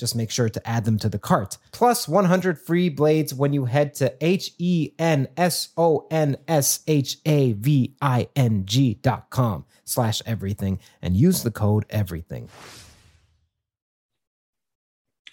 Just 0.00 0.16
make 0.16 0.30
sure 0.30 0.48
to 0.48 0.68
add 0.68 0.84
them 0.84 0.98
to 0.98 1.08
the 1.08 1.18
cart. 1.18 1.58
Plus 1.70 2.08
100 2.08 2.58
free 2.58 2.88
blades 2.88 3.32
when 3.32 3.52
you 3.52 3.66
head 3.66 3.94
to 3.94 4.12
H 4.20 4.50
E 4.58 4.92
N 4.98 5.28
S 5.36 5.68
O 5.76 6.06
N 6.10 6.38
S 6.48 6.80
H 6.88 7.18
A 7.26 7.52
V 7.52 7.94
I 8.02 8.28
N 8.34 8.64
G 8.66 8.94
dot 8.94 9.30
com 9.30 9.64
slash 9.84 10.22
everything 10.26 10.80
and 11.02 11.16
use 11.16 11.42
the 11.42 11.50
code 11.50 11.84
everything. 11.90 12.48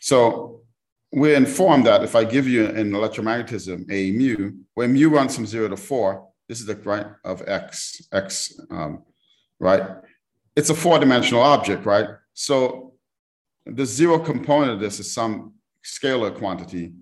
So 0.01 0.61
we're 1.11 1.35
informed 1.35 1.85
that 1.87 2.03
if 2.03 2.15
I 2.15 2.23
give 2.23 2.47
you 2.47 2.65
an 2.65 2.91
electromagnetism 2.91 3.91
a 3.91 4.11
mu, 4.11 4.51
where 4.75 4.87
mu 4.87 5.09
runs 5.09 5.35
from 5.35 5.45
zero 5.45 5.69
to 5.69 5.77
four, 5.77 6.27
this 6.47 6.59
is 6.59 6.65
the 6.65 6.75
right 6.75 7.07
of 7.23 7.41
x, 7.47 8.01
x, 8.11 8.59
um, 8.69 9.03
right? 9.59 9.81
it's 10.57 10.71
a 10.71 10.73
four-dimensional 10.73 11.41
object, 11.41 11.85
right? 11.85 12.09
So 12.33 12.86
the 13.75 13.85
zero 13.85 14.19
component 14.19 14.71
of 14.73 14.79
this 14.79 14.99
is 14.99 15.11
some 15.11 15.53
scalar 15.83 16.35
quantity. 16.35 16.93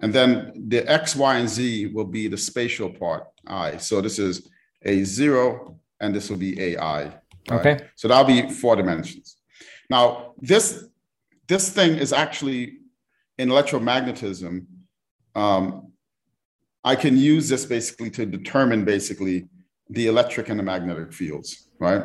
And 0.00 0.12
then 0.12 0.52
the 0.68 0.80
X, 0.90 1.16
Y, 1.16 1.36
and 1.36 1.48
Z 1.48 1.86
will 1.86 2.04
be 2.04 2.28
the 2.28 2.36
spatial 2.36 2.90
part, 2.90 3.26
I. 3.46 3.76
So 3.78 4.00
this 4.00 4.18
is 4.18 4.48
a 4.84 5.04
zero, 5.04 5.78
and 6.00 6.14
this 6.14 6.28
will 6.28 6.36
be 6.36 6.60
AI. 6.60 7.04
Right? 7.04 7.12
Okay. 7.52 7.78
So 7.94 8.08
that'll 8.08 8.24
be 8.24 8.50
four 8.50 8.76
dimensions. 8.76 9.36
Now, 9.90 10.34
this 10.38 10.86
this 11.46 11.70
thing 11.70 11.96
is 11.96 12.12
actually 12.12 12.78
in 13.38 13.48
electromagnetism. 13.48 14.66
Um, 15.34 15.92
I 16.84 16.96
can 16.96 17.16
use 17.16 17.48
this 17.48 17.64
basically 17.64 18.10
to 18.10 18.26
determine 18.26 18.84
basically 18.84 19.48
the 19.90 20.06
electric 20.06 20.48
and 20.48 20.58
the 20.58 20.62
magnetic 20.62 21.12
fields, 21.12 21.68
right? 21.78 22.02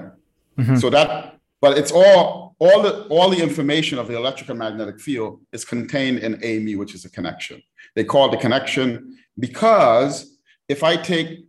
Mm-hmm. 0.58 0.76
So 0.78 0.90
that, 0.90 1.38
but 1.62 1.78
it's 1.78 1.92
all 1.92 2.49
all 2.60 2.82
the 2.82 3.04
all 3.08 3.30
the 3.30 3.42
information 3.42 3.98
of 3.98 4.08
the 4.08 4.18
electric 4.18 4.50
and 4.50 4.60
magnetic 4.60 5.00
field 5.00 5.42
is 5.54 5.64
contained 5.64 6.20
in 6.20 6.40
a 6.44 6.60
mu, 6.60 6.78
which 6.78 6.94
is 6.94 7.06
a 7.06 7.10
connection. 7.10 7.62
They 7.96 8.04
call 8.04 8.28
it 8.28 8.32
the 8.32 8.38
connection 8.38 9.18
because 9.40 10.38
if 10.68 10.84
I 10.84 10.98
take 10.98 11.46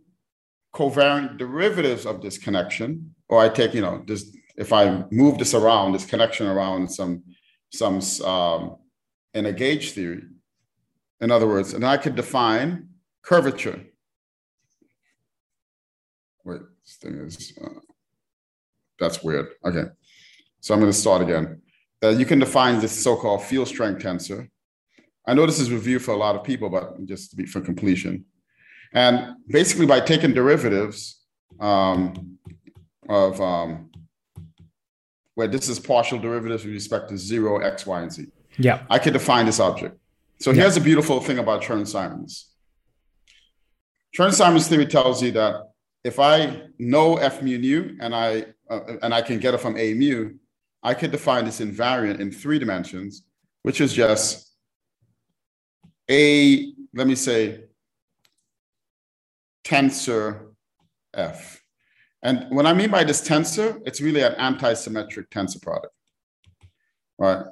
covariant 0.73 1.37
derivatives 1.37 2.05
of 2.05 2.21
this 2.21 2.37
connection, 2.37 3.13
or 3.27 3.39
I 3.39 3.49
take, 3.49 3.73
you 3.73 3.81
know, 3.81 4.03
this 4.07 4.35
if 4.55 4.71
I 4.71 5.03
move 5.11 5.37
this 5.37 5.53
around, 5.53 5.91
this 5.91 6.05
connection 6.05 6.47
around 6.47 6.89
some 6.89 7.23
some 7.71 8.01
um, 8.25 8.77
in 9.33 9.45
a 9.45 9.53
gauge 9.53 9.91
theory, 9.91 10.23
in 11.19 11.31
other 11.31 11.47
words, 11.47 11.73
and 11.73 11.85
I 11.85 11.97
could 11.97 12.15
define 12.15 12.89
curvature. 13.21 13.81
Wait, 16.45 16.61
this 16.83 16.95
thing 16.95 17.15
is. 17.15 17.57
Uh, 17.61 17.79
that's 18.99 19.23
weird. 19.23 19.47
Okay. 19.65 19.85
So 20.61 20.73
I'm 20.73 20.79
going 20.79 20.91
to 20.91 20.97
start 20.97 21.21
again. 21.21 21.61
Uh, 22.03 22.09
you 22.09 22.25
can 22.25 22.39
define 22.39 22.79
this 22.79 22.91
so-called 22.91 23.43
field 23.43 23.67
strength 23.67 24.03
tensor. 24.03 24.49
I 25.27 25.33
know 25.33 25.45
this 25.45 25.59
is 25.59 25.71
reviewed 25.71 26.03
for 26.03 26.13
a 26.13 26.17
lot 26.17 26.35
of 26.35 26.43
people, 26.43 26.69
but 26.69 27.05
just 27.05 27.31
to 27.31 27.35
be 27.35 27.45
for 27.45 27.61
completion. 27.61 28.25
And 28.93 29.35
basically 29.47 29.85
by 29.85 29.99
taking 29.99 30.33
derivatives 30.33 31.19
um, 31.59 32.37
of 33.07 33.39
um, 33.41 33.91
where 35.35 35.47
this 35.47 35.69
is 35.69 35.79
partial 35.79 36.19
derivatives 36.19 36.63
with 36.63 36.73
respect 36.73 37.09
to 37.09 37.17
zero, 37.17 37.59
x, 37.59 37.85
y, 37.85 38.01
and 38.01 38.11
z. 38.11 38.27
Yeah. 38.57 38.83
I 38.89 38.99
can 38.99 39.13
define 39.13 39.45
this 39.45 39.59
object. 39.59 39.97
So 40.39 40.51
here's 40.51 40.75
the 40.75 40.81
beautiful 40.81 41.19
thing 41.19 41.37
about 41.37 41.61
Chern-Simons. 41.61 42.49
Chern-Simons 44.17 44.67
theory 44.67 44.87
tells 44.87 45.21
you 45.21 45.31
that 45.31 45.71
if 46.03 46.19
I 46.19 46.63
know 46.79 47.17
f 47.17 47.41
mu 47.41 47.57
nu 47.57 47.95
and 48.01 48.15
I 48.15 48.45
uh, 48.69 48.97
and 49.03 49.13
I 49.13 49.21
can 49.21 49.39
get 49.39 49.53
it 49.53 49.59
from 49.59 49.77
a 49.77 49.93
mu, 49.93 50.33
I 50.83 50.93
can 50.93 51.11
define 51.11 51.45
this 51.45 51.59
invariant 51.59 52.19
in 52.19 52.31
three 52.31 52.59
dimensions, 52.59 53.23
which 53.63 53.81
is 53.81 53.93
just 53.93 54.51
a, 56.09 56.73
let 56.93 57.07
me 57.07 57.15
say, 57.15 57.65
tensor 59.63 60.53
f. 61.13 61.61
And 62.23 62.47
what 62.49 62.65
I 62.65 62.73
mean 62.73 62.91
by 62.91 63.03
this 63.03 63.27
tensor, 63.27 63.81
it's 63.85 64.01
really 64.01 64.21
an 64.21 64.33
anti-symmetric 64.33 65.29
tensor 65.29 65.61
product, 65.61 65.93
right? 67.17 67.45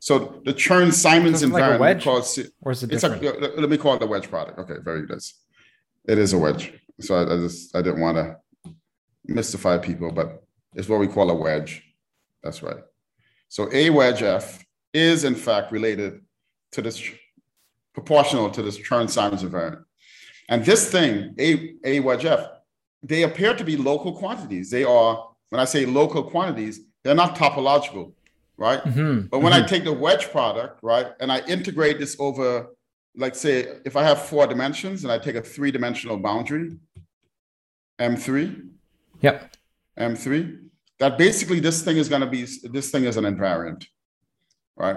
So 0.00 0.42
the 0.44 0.52
Chern-Simons 0.52 1.40
so 1.40 1.48
invariant, 1.48 1.80
like 1.80 1.98
because 1.98 2.38
or 2.60 2.72
is 2.72 2.82
it 2.82 2.92
it's 2.92 3.00
different? 3.00 3.24
a, 3.24 3.58
let 3.58 3.70
me 3.70 3.78
call 3.78 3.94
it 3.94 4.02
a 4.02 4.06
wedge 4.06 4.28
product. 4.28 4.58
Okay, 4.58 4.74
very 4.82 5.06
good. 5.06 5.22
It 6.06 6.18
is 6.18 6.34
a 6.34 6.38
wedge. 6.38 6.74
So 7.00 7.14
I, 7.14 7.22
I 7.22 7.36
just 7.38 7.74
I 7.74 7.80
didn't 7.80 8.00
want 8.00 8.18
to 8.18 8.36
mystify 9.24 9.78
people, 9.78 10.12
but 10.12 10.43
it's 10.74 10.88
what 10.88 11.00
we 11.00 11.06
call 11.08 11.30
a 11.30 11.34
wedge. 11.34 11.82
That's 12.42 12.62
right. 12.62 12.82
So 13.48 13.68
a 13.72 13.90
wedge 13.90 14.22
F 14.22 14.64
is 14.92 15.24
in 15.24 15.34
fact 15.34 15.72
related 15.72 16.20
to 16.72 16.82
this 16.82 17.02
proportional 17.94 18.50
to 18.50 18.62
this 18.62 18.78
Chern-Simons 18.78 19.42
invariant. 19.42 19.84
And 20.48 20.64
this 20.64 20.90
thing, 20.90 21.34
a, 21.38 21.74
a 21.84 22.00
wedge 22.00 22.24
F, 22.24 22.48
they 23.02 23.22
appear 23.22 23.54
to 23.54 23.64
be 23.64 23.76
local 23.76 24.12
quantities. 24.12 24.70
They 24.70 24.84
are, 24.84 25.30
when 25.50 25.60
I 25.60 25.64
say 25.64 25.86
local 25.86 26.22
quantities, 26.22 26.80
they're 27.02 27.14
not 27.14 27.36
topological, 27.36 28.12
right? 28.56 28.82
Mhm, 28.84 29.30
But 29.30 29.40
when 29.40 29.52
mhm. 29.52 29.62
I 29.62 29.66
take 29.66 29.84
the 29.84 29.92
wedge 29.92 30.30
product, 30.30 30.80
right, 30.82 31.08
and 31.20 31.30
I 31.30 31.40
integrate 31.46 31.98
this 31.98 32.16
over, 32.18 32.68
like 33.16 33.34
say, 33.34 33.78
if 33.84 33.96
I 33.96 34.02
have 34.02 34.22
four 34.22 34.46
dimensions 34.46 35.04
and 35.04 35.12
I 35.12 35.18
take 35.18 35.36
a 35.36 35.42
three-dimensional 35.42 36.16
boundary, 36.18 36.76
M3, 38.00 38.70
Yep. 39.20 39.54
M3, 39.98 40.58
that 40.98 41.18
basically 41.18 41.60
this 41.60 41.82
thing 41.82 41.96
is 41.96 42.08
going 42.08 42.20
to 42.20 42.26
be, 42.26 42.46
this 42.64 42.90
thing 42.90 43.04
is 43.04 43.16
an 43.16 43.24
invariant, 43.24 43.86
right? 44.76 44.96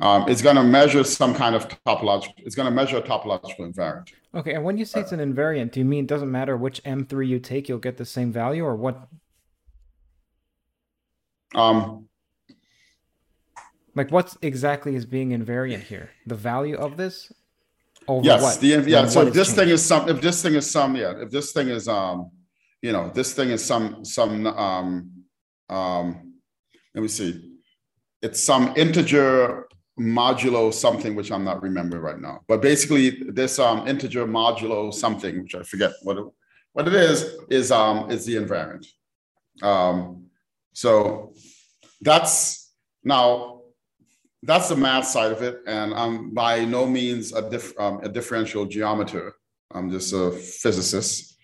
Um, 0.00 0.28
it's 0.28 0.42
going 0.42 0.56
to 0.56 0.62
measure 0.62 1.02
some 1.02 1.34
kind 1.34 1.56
of 1.56 1.68
topological, 1.68 2.34
it's 2.38 2.54
going 2.54 2.66
to 2.66 2.74
measure 2.74 2.98
a 2.98 3.02
topological 3.02 3.60
invariant. 3.60 4.12
Okay, 4.34 4.54
and 4.54 4.62
when 4.62 4.78
you 4.78 4.84
say 4.84 5.00
it's 5.00 5.12
an 5.12 5.20
invariant, 5.20 5.72
do 5.72 5.80
you 5.80 5.86
mean 5.86 6.04
it 6.04 6.08
doesn't 6.08 6.30
matter 6.30 6.56
which 6.56 6.82
M3 6.84 7.26
you 7.26 7.40
take, 7.40 7.68
you'll 7.68 7.78
get 7.78 7.96
the 7.96 8.04
same 8.04 8.30
value, 8.32 8.64
or 8.64 8.76
what? 8.76 9.08
Um, 11.54 12.08
Like, 13.96 14.12
what 14.12 14.36
exactly 14.42 14.94
is 14.94 15.04
being 15.04 15.30
invariant 15.30 15.82
here? 15.82 16.10
The 16.26 16.36
value 16.36 16.76
of 16.76 16.96
this 16.96 17.32
over 18.06 18.24
yes, 18.24 18.42
what? 18.42 18.60
the, 18.60 18.68
yeah. 18.86 19.06
So 19.06 19.22
if 19.22 19.28
is 19.28 19.34
this 19.34 19.54
thing 19.54 19.68
is 19.68 19.84
some, 19.84 20.08
if 20.08 20.20
this 20.20 20.42
thing 20.42 20.54
is 20.54 20.70
some, 20.70 20.94
yeah, 20.94 21.14
if 21.20 21.30
this 21.30 21.52
thing 21.52 21.68
is, 21.68 21.88
um, 21.88 22.30
you 22.82 22.92
know, 22.92 23.10
this 23.14 23.34
thing 23.34 23.50
is 23.50 23.64
some, 23.64 24.04
some, 24.04 24.46
um, 24.46 25.10
um, 25.68 26.34
let 26.94 27.02
me 27.02 27.08
see, 27.08 27.58
it's 28.22 28.40
some 28.40 28.72
integer 28.76 29.68
modulo 29.98 30.72
something, 30.72 31.14
which 31.14 31.32
I'm 31.32 31.44
not 31.44 31.62
remembering 31.62 32.02
right 32.02 32.20
now. 32.20 32.40
But 32.46 32.62
basically, 32.62 33.10
this 33.10 33.58
um, 33.58 33.86
integer 33.86 34.26
modulo 34.26 34.92
something, 34.92 35.42
which 35.42 35.54
I 35.54 35.62
forget 35.62 35.92
what 36.02 36.18
it, 36.18 36.24
what 36.72 36.88
it 36.88 36.94
is, 36.94 37.36
is 37.50 37.72
um, 37.72 38.10
is 38.10 38.24
the 38.24 38.36
invariant. 38.36 38.86
Um, 39.62 40.26
so 40.72 41.34
that's 42.00 42.72
now 43.02 43.62
that's 44.44 44.68
the 44.68 44.76
math 44.76 45.06
side 45.06 45.32
of 45.32 45.42
it, 45.42 45.62
and 45.66 45.92
I'm 45.92 46.32
by 46.32 46.64
no 46.64 46.86
means 46.86 47.32
a, 47.32 47.50
diff, 47.50 47.78
um, 47.78 48.00
a 48.04 48.08
differential 48.08 48.66
geometer. 48.66 49.34
I'm 49.72 49.90
just 49.90 50.12
a 50.12 50.30
physicist. 50.30 51.36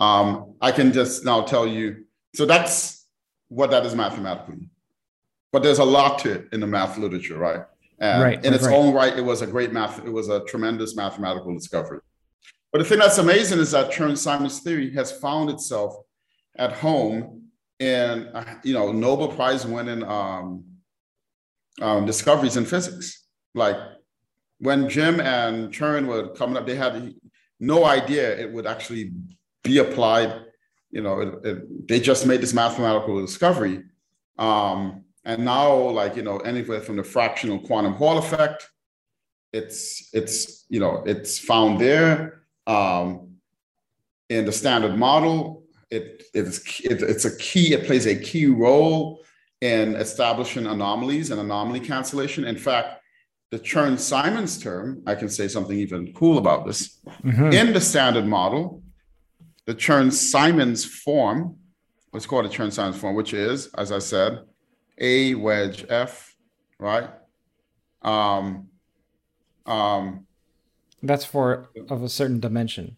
Um, 0.00 0.54
I 0.60 0.72
can 0.72 0.92
just 0.92 1.24
now 1.24 1.42
tell 1.42 1.66
you. 1.66 2.04
So 2.34 2.46
that's 2.46 3.06
what 3.48 3.70
that 3.70 3.84
is 3.84 3.94
mathematically. 3.94 4.68
But 5.52 5.62
there's 5.62 5.78
a 5.78 5.84
lot 5.84 6.18
to 6.20 6.32
it 6.32 6.48
in 6.52 6.60
the 6.60 6.66
math 6.66 6.96
literature, 6.96 7.36
right? 7.36 7.60
And 7.98 8.22
Right, 8.22 8.44
in 8.44 8.54
its 8.54 8.64
right. 8.64 8.74
own 8.74 8.94
right, 8.94 9.16
it 9.16 9.24
was 9.24 9.42
a 9.42 9.46
great 9.46 9.72
math. 9.72 9.98
It 9.98 10.10
was 10.10 10.28
a 10.28 10.42
tremendous 10.44 10.96
mathematical 10.96 11.52
discovery. 11.54 12.00
But 12.72 12.78
the 12.78 12.84
thing 12.84 12.98
that's 12.98 13.18
amazing 13.18 13.58
is 13.58 13.72
that 13.72 13.90
Chern-Simons 13.90 14.60
theory 14.60 14.92
has 14.94 15.12
found 15.12 15.50
itself 15.50 15.96
at 16.56 16.72
home 16.72 17.50
in 17.78 18.28
uh, 18.28 18.58
you 18.62 18.74
know 18.74 18.92
Nobel 18.92 19.28
Prize 19.28 19.66
winning 19.66 20.02
um, 20.04 20.64
um, 21.80 22.06
discoveries 22.06 22.56
in 22.56 22.64
physics. 22.64 23.26
Like 23.54 23.76
when 24.58 24.88
Jim 24.88 25.20
and 25.20 25.72
Chern 25.72 26.06
were 26.06 26.28
coming 26.28 26.56
up, 26.56 26.66
they 26.66 26.76
had 26.76 27.14
no 27.58 27.84
idea 27.84 28.38
it 28.38 28.52
would 28.52 28.66
actually 28.66 29.12
be 29.62 29.78
applied. 29.78 30.44
You 30.90 31.02
know, 31.02 31.20
it, 31.20 31.46
it, 31.46 31.88
they 31.88 32.00
just 32.00 32.26
made 32.26 32.40
this 32.40 32.52
mathematical 32.52 33.20
discovery. 33.20 33.82
Um, 34.38 35.04
and 35.24 35.44
now, 35.44 35.74
like, 35.74 36.16
you 36.16 36.22
know, 36.22 36.38
anywhere 36.38 36.80
from 36.80 36.96
the 36.96 37.04
fractional 37.04 37.58
quantum 37.60 37.94
Hall 37.94 38.18
effect, 38.18 38.68
it's, 39.52 40.08
it's, 40.12 40.64
you 40.68 40.80
know, 40.80 41.02
it's 41.06 41.38
found 41.38 41.80
there. 41.80 42.42
Um, 42.66 43.36
in 44.28 44.44
the 44.44 44.52
standard 44.52 44.96
model, 44.96 45.64
it, 45.90 46.22
it's, 46.32 46.80
it, 46.80 47.02
it's 47.02 47.24
a 47.24 47.36
key, 47.36 47.74
it 47.74 47.86
plays 47.86 48.06
a 48.06 48.16
key 48.16 48.46
role 48.46 49.20
in 49.60 49.94
establishing 49.96 50.66
anomalies 50.66 51.30
and 51.30 51.40
anomaly 51.40 51.80
cancellation. 51.80 52.44
In 52.44 52.56
fact, 52.56 53.02
the 53.50 53.58
Chern-Simons 53.58 54.58
term, 54.58 55.02
I 55.06 55.16
can 55.16 55.28
say 55.28 55.48
something 55.48 55.76
even 55.76 56.12
cool 56.14 56.38
about 56.38 56.64
this. 56.64 57.00
Mhm. 57.24 57.52
In 57.52 57.72
the 57.72 57.80
standard 57.80 58.26
model, 58.26 58.79
the 59.66 59.74
Chern-Simons 59.74 60.84
form, 60.84 61.56
what's 62.10 62.26
called 62.26 62.46
a 62.46 62.48
Chern-Simons 62.48 62.96
form, 62.96 63.14
which 63.14 63.32
is, 63.34 63.68
as 63.78 63.92
I 63.92 63.98
said, 63.98 64.40
A 64.98 65.34
wedge 65.34 65.84
F, 65.88 66.34
right? 66.78 67.10
Um, 68.02 68.68
um, 69.66 70.26
That's 71.02 71.24
for 71.24 71.68
of 71.88 72.02
a 72.02 72.08
certain 72.08 72.40
dimension, 72.40 72.96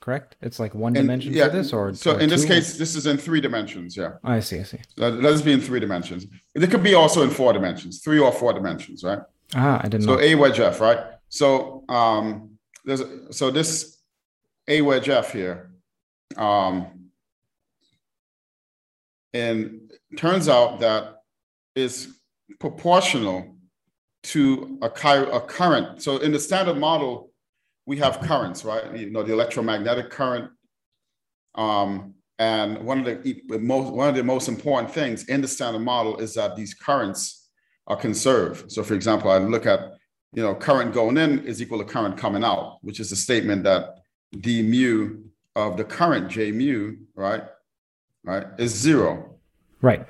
correct? 0.00 0.36
It's 0.40 0.58
like 0.58 0.74
one 0.74 0.94
dimension 0.94 1.32
yeah, 1.34 1.48
for 1.48 1.56
this, 1.56 1.72
or 1.72 1.94
so 1.94 2.16
or 2.16 2.20
in 2.20 2.28
this 2.30 2.44
case, 2.44 2.76
this 2.78 2.96
is 2.96 3.06
in 3.06 3.18
three 3.18 3.40
dimensions. 3.40 3.96
Yeah, 3.96 4.12
I 4.24 4.40
see, 4.40 4.58
I 4.60 4.62
see. 4.62 4.78
let, 4.96 5.14
let 5.14 5.32
us 5.34 5.42
be 5.42 5.52
in 5.52 5.60
three 5.60 5.80
dimensions. 5.80 6.26
It 6.54 6.70
could 6.70 6.82
be 6.82 6.94
also 6.94 7.22
in 7.22 7.30
four 7.30 7.52
dimensions, 7.52 8.00
three 8.00 8.18
or 8.18 8.32
four 8.32 8.52
dimensions, 8.54 9.04
right? 9.04 9.20
Ah, 9.54 9.80
I 9.80 9.88
didn't 9.88 10.04
So 10.04 10.14
know. 10.14 10.20
A 10.20 10.34
wedge 10.34 10.60
F, 10.60 10.80
right? 10.80 10.98
So 11.28 11.84
um, 11.88 12.58
there's 12.84 13.02
so 13.30 13.50
this 13.50 13.98
A 14.66 14.80
wedge 14.80 15.08
F 15.10 15.32
here. 15.32 15.67
Um, 16.38 17.10
and 19.34 19.92
turns 20.16 20.48
out 20.48 20.80
that 20.80 21.22
is 21.74 22.18
proportional 22.58 23.56
to 24.22 24.78
a, 24.82 24.86
a 24.86 25.40
current. 25.40 26.02
So 26.02 26.18
in 26.18 26.32
the 26.32 26.38
standard 26.38 26.78
model, 26.78 27.30
we 27.86 27.96
have 27.98 28.20
currents, 28.20 28.64
right? 28.64 28.96
You 28.96 29.10
know, 29.10 29.22
the 29.22 29.32
electromagnetic 29.32 30.10
current. 30.10 30.50
Um, 31.54 32.14
and 32.38 32.84
one 32.84 33.00
of 33.00 33.04
the 33.04 33.42
most 33.58 33.92
one 33.92 34.08
of 34.08 34.14
the 34.14 34.22
most 34.22 34.48
important 34.48 34.92
things 34.92 35.24
in 35.24 35.40
the 35.40 35.48
standard 35.48 35.80
model 35.80 36.18
is 36.18 36.34
that 36.34 36.54
these 36.54 36.74
currents 36.74 37.48
are 37.88 37.96
conserved. 37.96 38.70
So, 38.70 38.84
for 38.84 38.94
example, 38.94 39.30
I 39.30 39.38
look 39.38 39.66
at 39.66 39.80
you 40.32 40.42
know 40.42 40.54
current 40.54 40.92
going 40.92 41.16
in 41.16 41.40
is 41.46 41.60
equal 41.60 41.78
to 41.78 41.84
current 41.84 42.16
coming 42.16 42.44
out, 42.44 42.78
which 42.82 43.00
is 43.00 43.10
a 43.10 43.16
statement 43.16 43.64
that 43.64 43.96
d 44.38 44.62
mu 44.62 45.27
of 45.58 45.76
the 45.76 45.82
current 45.82 46.30
J 46.30 46.52
mu, 46.52 46.96
right, 47.16 47.42
right, 48.22 48.46
is 48.58 48.72
zero. 48.72 49.34
Right. 49.82 50.06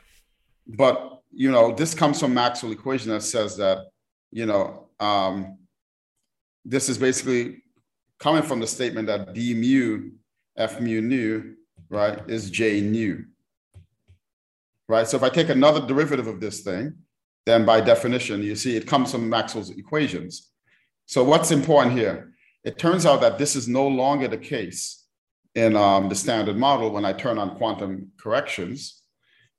But 0.67 1.23
you 1.33 1.51
know, 1.51 1.73
this 1.73 1.95
comes 1.95 2.21
from 2.21 2.35
Maxwell 2.35 2.73
equation 2.73 3.11
that 3.11 3.23
says 3.23 3.57
that, 3.57 3.79
you 4.31 4.45
know, 4.45 4.89
um, 5.01 5.59
this 6.67 6.91
is 6.91 6.99
basically 6.99 7.63
coming 8.19 8.43
from 8.43 8.61
the 8.61 8.67
statement 8.67 9.07
that 9.07 9.33
d 9.33 9.55
mu 9.55 10.11
f 10.57 10.81
mu 10.81 11.01
nu, 11.01 11.55
right, 11.89 12.19
is 12.29 12.51
J 12.51 12.83
nu. 12.83 13.25
Right. 14.87 15.07
So 15.09 15.17
if 15.17 15.23
I 15.23 15.31
take 15.31 15.49
another 15.49 15.87
derivative 15.87 16.27
of 16.27 16.41
this 16.41 16.61
thing, 16.61 16.95
then 17.47 17.65
by 17.65 17.81
definition, 17.81 18.43
you 18.43 18.55
see 18.55 18.77
it 18.77 18.87
comes 18.87 19.13
from 19.13 19.31
Maxwell's 19.31 19.71
equations. 19.71 20.51
So 21.07 21.25
what's 21.25 21.51
important 21.51 21.97
here? 21.97 22.35
It 22.65 22.79
turns 22.79 23.07
out 23.07 23.23
that 23.23 23.39
this 23.39 23.57
is 23.57 23.67
no 23.67 23.87
longer 23.89 24.29
the 24.29 24.37
case 24.37 24.98
in 25.55 25.77
um, 25.77 26.09
the 26.09 26.15
standard 26.15 26.57
model 26.57 26.91
when 26.91 27.05
I 27.05 27.13
turn 27.13 27.39
on 27.39 27.57
quantum 27.57 28.13
corrections. 28.17 29.03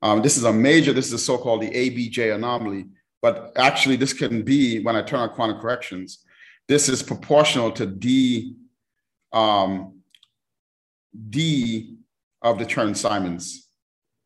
Um, 0.02 0.22
this 0.22 0.38
is 0.38 0.44
a 0.44 0.54
major, 0.54 0.94
this 0.94 1.08
is 1.08 1.14
a 1.14 1.20
so-called 1.20 1.62
the 1.62 1.70
ABJ 1.70 2.34
anomaly, 2.34 2.86
but 3.22 3.52
actually 3.58 3.98
this 3.98 4.14
can 4.14 4.44
be, 4.44 4.82
when 4.82 4.96
I 4.96 5.02
turn 5.02 5.20
on 5.20 5.30
quantum 5.30 5.60
corrections, 5.60 6.24
this 6.68 6.88
is 6.88 7.04
proportional 7.04 7.72
to 7.72 7.86
D, 7.86 8.56
um, 9.34 10.00
D 11.30 11.98
of 12.42 12.60
the 12.60 12.66
Chern-Simons. 12.66 13.68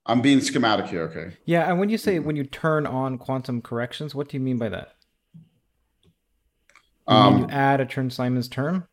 I'm 0.06 0.22
being 0.22 0.42
schematic 0.42 0.88
here, 0.88 1.04
okay? 1.04 1.38
Yeah, 1.46 1.70
and 1.70 1.80
when 1.80 1.90
you 1.90 1.98
say 1.98 2.20
when 2.20 2.36
you 2.36 2.44
turn 2.44 2.86
on 2.86 3.18
quantum 3.18 3.62
corrections, 3.62 4.14
what 4.14 4.28
do 4.28 4.36
you 4.36 4.42
mean 4.42 4.58
by 4.58 4.68
that? 4.70 4.96
You 7.08 7.16
um, 7.16 7.40
you 7.40 7.48
add 7.50 7.80
a 7.80 7.86
Chern-Simons 7.86 8.50
term? 8.50 8.86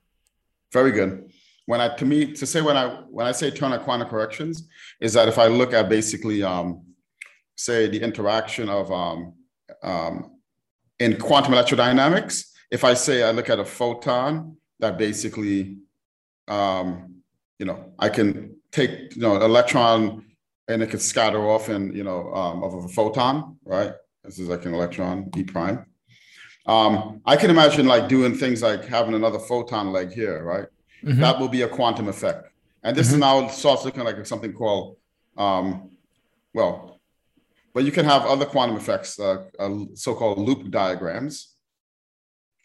Very 0.72 0.92
good 0.92 1.30
when 1.70 1.80
I 1.80 1.88
to 2.00 2.04
me 2.04 2.32
to 2.32 2.46
say 2.46 2.60
when 2.60 2.76
I 2.76 2.86
when 3.16 3.26
I 3.28 3.32
say 3.40 3.48
turn 3.48 3.78
quantum 3.84 4.08
corrections 4.08 4.68
is 5.00 5.12
that 5.12 5.28
if 5.28 5.38
I 5.38 5.46
look 5.46 5.72
at 5.72 5.88
basically 5.88 6.42
um, 6.42 6.66
say 7.54 7.86
the 7.86 8.00
interaction 8.08 8.68
of 8.68 8.90
um, 8.90 9.34
um, 9.80 10.14
in 10.98 11.16
quantum 11.16 11.54
electrodynamics, 11.54 12.34
if 12.72 12.82
I 12.82 12.94
say 12.94 13.22
I 13.22 13.30
look 13.30 13.48
at 13.48 13.60
a 13.60 13.64
photon 13.64 14.56
that 14.80 14.98
basically 14.98 15.76
um, 16.48 16.88
you 17.60 17.66
know 17.66 17.78
I 18.00 18.08
can 18.08 18.56
take 18.72 19.14
you 19.14 19.22
know 19.22 19.36
electron 19.36 20.24
and 20.66 20.82
it 20.82 20.90
could 20.90 21.02
scatter 21.12 21.42
off 21.54 21.68
in 21.68 21.94
you 21.94 22.02
know 22.02 22.34
um, 22.34 22.64
of 22.64 22.84
a 22.84 22.88
photon, 22.88 23.58
right? 23.64 23.92
This 24.24 24.40
is 24.40 24.48
like 24.48 24.64
an 24.66 24.74
electron 24.74 25.30
e 25.36 25.44
prime. 25.44 25.86
Um, 26.66 27.22
I 27.24 27.36
can 27.36 27.48
imagine 27.48 27.86
like 27.86 28.08
doing 28.08 28.34
things 28.34 28.60
like 28.60 28.84
having 28.86 29.14
another 29.14 29.38
photon 29.38 29.92
leg 29.92 30.12
here, 30.12 30.42
right? 30.42 30.66
Mm-hmm. 31.02 31.20
that 31.20 31.38
will 31.38 31.48
be 31.48 31.62
a 31.62 31.68
quantum 31.68 32.08
effect. 32.08 32.50
And 32.82 32.96
this 32.96 33.08
mm-hmm. 33.08 33.16
is 33.16 33.20
now 33.20 33.48
starts 33.48 33.84
looking 33.84 34.04
like 34.04 34.24
something 34.26 34.52
called, 34.52 34.96
um, 35.36 35.90
well, 36.54 37.00
but 37.72 37.84
you 37.84 37.92
can 37.92 38.04
have 38.04 38.22
other 38.26 38.46
quantum 38.46 38.76
effects, 38.76 39.18
uh, 39.18 39.44
uh, 39.58 39.84
so-called 39.94 40.38
loop 40.38 40.70
diagrams. 40.70 41.54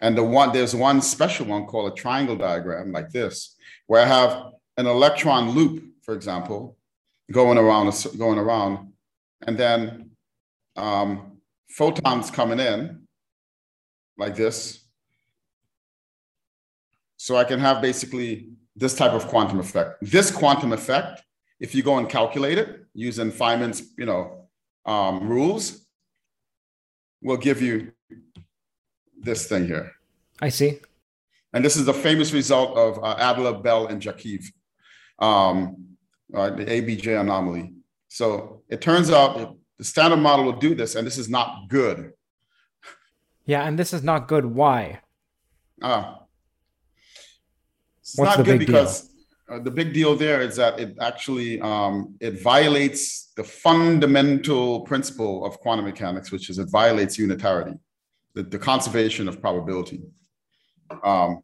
And 0.02 0.18
the 0.18 0.24
one 0.24 0.52
there's 0.52 0.76
one 0.76 1.02
special 1.02 1.46
one 1.46 1.66
called 1.66 1.92
a 1.92 1.96
triangle 1.96 2.36
diagram, 2.36 2.92
like 2.92 3.12
this, 3.12 3.56
where 3.88 4.02
I 4.02 4.06
have 4.06 4.52
an 4.78 4.88
electron 4.88 5.52
loop, 5.52 5.84
for 6.02 6.14
example, 6.14 6.78
going 7.32 7.58
around, 7.58 7.94
going 8.18 8.38
around, 8.38 8.94
and 9.48 9.58
then 9.58 10.12
um, 10.76 11.40
photons 11.70 12.30
coming 12.30 12.60
in, 12.60 13.08
like 14.18 14.36
this, 14.36 14.85
so 17.18 17.36
I 17.36 17.44
can 17.44 17.60
have 17.60 17.82
basically 17.82 18.50
this 18.76 18.96
type 18.96 19.12
of 19.12 19.28
quantum 19.28 19.60
effect. 19.60 19.98
This 20.02 20.32
quantum 20.32 20.74
effect, 20.74 21.24
if 21.60 21.74
you 21.74 21.84
go 21.84 21.98
and 21.98 22.10
calculate 22.10 22.58
it 22.58 22.86
using 22.94 23.32
Feynman's, 23.32 23.94
you 23.98 24.06
know, 24.06 24.48
um, 24.86 25.28
rules, 25.28 25.86
will 27.22 27.38
give 27.38 27.62
you 27.62 27.92
this 29.20 29.48
thing 29.48 29.66
here. 29.66 29.92
I 30.42 30.50
see. 30.50 30.80
And 31.54 31.64
this 31.64 31.78
is 31.78 31.86
the 31.86 31.94
famous 31.94 32.34
result 32.34 32.78
of 32.78 33.02
uh, 33.04 33.16
Adler, 33.18 33.54
Bell, 33.54 33.88
and 33.88 34.02
Jackiw, 34.02 34.44
um, 35.20 35.96
right, 36.30 36.56
the 36.56 36.66
ABJ 36.66 37.20
anomaly. 37.20 37.74
So 38.10 38.64
it 38.70 38.82
turns 38.82 39.10
out 39.10 39.56
the 39.78 39.84
standard 39.84 40.18
model 40.18 40.46
will 40.46 40.60
do 40.60 40.76
this, 40.76 40.96
and 40.96 41.08
this 41.08 41.18
is 41.18 41.30
not 41.30 41.70
good. 41.70 42.12
Yeah, 43.46 43.66
and 43.66 43.80
this 43.80 43.94
is 43.94 44.04
not 44.04 44.28
good. 44.28 44.46
Why? 44.46 45.02
Ah, 45.82 46.25
it's 48.06 48.20
What's 48.20 48.38
not 48.38 48.46
good 48.46 48.60
because 48.60 49.10
uh, 49.50 49.58
the 49.58 49.72
big 49.72 49.92
deal 49.92 50.16
there 50.16 50.42
is 50.42 50.58
that 50.58 50.80
it 50.80 50.96
actually 51.02 51.60
um, 51.60 52.16
it 52.20 52.40
violates 52.40 53.32
the 53.36 53.44
fundamental 53.44 54.82
principle 54.82 55.44
of 55.44 55.60
quantum 55.60 55.86
mechanics, 55.86 56.32
which 56.32 56.52
is 56.52 56.60
it 56.60 56.70
violates 56.70 57.18
unitarity, 57.18 57.74
the, 58.36 58.44
the 58.44 58.60
conservation 58.60 59.28
of 59.28 59.42
probability. 59.42 60.04
Um, 61.04 61.42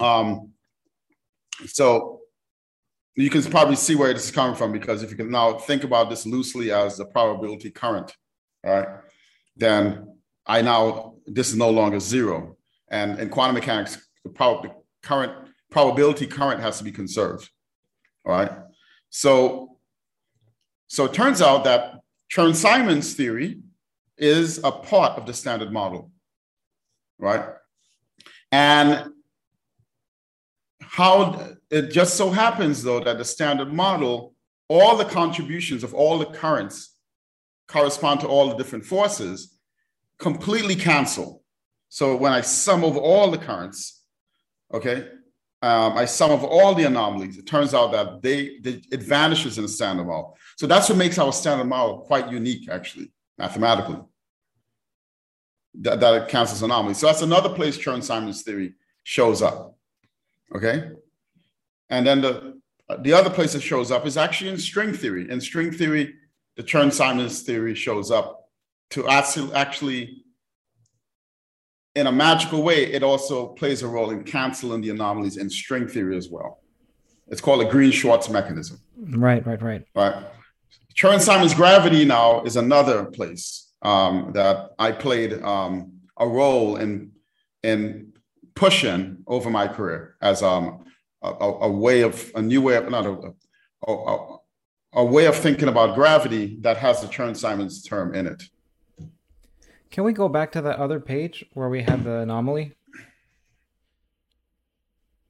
um, 0.00 0.52
so 1.66 2.20
you 3.14 3.28
can 3.28 3.42
probably 3.42 3.76
see 3.76 3.94
where 3.94 4.14
this 4.14 4.24
is 4.24 4.30
coming 4.30 4.56
from 4.56 4.72
because 4.72 5.02
if 5.02 5.10
you 5.10 5.18
can 5.18 5.30
now 5.30 5.58
think 5.58 5.84
about 5.84 6.08
this 6.08 6.24
loosely 6.24 6.72
as 6.72 6.96
the 6.96 7.04
probability 7.04 7.70
current, 7.70 8.10
right? 8.64 8.88
Then 9.54 10.16
I 10.46 10.62
now 10.62 11.16
this 11.26 11.50
is 11.50 11.56
no 11.56 11.68
longer 11.68 12.00
zero. 12.00 12.56
And 12.92 13.18
in 13.18 13.30
quantum 13.30 13.54
mechanics, 13.54 13.98
the, 14.22 14.30
prob- 14.30 14.62
the 14.62 14.70
current 15.02 15.32
probability 15.70 16.26
current 16.26 16.60
has 16.60 16.78
to 16.78 16.84
be 16.84 16.92
conserved. 16.92 17.50
All 18.24 18.32
right. 18.32 18.52
So, 19.10 19.78
so 20.86 21.06
it 21.06 21.14
turns 21.14 21.42
out 21.42 21.64
that 21.64 22.02
Chern-Simons 22.32 23.14
theory 23.14 23.60
is 24.16 24.58
a 24.62 24.70
part 24.70 25.18
of 25.18 25.26
the 25.26 25.34
standard 25.34 25.72
model, 25.72 26.12
right? 27.18 27.44
And 28.52 29.10
how 30.80 31.56
it 31.70 31.90
just 31.90 32.16
so 32.16 32.30
happens, 32.30 32.82
though, 32.82 33.00
that 33.00 33.18
the 33.18 33.24
standard 33.24 33.72
model, 33.72 34.34
all 34.68 34.96
the 34.96 35.06
contributions 35.06 35.82
of 35.82 35.94
all 35.94 36.18
the 36.18 36.26
currents 36.26 36.94
correspond 37.66 38.20
to 38.20 38.28
all 38.28 38.50
the 38.50 38.56
different 38.56 38.84
forces, 38.84 39.58
completely 40.18 40.76
cancel. 40.76 41.41
So 41.92 42.16
when 42.16 42.32
I 42.32 42.40
sum 42.40 42.84
over 42.84 42.98
all 42.98 43.30
the 43.30 43.36
currents, 43.36 44.00
okay, 44.72 45.08
um, 45.60 45.92
I 45.98 46.06
sum 46.06 46.30
over 46.30 46.46
all 46.46 46.74
the 46.74 46.84
anomalies, 46.84 47.36
it 47.36 47.46
turns 47.46 47.74
out 47.74 47.92
that 47.92 48.22
they, 48.22 48.56
they, 48.60 48.80
it 48.90 49.02
vanishes 49.02 49.58
in 49.58 49.64
the 49.64 49.68
standard 49.68 50.06
model. 50.06 50.38
So 50.56 50.66
that's 50.66 50.88
what 50.88 50.96
makes 50.96 51.18
our 51.18 51.34
standard 51.34 51.66
model 51.66 51.98
quite 51.98 52.30
unique, 52.32 52.70
actually, 52.70 53.12
mathematically. 53.36 53.98
That, 55.82 56.00
that 56.00 56.14
it 56.14 56.28
cancels 56.30 56.62
anomalies. 56.62 56.96
So 56.96 57.08
that's 57.08 57.20
another 57.20 57.50
place 57.50 57.76
Chern-Simons 57.76 58.40
theory 58.40 58.72
shows 59.02 59.42
up. 59.42 59.76
Okay, 60.56 60.92
and 61.90 62.06
then 62.06 62.22
the 62.22 62.58
the 63.00 63.12
other 63.12 63.28
place 63.28 63.54
it 63.54 63.62
shows 63.62 63.90
up 63.90 64.06
is 64.06 64.16
actually 64.16 64.48
in 64.48 64.56
string 64.56 64.94
theory. 64.94 65.30
In 65.30 65.42
string 65.42 65.70
theory, 65.70 66.14
the 66.56 66.62
Chern-Simons 66.62 67.42
theory 67.42 67.74
shows 67.74 68.10
up 68.10 68.48
to 68.90 69.06
actually 69.08 70.22
in 71.94 72.06
a 72.06 72.12
magical 72.12 72.62
way, 72.62 72.84
it 72.92 73.02
also 73.02 73.48
plays 73.48 73.82
a 73.82 73.88
role 73.88 74.10
in 74.10 74.24
canceling 74.24 74.80
the 74.80 74.90
anomalies 74.90 75.36
in 75.36 75.50
string 75.50 75.86
theory 75.86 76.16
as 76.16 76.28
well. 76.30 76.60
It's 77.28 77.40
called 77.40 77.62
a 77.62 77.70
Green-Schwarz 77.70 78.28
mechanism. 78.30 78.80
Right, 78.96 79.46
right, 79.46 79.60
right. 79.60 79.84
Right. 79.94 80.24
Chern-Simons 80.94 81.54
gravity 81.54 82.04
now 82.04 82.42
is 82.42 82.56
another 82.56 83.06
place 83.06 83.72
um, 83.82 84.32
that 84.34 84.70
I 84.78 84.92
played 84.92 85.42
um, 85.42 85.92
a 86.18 86.26
role 86.26 86.76
in 86.76 87.12
in 87.62 88.12
pushing 88.54 89.18
over 89.26 89.48
my 89.48 89.68
career 89.68 90.16
as 90.20 90.42
um, 90.42 90.84
a, 91.22 91.28
a, 91.30 91.70
way 91.70 92.02
of 92.02 92.30
a 92.34 92.42
new 92.42 92.60
way 92.60 92.74
of 92.76 92.90
not 92.90 93.06
a, 93.06 93.32
a, 93.88 94.36
a 94.94 95.04
way 95.04 95.26
of 95.26 95.36
thinking 95.36 95.68
about 95.68 95.94
gravity 95.94 96.58
that 96.60 96.76
has 96.76 97.00
the 97.00 97.06
Chern-Simons 97.06 97.82
term 97.84 98.14
in 98.14 98.26
it. 98.26 98.42
Can 99.92 100.04
we 100.04 100.14
go 100.14 100.26
back 100.26 100.50
to 100.52 100.62
the 100.62 100.78
other 100.80 100.98
page 100.98 101.44
where 101.52 101.68
we 101.68 101.82
had 101.82 102.02
the 102.02 102.20
anomaly? 102.20 102.72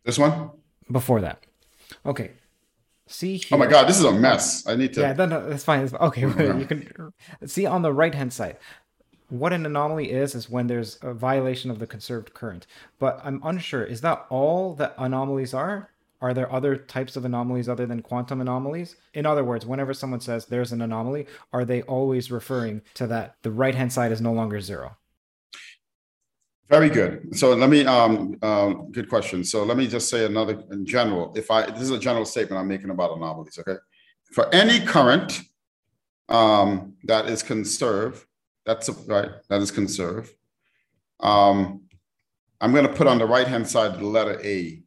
This 0.05 0.19
one? 0.19 0.51
Before 0.91 1.21
that. 1.21 1.45
Okay. 2.07 2.31
see 3.09 3.37
here. 3.39 3.57
Oh 3.57 3.59
my 3.59 3.67
God, 3.67 3.89
this 3.89 3.99
is 3.99 4.05
a 4.05 4.13
mess. 4.13 4.67
I 4.67 4.77
need 4.77 4.95
to. 4.95 5.01
Yeah, 5.01 5.13
no, 5.15 5.27
no, 5.27 5.49
that's 5.49 5.65
fine. 5.65 5.81
That's 5.81 5.93
fine. 5.93 6.03
Okay, 6.09 6.21
you 6.61 6.65
can 6.65 7.13
see 7.45 7.67
on 7.67 7.83
the 7.83 7.93
right 7.93 8.15
hand 8.15 8.33
side. 8.33 8.57
What 9.29 9.53
an 9.53 9.67
anomaly 9.67 10.11
is 10.13 10.35
is 10.35 10.49
when 10.49 10.69
there's 10.69 10.99
a 11.03 11.13
violation 11.13 11.71
of 11.71 11.81
the 11.81 11.87
conserved 11.87 12.33
current. 12.33 12.67
But 13.01 13.21
I'm 13.25 13.41
unsure. 13.43 13.83
Is 13.83 14.03
that 14.03 14.27
all 14.31 14.75
that 14.75 14.95
anomalies 14.97 15.55
are? 15.55 15.91
Are 16.23 16.33
there 16.33 16.51
other 16.53 16.77
types 16.77 17.17
of 17.17 17.25
anomalies 17.25 17.69
other 17.69 17.85
than 17.85 18.01
quantum 18.01 18.41
anomalies? 18.41 18.95
In 19.13 19.27
other 19.27 19.43
words, 19.43 19.67
whenever 19.67 19.93
someone 19.93 20.21
says 20.21 20.47
there's 20.47 20.71
an 20.71 20.81
anomaly, 20.81 21.27
are 21.53 21.65
they 21.65 21.83
always 21.83 22.31
referring 22.31 22.81
to 22.95 23.09
that 23.09 23.35
the 23.43 23.51
right 23.51 23.75
hand 23.75 23.93
side 23.93 24.13
is 24.13 24.21
no 24.21 24.33
longer 24.33 24.61
zero? 24.61 24.97
Very 26.71 26.89
good. 26.89 27.37
So 27.37 27.55
let 27.55 27.69
me, 27.69 27.85
um, 27.85 28.39
um, 28.41 28.93
good 28.93 29.09
question. 29.09 29.43
So 29.43 29.65
let 29.65 29.77
me 29.77 29.89
just 29.89 30.09
say 30.09 30.25
another 30.25 30.63
in 30.71 30.87
general. 30.87 31.33
If 31.37 31.51
I, 31.51 31.69
this 31.69 31.83
is 31.83 31.91
a 31.91 31.99
general 31.99 32.25
statement 32.25 32.59
I'm 32.59 32.69
making 32.69 32.91
about 32.91 33.17
anomalies, 33.17 33.59
okay? 33.59 33.79
For 34.33 34.49
any 34.55 34.79
current 34.79 35.41
um, 36.29 36.95
that 37.03 37.27
is 37.27 37.43
conserved, 37.43 38.25
that's 38.65 38.89
a, 38.89 38.93
right, 38.93 39.31
that 39.49 39.61
is 39.61 39.73
conserved. 39.73 40.31
Um, 41.19 41.83
I'm 42.61 42.71
going 42.71 42.87
to 42.87 42.93
put 42.93 43.09
on 43.09 43.19
the 43.19 43.27
right 43.27 43.49
hand 43.49 43.69
side 43.69 43.99
the 43.99 44.07
letter 44.07 44.41
A. 44.45 44.82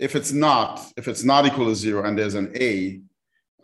If 0.00 0.16
it's 0.16 0.32
not, 0.32 0.80
if 0.96 1.06
it's 1.08 1.22
not 1.22 1.46
equal 1.46 1.66
to 1.66 1.74
zero 1.74 2.04
and 2.04 2.18
there's 2.18 2.34
an 2.34 2.50
A, 2.56 3.02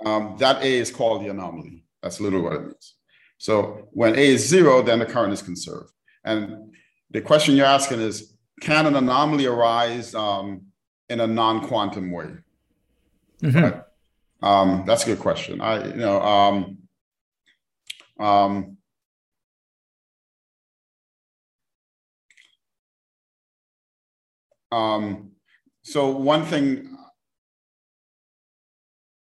um, 0.05 0.37
that 0.39 0.62
A 0.62 0.66
is 0.66 0.91
called 0.91 1.24
the 1.24 1.30
anomaly. 1.30 1.82
That's 2.03 2.20
literally 2.20 2.45
what 2.45 2.53
it 2.53 2.62
means. 2.62 2.95
So 3.39 3.89
when 3.93 4.14
A 4.14 4.26
is 4.34 4.47
zero, 4.47 4.82
then 4.82 4.99
the 4.99 5.07
current 5.07 5.32
is 5.32 5.41
conserved. 5.41 5.93
And 6.24 6.74
the 7.11 7.22
question 7.22 7.57
you're 7.57 7.66
asking 7.66 8.01
is, 8.01 8.34
can 8.61 8.87
an 8.87 8.97
anomaly 8.97 9.47
arise 9.47 10.14
um, 10.14 10.66
in 11.09 11.20
a 11.20 11.26
non-quantum 11.26 12.11
way? 12.12 12.28
Mm-hmm. 13.43 13.59
Right? 13.59 13.82
Um, 14.43 14.84
that's 14.87 15.05
a 15.05 15.07
good 15.07 15.20
question. 15.20 15.62
I, 15.62 15.89
you 15.89 15.97
know, 15.97 16.20
um, 16.20 16.78
um, 18.20 18.76
um, 24.70 25.30
so 25.87 26.11
one 26.11 26.45
thing, 26.45 26.99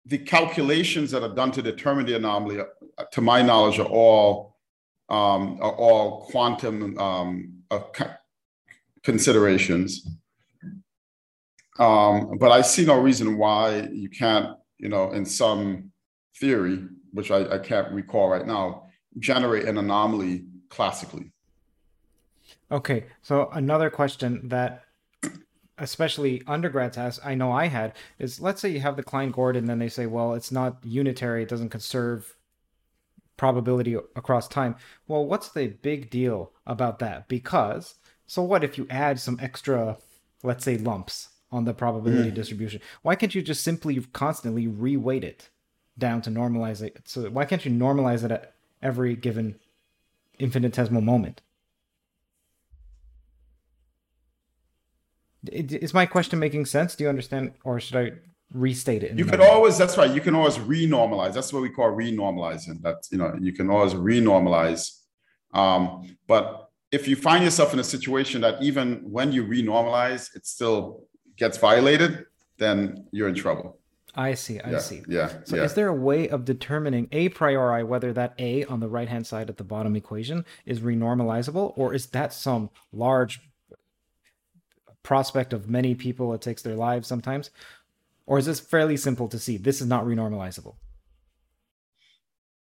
the 0.06 0.16
calculations 0.16 1.10
that 1.10 1.22
are 1.22 1.34
done 1.34 1.52
to 1.52 1.60
determine 1.60 2.06
the 2.06 2.16
anomaly, 2.16 2.60
uh, 2.60 3.04
to 3.12 3.20
my 3.20 3.42
knowledge, 3.42 3.78
are 3.78 3.84
all 3.84 4.56
um, 5.10 5.58
are 5.60 5.76
all 5.76 6.26
quantum 6.30 6.98
um, 6.98 7.62
uh, 7.70 7.80
considerations. 9.04 10.08
Um, 11.78 12.38
but 12.38 12.50
I 12.50 12.62
see 12.62 12.86
no 12.86 12.98
reason 12.98 13.36
why 13.36 13.90
you 13.92 14.08
can't, 14.08 14.56
you 14.78 14.88
know, 14.88 15.12
in 15.12 15.26
some 15.26 15.92
theory, 16.40 16.86
which 17.12 17.30
I, 17.30 17.56
I 17.56 17.58
can't 17.58 17.92
recall 17.92 18.30
right 18.30 18.46
now, 18.46 18.88
generate 19.18 19.66
an 19.66 19.76
anomaly 19.76 20.46
classically. 20.70 21.32
Okay, 22.72 23.04
so 23.20 23.50
another 23.52 23.90
question 23.90 24.48
that 24.48 24.85
especially 25.78 26.42
undergrads 26.46 26.96
has, 26.96 27.20
I 27.24 27.34
know 27.34 27.52
I 27.52 27.66
had, 27.66 27.94
is 28.18 28.40
let's 28.40 28.60
say 28.60 28.70
you 28.70 28.80
have 28.80 28.96
the 28.96 29.02
Klein 29.02 29.30
Gordon, 29.30 29.64
and 29.64 29.68
then 29.68 29.78
they 29.78 29.88
say, 29.88 30.06
well, 30.06 30.34
it's 30.34 30.52
not 30.52 30.78
unitary, 30.82 31.42
it 31.42 31.48
doesn't 31.48 31.68
conserve 31.68 32.36
probability 33.36 33.94
across 33.94 34.48
time. 34.48 34.76
Well, 35.06 35.26
what's 35.26 35.50
the 35.50 35.68
big 35.68 36.08
deal 36.10 36.52
about 36.66 36.98
that? 37.00 37.28
Because 37.28 37.94
so 38.26 38.42
what 38.42 38.64
if 38.64 38.76
you 38.76 38.86
add 38.90 39.20
some 39.20 39.38
extra, 39.40 39.98
let's 40.42 40.64
say, 40.64 40.78
lumps 40.78 41.28
on 41.52 41.64
the 41.64 41.74
probability 41.74 42.30
mm. 42.30 42.34
distribution? 42.34 42.80
Why 43.02 43.14
can't 43.14 43.34
you 43.34 43.42
just 43.42 43.62
simply 43.62 44.00
constantly 44.12 44.66
reweight 44.66 45.22
it 45.22 45.48
down 45.96 46.22
to 46.22 46.30
normalize 46.30 46.82
it? 46.82 47.02
So 47.04 47.30
why 47.30 47.44
can't 47.44 47.64
you 47.64 47.70
normalize 47.70 48.24
it 48.24 48.32
at 48.32 48.54
every 48.82 49.14
given 49.14 49.56
infinitesimal 50.38 51.02
moment? 51.02 51.40
Is 55.52 55.94
my 55.94 56.06
question 56.06 56.38
making 56.38 56.66
sense? 56.66 56.94
Do 56.94 57.04
you 57.04 57.10
understand, 57.10 57.52
or 57.64 57.80
should 57.80 57.96
I 57.96 58.12
restate 58.52 59.02
it. 59.02 59.18
You 59.18 59.24
could 59.24 59.40
always, 59.40 59.76
that's 59.76 59.96
right. 59.98 60.12
You 60.12 60.20
can 60.20 60.34
always 60.34 60.56
renormalize. 60.56 61.34
That's 61.34 61.52
what 61.52 61.62
we 61.62 61.70
call 61.70 61.90
renormalizing. 61.90 62.80
That's, 62.82 63.10
you 63.10 63.18
know, 63.18 63.34
you 63.40 63.52
can 63.52 63.70
always 63.70 63.94
renormalize. 63.94 65.00
Um, 65.52 66.16
but 66.26 66.70
if 66.92 67.08
you 67.08 67.16
find 67.16 67.42
yourself 67.44 67.72
in 67.72 67.80
a 67.80 67.84
situation 67.84 68.40
that 68.42 68.62
even 68.62 69.00
when 69.04 69.32
you 69.32 69.44
renormalize, 69.44 70.34
it 70.36 70.46
still 70.46 71.04
gets 71.36 71.58
violated, 71.58 72.26
then 72.58 73.06
you're 73.10 73.28
in 73.28 73.34
trouble. 73.34 73.78
I 74.14 74.32
see. 74.32 74.60
I 74.60 74.70
yeah, 74.70 74.78
see. 74.78 75.02
Yeah. 75.06 75.30
So, 75.44 75.56
yeah. 75.56 75.64
is 75.64 75.74
there 75.74 75.88
a 75.88 75.94
way 75.94 76.28
of 76.30 76.46
determining 76.46 77.06
a 77.12 77.28
priori 77.28 77.84
whether 77.84 78.14
that 78.14 78.34
a 78.38 78.64
on 78.64 78.80
the 78.80 78.88
right 78.88 79.08
hand 79.08 79.26
side 79.26 79.50
at 79.50 79.58
the 79.58 79.64
bottom 79.64 79.94
equation 79.94 80.46
is 80.64 80.80
renormalizable, 80.80 81.74
or 81.76 81.92
is 81.92 82.06
that 82.06 82.32
some 82.32 82.70
large 82.92 83.40
prospect 85.06 85.52
of 85.52 85.70
many 85.70 85.94
people 85.94 86.34
it 86.34 86.42
takes 86.42 86.62
their 86.62 86.74
lives 86.74 87.06
sometimes 87.06 87.50
or 88.26 88.38
is 88.38 88.46
this 88.46 88.60
fairly 88.60 88.96
simple 88.96 89.28
to 89.28 89.38
see? 89.38 89.56
This 89.56 89.80
is 89.80 89.86
not 89.86 90.04
renormalizable. 90.04 90.74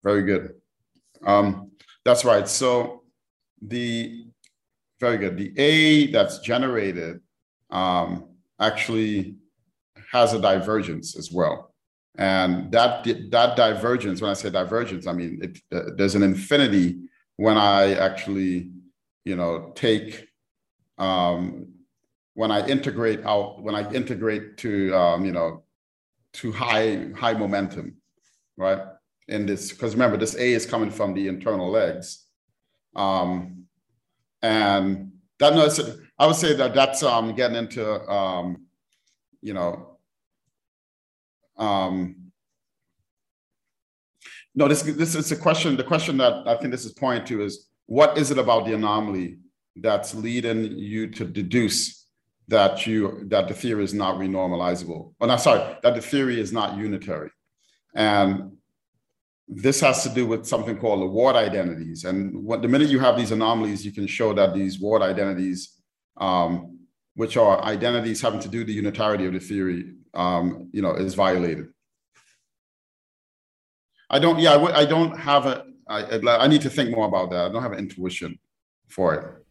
Very 0.03 0.23
good. 0.23 0.53
Um, 1.25 1.71
that's 2.03 2.23
right. 2.23 2.47
So 2.47 3.03
the 3.61 4.27
very 4.99 5.17
good. 5.17 5.37
The 5.37 5.51
A 5.59 6.11
that's 6.11 6.39
generated 6.39 7.19
um, 7.71 8.29
actually 8.59 9.35
has 10.11 10.33
a 10.33 10.39
divergence 10.39 11.17
as 11.17 11.31
well. 11.31 11.73
And 12.17 12.71
that 12.71 13.03
that 13.31 13.57
divergence, 13.57 14.21
when 14.21 14.29
I 14.29 14.35
say 14.35 14.51
divergence, 14.51 15.07
I 15.07 15.13
mean 15.13 15.39
it, 15.41 15.59
uh, 15.75 15.91
there's 15.97 16.15
an 16.15 16.23
infinity 16.23 16.99
when 17.37 17.57
I 17.57 17.95
actually, 17.95 18.69
you 19.25 19.35
know, 19.35 19.73
take 19.75 20.27
um, 20.97 21.74
when 22.35 22.51
I 22.51 22.67
integrate 22.67 23.25
out, 23.25 23.63
when 23.63 23.75
I 23.75 23.89
integrate 23.91 24.57
to, 24.57 24.93
um, 24.93 25.25
you 25.25 25.31
know, 25.31 25.63
to 26.33 26.51
high, 26.51 27.07
high 27.15 27.33
momentum, 27.33 27.95
right? 28.57 28.79
In 29.29 29.45
this, 29.45 29.71
because 29.71 29.93
remember, 29.93 30.17
this 30.17 30.35
A 30.35 30.53
is 30.53 30.65
coming 30.65 30.91
from 30.91 31.13
the 31.13 31.27
internal 31.29 31.71
legs. 31.71 32.25
Um, 32.95 33.65
and 34.41 35.13
that, 35.39 35.55
no, 35.55 35.69
I 36.19 36.27
would 36.27 36.35
say 36.35 36.53
that 36.53 36.73
that's 36.73 37.03
um, 37.03 37.33
getting 37.35 37.55
into, 37.55 38.11
um, 38.11 38.65
you 39.41 39.53
know, 39.53 39.97
um, 41.57 42.17
no, 44.53 44.67
this, 44.67 44.83
this 44.83 45.15
is 45.15 45.31
a 45.31 45.37
question, 45.37 45.77
the 45.77 45.83
question 45.83 46.17
that 46.17 46.47
I 46.47 46.57
think 46.57 46.71
this 46.71 46.85
is 46.85 46.93
pointing 46.93 47.25
to 47.27 47.43
is, 47.43 47.69
what 47.85 48.17
is 48.17 48.29
it 48.29 48.37
about 48.37 48.65
the 48.65 48.73
anomaly 48.73 49.37
that's 49.77 50.13
leading 50.13 50.77
you 50.77 51.07
to 51.11 51.23
deduce 51.23 52.04
that 52.47 52.85
you 52.85 53.25
that 53.27 53.47
the 53.47 53.53
theory 53.53 53.83
is 53.83 53.93
not 53.93 54.15
renormalizable. 54.17 55.13
Oh, 55.19 55.25
no, 55.25 55.37
sorry, 55.37 55.77
that 55.81 55.95
the 55.95 56.01
theory 56.01 56.39
is 56.39 56.51
not 56.51 56.77
unitary. 56.77 57.31
And 57.95 58.51
this 59.47 59.79
has 59.81 60.03
to 60.03 60.09
do 60.09 60.25
with 60.25 60.45
something 60.45 60.77
called 60.77 61.01
the 61.01 61.05
Ward 61.07 61.35
identities. 61.35 62.03
And 62.03 62.43
what, 62.43 62.61
the 62.61 62.67
minute 62.67 62.89
you 62.89 62.99
have 62.99 63.17
these 63.17 63.31
anomalies, 63.31 63.85
you 63.85 63.91
can 63.91 64.07
show 64.07 64.33
that 64.33 64.53
these 64.53 64.79
Ward 64.79 65.01
identities, 65.01 65.81
um, 66.17 66.79
which 67.15 67.37
are 67.37 67.63
identities 67.63 68.21
having 68.21 68.39
to 68.41 68.49
do 68.49 68.63
the 68.63 68.73
unitarity 68.73 69.25
of 69.25 69.33
the 69.33 69.39
theory, 69.39 69.93
um, 70.13 70.69
you 70.71 70.81
know, 70.81 70.93
is 70.95 71.13
violated. 71.13 71.67
I 74.09 74.19
don't, 74.19 74.39
yeah, 74.39 74.55
I, 74.55 74.81
I 74.81 74.85
don't 74.85 75.17
have 75.17 75.45
a, 75.45 75.65
I, 75.87 76.19
I 76.45 76.47
need 76.47 76.61
to 76.61 76.69
think 76.69 76.89
more 76.89 77.07
about 77.07 77.29
that. 77.31 77.45
I 77.45 77.49
don't 77.49 77.61
have 77.61 77.71
an 77.71 77.79
intuition 77.79 78.39
for 78.87 79.13
it. 79.13 79.45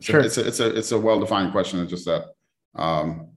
Sure. 0.00 0.20
It's 0.20 0.38
a, 0.38 0.46
it's 0.46 0.60
a, 0.60 0.76
it's 0.76 0.92
a 0.92 0.98
well-defined 0.98 1.52
question. 1.52 1.80
It's 1.80 1.90
just 1.90 2.04
that 2.04 2.26
um, 2.78 3.28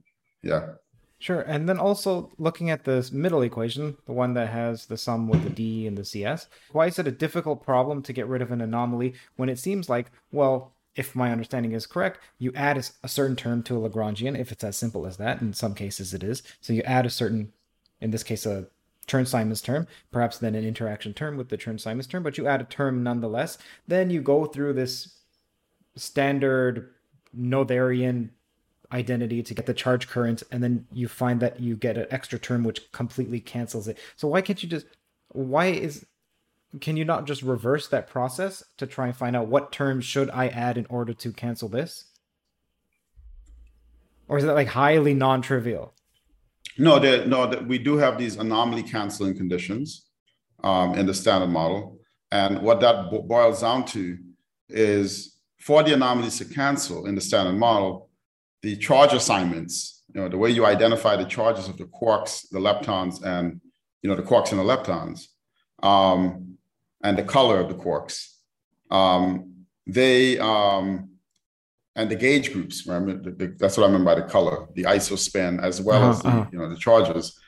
yeah. 0.41 0.73
Sure. 1.19 1.41
And 1.41 1.69
then 1.69 1.77
also 1.77 2.31
looking 2.39 2.71
at 2.71 2.83
this 2.83 3.11
middle 3.11 3.43
equation, 3.43 3.95
the 4.07 4.11
one 4.11 4.33
that 4.33 4.49
has 4.49 4.87
the 4.87 4.97
sum 4.97 5.27
with 5.27 5.43
the 5.43 5.51
d 5.51 5.85
and 5.85 5.95
the 5.95 6.03
cs, 6.03 6.47
why 6.71 6.87
is 6.87 6.97
it 6.97 7.07
a 7.07 7.11
difficult 7.11 7.63
problem 7.63 8.01
to 8.03 8.13
get 8.13 8.27
rid 8.27 8.41
of 8.41 8.51
an 8.51 8.59
anomaly 8.59 9.13
when 9.35 9.47
it 9.47 9.59
seems 9.59 9.87
like, 9.87 10.09
well, 10.31 10.73
if 10.95 11.15
my 11.15 11.31
understanding 11.31 11.73
is 11.73 11.85
correct, 11.85 12.19
you 12.39 12.51
add 12.55 12.77
a, 13.03 13.07
certain 13.07 13.35
term 13.35 13.63
to 13.63 13.77
a 13.77 13.89
Lagrangian, 13.89 14.37
if 14.37 14.51
it's 14.51 14.63
as 14.63 14.75
simple 14.75 15.05
as 15.05 15.17
that. 15.17 15.41
In 15.41 15.53
some 15.53 15.75
cases, 15.75 16.13
it 16.13 16.23
is. 16.23 16.43
So 16.59 16.73
you 16.73 16.81
add 16.83 17.05
a 17.05 17.09
certain, 17.09 17.53
in 18.01 18.11
this 18.11 18.23
case, 18.23 18.45
a 18.45 18.67
Chern-Simons 19.07 19.61
term, 19.61 19.87
perhaps 20.11 20.39
then 20.39 20.55
an 20.55 20.65
interaction 20.65 21.13
term 21.13 21.37
with 21.37 21.49
the 21.49 21.57
Chern-Simons 21.57 22.07
term, 22.07 22.23
but 22.23 22.37
you 22.37 22.47
add 22.47 22.61
a 22.61 22.65
term 22.65 23.03
nonetheless. 23.03 23.57
Then 23.87 24.09
you 24.09 24.21
go 24.21 24.45
through 24.45 24.73
this 24.73 25.19
standard 25.95 26.89
Noetherian 27.37 28.29
identity 28.91 29.41
to 29.43 29.53
get 29.53 29.65
the 29.65 29.73
charge 29.73 30.07
current, 30.07 30.43
and 30.51 30.63
then 30.63 30.85
you 30.91 31.07
find 31.07 31.39
that 31.39 31.59
you 31.59 31.75
get 31.75 31.97
an 31.97 32.07
extra 32.11 32.39
term 32.39 32.63
which 32.63 32.91
completely 32.91 33.39
cancels 33.39 33.87
it. 33.87 33.97
So 34.15 34.27
why 34.27 34.41
can't 34.41 34.61
you 34.61 34.69
just 34.69 34.85
why 35.29 35.67
is 35.67 36.05
can 36.79 36.95
you 36.95 37.03
not 37.03 37.25
just 37.25 37.41
reverse 37.41 37.87
that 37.89 38.09
process 38.09 38.63
to 38.77 38.87
try 38.87 39.07
and 39.07 39.15
find 39.15 39.35
out 39.35 39.47
what 39.47 39.71
terms 39.71 40.05
should 40.05 40.29
I 40.29 40.47
add 40.47 40.77
in 40.77 40.85
order 40.89 41.13
to 41.13 41.33
cancel 41.33 41.67
this? 41.67 42.05
Or 44.27 44.37
is 44.37 44.45
that 44.45 44.55
like 44.55 44.69
highly 44.69 45.13
non-trivial? 45.13 45.93
No, 46.77 46.99
no, 47.25 47.47
we 47.67 47.77
do 47.77 47.97
have 47.97 48.17
these 48.17 48.37
anomaly 48.37 48.83
canceling 48.83 49.35
conditions 49.35 50.05
um, 50.63 50.95
in 50.95 51.05
the 51.05 51.13
standard 51.13 51.49
model. 51.49 51.99
And 52.31 52.61
what 52.61 52.79
that 52.79 53.11
bo- 53.11 53.23
boils 53.23 53.59
down 53.59 53.83
to 53.87 54.17
is 54.69 55.35
for 55.59 55.83
the 55.83 55.93
anomalies 55.93 56.37
to 56.37 56.45
cancel 56.45 57.05
in 57.05 57.15
the 57.15 57.21
standard 57.21 57.57
model, 57.57 58.09
the 58.61 58.75
charge 58.75 59.13
assignments, 59.13 60.03
you 60.13 60.21
know, 60.21 60.29
the 60.29 60.37
way 60.37 60.49
you 60.49 60.65
identify 60.65 61.15
the 61.15 61.25
charges 61.25 61.67
of 61.67 61.77
the 61.77 61.85
quarks, 61.85 62.47
the 62.49 62.59
leptons, 62.59 63.23
and 63.23 63.61
you 64.01 64.09
know 64.09 64.15
the 64.15 64.23
quarks 64.23 64.51
and 64.51 64.59
the 64.59 64.63
leptons, 64.63 65.27
um, 65.83 66.57
and 67.03 67.17
the 67.17 67.23
color 67.23 67.59
of 67.59 67.69
the 67.69 67.75
quarks, 67.75 68.27
um, 68.89 69.65
they 69.87 70.37
um, 70.39 71.09
and 71.95 72.09
the 72.09 72.15
gauge 72.15 72.53
groups. 72.53 72.85
Remember, 72.85 73.31
the, 73.31 73.31
the, 73.31 73.55
that's 73.57 73.77
what 73.77 73.89
I 73.89 73.93
mean 73.93 74.03
by 74.03 74.15
the 74.15 74.23
color, 74.23 74.67
the 74.75 74.83
isospin, 74.83 75.61
as 75.61 75.81
well 75.81 76.03
uh-huh, 76.03 76.11
as 76.11 76.21
the 76.21 76.27
uh-huh. 76.29 76.45
you 76.51 76.59
know 76.59 76.69
the 76.69 76.77
charges. 76.77 77.39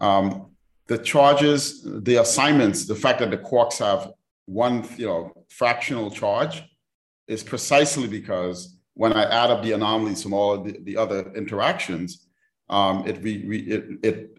Um, 0.00 0.52
the 0.88 0.98
charges, 0.98 1.82
the 1.82 2.16
assignments, 2.16 2.86
the 2.86 2.94
fact 2.94 3.18
that 3.18 3.30
the 3.30 3.38
quarks 3.38 3.78
have 3.78 4.12
one 4.46 4.88
you 4.96 5.06
know 5.06 5.32
fractional 5.48 6.10
charge 6.10 6.62
is 7.26 7.42
precisely 7.42 8.06
because 8.06 8.75
when 8.96 9.12
I 9.12 9.24
add 9.24 9.50
up 9.50 9.62
the 9.62 9.72
anomalies 9.72 10.22
from 10.22 10.32
all 10.32 10.58
the, 10.58 10.78
the 10.82 10.96
other 10.96 11.30
interactions, 11.34 12.26
um, 12.70 13.06
it, 13.06 13.22
re, 13.22 13.44
re, 13.46 13.58
it, 13.58 13.84
it 14.02 14.38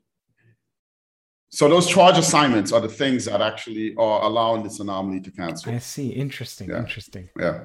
so 1.49 1.69
those 1.69 1.87
charge 1.87 2.17
assignments 2.17 2.73
are 2.73 2.81
the 2.81 2.89
things 2.89 3.25
that 3.25 3.41
actually 3.41 3.95
are 3.95 4.23
allowing 4.23 4.63
this 4.63 4.79
anomaly 4.79 5.21
to 5.21 5.31
cancel. 5.31 5.73
I 5.73 5.77
see. 5.77 6.09
Interesting. 6.09 6.69
Yeah. 6.69 6.79
Interesting. 6.79 7.29
Yeah. 7.39 7.59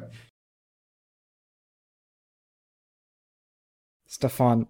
Stephon, 4.09 4.67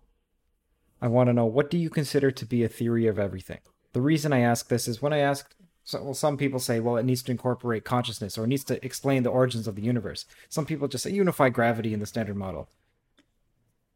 I 1.00 1.08
want 1.08 1.28
to 1.28 1.32
know 1.32 1.46
what 1.46 1.70
do 1.70 1.76
you 1.76 1.90
consider 1.90 2.30
to 2.30 2.46
be 2.46 2.62
a 2.62 2.68
theory 2.68 3.08
of 3.08 3.18
everything? 3.18 3.58
The 3.92 4.00
reason 4.00 4.32
I 4.32 4.40
ask 4.40 4.68
this 4.68 4.86
is 4.86 5.02
when 5.02 5.12
I 5.12 5.18
asked, 5.18 5.56
so, 5.84 6.02
well, 6.02 6.14
some 6.14 6.36
people 6.36 6.60
say, 6.60 6.80
well, 6.80 6.96
it 6.96 7.04
needs 7.04 7.22
to 7.24 7.32
incorporate 7.32 7.84
consciousness 7.84 8.38
or 8.38 8.44
it 8.44 8.48
needs 8.48 8.64
to 8.64 8.84
explain 8.84 9.24
the 9.24 9.30
origins 9.30 9.66
of 9.66 9.74
the 9.74 9.82
universe. 9.82 10.26
Some 10.48 10.64
people 10.64 10.88
just 10.88 11.04
say 11.04 11.10
unify 11.10 11.48
gravity 11.48 11.92
in 11.92 12.00
the 12.00 12.06
standard 12.06 12.36
model. 12.36 12.68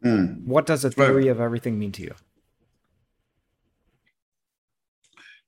Mm. 0.04 0.44
What 0.44 0.66
does 0.66 0.84
a 0.84 0.90
theory 0.90 1.28
of 1.28 1.40
everything 1.40 1.78
mean 1.78 1.92
to 1.92 2.02
you? 2.02 2.14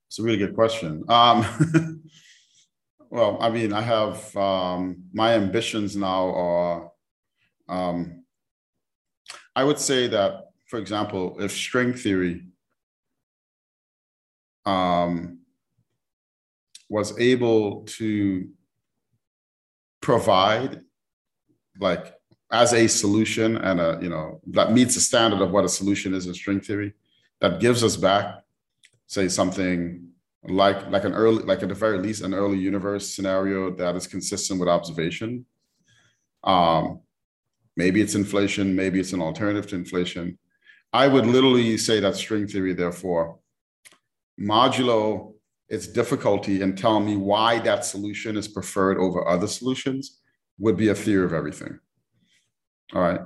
It's 0.06 0.18
a 0.18 0.22
really 0.22 0.38
good 0.38 0.54
question. 0.54 1.04
Um, 1.08 2.02
well, 3.10 3.36
I 3.40 3.50
mean, 3.50 3.72
I 3.72 3.82
have 3.82 4.34
um, 4.36 5.04
my 5.12 5.34
ambitions 5.34 5.96
now 5.96 6.34
are 6.34 6.90
um, 7.68 8.24
I 9.54 9.64
would 9.64 9.78
say 9.78 10.06
that, 10.06 10.46
for 10.68 10.78
example, 10.78 11.36
if 11.40 11.50
string 11.50 11.92
theory 11.92 12.44
um, 14.64 15.37
was 16.88 17.18
able 17.18 17.82
to 17.84 18.48
provide 20.00 20.80
like 21.80 22.14
as 22.50 22.72
a 22.72 22.86
solution 22.86 23.56
and 23.56 23.80
a 23.80 23.98
you 24.00 24.08
know 24.08 24.40
that 24.46 24.72
meets 24.72 24.94
the 24.94 25.00
standard 25.00 25.40
of 25.40 25.50
what 25.50 25.64
a 25.64 25.68
solution 25.68 26.14
is 26.14 26.26
in 26.26 26.34
string 26.34 26.60
theory 26.60 26.94
that 27.40 27.60
gives 27.60 27.84
us 27.84 27.96
back 27.96 28.42
say 29.06 29.28
something 29.28 30.08
like 30.44 30.88
like 30.90 31.04
an 31.04 31.12
early 31.12 31.42
like 31.44 31.62
at 31.62 31.68
the 31.68 31.74
very 31.74 31.98
least 31.98 32.22
an 32.22 32.32
early 32.32 32.58
universe 32.58 33.14
scenario 33.14 33.70
that 33.70 33.94
is 33.96 34.06
consistent 34.06 34.58
with 34.58 34.68
observation 34.68 35.44
um 36.44 37.00
Maybe 37.78 38.00
it's 38.00 38.16
inflation, 38.16 38.74
maybe 38.74 38.98
it's 38.98 39.12
an 39.12 39.22
alternative 39.22 39.68
to 39.68 39.76
inflation. 39.76 40.36
I 40.92 41.06
would 41.06 41.26
literally 41.26 41.78
say 41.78 42.00
that 42.00 42.16
string 42.16 42.48
theory, 42.48 42.74
therefore, 42.74 43.38
modulo 44.38 45.34
its 45.68 45.86
difficulty 45.86 46.62
in 46.62 46.74
telling 46.74 47.04
me 47.04 47.16
why 47.16 47.58
that 47.60 47.84
solution 47.84 48.36
is 48.36 48.48
preferred 48.48 48.98
over 48.98 49.26
other 49.28 49.46
solutions 49.46 50.18
would 50.58 50.76
be 50.76 50.88
a 50.88 50.94
theory 50.94 51.24
of 51.24 51.32
everything. 51.32 51.78
All 52.94 53.02
right. 53.02 53.20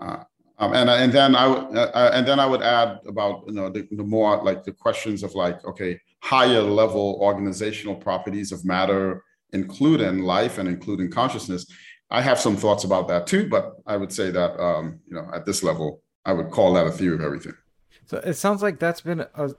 Uh, 0.00 0.22
um, 0.58 0.72
and, 0.72 0.88
and 0.88 1.12
then 1.12 1.34
I 1.34 1.46
would 1.46 1.76
uh, 1.76 1.90
uh, 1.94 2.10
and 2.14 2.26
then 2.26 2.40
I 2.40 2.46
would 2.46 2.62
add 2.62 3.00
about 3.06 3.44
you 3.46 3.52
know 3.52 3.68
the, 3.68 3.86
the, 3.90 4.04
more 4.04 4.42
like 4.42 4.64
the 4.64 4.72
questions 4.72 5.22
of 5.22 5.34
like 5.34 5.62
okay 5.66 6.00
higher 6.20 6.62
level 6.62 7.18
organizational 7.20 7.94
properties 7.94 8.52
of 8.52 8.64
matter 8.64 9.22
including 9.52 10.20
life 10.20 10.56
and 10.56 10.66
including 10.66 11.10
consciousness 11.10 11.66
I 12.10 12.22
have 12.22 12.38
some 12.38 12.56
thoughts 12.56 12.84
about 12.84 13.08
that 13.08 13.26
too, 13.26 13.48
but 13.48 13.76
I 13.86 13.96
would 13.96 14.12
say 14.12 14.30
that 14.30 14.60
um, 14.60 15.00
you 15.08 15.16
know 15.16 15.28
at 15.34 15.44
this 15.44 15.62
level, 15.62 16.02
I 16.24 16.32
would 16.32 16.50
call 16.50 16.74
that 16.74 16.86
a 16.86 16.90
theory 16.90 17.16
of 17.16 17.20
everything. 17.20 17.54
So 18.06 18.18
it 18.18 18.34
sounds 18.34 18.62
like 18.62 18.78
that's 18.78 19.00
been 19.00 19.20
a 19.20 19.50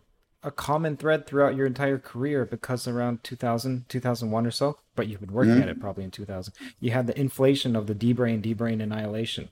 a 0.48 0.52
common 0.52 0.96
thread 0.96 1.28
throughout 1.28 1.56
your 1.56 1.66
entire 1.66 1.98
career 1.98 2.46
because 2.46 2.88
around 2.88 3.22
2000 3.24 3.88
2001 3.90 4.46
or 4.46 4.52
so 4.52 4.78
but 4.96 5.08
you've 5.08 5.20
been 5.20 5.34
working 5.34 5.56
mm-hmm. 5.56 5.64
at 5.64 5.70
it 5.70 5.80
probably 5.80 6.06
in 6.06 6.12
2000 6.12 6.54
you 6.80 6.92
had 6.92 7.06
the 7.06 7.20
inflation 7.20 7.76
of 7.76 7.88
the 7.88 7.94
D-brane 7.94 8.40
D-brane 8.40 8.80
annihilation 8.80 9.50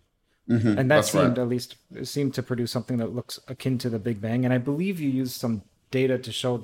mm-hmm. 0.49 0.69
and 0.69 0.89
that 0.89 0.95
That's 0.95 1.11
seemed 1.11 1.37
right. 1.37 1.39
at 1.39 1.49
least 1.49 1.75
seemed 2.03 2.33
to 2.35 2.41
produce 2.41 2.71
something 2.71 2.97
that 2.97 3.13
looks 3.13 3.39
akin 3.49 3.77
to 3.79 3.89
the 3.89 3.99
big 3.99 4.21
bang 4.21 4.45
and 4.45 4.53
i 4.53 4.57
believe 4.57 5.01
you 5.01 5.09
used 5.09 5.33
some 5.33 5.63
data 5.91 6.17
to 6.17 6.31
show 6.31 6.63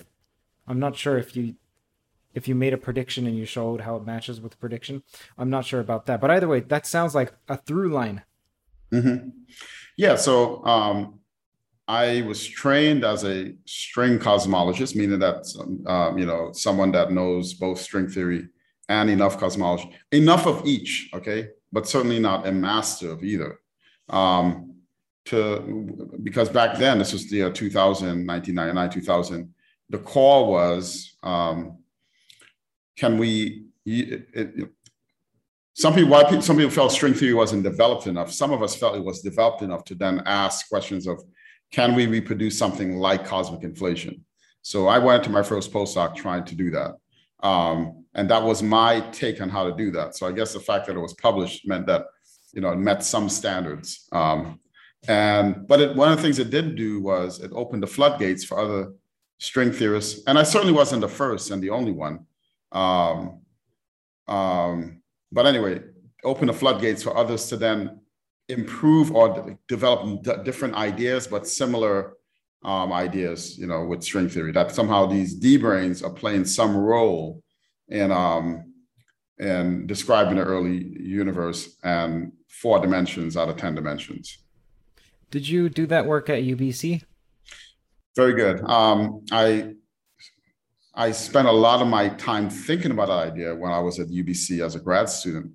i'm 0.66 0.80
not 0.80 0.96
sure 0.96 1.18
if 1.18 1.36
you 1.36 1.56
if 2.34 2.48
you 2.48 2.56
made 2.56 2.74
a 2.74 2.78
prediction 2.78 3.28
and 3.28 3.38
you 3.38 3.46
showed 3.46 3.82
how 3.82 3.98
it 3.98 4.06
matches 4.06 4.40
with 4.40 4.52
the 4.54 4.58
prediction. 4.58 5.04
I'm 5.38 5.50
not 5.50 5.66
sure 5.66 5.80
about 5.80 6.06
that, 6.06 6.22
but 6.22 6.32
either 6.32 6.48
way, 6.48 6.62
that 6.62 6.88
sounds 6.88 7.14
like 7.14 7.34
a 7.50 7.58
through 7.58 7.90
line. 7.90 8.24
Mm-hmm. 8.92 9.30
Yeah. 9.98 10.16
So 10.16 10.66
um, 10.66 11.20
I 11.88 12.22
was 12.22 12.46
trained 12.48 13.04
as 13.04 13.26
a 13.26 13.54
string 13.66 14.20
cosmologist, 14.20 14.96
meaning 14.96 15.20
that 15.20 15.46
um, 15.88 16.18
you 16.18 16.26
know 16.26 16.52
someone 16.54 16.92
that 16.94 17.12
knows 17.12 17.54
both 17.54 17.80
string 17.80 18.08
theory 18.08 18.48
and 18.88 19.10
enough 19.10 19.38
cosmology, 19.40 19.92
enough 20.12 20.48
of 20.48 20.66
each. 20.66 21.10
Okay, 21.14 21.50
but 21.72 21.88
certainly 21.88 22.20
not 22.20 22.48
a 22.48 22.52
master 22.52 23.12
of 23.12 23.24
either. 23.24 23.60
Um, 24.10 24.76
to 25.26 26.10
because 26.24 26.50
back 26.50 26.78
then 26.78 27.00
this 27.00 27.14
was 27.14 27.30
the 27.30 27.38
year 27.38 27.52
2000, 27.52 28.26
1999, 28.26 28.90
2000. 28.90 29.54
The 29.90 30.00
call 30.00 30.52
was 30.52 31.18
um, 31.24 31.78
can 32.98 33.18
we? 33.18 33.66
It, 33.86 34.28
it, 34.34 34.70
some 35.74 35.96
people, 35.96 36.12
why 36.12 36.40
some 36.40 36.58
people 36.58 36.70
felt 36.70 36.92
string 36.92 37.14
theory 37.14 37.34
wasn't 37.34 37.64
developed 37.64 38.06
enough. 38.06 38.32
Some 38.32 38.52
of 38.52 38.62
us 38.62 38.76
felt 38.76 38.96
it 38.96 39.04
was 39.04 39.22
developed 39.22 39.62
enough 39.62 39.84
to 39.86 39.96
then 39.96 40.22
ask 40.26 40.70
questions 40.70 41.08
of, 41.08 41.24
can 41.72 41.96
we 41.96 42.06
reproduce 42.06 42.58
something 42.58 42.98
like 42.98 43.26
cosmic 43.26 43.64
inflation? 43.64 44.26
So 44.62 44.88
I 44.88 45.00
went 45.00 45.24
to 45.24 45.30
my 45.30 45.42
first 45.42 45.72
postdoc 45.72 46.16
trying 46.16 46.46
to 46.46 46.56
do 46.56 46.70
that. 46.72 46.96
Um, 47.42 48.06
and 48.14 48.30
that 48.30 48.44
was 48.44 48.62
my 48.62 49.00
take 49.12 49.42
on 49.42 49.50
how 49.50 49.64
to 49.70 49.76
do 49.76 49.90
that. 49.92 50.16
So 50.16 50.28
I 50.28 50.32
guess 50.32 50.54
the 50.54 50.60
fact 50.60 50.88
that 50.88 50.96
it 50.96 51.00
was 51.00 51.14
published 51.14 51.68
meant 51.68 51.88
that, 51.88 52.06
you 52.54 52.62
know, 52.62 52.72
it 52.72 52.78
met 52.78 53.04
some 53.04 53.30
standards. 53.30 54.08
Um, 54.12 54.60
and 55.08 55.68
but 55.68 55.82
it, 55.82 55.96
one 55.96 56.12
of 56.12 56.18
the 56.18 56.22
things 56.22 56.38
it 56.38 56.52
did 56.52 56.76
do 56.76 57.02
was 57.02 57.40
it 57.40 57.52
opened 57.56 57.82
the 57.82 57.88
floodgates 57.88 58.44
for 58.44 58.60
other 58.60 58.94
string 59.40 59.72
theorists. 59.72 60.22
And 60.28 60.38
I 60.38 60.44
certainly 60.44 60.74
wasn't 60.74 61.02
the 61.02 61.08
first 61.08 61.50
and 61.50 61.64
the 61.64 61.72
only 61.72 61.92
one. 61.92 62.26
Um, 62.72 63.40
um, 64.28 65.02
but 65.32 65.48
anyway, 65.48 65.82
opened 66.24 66.50
the 66.50 66.54
floodgates 66.54 67.02
for 67.02 67.18
others 67.18 67.48
to 67.48 67.58
then 67.58 68.01
improve 68.50 69.12
or 69.12 69.58
develop 69.68 70.24
d- 70.24 70.44
different 70.44 70.76
ideas, 70.76 71.28
but 71.28 71.48
similar 71.48 72.14
um, 72.64 72.92
ideas, 72.94 73.58
you 73.58 73.68
know, 73.68 73.86
with 73.86 74.04
string 74.04 74.30
theory, 74.30 74.52
that 74.52 74.72
somehow 74.72 75.06
these 75.06 75.34
D 75.34 75.58
branes 75.58 76.04
are 76.04 76.14
playing 76.14 76.46
some 76.46 76.76
role 76.76 77.42
in, 77.88 78.12
um, 78.12 78.74
in 79.40 79.88
describing 79.88 80.36
the 80.36 80.44
early 80.44 80.96
universe 81.00 81.78
and 81.84 82.32
four 82.48 82.80
dimensions 82.80 83.36
out 83.36 83.50
of 83.50 83.58
10 83.58 83.76
dimensions. 83.76 84.38
Did 85.32 85.48
you 85.48 85.70
do 85.70 85.88
that 85.88 86.06
work 86.06 86.30
at 86.30 86.44
UBC? 86.44 87.04
Very 88.16 88.34
good. 88.34 88.62
Um, 88.70 89.24
I 89.32 89.76
I 90.94 91.12
spent 91.12 91.48
a 91.48 91.52
lot 91.52 91.82
of 91.82 91.88
my 91.88 92.10
time 92.10 92.50
thinking 92.50 92.92
about 92.92 93.08
that 93.08 93.32
idea 93.32 93.56
when 93.56 93.72
I 93.72 93.80
was 93.80 94.00
at 94.00 94.10
UBC 94.10 94.64
as 94.64 94.76
a 94.76 94.80
grad 94.80 95.10
student. 95.10 95.54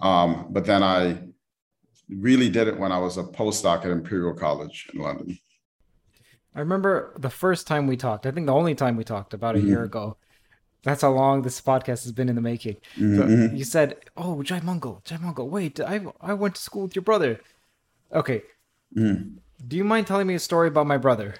Um, 0.00 0.46
but 0.50 0.64
then 0.64 0.84
I 0.84 1.18
really 2.08 2.48
did 2.48 2.68
it 2.68 2.78
when 2.78 2.92
I 2.92 2.98
was 2.98 3.16
a 3.16 3.24
postdoc 3.24 3.84
at 3.84 3.90
Imperial 3.90 4.34
College 4.34 4.88
in 4.92 5.00
London. 5.00 5.38
I 6.54 6.60
remember 6.60 7.12
the 7.18 7.30
first 7.30 7.66
time 7.66 7.86
we 7.86 7.96
talked, 7.96 8.26
I 8.26 8.30
think 8.30 8.46
the 8.46 8.54
only 8.54 8.74
time 8.74 8.96
we 8.96 9.04
talked 9.04 9.34
about 9.34 9.56
a 9.56 9.58
mm-hmm. 9.58 9.68
year 9.68 9.84
ago. 9.84 10.16
That's 10.82 11.02
how 11.02 11.10
long 11.10 11.42
this 11.42 11.60
podcast 11.60 12.04
has 12.04 12.12
been 12.12 12.28
in 12.28 12.36
the 12.36 12.40
making. 12.40 12.76
Mm-hmm. 12.96 13.48
So 13.48 13.54
you 13.54 13.64
said, 13.64 13.96
Oh, 14.16 14.36
Jaimungal, 14.36 15.04
Jai 15.04 15.16
Mungal, 15.16 15.48
wait, 15.48 15.80
I, 15.80 16.00
I 16.20 16.32
went 16.32 16.54
to 16.54 16.62
school 16.62 16.82
with 16.82 16.94
your 16.94 17.02
brother. 17.02 17.40
Okay. 18.12 18.42
Mm. 18.96 19.38
Do 19.66 19.76
you 19.76 19.84
mind 19.84 20.06
telling 20.06 20.26
me 20.26 20.34
a 20.34 20.38
story 20.38 20.68
about 20.68 20.86
my 20.86 20.96
brother? 20.96 21.34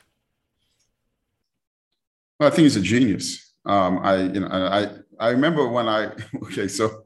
Well, 2.39 2.49
I 2.49 2.51
think 2.51 2.65
he's 2.65 2.77
a 2.77 2.81
genius. 2.81 3.53
Um, 3.65 4.01
I, 4.03 4.17
you 4.17 4.41
know, 4.41 4.49
I, 4.49 4.89
I 5.19 5.31
remember 5.31 5.67
when 5.69 5.89
I, 5.89 6.13
okay, 6.43 6.69
so 6.69 7.05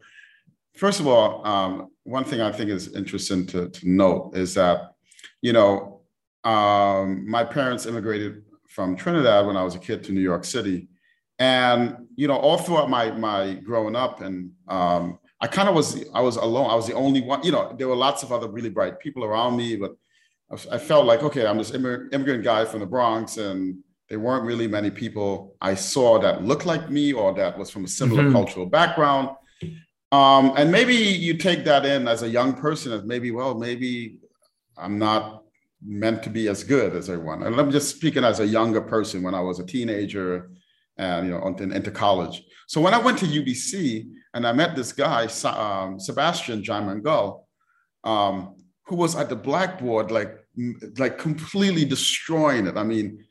first 0.77 0.99
of 0.99 1.07
all, 1.07 1.47
um, 1.47 1.91
one 2.11 2.25
thing 2.25 2.41
I 2.41 2.51
think 2.51 2.71
is 2.71 2.93
interesting 2.95 3.47
to, 3.47 3.69
to 3.69 3.89
note 3.89 4.37
is 4.37 4.55
that, 4.55 4.95
you 5.43 5.53
know, 5.53 6.01
um, 6.43 7.29
my 7.29 7.45
parents 7.45 7.87
immigrated 7.87 8.43
from 8.69 8.97
Trinidad 8.97 9.47
when 9.47 9.57
I 9.57 9.63
was 9.63 9.77
a 9.77 9.79
kid 9.79 10.03
to 10.05 10.13
New 10.13 10.21
York 10.21 10.45
City. 10.45 10.89
And, 11.39 12.09
you 12.17 12.27
know, 12.27 12.37
all 12.37 12.59
throughout 12.59 12.91
my, 12.91 13.13
my 13.13 13.55
growing 13.55 13.95
up 13.95 14.23
and 14.23 14.51
um, 14.67 15.21
I 15.41 15.47
kind 15.47 15.69
of 15.69 15.75
was, 15.77 16.05
I 16.13 16.21
was 16.21 16.37
alone. 16.37 16.69
I 16.69 16.75
was 16.75 16.89
the 16.89 16.95
only 16.95 17.21
one, 17.21 17.45
you 17.45 17.53
know, 17.53 17.75
there 17.79 17.87
were 17.87 17.97
lots 17.97 18.25
of 18.25 18.33
other 18.33 18.49
really 18.49 18.71
bright 18.71 18.99
people 18.99 19.25
around 19.25 19.57
me, 19.57 19.77
but 19.77 19.93
I 20.71 20.79
felt 20.79 21.07
like, 21.07 21.23
okay, 21.23 21.47
I'm 21.47 21.59
this 21.59 21.71
immigrant 21.71 22.43
guy 22.43 22.65
from 22.65 22.81
the 22.81 22.87
Bronx 22.87 23.37
and 23.37 23.79
there 24.09 24.19
weren't 24.19 24.45
really 24.45 24.67
many 24.67 24.91
people 24.91 25.55
I 25.61 25.77
saw 25.77 26.19
that 26.19 26.43
looked 26.43 26.67
like 26.67 26.91
me 26.91 27.13
or 27.13 27.33
that 27.35 27.57
was 27.57 27.71
from 27.71 27.85
a 27.85 27.89
similar 27.89 28.25
mm-hmm. 28.25 28.33
cultural 28.33 28.67
background. 28.67 29.31
Um, 30.13 30.55
and 30.57 30.73
maybe 30.73 30.95
you 30.95 31.37
take 31.37 31.65
that 31.65 31.87
in 31.87 32.09
as 32.09 32.23
a 32.23 32.29
young 32.29 32.55
person 32.55 32.93
as 32.93 33.05
maybe, 33.05 33.31
well, 33.31 33.55
maybe 33.55 34.19
I'm 34.77 34.99
not 34.99 35.45
meant 35.85 36.23
to 36.25 36.31
be 36.31 36.49
as 36.49 36.65
good 36.65 36.95
as 36.95 37.09
everyone. 37.09 37.43
And 37.45 37.59
I'm 37.59 37.71
just 37.71 37.97
speaking 37.97 38.25
as 38.25 38.41
a 38.41 38.47
younger 38.47 38.81
person 38.81 39.23
when 39.23 39.35
I 39.35 39.41
was 39.41 39.61
a 39.61 39.67
teenager 39.67 40.51
and 40.99 41.27
you 41.27 41.33
know 41.33 41.57
into 41.73 41.91
college. 41.91 42.43
So 42.69 42.81
when 42.81 42.95
I 42.95 42.99
went 42.99 43.19
to 43.19 43.27
UBC 43.27 44.11
and 44.35 44.47
I 44.47 44.53
met 44.53 44.77
this 44.77 44.93
guy, 44.93 45.29
um, 45.45 45.99
Sebastian 45.99 46.63
John 46.63 47.03
um, 48.05 48.57
who 48.87 48.97
was 48.97 49.17
at 49.17 49.29
the 49.29 49.37
blackboard 49.37 50.11
like 50.11 50.37
like 50.99 51.19
completely 51.19 51.85
destroying 51.85 52.67
it. 52.67 52.77
I 52.77 52.83
mean, 52.83 53.25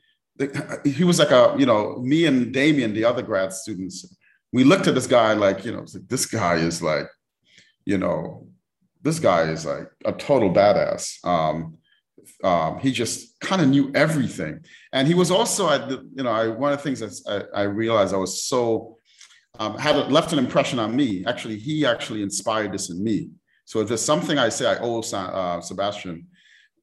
he 0.84 1.04
was 1.04 1.18
like 1.18 1.30
a 1.30 1.54
you 1.58 1.66
know 1.66 1.98
me 1.98 2.26
and 2.26 2.52
Damien, 2.52 2.92
the 2.92 3.04
other 3.04 3.22
grad 3.22 3.52
students. 3.52 4.16
We 4.52 4.64
looked 4.64 4.86
at 4.86 4.94
this 4.94 5.06
guy 5.06 5.32
like 5.34 5.64
you 5.64 5.72
know 5.72 5.80
like, 5.80 6.08
this 6.08 6.26
guy 6.26 6.56
is 6.56 6.82
like 6.82 7.06
you 7.84 7.98
know 7.98 8.46
this 9.02 9.18
guy 9.18 9.42
is 9.44 9.64
like 9.64 9.88
a 10.04 10.12
total 10.12 10.50
badass. 10.50 11.24
Um, 11.24 11.78
um, 12.44 12.78
he 12.78 12.92
just 12.92 13.40
kind 13.40 13.62
of 13.62 13.68
knew 13.68 13.90
everything, 13.94 14.60
and 14.92 15.08
he 15.08 15.14
was 15.14 15.30
also 15.30 15.70
at 15.70 15.88
the, 15.88 16.08
you 16.14 16.22
know 16.22 16.30
I, 16.30 16.48
one 16.48 16.72
of 16.72 16.78
the 16.78 16.82
things 16.82 17.00
that 17.00 17.48
I, 17.54 17.60
I 17.60 17.64
realized 17.64 18.14
I 18.14 18.18
was 18.18 18.44
so 18.44 18.98
um, 19.58 19.76
had 19.78 20.10
left 20.10 20.32
an 20.32 20.38
impression 20.38 20.78
on 20.78 20.94
me. 20.94 21.24
Actually, 21.26 21.58
he 21.58 21.84
actually 21.84 22.22
inspired 22.22 22.72
this 22.72 22.90
in 22.90 23.02
me. 23.02 23.30
So 23.64 23.80
if 23.80 23.88
there's 23.88 24.04
something 24.04 24.38
I 24.38 24.48
say 24.48 24.66
I 24.66 24.78
owe 24.78 25.00
uh, 25.00 25.60
Sebastian, 25.60 26.26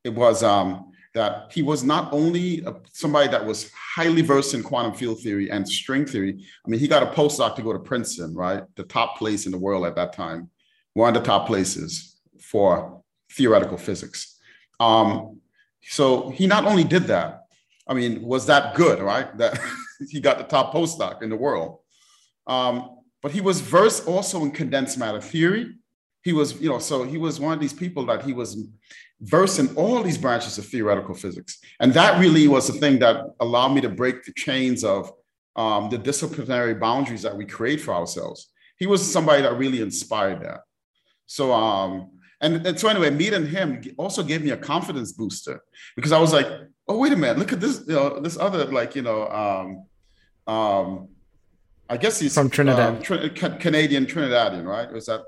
it 0.04 0.14
was 0.14 0.44
um, 0.44 0.92
that 1.18 1.52
he 1.52 1.64
was 1.64 1.84
not 1.84 2.14
only 2.14 2.64
a, 2.66 2.76
somebody 2.94 3.28
that 3.28 3.44
was 3.44 3.72
highly 3.74 4.22
versed 4.22 4.54
in 4.54 4.62
quantum 4.62 4.94
field 4.94 5.20
theory 5.20 5.50
and 5.50 5.68
string 5.68 6.06
theory. 6.06 6.46
I 6.64 6.70
mean, 6.70 6.80
he 6.80 6.88
got 6.88 7.02
a 7.02 7.08
postdoc 7.08 7.56
to 7.56 7.64
go 7.64 7.74
to 7.74 7.80
Princeton, 7.80 8.36
right? 8.36 8.64
The 8.76 8.84
top 8.84 9.18
place 9.18 9.48
in 9.48 9.52
the 9.52 9.58
world 9.58 9.86
at 9.88 9.96
that 9.96 10.14
time, 10.14 10.52
one 10.94 11.16
of 11.16 11.22
the 11.22 11.28
top 11.28 11.48
places 11.48 12.20
for 12.40 13.02
theoretical 13.32 13.78
physics. 13.78 14.38
Um, 14.80 15.42
so 15.82 16.30
he 16.30 16.46
not 16.46 16.66
only 16.66 16.84
did 16.84 17.06
that, 17.06 17.46
I 17.88 17.96
mean, 17.96 18.22
was 18.22 18.46
that 18.46 18.76
good, 18.76 19.00
right? 19.00 19.36
That 19.40 19.60
he 20.10 20.20
got 20.20 20.38
the 20.38 20.44
top 20.44 20.72
postdoc 20.72 21.24
in 21.24 21.30
the 21.30 21.36
world. 21.36 21.80
Um, 22.46 22.98
but 23.24 23.32
he 23.32 23.42
was 23.42 23.60
versed 23.60 24.08
also 24.08 24.44
in 24.44 24.52
condensed 24.52 25.00
matter 25.00 25.20
theory. 25.20 25.74
He 26.24 26.32
was, 26.32 26.62
you 26.62 26.70
know, 26.70 26.78
so 26.78 27.04
he 27.04 27.18
was 27.18 27.40
one 27.40 27.54
of 27.54 27.60
these 27.60 27.74
people 27.74 28.06
that 28.06 28.24
he 28.24 28.34
was 28.34 28.68
versed 29.22 29.60
in 29.60 29.76
all 29.76 30.04
these 30.04 30.18
branches 30.18 30.58
of 30.58 30.66
theoretical 30.66 31.16
physics. 31.16 31.60
And 31.80 31.94
that 31.94 32.20
really 32.20 32.48
was 32.48 32.68
the 32.68 32.74
thing 32.74 33.00
that 33.00 33.24
allowed 33.40 33.74
me 33.74 33.82
to 33.82 33.90
break 33.90 34.24
the 34.24 34.34
chains 34.34 34.84
of 34.84 35.12
um, 35.56 35.90
the 35.90 35.98
disciplinary 35.98 36.76
boundaries 36.76 37.24
that 37.24 37.36
we 37.36 37.46
create 37.46 37.82
for 37.82 37.94
ourselves. 37.94 38.52
He 38.78 38.86
was 38.86 39.12
somebody 39.12 39.42
that 39.42 39.58
really 39.58 39.82
inspired 39.82 40.42
that. 40.44 40.62
So, 41.26 41.52
um, 41.52 42.12
and, 42.42 42.66
and 42.68 42.80
so 42.80 42.88
anyway, 42.88 43.10
meeting 43.10 43.48
him 43.48 43.82
also 43.98 44.22
gave 44.22 44.44
me 44.44 44.52
a 44.52 44.58
confidence 44.58 45.14
booster 45.14 45.62
because 45.96 46.12
I 46.12 46.20
was 46.20 46.32
like, 46.32 46.48
oh, 46.88 47.00
wait 47.00 47.12
a 47.12 47.16
minute, 47.16 47.40
look 47.40 47.52
at 47.52 47.60
this, 47.60 47.84
you 47.88 47.96
know, 47.96 48.20
this 48.20 48.38
other, 48.38 48.66
like, 48.66 48.96
you 48.96 49.02
know, 49.02 49.28
um, 49.28 50.54
um, 50.54 51.10
I 51.90 51.98
guess 51.98 52.20
he's 52.20 52.34
from 52.34 52.50
Trinidad, 52.50 53.10
um, 53.12 53.58
Canadian 53.60 54.06
Trinidadian, 54.06 54.66
right? 54.66 54.92
Was 54.92 55.06
that 55.06 55.22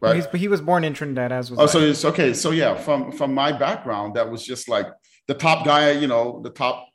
right? 0.00 0.16
He's, 0.16 0.26
but 0.26 0.40
he 0.40 0.48
was 0.48 0.60
born 0.60 0.84
in 0.84 0.94
Trinidad 0.94 1.32
as 1.32 1.50
well. 1.50 1.62
Oh, 1.62 1.66
so 1.66 1.80
it's 1.80 2.04
okay. 2.04 2.32
So 2.32 2.50
yeah, 2.50 2.74
from 2.74 3.12
from 3.12 3.34
my 3.34 3.52
background, 3.52 4.14
that 4.16 4.30
was 4.30 4.44
just 4.44 4.68
like 4.68 4.86
the 5.26 5.34
top 5.34 5.64
guy, 5.64 5.92
you 5.92 6.06
know, 6.06 6.40
the 6.42 6.50
top 6.50 6.88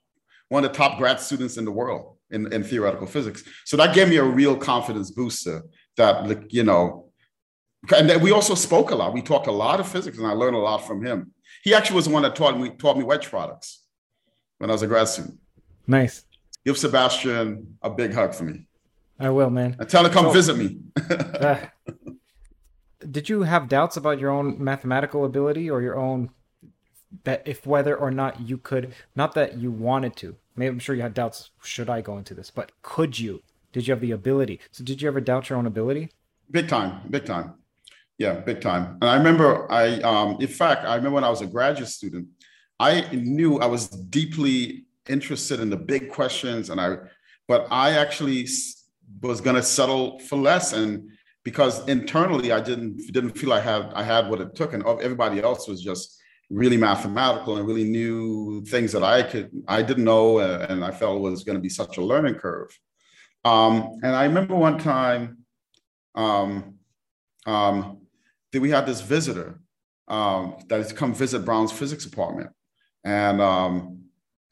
one 0.50 0.64
of 0.66 0.72
the 0.72 0.78
top 0.78 0.98
grad 0.98 1.20
students 1.20 1.58
in 1.58 1.66
the 1.66 1.72
world 1.72 2.18
in, 2.32 2.52
in 2.52 2.64
theoretical 2.64 3.08
physics. 3.08 3.44
So 3.66 3.78
that 3.78 3.96
gave 3.96 4.10
me 4.10 4.18
a 4.18 4.24
real 4.24 4.58
confidence 4.58 5.12
booster 5.12 5.64
that 5.98 6.28
like, 6.28 6.54
you 6.54 6.64
know, 6.64 7.12
and 7.96 8.10
then 8.10 8.22
we 8.22 8.32
also 8.32 8.56
spoke 8.56 8.92
a 8.92 8.96
lot. 8.96 9.14
We 9.14 9.22
talked 9.22 9.48
a 9.48 9.52
lot 9.52 9.80
of 9.80 9.88
physics 9.88 10.18
and 10.18 10.28
I 10.28 10.32
learned 10.32 10.56
a 10.56 10.60
lot 10.60 10.86
from 10.86 11.06
him. 11.06 11.32
He 11.64 11.74
actually 11.74 11.98
was 11.98 12.06
the 12.06 12.12
one 12.12 12.24
that 12.24 12.36
taught 12.36 12.60
me 12.60 12.70
taught 12.70 12.98
me 12.98 13.04
wedge 13.04 13.30
products 13.30 13.84
when 14.58 14.70
I 14.70 14.74
was 14.74 14.82
a 14.82 14.88
grad 14.88 15.08
student. 15.08 15.40
Nice. 15.88 16.24
Give 16.66 16.78
Sebastian 16.78 17.78
a 17.82 17.90
big 17.90 18.14
hug 18.14 18.34
for 18.34 18.46
me. 18.46 18.66
I 19.20 19.30
will, 19.30 19.50
man. 19.50 19.76
And 19.80 19.90
tell 19.90 20.06
him 20.06 20.12
to 20.12 20.14
come 20.14 20.26
so, 20.26 20.32
visit 20.32 20.58
me. 20.58 20.80
uh, 21.10 21.58
did 23.10 23.30
you 23.30 23.44
have 23.44 23.68
doubts 23.68 23.98
about 23.98 24.20
your 24.20 24.32
own 24.32 24.64
mathematical 24.64 25.26
ability 25.26 25.70
or 25.70 25.82
your 25.82 25.98
own 25.98 26.30
that 27.24 27.44
if 27.46 27.66
whether 27.66 27.96
or 27.96 28.12
not 28.12 28.40
you 28.42 28.58
could 28.58 28.94
not 29.16 29.34
that 29.36 29.58
you 29.58 29.72
wanted 29.72 30.16
to 30.16 30.36
maybe 30.56 30.70
i'm 30.70 30.80
sure 30.80 30.96
you 30.96 31.02
had 31.02 31.14
doubts 31.14 31.52
should 31.62 31.90
i 31.90 32.02
go 32.02 32.18
into 32.18 32.34
this 32.34 32.50
but 32.50 32.72
could 32.82 33.20
you 33.20 33.42
did 33.72 33.88
you 33.88 33.92
have 33.92 34.02
the 34.02 34.12
ability 34.12 34.60
so 34.72 34.84
did 34.84 35.02
you 35.02 35.08
ever 35.08 35.22
doubt 35.22 35.50
your 35.50 35.60
own 35.60 35.68
ability 35.68 36.10
big 36.50 36.68
time 36.68 37.02
big 37.10 37.26
time 37.26 37.54
yeah 38.18 38.34
big 38.34 38.62
time 38.62 38.98
and 39.02 39.10
i 39.10 39.16
remember 39.16 39.72
i 39.72 40.00
um 40.02 40.38
in 40.40 40.48
fact 40.48 40.86
i 40.86 40.96
remember 40.96 41.16
when 41.16 41.24
i 41.24 41.30
was 41.30 41.42
a 41.42 41.48
graduate 41.48 41.90
student 41.90 42.28
i 42.80 43.02
knew 43.12 43.60
i 43.60 43.66
was 43.66 43.88
deeply 43.88 44.86
interested 45.10 45.60
in 45.60 45.70
the 45.70 45.78
big 45.78 46.10
questions 46.12 46.70
and 46.70 46.80
i 46.80 46.96
but 47.48 47.68
i 47.72 47.92
actually 47.92 48.48
was 49.22 49.42
going 49.42 49.56
to 49.56 49.64
settle 49.64 50.20
for 50.20 50.38
less 50.38 50.74
and 50.74 51.10
because 51.44 51.86
internally 51.88 52.52
I 52.52 52.62
didn't 52.62 52.98
didn't 53.12 53.38
feel 53.38 53.54
I 53.54 53.60
had 53.60 53.92
I 53.94 54.04
had 54.04 54.30
what 54.30 54.42
it 54.42 54.56
took, 54.56 54.74
and 54.74 54.84
everybody 54.86 55.42
else 55.42 55.68
was 55.68 55.82
just 55.82 56.20
really 56.50 56.78
mathematical 56.78 57.58
and 57.58 57.68
really 57.68 57.84
knew 57.84 58.64
things 58.66 58.92
that 58.94 59.04
I 59.04 59.24
could 59.24 59.52
I 59.68 59.82
didn't 59.82 60.06
know, 60.06 60.40
and 60.40 60.84
I 60.84 60.92
felt 60.92 61.22
was 61.22 61.44
going 61.44 61.58
to 61.58 61.62
be 61.62 61.70
such 61.70 61.98
a 61.98 62.02
learning 62.02 62.36
curve. 62.36 62.78
Um, 63.44 64.00
and 64.04 64.16
I 64.16 64.24
remember 64.24 64.56
one 64.56 64.78
time 64.78 65.40
um, 66.16 66.76
um, 67.46 68.02
that 68.52 68.62
we 68.62 68.70
had 68.70 68.86
this 68.86 69.02
visitor 69.02 69.60
um, 70.08 70.56
that 70.70 70.80
had 70.80 70.96
come 70.96 71.14
visit 71.14 71.44
Brown's 71.44 71.74
physics 71.74 72.06
apartment, 72.06 72.52
and 73.04 73.42
um, 73.42 74.03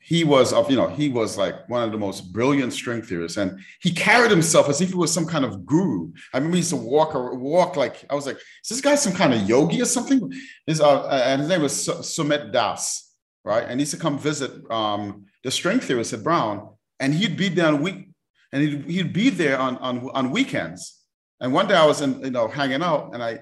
he 0.03 0.23
was 0.23 0.51
of 0.51 0.69
you 0.69 0.75
know 0.75 0.87
he 0.87 1.09
was 1.09 1.37
like 1.37 1.67
one 1.69 1.83
of 1.83 1.91
the 1.91 1.97
most 1.97 2.33
brilliant 2.33 2.73
string 2.73 3.01
theorists 3.01 3.37
and 3.37 3.59
he 3.81 3.91
carried 3.91 4.31
himself 4.31 4.67
as 4.67 4.81
if 4.81 4.89
he 4.89 4.95
was 4.95 5.13
some 5.13 5.25
kind 5.25 5.45
of 5.45 5.65
guru. 5.65 6.11
I 6.33 6.37
remember 6.37 6.55
he 6.55 6.61
used 6.61 6.71
to 6.71 6.75
walk 6.75 7.15
or 7.15 7.35
walk 7.35 7.75
like 7.75 8.03
i 8.09 8.15
was 8.15 8.25
like 8.25 8.37
is 8.37 8.69
this 8.69 8.81
guy 8.81 8.95
some 8.95 9.13
kind 9.13 9.33
of 9.33 9.47
yogi 9.47 9.81
or 9.81 9.85
something? 9.85 10.31
His, 10.65 10.81
uh, 10.81 11.07
and 11.07 11.41
his 11.41 11.49
name 11.49 11.61
was 11.61 11.73
sumit 11.73 12.51
das 12.51 13.09
right? 13.43 13.63
And 13.63 13.79
he 13.79 13.83
used 13.83 13.93
to 13.93 13.99
come 13.99 14.19
visit 14.19 14.51
um, 14.69 15.25
the 15.43 15.49
string 15.49 15.79
theorist 15.79 16.13
at 16.13 16.23
brown 16.23 16.69
and 16.99 17.13
he'd 17.13 17.37
be 17.37 17.49
there 17.49 17.67
on 17.67 17.81
week 17.81 18.09
and 18.51 18.61
he'd, 18.61 18.85
he'd 18.85 19.13
be 19.13 19.29
there 19.29 19.57
on, 19.57 19.77
on 19.77 20.09
on 20.13 20.31
weekends. 20.31 20.99
And 21.39 21.53
one 21.53 21.67
day 21.67 21.75
i 21.75 21.85
was 21.85 22.01
in 22.01 22.23
you 22.23 22.31
know 22.31 22.47
hanging 22.47 22.83
out 22.83 23.13
and 23.13 23.23
i 23.23 23.39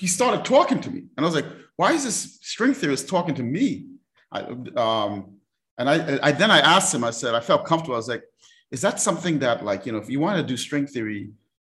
he 0.00 0.06
started 0.06 0.44
talking 0.44 0.80
to 0.80 0.90
me 0.90 1.04
and 1.16 1.24
i 1.24 1.28
was 1.28 1.34
like 1.34 1.46
why 1.76 1.92
is 1.92 2.04
this 2.04 2.38
string 2.40 2.74
theorist 2.74 3.08
talking 3.08 3.34
to 3.34 3.42
me? 3.42 3.86
I, 4.32 4.40
um, 4.76 5.35
and 5.78 5.90
I, 5.90 6.18
I 6.22 6.32
then 6.32 6.50
I 6.50 6.60
asked 6.60 6.94
him, 6.94 7.04
I 7.04 7.10
said, 7.10 7.34
I 7.34 7.40
felt 7.40 7.66
comfortable. 7.66 7.94
I 7.94 7.98
was 7.98 8.08
like, 8.08 8.24
is 8.70 8.80
that 8.80 9.00
something 9.00 9.38
that 9.40 9.64
like, 9.64 9.86
you 9.86 9.92
know, 9.92 9.98
if 9.98 10.10
you 10.10 10.20
want 10.20 10.38
to 10.38 10.42
do 10.42 10.56
string 10.56 10.86
theory, 10.86 11.30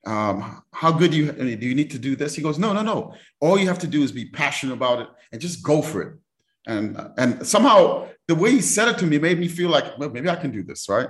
um, 0.06 0.64
how 0.74 0.92
good 0.92 1.12
do 1.12 1.18
you, 1.18 1.30
I 1.30 1.44
mean, 1.44 1.60
do 1.60 1.68
you 1.68 1.76
need 1.76 1.92
to 1.92 2.00
do 2.00 2.16
this? 2.16 2.36
He 2.36 2.42
goes, 2.42 2.58
no, 2.58 2.74
no, 2.74 2.82
no. 2.82 3.14
All 3.40 3.60
you 3.60 3.68
have 3.68 3.80
to 3.80 3.88
do 3.88 4.02
is 4.02 4.12
be 4.12 4.26
passionate 4.26 4.74
about 4.74 5.02
it 5.02 5.08
and 5.32 5.40
just 5.40 5.64
go 5.64 5.82
for 5.82 6.02
it. 6.02 6.14
And, 6.68 7.12
and 7.18 7.46
somehow 7.46 8.10
the 8.28 8.36
way 8.36 8.52
he 8.52 8.62
said 8.62 8.88
it 8.88 8.98
to 9.00 9.06
me 9.06 9.20
made 9.20 9.40
me 9.40 9.48
feel 9.48 9.70
like, 9.70 9.98
well, 9.98 10.10
maybe 10.10 10.30
I 10.30 10.36
can 10.36 10.52
do 10.52 10.64
this. 10.64 10.90
Right. 10.90 11.08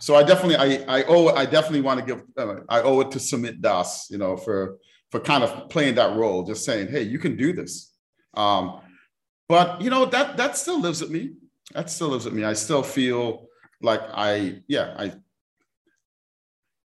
So 0.00 0.14
I 0.16 0.22
definitely, 0.22 0.56
I, 0.56 0.98
I 1.00 1.04
owe, 1.04 1.28
I 1.28 1.44
definitely 1.44 1.80
want 1.80 2.00
to 2.00 2.06
give, 2.06 2.22
uh, 2.36 2.60
I 2.68 2.82
owe 2.82 3.00
it 3.00 3.10
to 3.12 3.18
Sumit 3.18 3.60
Das, 3.60 4.08
you 4.10 4.18
know, 4.18 4.36
for, 4.36 4.78
for 5.10 5.20
kind 5.20 5.42
of 5.42 5.68
playing 5.70 5.94
that 5.96 6.16
role, 6.16 6.42
just 6.42 6.64
saying, 6.64 6.88
Hey, 6.88 7.02
you 7.02 7.18
can 7.18 7.36
do 7.36 7.52
this. 7.52 7.92
Um, 8.34 8.80
but 9.48 9.80
you 9.80 9.90
know, 9.90 10.04
that, 10.06 10.36
that 10.36 10.56
still 10.56 10.80
lives 10.80 11.00
with 11.00 11.10
me 11.10 11.32
that 11.74 11.90
still 11.90 12.08
lives 12.08 12.24
with 12.24 12.34
me. 12.34 12.44
I 12.44 12.54
still 12.54 12.82
feel 12.82 13.48
like 13.80 14.00
I, 14.12 14.62
yeah, 14.68 14.94
I, 14.98 15.04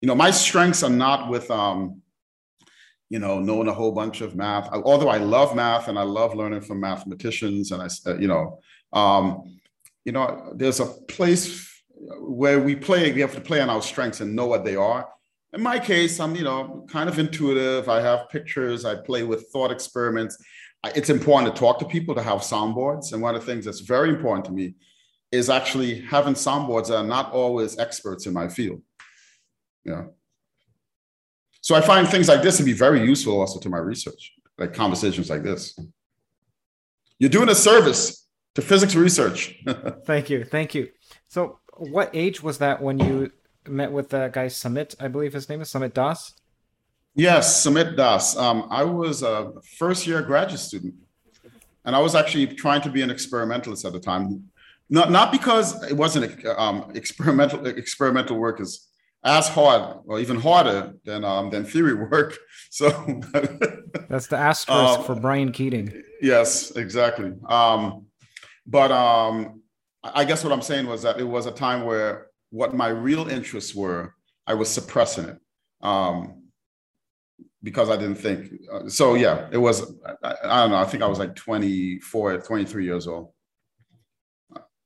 you 0.01 0.07
know, 0.07 0.15
my 0.15 0.31
strengths 0.31 0.83
are 0.83 0.89
not 0.89 1.29
with, 1.29 1.49
um, 1.51 2.01
you 3.09 3.19
know, 3.19 3.39
knowing 3.39 3.67
a 3.67 3.73
whole 3.73 3.91
bunch 3.91 4.21
of 4.21 4.35
math. 4.35 4.69
Although 4.71 5.09
I 5.09 5.17
love 5.17 5.55
math 5.55 5.87
and 5.87 5.99
I 5.99 6.03
love 6.03 6.33
learning 6.33 6.61
from 6.61 6.79
mathematicians, 6.79 7.71
and 7.71 7.81
I, 7.81 7.87
uh, 8.09 8.17
you 8.17 8.27
know, 8.27 8.59
um, 8.93 9.59
you 10.05 10.11
know, 10.11 10.53
there's 10.55 10.79
a 10.79 10.85
place 10.85 11.69
where 12.19 12.59
we 12.59 12.75
play. 12.75 13.11
We 13.11 13.21
have 13.21 13.35
to 13.35 13.41
play 13.41 13.61
on 13.61 13.69
our 13.69 13.81
strengths 13.81 14.21
and 14.21 14.35
know 14.35 14.47
what 14.47 14.65
they 14.65 14.75
are. 14.75 15.07
In 15.53 15.61
my 15.61 15.77
case, 15.77 16.19
I'm, 16.19 16.35
you 16.35 16.43
know, 16.43 16.85
kind 16.89 17.09
of 17.09 17.19
intuitive. 17.19 17.89
I 17.89 18.01
have 18.01 18.29
pictures. 18.29 18.85
I 18.85 18.95
play 18.95 19.23
with 19.23 19.49
thought 19.51 19.71
experiments 19.71 20.37
it's 20.83 21.09
important 21.09 21.53
to 21.53 21.59
talk 21.59 21.79
to 21.79 21.85
people 21.85 22.15
to 22.15 22.23
have 22.23 22.39
soundboards 22.39 23.13
and 23.13 23.21
one 23.21 23.35
of 23.35 23.41
the 23.41 23.51
things 23.51 23.65
that's 23.65 23.81
very 23.81 24.09
important 24.09 24.45
to 24.45 24.51
me 24.51 24.75
is 25.31 25.49
actually 25.49 26.01
having 26.01 26.33
soundboards 26.33 26.87
that 26.87 26.97
are 26.97 27.03
not 27.03 27.31
always 27.31 27.77
experts 27.77 28.25
in 28.25 28.33
my 28.33 28.47
field. 28.47 28.81
Yeah. 29.85 30.05
So 31.61 31.75
I 31.75 31.81
find 31.81 32.07
things 32.07 32.27
like 32.27 32.41
this 32.41 32.57
to 32.57 32.63
be 32.63 32.73
very 32.73 33.03
useful 33.03 33.39
also 33.39 33.59
to 33.59 33.69
my 33.69 33.77
research, 33.77 34.33
like 34.57 34.73
conversations 34.73 35.29
like 35.29 35.43
this. 35.43 35.77
You're 37.19 37.29
doing 37.29 37.49
a 37.49 37.55
service 37.55 38.27
to 38.55 38.61
physics 38.61 38.95
research. 38.95 39.55
thank 40.05 40.29
you. 40.29 40.43
Thank 40.43 40.73
you. 40.73 40.89
So 41.27 41.59
what 41.77 42.09
age 42.13 42.41
was 42.41 42.57
that 42.57 42.81
when 42.81 42.99
you 42.99 43.31
met 43.67 43.91
with 43.91 44.09
that 44.09 44.33
guy 44.33 44.47
Samit, 44.47 44.95
I 44.99 45.07
believe 45.07 45.33
his 45.33 45.47
name 45.47 45.61
is 45.61 45.69
Samit 45.69 45.93
Das? 45.93 46.33
Yes, 47.15 47.61
Samit 47.61 47.97
Das. 47.97 48.37
Um, 48.37 48.67
I 48.69 48.83
was 48.83 49.21
a 49.21 49.51
first 49.77 50.07
year 50.07 50.21
graduate 50.21 50.59
student, 50.59 50.95
and 51.83 51.95
I 51.95 51.99
was 51.99 52.15
actually 52.15 52.47
trying 52.47 52.81
to 52.81 52.89
be 52.89 53.01
an 53.01 53.09
experimentalist 53.09 53.85
at 53.85 53.93
the 53.93 53.99
time. 53.99 54.49
Not, 54.89 55.11
not 55.11 55.31
because 55.31 55.81
it 55.89 55.93
wasn't 55.93 56.45
um, 56.45 56.91
experimental 56.95 57.65
experimental 57.65 58.37
work 58.37 58.59
is 58.61 58.87
as 59.23 59.47
hard 59.47 59.99
or 60.05 60.19
even 60.19 60.39
harder 60.39 60.93
than 61.05 61.23
um, 61.23 61.49
than 61.49 61.65
theory 61.65 61.93
work. 61.93 62.37
So 62.73 62.87
that's 64.07 64.27
the 64.27 64.37
asterisk 64.37 64.99
um, 64.99 65.03
for 65.03 65.13
Brian 65.13 65.51
Keating. 65.51 66.01
Yes, 66.21 66.71
exactly. 66.71 67.33
Um, 67.49 68.05
but 68.65 68.93
um, 68.93 69.61
I 70.01 70.23
guess 70.23 70.41
what 70.45 70.53
I'm 70.53 70.61
saying 70.61 70.87
was 70.87 71.01
that 71.01 71.19
it 71.19 71.25
was 71.25 71.47
a 71.47 71.51
time 71.51 71.83
where 71.83 72.27
what 72.49 72.73
my 72.73 72.87
real 72.87 73.27
interests 73.27 73.75
were, 73.75 74.15
I 74.47 74.53
was 74.53 74.69
suppressing 74.69 75.25
it 75.25 75.37
um, 75.81 76.40
because 77.63 77.89
I 77.89 77.97
didn't 77.97 78.15
think. 78.15 78.51
Uh, 78.71 78.87
so 78.87 79.15
yeah, 79.15 79.47
it 79.51 79.57
was. 79.57 79.93
I, 80.23 80.35
I 80.43 80.61
don't 80.61 80.71
know. 80.71 80.77
I 80.77 80.85
think 80.85 81.03
I 81.03 81.07
was 81.07 81.19
like 81.19 81.35
24, 81.35 82.41
23 82.41 82.85
years 82.85 83.07
old. 83.07 83.31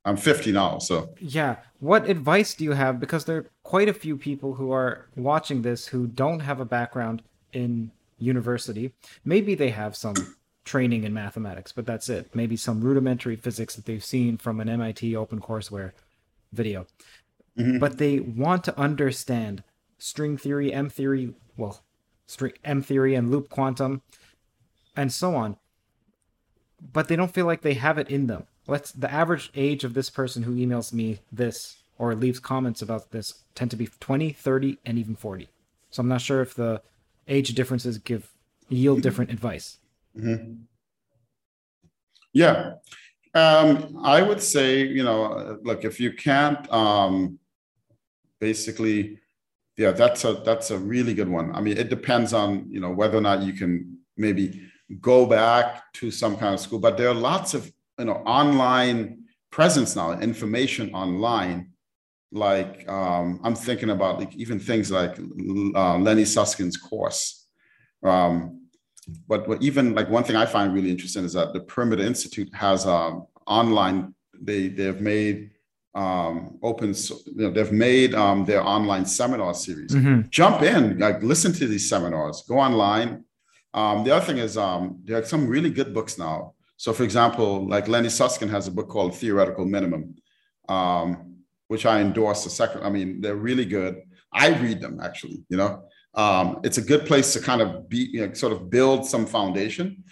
I'm 0.05 0.17
50 0.17 0.51
now, 0.51 0.77
so. 0.77 1.15
Yeah. 1.19 1.57
What 1.79 2.07
advice 2.07 2.53
do 2.53 2.63
you 2.63 2.73
have? 2.73 2.99
Because 2.99 3.25
there 3.25 3.37
are 3.37 3.49
quite 3.63 3.89
a 3.89 3.93
few 3.93 4.17
people 4.17 4.53
who 4.53 4.71
are 4.71 5.07
watching 5.15 5.63
this 5.63 5.87
who 5.87 6.05
don't 6.05 6.41
have 6.41 6.59
a 6.59 6.65
background 6.65 7.23
in 7.53 7.91
university. 8.19 8.93
Maybe 9.23 9.55
they 9.55 9.71
have 9.71 9.95
some 9.95 10.13
training 10.63 11.05
in 11.05 11.13
mathematics, 11.13 11.71
but 11.71 11.87
that's 11.87 12.07
it. 12.07 12.35
Maybe 12.35 12.55
some 12.55 12.81
rudimentary 12.81 13.35
physics 13.35 13.75
that 13.75 13.85
they've 13.85 14.03
seen 14.03 14.37
from 14.37 14.59
an 14.59 14.69
MIT 14.69 15.13
OpenCourseware 15.13 15.91
video. 16.53 16.85
Mm-hmm. 17.57 17.79
But 17.79 17.97
they 17.97 18.19
want 18.19 18.63
to 18.65 18.79
understand 18.79 19.63
string 19.97 20.37
theory, 20.37 20.71
M 20.71 20.89
theory, 20.89 21.33
well, 21.57 21.83
string 22.27 22.53
M 22.63 22.81
theory 22.81 23.15
and 23.15 23.31
loop 23.31 23.49
quantum 23.49 24.01
and 24.95 25.11
so 25.11 25.35
on. 25.35 25.57
But 26.93 27.07
they 27.07 27.15
don't 27.15 27.33
feel 27.33 27.45
like 27.45 27.61
they 27.61 27.73
have 27.73 27.97
it 27.97 28.09
in 28.09 28.27
them 28.27 28.47
let's 28.67 28.91
the 28.91 29.11
average 29.11 29.51
age 29.55 29.83
of 29.83 29.93
this 29.93 30.09
person 30.09 30.43
who 30.43 30.55
emails 30.55 30.93
me 30.93 31.19
this 31.31 31.77
or 31.97 32.15
leaves 32.15 32.39
comments 32.39 32.81
about 32.81 33.11
this 33.11 33.43
tend 33.53 33.71
to 33.71 33.77
be 33.77 33.87
20 33.99 34.31
30 34.31 34.77
and 34.85 34.97
even 34.97 35.15
40 35.15 35.49
so 35.89 36.01
i'm 36.01 36.07
not 36.07 36.21
sure 36.21 36.41
if 36.41 36.53
the 36.53 36.81
age 37.27 37.53
differences 37.53 37.97
give 37.97 38.31
yield 38.69 39.01
different 39.01 39.31
advice 39.31 39.77
mm-hmm. 40.17 40.53
yeah 42.33 42.73
um, 43.33 43.99
i 44.03 44.21
would 44.21 44.41
say 44.41 44.83
you 44.83 45.03
know 45.03 45.59
look 45.63 45.85
if 45.85 45.99
you 45.99 46.13
can't 46.13 46.71
um, 46.71 47.39
basically 48.39 49.19
yeah 49.77 49.91
that's 49.91 50.23
a 50.23 50.33
that's 50.45 50.71
a 50.71 50.77
really 50.77 51.13
good 51.13 51.29
one 51.29 51.53
i 51.55 51.61
mean 51.61 51.77
it 51.77 51.89
depends 51.89 52.33
on 52.33 52.65
you 52.69 52.79
know 52.79 52.91
whether 52.91 53.17
or 53.17 53.21
not 53.21 53.41
you 53.43 53.53
can 53.53 53.97
maybe 54.17 54.61
go 55.01 55.25
back 55.25 55.91
to 55.93 56.11
some 56.11 56.37
kind 56.37 56.53
of 56.53 56.59
school 56.59 56.79
but 56.79 56.97
there 56.97 57.09
are 57.09 57.13
lots 57.13 57.53
of 57.53 57.71
you 57.99 58.05
know 58.05 58.17
online 58.25 59.25
presence 59.55 59.95
now, 59.95 60.11
information 60.19 60.93
online. 60.93 61.71
Like 62.31 62.87
um, 62.89 63.39
I'm 63.41 63.55
thinking 63.55 63.89
about 63.89 64.19
like 64.19 64.35
even 64.35 64.59
things 64.59 64.91
like 64.91 65.17
uh, 65.75 65.97
Lenny 65.97 66.25
Susskind's 66.25 66.75
course. 66.75 67.47
Um, 68.03 68.67
but, 69.29 69.47
even 69.61 69.95
like 69.95 70.09
one 70.09 70.25
thing 70.25 70.35
I 70.35 70.45
find 70.45 70.73
really 70.73 70.89
interesting 70.89 71.23
is 71.23 71.33
that 71.33 71.53
the 71.53 71.61
Perimeter 71.61 72.03
Institute 72.03 72.53
has 72.53 72.85
um, 72.85 73.27
online. 73.47 74.13
They 74.41 74.67
they've 74.67 74.99
made 74.99 75.51
um, 75.95 76.59
open. 76.61 76.93
You 77.25 77.33
know, 77.35 77.51
they've 77.51 77.71
made 77.71 78.13
um, 78.13 78.45
their 78.45 78.61
online 78.61 79.05
seminar 79.05 79.53
series. 79.53 79.91
Mm-hmm. 79.91 80.29
Jump 80.29 80.61
in, 80.61 80.99
like 80.99 81.23
listen 81.23 81.53
to 81.53 81.67
these 81.67 81.89
seminars. 81.89 82.43
Go 82.47 82.59
online. 82.59 83.23
Um, 83.73 84.03
the 84.03 84.15
other 84.15 84.25
thing 84.25 84.37
is 84.37 84.57
um, 84.57 84.99
there 85.03 85.17
are 85.17 85.25
some 85.25 85.47
really 85.47 85.69
good 85.69 85.93
books 85.93 86.17
now 86.17 86.55
so, 86.77 86.93
for 86.93 87.03
example, 87.03 87.67
like 87.67 87.87
Lenny 87.87 88.09
Susskind 88.09 88.51
has 88.51 88.67
a 88.67 88.71
book 88.71 88.89
called 88.89 89.15
Theoretical 89.15 89.65
Minimum, 89.65 90.15
um, 90.67 91.35
which 91.67 91.85
I 91.85 92.01
endorse. 92.01 92.45
A 92.45 92.49
second, 92.49 92.83
I 92.83 92.89
mean, 92.89 93.21
they're 93.21 93.35
really 93.35 93.65
good. 93.65 94.01
I 94.33 94.49
read 94.59 94.81
them 94.81 94.99
actually. 95.01 95.43
You 95.49 95.57
know, 95.57 95.83
um, 96.13 96.59
it's 96.63 96.77
a 96.77 96.81
good 96.81 97.05
place 97.05 97.33
to 97.33 97.39
kind 97.39 97.61
of 97.61 97.87
be, 97.87 98.09
you 98.11 98.25
know, 98.27 98.33
sort 98.33 98.51
of 98.51 98.69
build 98.69 99.05
some 99.05 99.25
foundation, 99.25 100.03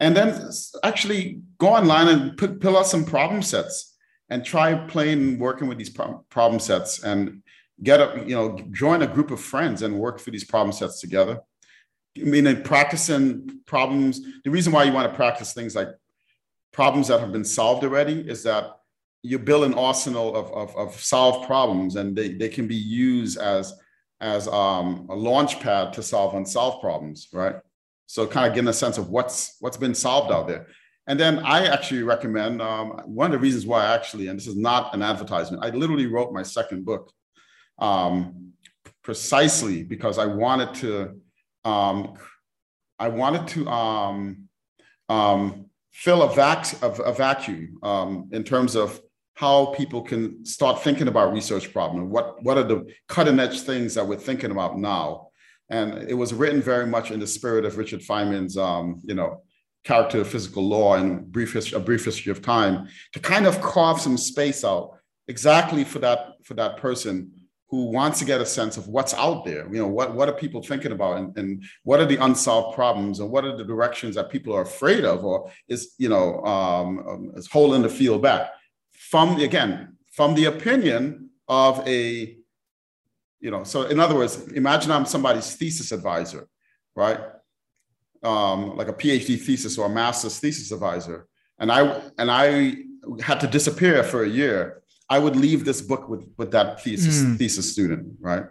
and 0.00 0.14
then 0.14 0.50
actually 0.84 1.40
go 1.58 1.68
online 1.68 2.08
and 2.08 2.36
put, 2.36 2.60
pull 2.60 2.76
out 2.76 2.86
some 2.86 3.04
problem 3.04 3.40
sets 3.40 3.91
and 4.32 4.44
try 4.44 4.74
playing 4.74 5.38
working 5.38 5.68
with 5.68 5.76
these 5.76 5.90
problem 5.90 6.58
sets 6.58 7.04
and 7.04 7.42
get 7.82 8.00
a 8.00 8.24
you 8.26 8.34
know 8.34 8.58
join 8.70 9.02
a 9.02 9.06
group 9.06 9.30
of 9.30 9.40
friends 9.40 9.82
and 9.82 9.98
work 9.98 10.18
through 10.18 10.32
these 10.32 10.44
problem 10.44 10.72
sets 10.72 11.00
together. 11.00 11.38
I 12.18 12.24
mean, 12.24 12.46
in 12.46 12.62
practicing 12.62 13.60
problems, 13.66 14.20
the 14.44 14.50
reason 14.50 14.72
why 14.72 14.84
you 14.84 14.92
want 14.92 15.10
to 15.10 15.16
practice 15.16 15.52
things 15.52 15.76
like 15.76 15.88
problems 16.72 17.08
that 17.08 17.20
have 17.20 17.32
been 17.32 17.44
solved 17.44 17.84
already 17.84 18.20
is 18.20 18.42
that 18.44 18.64
you 19.22 19.38
build 19.38 19.64
an 19.64 19.74
arsenal 19.74 20.34
of, 20.34 20.50
of, 20.52 20.76
of 20.76 21.00
solved 21.00 21.46
problems 21.46 21.96
and 21.96 22.16
they, 22.16 22.34
they 22.34 22.48
can 22.48 22.66
be 22.66 22.76
used 22.76 23.38
as, 23.38 23.72
as 24.20 24.48
um, 24.48 25.06
a 25.10 25.14
launch 25.14 25.60
pad 25.60 25.92
to 25.92 26.02
solve 26.02 26.34
unsolved 26.34 26.80
problems, 26.80 27.28
right? 27.32 27.56
So 28.06 28.26
kind 28.26 28.48
of 28.48 28.54
getting 28.54 28.68
a 28.68 28.74
sense 28.74 28.98
of 28.98 29.10
what's, 29.10 29.56
what's 29.60 29.76
been 29.76 29.94
solved 29.94 30.32
out 30.32 30.48
there. 30.48 30.66
And 31.06 31.18
then 31.18 31.40
I 31.40 31.66
actually 31.66 32.04
recommend 32.04 32.62
um, 32.62 32.90
one 33.06 33.26
of 33.26 33.32
the 33.32 33.38
reasons 33.38 33.66
why 33.66 33.84
I 33.84 33.94
actually, 33.94 34.28
and 34.28 34.38
this 34.38 34.46
is 34.46 34.56
not 34.56 34.94
an 34.94 35.02
advertisement, 35.02 35.64
I 35.64 35.70
literally 35.70 36.06
wrote 36.06 36.32
my 36.32 36.44
second 36.44 36.84
book 36.84 37.12
um, 37.78 38.52
precisely 39.02 39.82
because 39.82 40.18
I 40.18 40.26
wanted 40.26 40.74
to, 40.74 41.20
um, 41.64 42.14
I 43.00 43.08
wanted 43.08 43.48
to 43.48 43.68
um, 43.68 44.48
um, 45.08 45.66
fill 45.90 46.22
a, 46.22 46.32
vac- 46.32 46.80
a, 46.82 46.90
a 46.90 47.12
vacuum 47.12 47.78
um, 47.82 48.28
in 48.30 48.44
terms 48.44 48.76
of 48.76 49.00
how 49.34 49.66
people 49.66 50.02
can 50.02 50.44
start 50.44 50.82
thinking 50.84 51.08
about 51.08 51.32
research 51.32 51.72
problems. 51.72 52.12
What, 52.12 52.40
what 52.44 52.58
are 52.58 52.62
the 52.62 52.86
cutting 53.08 53.40
edge 53.40 53.62
things 53.62 53.94
that 53.94 54.06
we're 54.06 54.16
thinking 54.16 54.52
about 54.52 54.78
now? 54.78 55.28
And 55.68 56.08
it 56.08 56.14
was 56.14 56.32
written 56.32 56.62
very 56.62 56.86
much 56.86 57.10
in 57.10 57.18
the 57.18 57.26
spirit 57.26 57.64
of 57.64 57.76
Richard 57.76 58.02
Feynman's, 58.02 58.56
you 59.04 59.14
know, 59.14 59.42
character 59.84 60.20
of 60.20 60.28
physical 60.28 60.66
law 60.66 60.94
and 60.94 61.30
brief 61.32 61.52
history, 61.52 61.76
a 61.76 61.80
brief 61.80 62.04
history 62.04 62.30
of 62.30 62.42
time 62.42 62.88
to 63.12 63.20
kind 63.20 63.46
of 63.46 63.60
carve 63.60 64.00
some 64.00 64.16
space 64.16 64.64
out 64.64 64.98
exactly 65.28 65.84
for 65.84 65.98
that 65.98 66.34
for 66.44 66.54
that 66.54 66.76
person 66.76 67.32
who 67.72 67.86
wants 67.86 68.18
to 68.18 68.26
get 68.26 68.38
a 68.38 68.44
sense 68.44 68.76
of 68.76 68.86
what's 68.86 69.14
out 69.14 69.46
there. 69.46 69.66
You 69.72 69.80
know, 69.80 69.88
what, 69.88 70.14
what 70.14 70.28
are 70.28 70.34
people 70.34 70.62
thinking 70.62 70.92
about 70.92 71.16
and, 71.16 71.38
and 71.38 71.64
what 71.84 72.00
are 72.00 72.04
the 72.04 72.22
unsolved 72.22 72.74
problems 72.74 73.18
and 73.18 73.30
what 73.30 73.46
are 73.46 73.56
the 73.56 73.64
directions 73.64 74.14
that 74.16 74.28
people 74.28 74.54
are 74.54 74.60
afraid 74.60 75.06
of 75.06 75.24
or 75.24 75.50
is, 75.68 75.94
you 75.96 76.10
know, 76.10 76.44
um, 76.44 76.98
um, 77.08 77.32
is 77.34 77.50
holding 77.50 77.80
the 77.80 77.88
field 77.88 78.20
back 78.20 78.50
from, 78.92 79.40
again, 79.40 79.96
from 80.12 80.34
the 80.34 80.44
opinion 80.44 81.30
of 81.48 81.82
a, 81.88 82.36
you 83.40 83.50
know, 83.50 83.64
so 83.64 83.84
in 83.84 83.98
other 83.98 84.16
words, 84.16 84.52
imagine 84.52 84.90
I'm 84.90 85.06
somebody's 85.06 85.56
thesis 85.56 85.92
advisor, 85.92 86.48
right? 86.94 87.20
Um, 88.22 88.76
like 88.76 88.88
a 88.88 88.92
PhD 88.92 89.40
thesis 89.40 89.76
or 89.78 89.86
a 89.86 89.88
master's 89.88 90.38
thesis 90.38 90.70
advisor. 90.70 91.26
And 91.58 91.72
I, 91.72 92.00
and 92.18 92.30
I 92.30 92.76
had 93.20 93.40
to 93.40 93.48
disappear 93.48 94.04
for 94.04 94.22
a 94.22 94.28
year 94.28 94.82
I 95.12 95.18
would 95.18 95.36
leave 95.36 95.66
this 95.66 95.82
book 95.82 96.08
with 96.08 96.26
with 96.38 96.50
that 96.52 96.82
thesis 96.82 97.22
mm. 97.22 97.36
thesis 97.36 97.70
student, 97.70 98.16
right? 98.20 98.44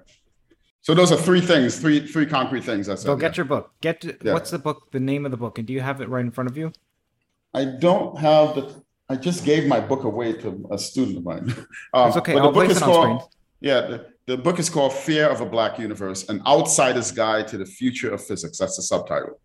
So 0.82 0.94
those 0.94 1.12
are 1.12 1.18
three 1.18 1.42
things, 1.42 1.80
three 1.80 2.06
three 2.06 2.28
concrete 2.28 2.64
things. 2.64 2.88
I 2.88 2.94
said. 2.94 3.08
Go 3.08 3.16
get 3.16 3.32
yeah. 3.32 3.38
your 3.38 3.46
book. 3.46 3.72
Get 3.82 4.02
to, 4.02 4.16
yeah. 4.22 4.34
what's 4.34 4.52
the 4.52 4.60
book? 4.60 4.92
The 4.92 5.00
name 5.00 5.26
of 5.26 5.32
the 5.32 5.38
book, 5.38 5.58
and 5.58 5.66
do 5.68 5.74
you 5.74 5.82
have 5.82 6.02
it 6.02 6.08
right 6.10 6.24
in 6.24 6.30
front 6.30 6.52
of 6.52 6.58
you? 6.58 6.72
I 7.56 7.66
don't 7.66 8.16
have 8.20 8.54
the. 8.56 8.64
I 9.10 9.16
just 9.16 9.44
gave 9.44 9.68
my 9.68 9.80
book 9.80 10.04
away 10.04 10.34
to 10.34 10.68
a 10.72 10.78
student 10.78 11.18
of 11.18 11.24
mine. 11.26 11.48
Um, 11.94 12.08
it's 12.10 12.18
okay. 12.18 12.38
I'll 12.38 12.54
place 12.54 12.78
it 12.78 12.84
on 12.84 12.90
called, 12.90 13.22
screen. 13.22 13.30
Yeah, 13.60 13.82
the, 13.82 14.06
the 14.28 14.38
book 14.38 14.60
is 14.60 14.70
called 14.70 14.94
"Fear 14.94 15.30
of 15.30 15.42
a 15.42 15.48
Black 15.48 15.80
Universe: 15.80 16.30
An 16.30 16.44
Outsider's 16.46 17.12
Guide 17.12 17.48
to 17.48 17.58
the 17.58 17.66
Future 17.66 18.14
of 18.14 18.24
Physics." 18.24 18.60
That's 18.60 18.76
the 18.76 18.84
subtitle. 18.84 19.40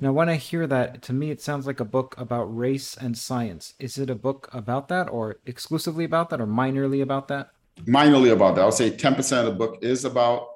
Now, 0.00 0.12
when 0.12 0.28
I 0.28 0.36
hear 0.36 0.66
that, 0.66 1.02
to 1.02 1.12
me 1.12 1.30
it 1.30 1.40
sounds 1.40 1.66
like 1.66 1.80
a 1.80 1.84
book 1.84 2.14
about 2.18 2.44
race 2.44 2.96
and 2.96 3.16
science. 3.16 3.74
Is 3.78 3.98
it 3.98 4.10
a 4.10 4.14
book 4.14 4.48
about 4.52 4.88
that, 4.88 5.08
or 5.10 5.36
exclusively 5.46 6.04
about 6.04 6.30
that, 6.30 6.40
or 6.40 6.46
minorly 6.46 7.02
about 7.02 7.28
that? 7.28 7.50
Minorly 7.86 8.32
about 8.32 8.54
that. 8.54 8.62
I 8.62 8.64
would 8.66 8.74
say 8.74 8.90
ten 8.90 9.14
percent 9.14 9.46
of 9.46 9.52
the 9.52 9.58
book 9.58 9.78
is 9.82 10.04
about 10.04 10.48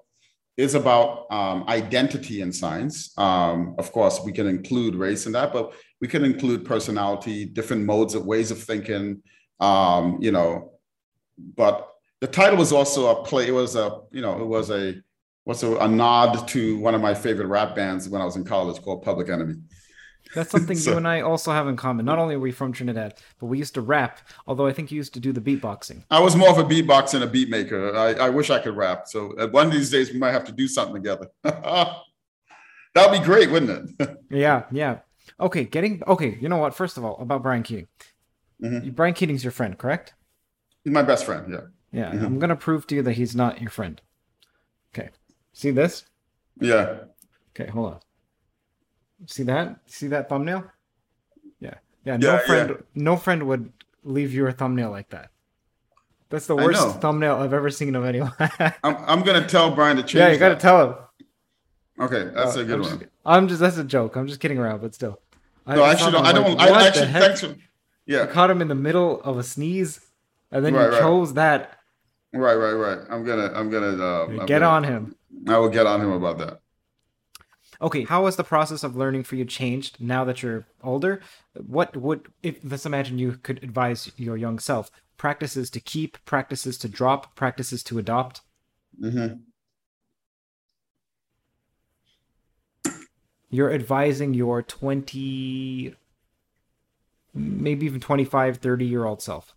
is 0.57 0.75
about 0.75 1.27
um, 1.31 1.65
identity 1.69 2.41
in 2.41 2.53
science. 2.53 3.17
Um, 3.19 3.75
of 3.79 3.91
course, 3.91 4.21
we 4.25 4.33
can 4.33 4.47
include 4.47 4.95
race 4.95 5.27
in 5.27 5.33
that, 5.33 5.53
but 5.53 5.73
we 6.01 6.09
can 6.09 6.25
include 6.25 6.65
personality, 6.65 7.45
different 7.45 7.85
modes 7.85 8.15
of 8.15 8.27
ways 8.27 8.51
of 8.51 8.63
thinking, 8.63 9.23
Um, 9.61 10.19
you 10.21 10.33
know, 10.33 10.73
but 11.57 11.89
the 12.21 12.27
title 12.27 12.59
was 12.59 12.73
also 12.73 13.01
a 13.11 13.25
play. 13.25 13.47
It 13.47 13.53
was 13.53 13.77
a, 13.77 14.01
you 14.11 14.21
know, 14.21 14.41
it 14.43 14.47
was 14.47 14.71
a, 14.71 15.01
what's 15.45 15.63
a, 15.63 15.77
a 15.77 15.89
nod 15.89 16.47
to 16.49 16.79
one 16.79 16.95
of 16.95 17.01
my 17.01 17.15
favorite 17.15 17.47
rap 17.47 17.75
bands 17.75 18.09
when 18.09 18.21
I 18.21 18.25
was 18.25 18.37
in 18.37 18.45
college 18.45 18.81
called 18.83 19.03
Public 19.03 19.29
Enemy. 19.29 19.57
That's 20.35 20.51
something 20.51 20.77
so, 20.79 20.93
you 20.93 20.97
and 20.97 21.07
I 21.07 21.21
also 21.21 21.53
have 21.53 21.69
in 21.69 21.77
common. 21.77 22.05
Not 22.05 22.19
only 22.19 22.35
are 22.37 22.41
we 22.41 22.53
from 22.53 22.73
Trinidad, 22.73 23.15
but 23.39 23.47
we 23.47 23.59
used 23.59 23.75
to 23.75 23.81
rap. 23.81 24.21
Although 24.47 24.67
I 24.67 24.73
think 24.73 24.91
you 24.91 24.97
used 24.97 25.15
to 25.15 25.21
do 25.21 25.33
the 25.33 25.41
beatboxing. 25.41 26.05
I 26.11 26.21
was 26.21 26.37
more 26.37 26.51
of 26.51 26.59
a 26.59 26.65
beatboxer 26.65 27.15
and 27.15 27.25
a 27.25 27.27
beat 27.27 27.49
maker. 27.49 27.95
I, 27.95 28.15
I 28.15 28.29
wish 28.31 28.51
I 28.51 28.59
could 28.59 28.77
rap. 28.77 29.09
So 29.09 29.35
one 29.51 29.67
of 29.67 29.73
these 29.73 29.91
days 29.91 30.13
we 30.13 30.19
might 30.19 30.33
have 30.33 30.45
to 30.45 30.53
do 30.53 30.69
something 30.69 30.95
together. 30.95 31.29
That'd 32.95 33.21
be 33.21 33.25
great, 33.25 33.51
wouldn't 33.51 33.99
it? 34.01 34.17
yeah, 34.31 34.65
yeah. 34.71 34.99
Okay, 35.41 35.65
getting 35.65 36.03
okay. 36.07 36.37
You 36.41 36.49
know 36.49 36.59
what? 36.59 36.75
First 36.75 36.97
of 36.97 37.05
all, 37.05 37.17
about 37.21 37.43
Brian 37.43 37.63
Keating. 37.63 37.89
Mm-hmm. 38.63 38.91
Brian 38.91 39.15
Keating's 39.15 39.43
your 39.43 39.51
friend, 39.51 39.79
correct? 39.79 40.15
He's 40.85 40.93
my 40.93 41.03
best 41.03 41.25
friend. 41.25 41.51
Yeah. 41.51 41.61
Yeah, 41.93 42.11
mm-hmm. 42.11 42.25
I'm 42.25 42.39
gonna 42.39 42.57
prove 42.57 42.87
to 42.89 42.95
you 42.95 43.03
that 43.03 43.13
he's 43.13 43.37
not 43.37 43.61
your 43.61 43.71
friend. 43.71 44.01
See 45.63 45.71
this? 45.71 46.05
Yeah. 46.61 47.05
Okay, 47.55 47.71
hold 47.71 47.93
on. 47.95 48.01
See 49.27 49.45
that? 49.45 49.77
See 49.87 50.09
that 50.09 50.29
thumbnail? 50.29 50.65
Yeah. 51.61 51.75
Yeah. 52.05 52.17
No 52.17 52.33
yeah, 52.33 52.39
friend. 52.41 52.71
Yeah. 52.71 52.77
No 52.97 53.17
friend 53.17 53.45
would 53.45 53.73
leave 54.03 54.35
you 54.35 54.45
a 54.49 54.51
thumbnail 54.51 54.91
like 54.91 55.11
that. 55.11 55.31
That's 56.31 56.49
the 56.49 56.57
worst 56.57 56.99
thumbnail 56.99 57.37
I've 57.37 57.53
ever 57.53 57.71
seen 57.71 57.95
of 57.95 58.05
anyone. 58.05 58.33
I'm, 58.41 58.75
I'm 58.83 59.23
gonna 59.23 59.47
tell 59.47 59.73
Brian 59.73 59.99
to 59.99 60.03
change. 60.03 60.15
Yeah, 60.17 60.33
you 60.33 60.39
gotta 60.39 60.57
that. 60.57 60.61
tell 60.61 60.85
him. 60.85 60.97
Okay, 62.01 62.35
that's 62.35 62.57
uh, 62.57 62.61
a 62.63 62.65
good 62.65 62.75
I'm 62.75 62.83
one. 62.83 62.99
Just, 62.99 63.11
I'm 63.25 63.47
just 63.47 63.61
that's 63.61 63.77
a 63.77 63.85
joke. 63.85 64.17
I'm 64.17 64.27
just 64.27 64.41
kidding 64.41 64.59
around, 64.59 64.81
but 64.81 64.97
still. 64.97 65.21
No, 65.65 65.85
I 65.85 65.93
actually 65.93 66.11
don't. 66.11 66.27
I 66.27 66.33
don't. 66.33 66.61
I 66.61 66.89
actually 66.89 67.07
thanks 67.07 67.41
for. 67.43 67.55
Yeah. 68.07 68.25
I 68.25 68.27
caught 68.27 68.51
him 68.51 68.61
in 68.61 68.67
the 68.67 68.75
middle 68.75 69.23
of 69.23 69.39
a 69.39 69.45
sneeze, 69.45 70.01
and 70.51 70.67
then 70.67 70.75
right, 70.75 70.93
you 70.93 70.99
chose 70.99 71.35
that. 71.35 71.79
Right, 72.33 72.57
right, 72.57 72.73
right. 72.73 72.99
I'm 73.11 73.23
gonna. 73.23 73.53
I'm 73.55 73.71
gonna. 73.71 74.03
Uh, 74.03 74.25
I'm 74.25 74.37
get 74.47 74.59
gonna, 74.59 74.67
on 74.67 74.83
him. 74.83 75.15
I 75.49 75.59
will 75.59 75.69
get 75.69 75.87
on 75.87 76.01
him 76.01 76.13
about 76.13 76.39
that. 76.39 76.61
Okay, 77.81 78.05
how 78.05 78.27
has 78.27 78.37
the 78.37 78.45
process 78.45 78.85
of 78.85 78.95
learning 78.95 79.25
for 79.25 79.35
you 79.35 79.45
changed 79.45 80.01
now 80.01 80.25
that 80.25 80.43
you're 80.43 80.67
older? 80.85 81.21
What 81.55 81.97
would 81.97 82.29
if 82.43 82.59
let's 82.63 82.87
imagine 82.87 83.19
you 83.19 83.33
could 83.43 83.63
advise 83.63 84.13
your 84.17 84.37
young 84.37 84.59
self 84.59 84.91
practices 85.17 85.69
to 85.71 85.81
keep, 85.81 86.25
practices 86.25 86.79
to 86.79 86.89
drop, 86.89 87.35
practices 87.35 87.83
to 87.85 87.99
adopt? 87.99 88.43
Mm-hmm. 89.01 89.35
You're 93.51 93.73
advising 93.73 94.33
your 94.33 94.63
20 94.63 95.97
maybe 97.35 97.87
even 97.87 98.01
25, 98.01 98.59
30 98.59 98.85
year 98.85 99.05
old 99.05 99.23
self. 99.23 99.55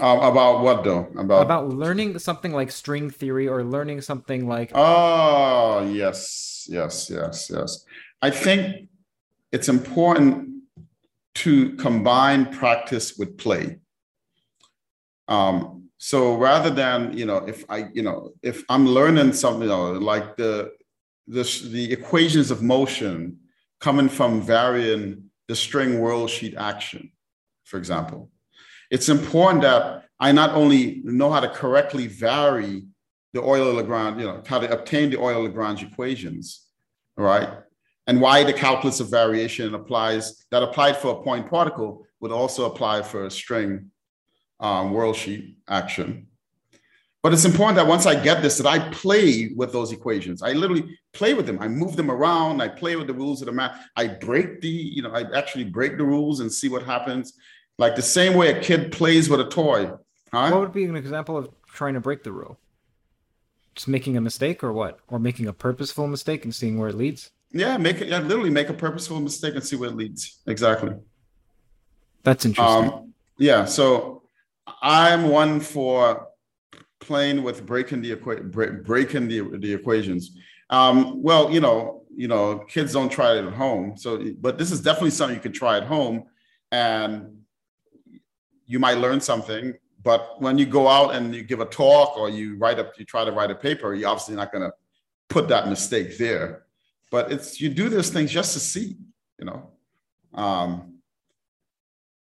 Um, 0.00 0.18
about 0.20 0.62
what 0.62 0.82
though? 0.82 1.06
About 1.16 1.42
about 1.42 1.68
learning 1.68 2.18
something 2.18 2.52
like 2.52 2.70
string 2.70 3.10
theory 3.10 3.46
or 3.46 3.62
learning 3.62 4.00
something 4.00 4.48
like 4.48 4.72
Oh, 4.74 5.88
yes. 5.92 6.66
Yes, 6.68 7.10
yes, 7.10 7.50
yes. 7.52 7.84
I 8.20 8.30
think 8.30 8.88
it's 9.52 9.68
important 9.68 10.62
to 11.36 11.76
combine 11.76 12.52
practice 12.52 13.16
with 13.16 13.38
play. 13.38 13.78
Um, 15.28 15.88
so 15.98 16.36
rather 16.36 16.70
than, 16.70 17.16
you 17.16 17.26
know, 17.26 17.38
if 17.38 17.64
I, 17.68 17.88
you 17.92 18.02
know, 18.02 18.32
if 18.42 18.64
I'm 18.68 18.86
learning 18.86 19.32
something, 19.32 19.62
you 19.62 19.68
know, 19.68 19.92
like 19.92 20.36
the 20.36 20.72
the, 21.26 21.42
the 21.70 21.92
equations 21.92 22.50
of 22.50 22.62
motion 22.62 23.38
coming 23.80 24.08
from 24.08 24.42
varying 24.42 25.30
the 25.48 25.54
string 25.54 26.00
world 26.00 26.30
sheet 26.30 26.54
action, 26.56 27.12
for 27.64 27.78
example. 27.78 28.30
It's 28.94 29.08
important 29.08 29.62
that 29.62 30.04
I 30.20 30.30
not 30.30 30.50
only 30.54 31.00
know 31.02 31.28
how 31.32 31.40
to 31.40 31.48
correctly 31.48 32.06
vary 32.06 32.84
the 33.32 33.42
Euler-Lagrange, 33.42 34.20
you 34.20 34.26
know, 34.28 34.40
how 34.46 34.60
to 34.60 34.72
obtain 34.72 35.10
the 35.10 35.18
Euler-Lagrange 35.18 35.82
equations, 35.82 36.68
right? 37.16 37.48
And 38.06 38.20
why 38.20 38.44
the 38.44 38.52
calculus 38.52 39.00
of 39.00 39.10
variation 39.10 39.74
applies, 39.74 40.44
that 40.52 40.62
applied 40.62 40.96
for 40.96 41.08
a 41.08 41.22
point 41.24 41.50
particle 41.50 42.06
would 42.20 42.30
also 42.30 42.66
apply 42.66 43.02
for 43.02 43.26
a 43.26 43.30
string 43.32 43.90
um, 44.60 44.92
world 44.92 45.16
sheet 45.16 45.58
action. 45.68 46.28
But 47.24 47.32
it's 47.32 47.46
important 47.46 47.74
that 47.76 47.88
once 47.88 48.06
I 48.06 48.14
get 48.14 48.42
this, 48.42 48.58
that 48.58 48.66
I 48.68 48.90
play 48.90 49.50
with 49.56 49.72
those 49.72 49.90
equations. 49.90 50.40
I 50.40 50.52
literally 50.52 50.96
play 51.14 51.34
with 51.34 51.46
them. 51.46 51.58
I 51.58 51.66
move 51.66 51.96
them 51.96 52.12
around. 52.12 52.60
I 52.60 52.68
play 52.68 52.94
with 52.94 53.08
the 53.08 53.14
rules 53.14 53.42
of 53.42 53.46
the 53.46 53.52
math. 53.52 53.80
I 53.96 54.06
break 54.06 54.60
the, 54.60 54.68
you 54.68 55.02
know, 55.02 55.10
I 55.10 55.24
actually 55.36 55.64
break 55.64 55.96
the 55.96 56.04
rules 56.04 56.38
and 56.38 56.52
see 56.52 56.68
what 56.68 56.84
happens. 56.84 57.32
Like 57.78 57.96
the 57.96 58.02
same 58.02 58.34
way 58.34 58.56
a 58.56 58.60
kid 58.60 58.92
plays 58.92 59.28
with 59.28 59.40
a 59.40 59.48
toy. 59.48 59.90
Huh? 60.32 60.50
What 60.50 60.60
would 60.60 60.72
be 60.72 60.84
an 60.84 60.96
example 60.96 61.36
of 61.36 61.48
trying 61.66 61.94
to 61.94 62.00
break 62.00 62.22
the 62.22 62.32
rule? 62.32 62.58
Just 63.74 63.88
making 63.88 64.16
a 64.16 64.20
mistake 64.20 64.62
or 64.62 64.72
what? 64.72 65.00
Or 65.08 65.18
making 65.18 65.46
a 65.46 65.52
purposeful 65.52 66.06
mistake 66.06 66.44
and 66.44 66.54
seeing 66.54 66.78
where 66.78 66.88
it 66.88 66.96
leads? 66.96 67.30
Yeah, 67.50 67.76
make 67.76 68.00
it 68.00 68.08
yeah, 68.08 68.18
literally 68.18 68.50
make 68.50 68.68
a 68.68 68.74
purposeful 68.74 69.20
mistake 69.20 69.54
and 69.54 69.64
see 69.64 69.76
where 69.76 69.90
it 69.90 69.96
leads. 69.96 70.40
Exactly. 70.46 70.94
That's 72.22 72.44
interesting. 72.44 72.92
Um, 72.92 73.14
yeah. 73.38 73.64
So 73.64 74.22
I'm 74.82 75.28
one 75.28 75.60
for 75.60 76.28
playing 77.00 77.42
with 77.42 77.66
breaking 77.66 78.02
the 78.02 78.16
equa- 78.16 78.84
breaking 78.84 79.28
the, 79.28 79.58
the 79.58 79.72
equations. 79.72 80.36
Um, 80.70 81.22
well, 81.22 81.50
you 81.50 81.60
know, 81.60 82.02
you 82.16 82.28
know, 82.28 82.58
kids 82.68 82.92
don't 82.92 83.10
try 83.10 83.36
it 83.36 83.44
at 83.44 83.52
home. 83.52 83.96
So, 83.96 84.24
but 84.40 84.58
this 84.58 84.70
is 84.70 84.80
definitely 84.80 85.10
something 85.10 85.36
you 85.36 85.42
can 85.42 85.52
try 85.52 85.76
at 85.76 85.84
home, 85.84 86.24
and 86.72 87.43
you 88.66 88.78
might 88.78 88.98
learn 88.98 89.20
something. 89.20 89.74
But 90.02 90.40
when 90.40 90.58
you 90.58 90.66
go 90.66 90.86
out 90.86 91.14
and 91.14 91.34
you 91.34 91.42
give 91.42 91.60
a 91.60 91.64
talk 91.64 92.18
or 92.18 92.28
you 92.28 92.56
write 92.56 92.78
up, 92.78 92.92
you 92.98 93.04
try 93.04 93.24
to 93.24 93.32
write 93.32 93.50
a 93.50 93.54
paper, 93.54 93.94
you're 93.94 94.08
obviously 94.08 94.36
not 94.36 94.52
going 94.52 94.62
to 94.62 94.72
put 95.28 95.48
that 95.48 95.68
mistake 95.68 96.18
there. 96.18 96.64
But 97.10 97.32
it's 97.32 97.60
you 97.60 97.68
do 97.70 97.88
those 97.88 98.10
things 98.10 98.30
just 98.30 98.52
to 98.54 98.60
see, 98.60 98.96
you 99.38 99.46
know. 99.46 99.70
Um, 100.34 100.98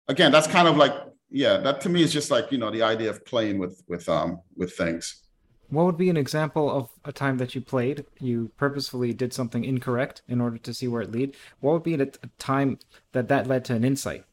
again, 0.07 0.31
that's 0.31 0.47
kind 0.47 0.67
of 0.67 0.77
like 0.77 0.93
yeah, 1.31 1.57
that 1.57 1.81
to 1.81 1.89
me 1.89 2.03
is 2.03 2.11
just 2.11 2.29
like 2.29 2.51
you 2.51 2.57
know 2.57 2.69
the 2.69 2.83
idea 2.83 3.09
of 3.09 3.25
playing 3.25 3.57
with 3.57 3.81
with 3.87 4.07
um 4.09 4.41
with 4.55 4.73
things. 4.73 5.23
What 5.69 5.85
would 5.85 5.97
be 5.97 6.09
an 6.09 6.17
example 6.17 6.69
of 6.69 6.89
a 7.05 7.13
time 7.13 7.37
that 7.37 7.55
you 7.55 7.61
played? 7.61 8.05
You 8.19 8.51
purposefully 8.57 9.13
did 9.13 9.31
something 9.31 9.63
incorrect 9.63 10.21
in 10.27 10.41
order 10.41 10.57
to 10.57 10.73
see 10.73 10.89
where 10.89 11.01
it 11.01 11.11
lead. 11.11 11.37
What 11.61 11.71
would 11.71 11.83
be 11.83 11.93
a 11.93 12.05
time 12.37 12.77
that 13.13 13.29
that 13.29 13.47
led 13.47 13.63
to 13.65 13.75
an 13.75 13.85
insight? 13.85 14.25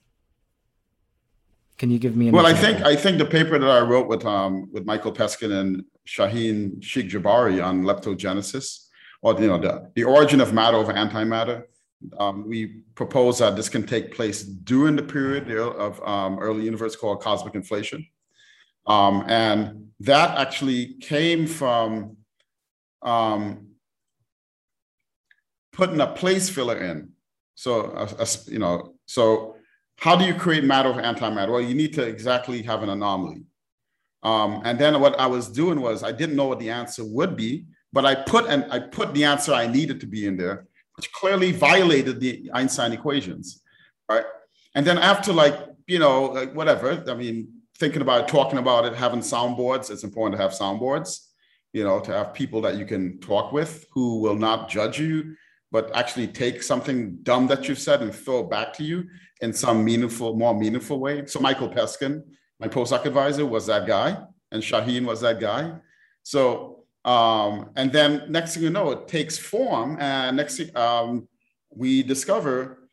Can 1.78 1.90
you 1.90 1.98
give 1.98 2.16
me 2.16 2.28
an 2.28 2.34
well? 2.34 2.46
Example? 2.46 2.86
I 2.86 2.94
think 2.94 2.98
I 2.98 3.02
think 3.02 3.18
the 3.18 3.24
paper 3.24 3.59
that 3.59 3.70
I 3.70 3.80
wrote 3.80 4.09
with 4.09 4.24
um 4.24 4.70
with 4.72 4.84
Michael 4.84 5.12
Peskin 5.12 5.52
and 5.60 5.84
Shaheen 6.06 6.82
Sheikh-Jabbari 6.82 7.64
on 7.64 7.82
leptogenesis, 7.82 8.86
or 9.22 9.40
you 9.40 9.46
know 9.46 9.59
the, 9.59 9.90
the 9.94 10.05
origin 10.05 10.40
of 10.40 10.52
matter 10.52 10.76
over 10.76 10.92
antimatter 10.92 11.64
um, 12.18 12.48
we 12.48 12.82
propose 12.94 13.38
that 13.38 13.56
this 13.56 13.68
can 13.68 13.84
take 13.84 14.14
place 14.14 14.42
during 14.42 14.96
the 14.96 15.02
period 15.02 15.50
of 15.50 16.00
um, 16.06 16.38
early 16.38 16.64
universe 16.64 16.96
called 16.96 17.20
cosmic 17.20 17.55
inflation. 17.55 18.06
Um, 18.86 19.24
and 19.26 19.88
that 20.00 20.38
actually 20.38 20.94
came 21.00 21.46
from 21.46 22.16
um, 23.02 23.68
putting 25.72 26.00
a 26.00 26.06
place 26.06 26.48
filler 26.48 26.78
in. 26.78 27.10
So, 27.55 27.86
a, 27.86 28.22
a, 28.22 28.26
you 28.46 28.60
know, 28.60 28.94
so 29.06 29.56
how 29.99 30.16
do 30.16 30.25
you 30.25 30.35
create 30.35 30.65
matter 30.65 30.89
over 30.89 31.03
antimatter? 31.03 31.51
Well, 31.51 31.61
you 31.61 31.75
need 31.75 31.93
to 31.95 32.03
exactly 32.03 32.62
have 32.62 32.83
an 32.83 32.89
anomaly. 32.89 33.43
Um, 34.23 34.62
and 34.65 34.79
then 34.79 35.01
what 35.01 35.19
I 35.20 35.27
was 35.27 35.49
doing 35.49 35.81
was 35.81 36.03
I 36.03 36.12
didn't 36.12 36.37
know 36.37 36.47
what 36.47 36.59
the 36.59 36.70
answer 36.70 37.05
would 37.05 37.37
be, 37.37 37.66
but 37.93 38.05
I 38.05 38.15
put 38.15 38.47
and 38.47 38.65
I 38.70 38.81
put 38.81 39.15
the 39.15 39.25
answer 39.25 39.53
I 39.53 39.66
needed 39.66 40.01
to 40.01 40.07
be 40.07 40.27
in 40.27 40.37
there 40.37 40.69
which 40.99 41.12
clearly 41.12 41.53
violated 41.53 42.19
the 42.19 42.51
Einstein 42.53 42.93
equations, 42.93 43.62
right? 44.11 44.25
And 44.75 44.85
then 44.85 44.99
after 44.99 45.33
like, 45.33 45.55
you 45.87 46.01
know, 46.01 46.51
whatever, 46.55 47.05
I 47.07 47.15
mean, 47.15 47.49
thinking 47.79 48.03
about 48.03 48.23
it, 48.23 48.29
talking 48.29 48.59
about 48.59 48.85
it, 48.85 48.95
having 48.95 49.20
soundboards, 49.20 49.93
it's 49.93 50.03
important 50.03 50.37
to 50.37 50.43
have 50.43 50.51
soundboards, 50.51 51.29
you 51.73 51.85
know, 51.85 52.01
to 52.01 52.12
have 52.12 52.35
people 52.35 52.61
that 52.62 52.75
you 52.75 52.85
can 52.85 53.20
talk 53.20 53.53
with 53.53 53.87
who 53.93 54.19
will 54.19 54.35
not 54.35 54.69
judge 54.69 54.99
you, 54.99 55.37
but 55.70 55.95
actually 55.95 56.27
take 56.27 56.65
something 56.65 57.19
dumb 57.23 57.47
that 57.47 57.69
you've 57.69 57.79
said 57.79 58.03
and 58.03 58.12
throw 58.12 58.41
it 58.41 58.51
back 58.51 58.73
to 58.73 58.83
you 58.83 59.05
in 59.40 59.52
some 59.52 59.85
meaningful, 59.85 60.36
more 60.36 60.55
meaningful 60.55 60.98
way. 60.98 61.27
So 61.27 61.40
Michael 61.40 61.69
Peskin, 61.69 62.23
my 62.60 62.69
postdoc 62.69 63.05
advisor, 63.05 63.47
was 63.47 63.66
that 63.66 63.86
guy, 63.86 64.16
and 64.51 64.62
Shaheen 64.62 65.05
was 65.05 65.20
that 65.20 65.40
guy. 65.40 65.74
So 66.23 66.78
um, 67.05 67.70
and 67.77 67.90
then 67.90 68.24
next 68.28 68.55
thing 68.55 68.65
you 68.65 68.70
know, 68.70 68.90
it 68.90 69.09
takes 69.09 69.39
form. 69.39 69.97
And 69.98 70.36
next 70.36 70.59
thing 70.59 70.77
um, 70.77 71.27
we 71.70 72.02
discover, 72.02 72.90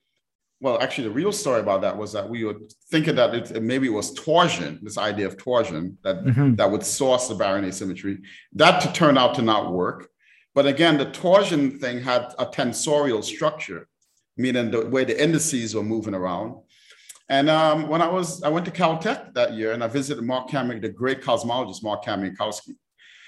well, 0.62 0.82
actually, 0.82 1.10
the 1.10 1.14
real 1.14 1.34
story 1.34 1.60
about 1.60 1.82
that 1.82 1.98
was 1.98 2.14
that 2.14 2.30
we 2.30 2.46
were 2.46 2.56
thinking 2.90 3.16
that 3.16 3.36
it, 3.36 3.62
maybe 3.62 3.88
it 3.88 3.92
was 3.92 4.14
torsion, 4.14 4.80
this 4.84 4.98
idea 4.98 5.28
of 5.28 5.38
torsion 5.38 5.98
that, 6.04 6.24
mm-hmm. 6.24 6.56
that 6.56 6.72
would 6.72 6.86
source 6.86 7.28
the 7.28 7.36
baryon 7.36 7.66
asymmetry. 7.66 8.20
That 8.54 8.80
to 8.82 8.94
turn 8.94 9.18
out 9.18 9.36
to 9.36 9.42
not 9.42 9.74
work. 9.74 10.10
But 10.54 10.66
again, 10.66 10.98
the 10.98 11.12
torsion 11.12 11.78
thing 11.78 12.00
had 12.00 12.34
a 12.40 12.46
tensorial 12.46 13.22
structure, 13.22 13.90
meaning 14.38 14.72
the 14.72 14.86
way 14.86 15.04
the 15.04 15.22
indices 15.22 15.76
were 15.76 15.84
moving 15.84 16.14
around. 16.14 16.56
And 17.30 17.50
um, 17.50 17.88
when 17.88 18.02
I 18.02 18.08
was, 18.08 18.44
I 18.44 18.50
went 18.50 18.66
to 18.66 18.72
Caltech 18.72 19.34
that 19.34 19.54
year 19.54 19.72
and 19.72 19.84
I 19.84 19.88
visited 19.88 20.24
Marc 20.24 20.50
Kamionkowski, 20.50 20.82
the 20.82 20.90
great 20.90 21.22
cosmologist, 21.22 21.84
Marc 21.84 22.06
Kamionkowski. 22.06 22.76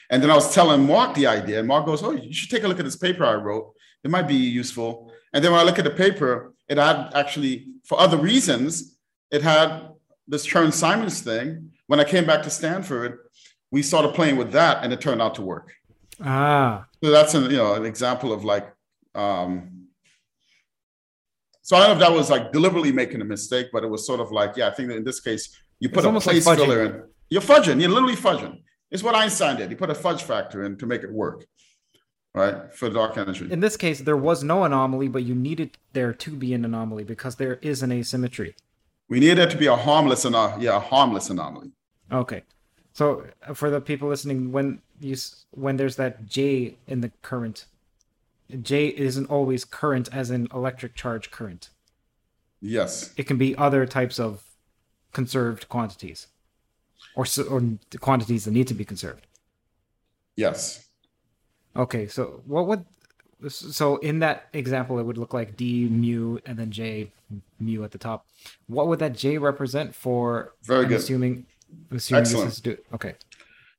And 0.09 0.21
then 0.21 0.29
I 0.29 0.35
was 0.35 0.53
telling 0.53 0.85
Mark 0.85 1.15
the 1.15 1.27
idea, 1.27 1.59
and 1.59 1.67
Mark 1.67 1.85
goes, 1.85 2.01
"Oh, 2.01 2.11
you 2.11 2.33
should 2.33 2.49
take 2.49 2.63
a 2.63 2.67
look 2.67 2.79
at 2.79 2.85
this 2.85 2.95
paper 2.95 3.25
I 3.25 3.33
wrote. 3.33 3.73
It 4.03 4.11
might 4.11 4.27
be 4.27 4.35
useful." 4.35 5.11
And 5.33 5.43
then 5.43 5.51
when 5.51 5.59
I 5.59 5.63
look 5.63 5.79
at 5.79 5.83
the 5.83 5.91
paper, 5.91 6.53
it 6.69 6.77
had 6.77 7.11
actually, 7.13 7.67
for 7.83 7.99
other 7.99 8.17
reasons, 8.17 8.97
it 9.31 9.41
had 9.41 9.89
this 10.25 10.47
Chern-Simons 10.47 11.21
thing. 11.21 11.71
When 11.87 11.99
I 11.99 12.05
came 12.05 12.25
back 12.25 12.43
to 12.43 12.49
Stanford, 12.49 13.19
we 13.71 13.81
started 13.81 14.13
playing 14.13 14.37
with 14.37 14.51
that, 14.53 14.83
and 14.83 14.93
it 14.93 15.01
turned 15.01 15.21
out 15.21 15.35
to 15.35 15.41
work. 15.41 15.73
Ah, 16.23 16.85
so 17.03 17.09
that's 17.11 17.33
an 17.33 17.51
you 17.51 17.57
know 17.57 17.73
an 17.73 17.85
example 17.85 18.31
of 18.31 18.45
like. 18.45 18.71
Um, 19.15 19.76
so 21.67 21.75
I 21.75 21.79
don't 21.81 21.89
know 21.89 21.93
if 21.95 21.99
that 21.99 22.15
was 22.15 22.29
like 22.29 22.53
deliberately 22.53 22.93
making 22.93 23.19
a 23.19 23.25
mistake, 23.25 23.67
but 23.73 23.83
it 23.83 23.87
was 23.87 24.07
sort 24.07 24.21
of 24.21 24.31
like, 24.31 24.55
yeah, 24.55 24.69
I 24.69 24.71
think 24.71 24.87
that 24.87 24.95
in 24.95 25.03
this 25.03 25.19
case, 25.19 25.53
you 25.81 25.89
put 25.89 25.97
It's 25.97 26.05
a 26.05 26.07
almost 26.07 26.25
like 26.25 26.41
filler 26.41 26.85
in. 26.85 27.03
You're 27.29 27.41
fudging. 27.41 27.81
You're 27.81 27.89
literally 27.89 28.15
fudging. 28.15 28.61
It's 28.89 29.03
what 29.03 29.15
Einstein 29.15 29.57
did. 29.57 29.67
He 29.67 29.75
put 29.75 29.89
a 29.89 29.93
fudge 29.93 30.23
factor 30.23 30.63
in 30.63 30.77
to 30.77 30.85
make 30.85 31.03
it 31.03 31.11
work, 31.11 31.45
right? 32.33 32.73
For 32.73 32.89
dark 32.89 33.17
energy. 33.17 33.51
in 33.51 33.59
this 33.59 33.75
case, 33.75 33.99
there 33.99 34.15
was 34.15 34.45
no 34.45 34.63
anomaly, 34.63 35.09
but 35.09 35.23
you 35.23 35.35
needed 35.35 35.77
there 35.91 36.13
to 36.13 36.31
be 36.31 36.53
an 36.53 36.63
anomaly 36.63 37.03
because 37.03 37.35
there 37.35 37.55
is 37.55 37.83
an 37.83 37.91
asymmetry. 37.91 38.55
We 39.09 39.19
need 39.19 39.37
it 39.37 39.49
to 39.49 39.57
be 39.57 39.67
a 39.67 39.75
harmless 39.75 40.23
and 40.23 40.35
yeah, 40.63 40.77
a 40.77 40.79
harmless 40.79 41.29
anomaly. 41.29 41.71
Okay. 42.09 42.43
So 42.93 43.25
uh, 43.45 43.53
for 43.53 43.69
the 43.69 43.81
people 43.81 44.07
listening, 44.07 44.53
when 44.53 44.79
you 45.01 45.17
when 45.51 45.75
there's 45.75 45.97
that 45.97 46.27
J 46.27 46.77
in 46.87 47.01
the 47.01 47.11
current, 47.23 47.65
J 48.61 48.87
isn't 48.87 49.29
always 49.29 49.65
current 49.65 50.09
as 50.11 50.31
in 50.31 50.47
electric 50.53 50.95
charge 50.95 51.31
current. 51.31 51.69
Yes. 52.61 53.13
It 53.17 53.23
can 53.27 53.37
be 53.37 53.55
other 53.55 53.85
types 53.85 54.19
of 54.19 54.43
conserved 55.13 55.69
quantities, 55.69 56.27
or 57.15 57.25
or 57.49 57.61
quantities 57.99 58.45
that 58.45 58.51
need 58.51 58.67
to 58.67 58.73
be 58.73 58.85
conserved. 58.85 59.27
Yes. 60.35 60.85
Okay. 61.75 62.07
So 62.07 62.41
what 62.45 62.67
would 62.67 62.85
so 63.49 63.97
in 63.97 64.19
that 64.19 64.47
example, 64.53 64.97
it 64.99 65.03
would 65.03 65.17
look 65.17 65.33
like 65.33 65.55
D 65.57 65.87
mu 65.87 66.39
and 66.45 66.57
then 66.57 66.71
J 66.71 67.11
mu 67.59 67.83
at 67.83 67.91
the 67.91 67.97
top. 67.97 68.25
What 68.67 68.87
would 68.87 68.99
that 68.99 69.13
J 69.13 69.37
represent 69.37 69.93
for? 69.93 70.53
Very 70.63 70.83
I'm 70.83 70.89
good. 70.89 70.97
Assuming, 70.97 71.45
I'm 71.91 71.97
assuming 71.97 72.21
Excellent. 72.21 72.45
this 72.47 72.55
is 72.55 72.61
do, 72.61 72.77
okay. 72.93 73.15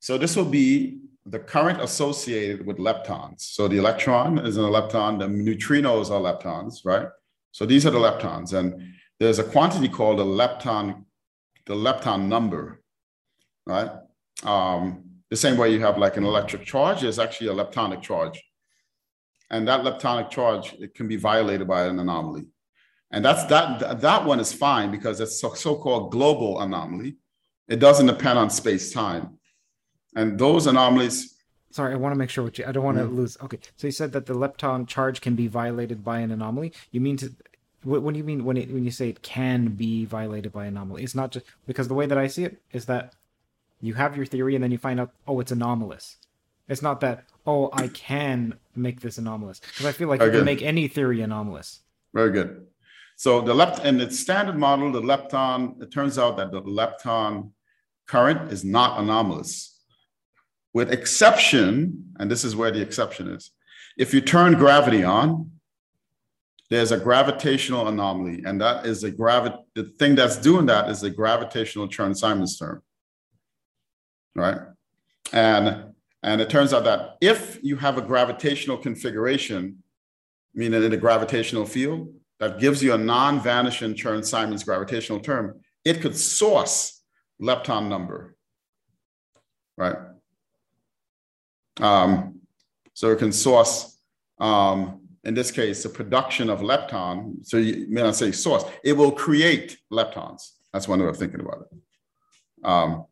So 0.00 0.16
this 0.16 0.36
will 0.36 0.44
be 0.44 1.00
the 1.30 1.38
current 1.38 1.80
associated 1.80 2.66
with 2.66 2.78
leptons. 2.78 3.40
So 3.40 3.68
the 3.68 3.78
electron 3.78 4.38
is 4.38 4.56
an 4.56 4.64
lepton, 4.64 5.18
the 5.18 5.26
neutrinos 5.26 6.10
are 6.10 6.20
leptons, 6.20 6.84
right? 6.84 7.08
So 7.52 7.66
these 7.66 7.86
are 7.86 7.90
the 7.90 7.98
leptons. 7.98 8.52
And 8.52 8.94
there's 9.20 9.38
a 9.38 9.44
quantity 9.44 9.88
called 9.88 10.18
the 10.18 10.24
lepton, 10.24 11.04
the 11.66 11.74
lepton 11.74 12.28
number, 12.28 12.80
right? 13.66 13.90
Um, 14.44 15.04
the 15.30 15.36
same 15.36 15.56
way 15.56 15.70
you 15.72 15.80
have 15.80 15.98
like 15.98 16.16
an 16.16 16.24
electric 16.24 16.64
charge, 16.64 17.02
there's 17.02 17.18
actually 17.18 17.48
a 17.48 17.54
leptonic 17.54 18.00
charge. 18.00 18.42
And 19.50 19.66
that 19.68 19.82
leptonic 19.82 20.30
charge, 20.30 20.74
it 20.74 20.94
can 20.94 21.08
be 21.08 21.16
violated 21.16 21.66
by 21.66 21.84
an 21.86 21.98
anomaly. 21.98 22.46
And 23.10 23.24
that's 23.24 23.44
that 23.46 24.00
that 24.02 24.24
one 24.26 24.38
is 24.38 24.52
fine 24.52 24.90
because 24.90 25.20
it's 25.20 25.40
so-called 25.40 26.12
global 26.12 26.60
anomaly. 26.60 27.16
It 27.66 27.80
doesn't 27.80 28.06
depend 28.06 28.38
on 28.38 28.50
space-time. 28.50 29.37
And 30.16 30.38
those 30.38 30.66
anomalies, 30.66 31.34
Sorry, 31.70 31.92
I 31.92 31.96
want 31.96 32.14
to 32.14 32.18
make 32.18 32.30
sure 32.30 32.42
what 32.44 32.58
you. 32.58 32.64
I 32.66 32.72
don't 32.72 32.82
want 32.82 32.96
to 32.96 33.04
Mhm. 33.04 33.14
lose. 33.14 33.36
Okay, 33.42 33.58
so 33.76 33.86
you 33.86 33.92
said 33.92 34.12
that 34.12 34.24
the 34.24 34.32
lepton 34.34 34.86
charge 34.88 35.20
can 35.20 35.34
be 35.34 35.46
violated 35.48 36.02
by 36.02 36.20
an 36.20 36.30
anomaly. 36.30 36.72
You 36.90 37.00
mean 37.00 37.18
to? 37.18 37.32
What, 37.84 38.02
what 38.02 38.14
do 38.14 38.18
you 38.18 38.24
mean 38.24 38.44
when 38.44 38.56
it 38.56 38.72
when 38.72 38.84
you 38.84 38.90
say 38.90 39.10
it 39.10 39.22
can 39.22 39.68
be 39.68 40.04
violated 40.06 40.50
by 40.50 40.64
anomaly? 40.66 41.02
It's 41.04 41.14
not 41.14 41.30
just 41.30 41.44
because 41.66 41.86
the 41.86 41.94
way 41.94 42.06
that 42.06 42.16
I 42.18 42.26
see 42.26 42.44
it 42.44 42.60
is 42.72 42.86
that 42.86 43.14
you 43.82 43.94
have 43.94 44.16
your 44.16 44.24
theory 44.26 44.54
and 44.54 44.64
then 44.64 44.72
you 44.72 44.78
find 44.78 44.98
out 44.98 45.10
oh 45.28 45.38
it's 45.40 45.52
anomalous. 45.52 46.16
It's 46.68 46.82
not 46.82 47.00
that 47.02 47.24
oh 47.46 47.68
I 47.72 47.88
can 47.88 48.54
make 48.74 49.02
this 49.02 49.18
anomalous 49.18 49.60
because 49.60 49.86
I 49.86 49.92
feel 49.92 50.08
like 50.08 50.20
you 50.22 50.30
can 50.30 50.44
make 50.46 50.62
any 50.62 50.88
theory 50.88 51.20
anomalous. 51.20 51.80
very 52.14 52.32
good. 52.32 52.66
So 53.16 53.40
the 53.42 53.52
lept 53.54 53.84
in 53.84 54.00
its 54.00 54.18
standard 54.18 54.56
model, 54.56 54.90
the 54.90 55.02
lepton, 55.02 55.80
it 55.82 55.92
turns 55.92 56.18
out 56.18 56.36
that 56.38 56.50
the 56.50 56.62
lepton 56.62 57.50
current 58.06 58.50
is 58.50 58.64
not 58.64 58.98
anomalous. 58.98 59.77
With 60.74 60.92
exception, 60.92 62.12
and 62.18 62.30
this 62.30 62.44
is 62.44 62.54
where 62.54 62.70
the 62.70 62.80
exception 62.80 63.28
is, 63.28 63.50
if 63.96 64.14
you 64.14 64.20
turn 64.20 64.54
gravity 64.54 65.02
on, 65.02 65.50
there's 66.70 66.92
a 66.92 66.98
gravitational 66.98 67.88
anomaly, 67.88 68.42
and 68.44 68.60
that 68.60 68.84
is 68.84 69.02
a 69.02 69.10
gravi- 69.10 69.56
the 69.74 69.84
thing 69.84 70.14
that's 70.14 70.36
doing 70.36 70.66
that 70.66 70.90
is 70.90 71.02
a 71.02 71.10
gravitational 71.10 71.88
Chern-Simons 71.88 72.58
term. 72.58 72.82
Right? 74.34 74.60
And 75.32 75.94
and 76.22 76.40
it 76.40 76.50
turns 76.50 76.74
out 76.74 76.84
that 76.84 77.16
if 77.20 77.58
you 77.62 77.76
have 77.76 77.96
a 77.96 78.02
gravitational 78.02 78.76
configuration, 78.76 79.82
meaning 80.52 80.82
in 80.82 80.92
a 80.92 80.96
gravitational 80.96 81.64
field, 81.64 82.12
that 82.40 82.58
gives 82.58 82.82
you 82.82 82.92
a 82.92 82.98
non-vanishing 82.98 83.94
Chern-Simons 83.94 84.64
gravitational 84.64 85.20
term, 85.20 85.60
it 85.84 86.00
could 86.00 86.16
source 86.16 87.02
lepton 87.40 87.88
number, 87.88 88.36
right? 89.76 89.96
Um, 91.80 92.40
so 92.94 93.10
it 93.10 93.18
can 93.18 93.32
source, 93.32 93.98
um, 94.40 95.02
in 95.24 95.34
this 95.34 95.50
case, 95.50 95.82
the 95.82 95.88
production 95.88 96.50
of 96.50 96.60
lepton. 96.60 97.46
So 97.46 97.56
you 97.56 97.86
may 97.88 98.02
not 98.02 98.16
say 98.16 98.32
source, 98.32 98.64
it 98.82 98.94
will 98.94 99.12
create 99.12 99.78
leptons. 99.92 100.52
That's 100.72 100.88
one 100.88 101.00
way 101.00 101.06
of 101.06 101.16
thinking 101.16 101.40
about 101.40 101.62
it. 101.62 102.66
Um, 102.66 103.06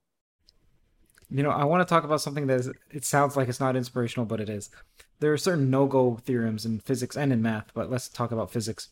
You 1.31 1.43
know, 1.43 1.51
I 1.51 1.65
want 1.65 1.87
to 1.87 1.93
talk 1.93 2.05
about 2.05 2.21
something 2.21 2.47
that 2.47 2.61
is, 2.61 2.71
it 2.91 3.05
sounds 3.05 3.37
like 3.37 3.49
it's 3.49 3.61
not 3.61 3.77
inspirational, 3.77 4.27
but 4.27 4.41
it 4.41 4.49
is. 4.49 4.71
There 5.19 5.33
are 5.33 5.39
certain 5.39 5.71
no-go 5.71 6.17
theorems 6.17 6.65
in 6.67 6.79
physics 6.79 7.17
and 7.17 7.33
in 7.33 7.43
math, 7.43 7.73
but 7.75 7.91
let's 7.91 8.09
talk 8.09 8.33
about 8.33 8.53
physics. 8.53 8.91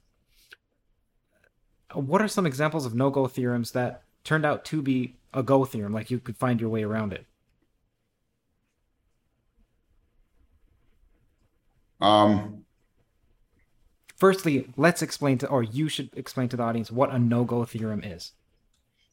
What 1.93 2.23
are 2.23 2.29
some 2.29 2.47
examples 2.47 2.87
of 2.87 2.95
no-go 2.95 3.27
theorems 3.29 3.71
that 3.73 4.03
turned 4.25 4.45
out 4.45 4.65
to 4.67 4.83
be 4.83 5.17
a 5.33 5.43
go 5.43 5.65
theorem, 5.65 5.93
like 5.93 6.11
you 6.11 6.19
could 6.19 6.37
find 6.37 6.61
your 6.61 6.71
way 6.71 6.83
around 6.83 7.13
it? 7.13 7.27
Um, 12.05 12.65
Firstly, 14.17 14.69
let's 14.77 15.03
explain 15.03 15.39
to, 15.39 15.49
or 15.49 15.63
you 15.63 15.89
should 15.89 16.11
explain 16.17 16.49
to 16.49 16.57
the 16.57 16.63
audience 16.63 16.91
what 16.91 17.11
a 17.11 17.19
no-go 17.19 17.65
theorem 17.65 18.03
is. 18.05 18.33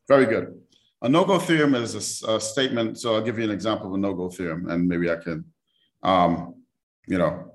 Very 0.07 0.26
good. 0.26 0.61
A 1.01 1.09
no-go 1.09 1.39
theorem 1.39 1.73
is 1.73 2.23
a 2.23 2.39
statement. 2.39 2.99
So 2.99 3.15
I'll 3.15 3.22
give 3.23 3.38
you 3.39 3.43
an 3.43 3.49
example 3.49 3.88
of 3.88 3.93
a 3.95 3.97
no-go 3.97 4.30
theorem, 4.30 4.69
and 4.69 4.88
maybe 4.88 5.09
I 5.09 5.15
can, 5.15 5.45
um, 6.03 6.55
you 7.07 7.18
know, 7.18 7.51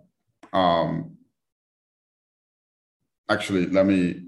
um, 0.52 1.16
actually, 3.28 3.66
let 3.66 3.86
me. 3.86 4.22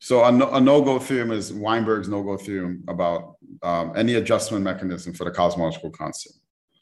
So 0.00 0.24
a, 0.24 0.30
no, 0.30 0.50
a 0.50 0.60
no-go 0.60 0.98
theorem 0.98 1.32
is 1.32 1.52
Weinberg's 1.52 2.08
no-go 2.08 2.36
theorem 2.36 2.84
about 2.86 3.36
um, 3.62 3.92
any 3.96 4.14
adjustment 4.14 4.62
mechanism 4.62 5.14
for 5.14 5.24
the 5.24 5.30
cosmological 5.30 5.90
constant. 5.90 6.36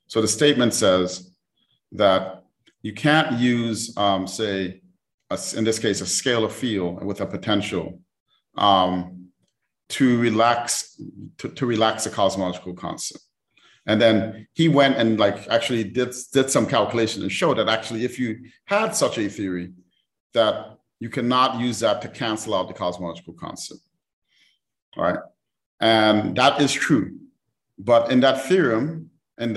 So 0.09 0.21
the 0.21 0.29
statement 0.29 0.75
says 0.75 1.31
that 1.93 2.43
you 2.87 2.93
can't 2.93 3.33
use, 3.41 3.97
um, 3.97 4.29
say, 4.29 4.81
a 5.31 5.39
in 5.57 5.65
this 5.65 5.79
case, 5.81 6.01
a 6.01 6.05
scalar 6.05 6.51
field 6.51 7.03
with 7.03 7.21
a 7.21 7.27
potential. 7.27 8.01
Um, 8.57 9.13
to 9.89 10.19
relax 10.19 11.01
to, 11.39 11.49
to 11.49 11.65
relax 11.65 12.05
the 12.05 12.11
cosmological 12.11 12.75
constant 12.75 13.23
and 13.87 14.01
then 14.01 14.49
he 14.53 14.69
went 14.69 14.97
and 14.97 15.17
like 15.17 15.47
actually 15.49 15.85
did 15.85 16.13
did 16.33 16.51
some 16.51 16.67
calculation 16.67 17.23
and 17.23 17.31
showed 17.31 17.57
that 17.59 17.69
actually 17.69 18.05
if 18.05 18.19
you 18.19 18.29
had 18.65 18.97
such 18.97 19.17
a 19.17 19.29
theory 19.29 19.71
that 20.33 20.55
you 20.99 21.09
cannot 21.09 21.61
use 21.61 21.79
that 21.79 22.03
to 22.03 22.09
cancel 22.09 22.53
out 22.53 22.67
the 22.67 22.75
cosmological 22.75 23.35
constant 23.35 23.81
all 24.97 25.05
right 25.05 25.21
and 25.79 26.35
that 26.37 26.61
is 26.61 26.73
true 26.73 27.17
but 27.79 28.11
in 28.11 28.19
that 28.19 28.43
theorem 28.47 29.09
and 29.39 29.57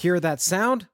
Hear 0.00 0.18
that 0.18 0.40
sound? 0.40 0.88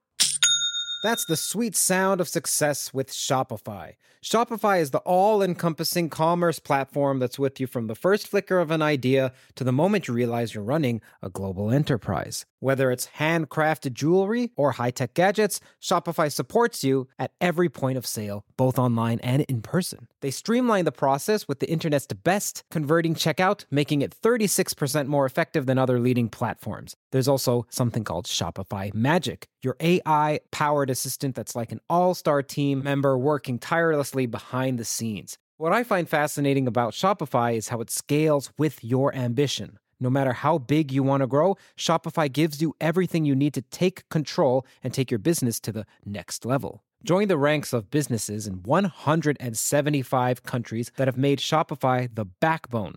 That's 1.06 1.24
the 1.24 1.36
sweet 1.36 1.76
sound 1.76 2.20
of 2.20 2.26
success 2.28 2.92
with 2.92 3.12
Shopify. 3.12 3.92
Shopify 4.26 4.80
is 4.80 4.90
the 4.90 4.98
all 4.98 5.40
encompassing 5.40 6.10
commerce 6.10 6.58
platform 6.58 7.20
that's 7.20 7.38
with 7.38 7.60
you 7.60 7.68
from 7.68 7.86
the 7.86 7.94
first 7.94 8.26
flicker 8.26 8.58
of 8.58 8.72
an 8.72 8.82
idea 8.82 9.32
to 9.54 9.62
the 9.62 9.70
moment 9.70 10.08
you 10.08 10.14
realize 10.14 10.52
you're 10.52 10.64
running 10.64 11.00
a 11.22 11.30
global 11.30 11.70
enterprise. 11.70 12.44
Whether 12.58 12.90
it's 12.90 13.06
handcrafted 13.18 13.92
jewelry 13.92 14.50
or 14.56 14.72
high 14.72 14.90
tech 14.90 15.14
gadgets, 15.14 15.60
Shopify 15.80 16.32
supports 16.32 16.82
you 16.82 17.06
at 17.20 17.30
every 17.40 17.68
point 17.68 17.98
of 17.98 18.04
sale, 18.04 18.44
both 18.56 18.80
online 18.80 19.20
and 19.20 19.42
in 19.42 19.62
person. 19.62 20.08
They 20.22 20.32
streamline 20.32 20.86
the 20.86 20.90
process 20.90 21.46
with 21.46 21.60
the 21.60 21.70
internet's 21.70 22.06
best 22.06 22.64
converting 22.68 23.14
checkout, 23.14 23.64
making 23.70 24.02
it 24.02 24.10
36% 24.10 25.06
more 25.06 25.24
effective 25.24 25.66
than 25.66 25.78
other 25.78 26.00
leading 26.00 26.28
platforms. 26.28 26.96
There's 27.12 27.28
also 27.28 27.66
something 27.70 28.02
called 28.02 28.26
Shopify 28.26 28.92
Magic, 28.92 29.46
your 29.62 29.76
AI 29.80 30.40
powered 30.50 30.90
assistant 30.90 31.34
that's 31.34 31.54
like 31.54 31.72
an 31.72 31.80
all 31.90 32.14
star 32.14 32.42
team 32.42 32.82
member 32.82 33.18
working 33.18 33.58
tirelessly 33.58 34.15
behind 34.24 34.78
the 34.78 34.84
scenes. 34.86 35.36
What 35.58 35.74
I 35.74 35.84
find 35.84 36.08
fascinating 36.08 36.66
about 36.66 36.94
Shopify 36.94 37.54
is 37.54 37.68
how 37.68 37.82
it 37.82 37.90
scales 37.90 38.50
with 38.56 38.82
your 38.82 39.14
ambition. 39.14 39.78
No 40.00 40.10
matter 40.10 40.32
how 40.32 40.58
big 40.58 40.92
you 40.92 41.02
want 41.02 41.22
to 41.22 41.26
grow, 41.26 41.56
Shopify 41.78 42.32
gives 42.32 42.62
you 42.62 42.74
everything 42.80 43.24
you 43.26 43.34
need 43.34 43.52
to 43.54 43.62
take 43.62 44.08
control 44.08 44.66
and 44.82 44.92
take 44.94 45.10
your 45.10 45.18
business 45.18 45.60
to 45.60 45.72
the 45.72 45.86
next 46.04 46.44
level. 46.46 46.82
Join 47.04 47.28
the 47.28 47.38
ranks 47.38 47.72
of 47.72 47.90
businesses 47.90 48.46
in 48.46 48.62
175 48.62 50.42
countries 50.42 50.90
that 50.96 51.08
have 51.08 51.16
made 51.16 51.38
Shopify 51.38 52.08
the 52.14 52.24
backbone 52.24 52.96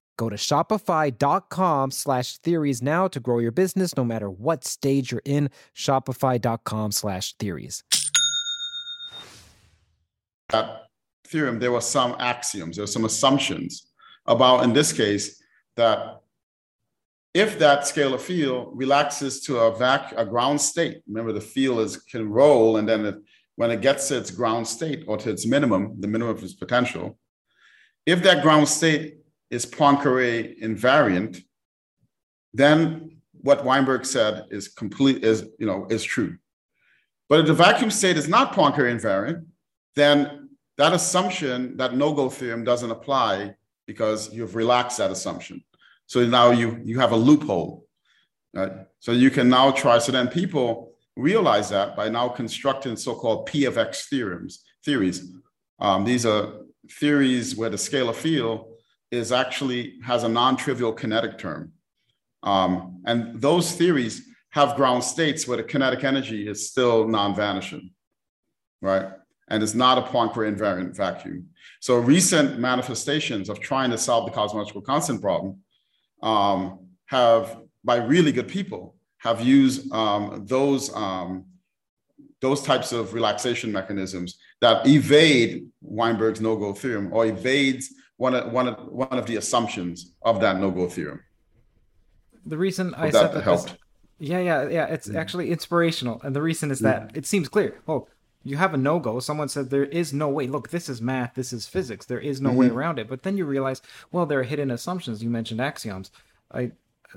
Go 0.17 0.29
to 0.29 0.35
shopify.com 0.35 1.91
slash 1.91 2.37
theories 2.39 2.81
now 2.81 3.07
to 3.07 3.19
grow 3.19 3.39
your 3.39 3.51
business 3.51 3.95
no 3.97 4.03
matter 4.03 4.29
what 4.29 4.63
stage 4.63 5.11
you're 5.11 5.21
in. 5.25 5.49
Shopify.com 5.75 6.91
slash 6.91 7.33
theories. 7.37 7.83
That 10.49 10.83
theorem, 11.27 11.59
there 11.59 11.71
were 11.71 11.81
some 11.81 12.15
axioms, 12.19 12.75
there 12.75 12.83
were 12.83 12.87
some 12.87 13.05
assumptions 13.05 13.87
about, 14.25 14.63
in 14.63 14.73
this 14.73 14.93
case, 14.93 15.41
that 15.77 16.21
if 17.33 17.57
that 17.59 17.81
scalar 17.81 18.19
field 18.19 18.71
relaxes 18.73 19.41
to 19.43 19.59
a 19.59 19.75
vac 19.75 20.13
a 20.17 20.25
ground 20.25 20.59
state, 20.59 21.01
remember 21.07 21.31
the 21.31 21.39
field 21.39 21.79
is 21.79 21.97
can 21.97 22.29
roll, 22.29 22.77
and 22.77 22.87
then 22.87 23.05
it, 23.05 23.15
when 23.55 23.71
it 23.71 23.81
gets 23.81 24.09
to 24.09 24.17
its 24.17 24.31
ground 24.31 24.67
state 24.67 25.05
or 25.07 25.17
to 25.17 25.29
its 25.29 25.45
minimum, 25.47 25.95
the 25.99 26.07
minimum 26.07 26.35
of 26.35 26.43
its 26.43 26.53
potential, 26.53 27.17
if 28.05 28.21
that 28.23 28.43
ground 28.43 28.67
state 28.67 29.20
is 29.51 29.65
Poincare 29.65 30.59
invariant, 30.61 31.43
then 32.53 33.17
what 33.33 33.63
Weinberg 33.65 34.05
said 34.05 34.47
is 34.49 34.67
complete 34.67 35.23
is 35.23 35.45
you 35.59 35.67
know 35.67 35.87
is 35.89 36.03
true. 36.03 36.37
But 37.29 37.41
if 37.41 37.47
the 37.47 37.53
vacuum 37.53 37.91
state 37.91 38.17
is 38.17 38.27
not 38.27 38.53
Poincare 38.53 38.91
invariant, 38.91 39.45
then 39.95 40.49
that 40.77 40.93
assumption, 40.93 41.77
that 41.77 41.95
no-go 41.95 42.29
theorem 42.29 42.63
doesn't 42.63 42.91
apply 42.91 43.55
because 43.85 44.33
you've 44.33 44.55
relaxed 44.55 44.97
that 44.97 45.11
assumption. 45.11 45.63
So 46.07 46.25
now 46.25 46.51
you 46.51 46.79
you 46.83 46.99
have 46.99 47.11
a 47.11 47.15
loophole. 47.15 47.85
Right? 48.53 48.71
So 48.99 49.11
you 49.11 49.29
can 49.29 49.49
now 49.49 49.71
try. 49.71 49.97
So 49.99 50.11
then 50.11 50.27
people 50.27 50.93
realize 51.15 51.69
that 51.69 51.95
by 51.95 52.09
now 52.09 52.29
constructing 52.29 52.95
so-called 52.95 53.45
P 53.45 53.65
of 53.65 53.77
X 53.77 54.07
theorems, 54.07 54.63
theories. 54.83 55.31
Um, 55.79 56.03
these 56.03 56.25
are 56.25 56.53
theories 56.99 57.55
where 57.55 57.69
the 57.69 57.77
scalar 57.77 58.15
field 58.15 58.70
is 59.11 59.31
actually 59.31 59.99
has 60.03 60.23
a 60.23 60.29
non-trivial 60.29 60.93
kinetic 60.93 61.37
term. 61.37 61.73
Um, 62.43 63.01
and 63.05 63.39
those 63.39 63.73
theories 63.73 64.23
have 64.51 64.75
ground 64.75 65.03
states 65.03 65.47
where 65.47 65.57
the 65.57 65.63
kinetic 65.63 66.03
energy 66.03 66.47
is 66.47 66.69
still 66.69 67.07
non-vanishing, 67.07 67.91
right? 68.81 69.07
And 69.49 69.61
it's 69.61 69.73
not 69.73 69.97
a 69.97 70.01
Poincare 70.01 70.49
invariant 70.53 70.95
vacuum. 70.95 71.47
So 71.81 71.97
recent 71.97 72.57
manifestations 72.57 73.49
of 73.49 73.59
trying 73.59 73.91
to 73.91 73.97
solve 73.97 74.25
the 74.25 74.31
cosmological 74.31 74.81
constant 74.81 75.21
problem 75.21 75.59
um, 76.23 76.87
have, 77.07 77.57
by 77.83 77.97
really 77.97 78.31
good 78.31 78.47
people, 78.47 78.95
have 79.17 79.41
used 79.41 79.91
um, 79.91 80.45
those, 80.47 80.93
um, 80.95 81.45
those 82.39 82.63
types 82.63 82.91
of 82.91 83.13
relaxation 83.13 83.71
mechanisms 83.71 84.37
that 84.61 84.87
evade 84.87 85.67
Weinberg's 85.81 86.41
no-go 86.41 86.73
theorem 86.73 87.11
or 87.11 87.25
evades 87.25 87.93
one 88.21 88.35
of, 88.35 88.51
one 88.51 88.67
of, 88.67 88.75
one 88.87 89.17
of 89.21 89.25
the 89.25 89.35
assumptions 89.35 90.11
of 90.21 90.39
that 90.41 90.59
no-go 90.59 90.87
theorem. 90.87 91.21
The 92.45 92.57
reason 92.57 92.93
I 92.93 93.09
said 93.09 93.33
that 93.33 93.43
helped. 93.43 93.69
This, 93.69 93.77
yeah, 94.19 94.39
yeah, 94.39 94.67
yeah. 94.69 94.85
It's 94.85 95.07
mm-hmm. 95.07 95.17
actually 95.17 95.51
inspirational, 95.51 96.21
and 96.23 96.35
the 96.35 96.41
reason 96.41 96.69
is 96.69 96.79
that 96.81 97.07
mm-hmm. 97.07 97.17
it 97.17 97.25
seems 97.25 97.49
clear. 97.49 97.81
Oh, 97.87 98.07
you 98.43 98.57
have 98.57 98.75
a 98.75 98.77
no-go. 98.77 99.19
Someone 99.19 99.49
said 99.49 99.71
there 99.71 99.85
is 99.85 100.13
no 100.13 100.29
way. 100.29 100.45
Look, 100.45 100.69
this 100.69 100.87
is 100.87 101.01
math. 101.01 101.33
This 101.33 101.51
is 101.51 101.65
physics. 101.67 102.05
There 102.05 102.19
is 102.19 102.39
no 102.39 102.49
mm-hmm. 102.49 102.57
way 102.59 102.67
around 102.69 102.99
it. 102.99 103.07
But 103.07 103.23
then 103.23 103.37
you 103.37 103.45
realize, 103.45 103.81
well, 104.11 104.27
there 104.27 104.39
are 104.39 104.43
hidden 104.43 104.69
assumptions. 104.69 105.23
You 105.23 105.31
mentioned 105.31 105.59
axioms. 105.59 106.11
I 106.51 106.71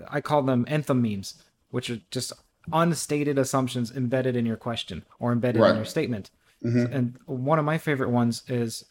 I 0.09 0.23
call 0.23 0.43
them 0.43 0.65
enthymemes, 0.65 1.35
which 1.71 1.91
are 1.91 2.01
just 2.11 2.33
unstated 2.73 3.39
assumptions 3.39 3.95
embedded 3.95 4.37
in 4.37 4.47
your 4.47 4.57
question 4.57 5.05
or 5.19 5.33
embedded 5.33 5.61
right. 5.61 5.71
in 5.71 5.77
your 5.77 5.85
statement. 5.85 6.31
Mm-hmm. 6.65 6.93
And 6.95 7.19
one 7.27 7.59
of 7.59 7.67
my 7.67 7.77
favorite 7.77 8.11
ones 8.11 8.43
is 8.49 8.85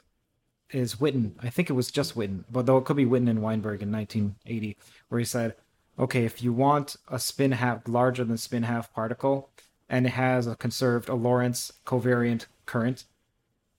is 0.74 0.96
Witten. 0.96 1.34
I 1.42 1.50
think 1.50 1.70
it 1.70 1.74
was 1.74 1.92
just 1.92 2.16
Witten, 2.16 2.44
but 2.52 2.66
though 2.66 2.78
it 2.78 2.86
could 2.86 2.98
be 2.98 3.06
Witten 3.06 3.30
and 3.30 3.42
Weinberg 3.42 3.82
in 3.82 3.92
1980, 3.92 4.78
where 5.10 5.20
he 5.20 5.26
said, 5.26 5.56
"Okay, 5.98 6.26
if 6.26 6.42
you 6.42 6.52
want 6.54 6.96
a 7.10 7.20
spin 7.20 7.54
half 7.54 7.88
larger 7.88 8.24
than 8.24 8.38
spin 8.38 8.64
half 8.64 8.94
particle, 8.94 9.50
and 9.90 10.08
it 10.08 10.14
has 10.14 10.48
a 10.48 10.56
conserved 10.56 11.08
a 11.10 11.14
Lorentz 11.14 11.72
covariant 11.86 12.48
current, 12.66 13.06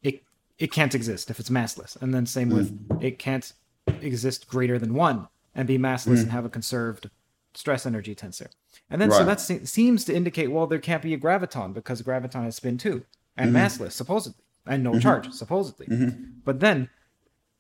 it 0.03 0.23
it 0.59 0.71
can't 0.71 0.95
exist 0.95 1.31
if 1.31 1.41
it's 1.41 1.51
massless. 1.51 2.01
And 2.01 2.15
then 2.15 2.27
same 2.27 2.51
with 2.51 2.89
mm. 2.89 3.03
it 3.03 3.19
can't 3.19 3.53
exist 4.01 4.47
greater 4.47 4.79
than 4.79 4.95
one 4.95 5.29
and 5.55 5.67
be 5.67 5.79
massless 5.79 6.19
mm. 6.19 6.23
and 6.23 6.31
have 6.31 6.45
a 6.45 6.51
conserved 6.51 7.11
stress 7.55 7.87
energy 7.87 8.15
tensor. 8.15 8.49
And 8.89 9.01
then 9.01 9.11
right. 9.11 9.19
so 9.19 9.25
that 9.25 9.41
se- 9.41 9.65
seems 9.65 10.05
to 10.05 10.15
indicate 10.15 10.53
well 10.53 10.67
there 10.67 10.79
can't 10.79 11.03
be 11.03 11.15
a 11.15 11.19
graviton 11.19 11.75
because 11.75 12.03
graviton 12.03 12.45
has 12.45 12.57
spin 12.57 12.79
two 12.79 13.05
and 13.37 13.53
mm-hmm. 13.53 13.65
massless 13.65 13.93
supposedly 13.93 14.44
and 14.67 14.83
no 14.83 14.93
mm-hmm. 14.93 15.01
charge 15.01 15.31
supposedly. 15.33 15.87
Mm-hmm. 15.87 16.25
But 16.45 16.61
then 16.61 16.89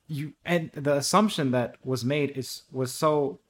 you 0.06 0.34
and 0.44 0.70
the 0.72 0.96
assumption 0.96 1.50
that 1.52 1.76
was 1.84 2.04
made 2.04 2.30
is 2.36 2.62
was 2.70 2.92
so 2.92 3.40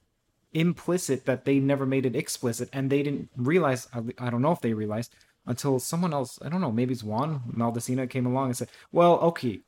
implicit 0.52 1.24
that 1.26 1.44
they 1.44 1.58
never 1.58 1.84
made 1.84 2.06
it 2.06 2.14
explicit 2.14 2.68
and 2.72 2.88
they 2.88 3.02
didn't 3.02 3.28
realize 3.36 3.88
i 4.18 4.30
don't 4.30 4.40
know 4.40 4.52
if 4.52 4.60
they 4.60 4.72
realized 4.72 5.12
until 5.46 5.80
someone 5.80 6.14
else 6.14 6.38
i 6.42 6.48
don't 6.48 6.60
know 6.60 6.70
maybe 6.70 6.92
it's 6.92 7.02
juan 7.02 7.40
maldacena 7.52 8.08
came 8.08 8.24
along 8.24 8.46
and 8.46 8.56
said 8.56 8.68
well 8.92 9.18
okay 9.18 9.60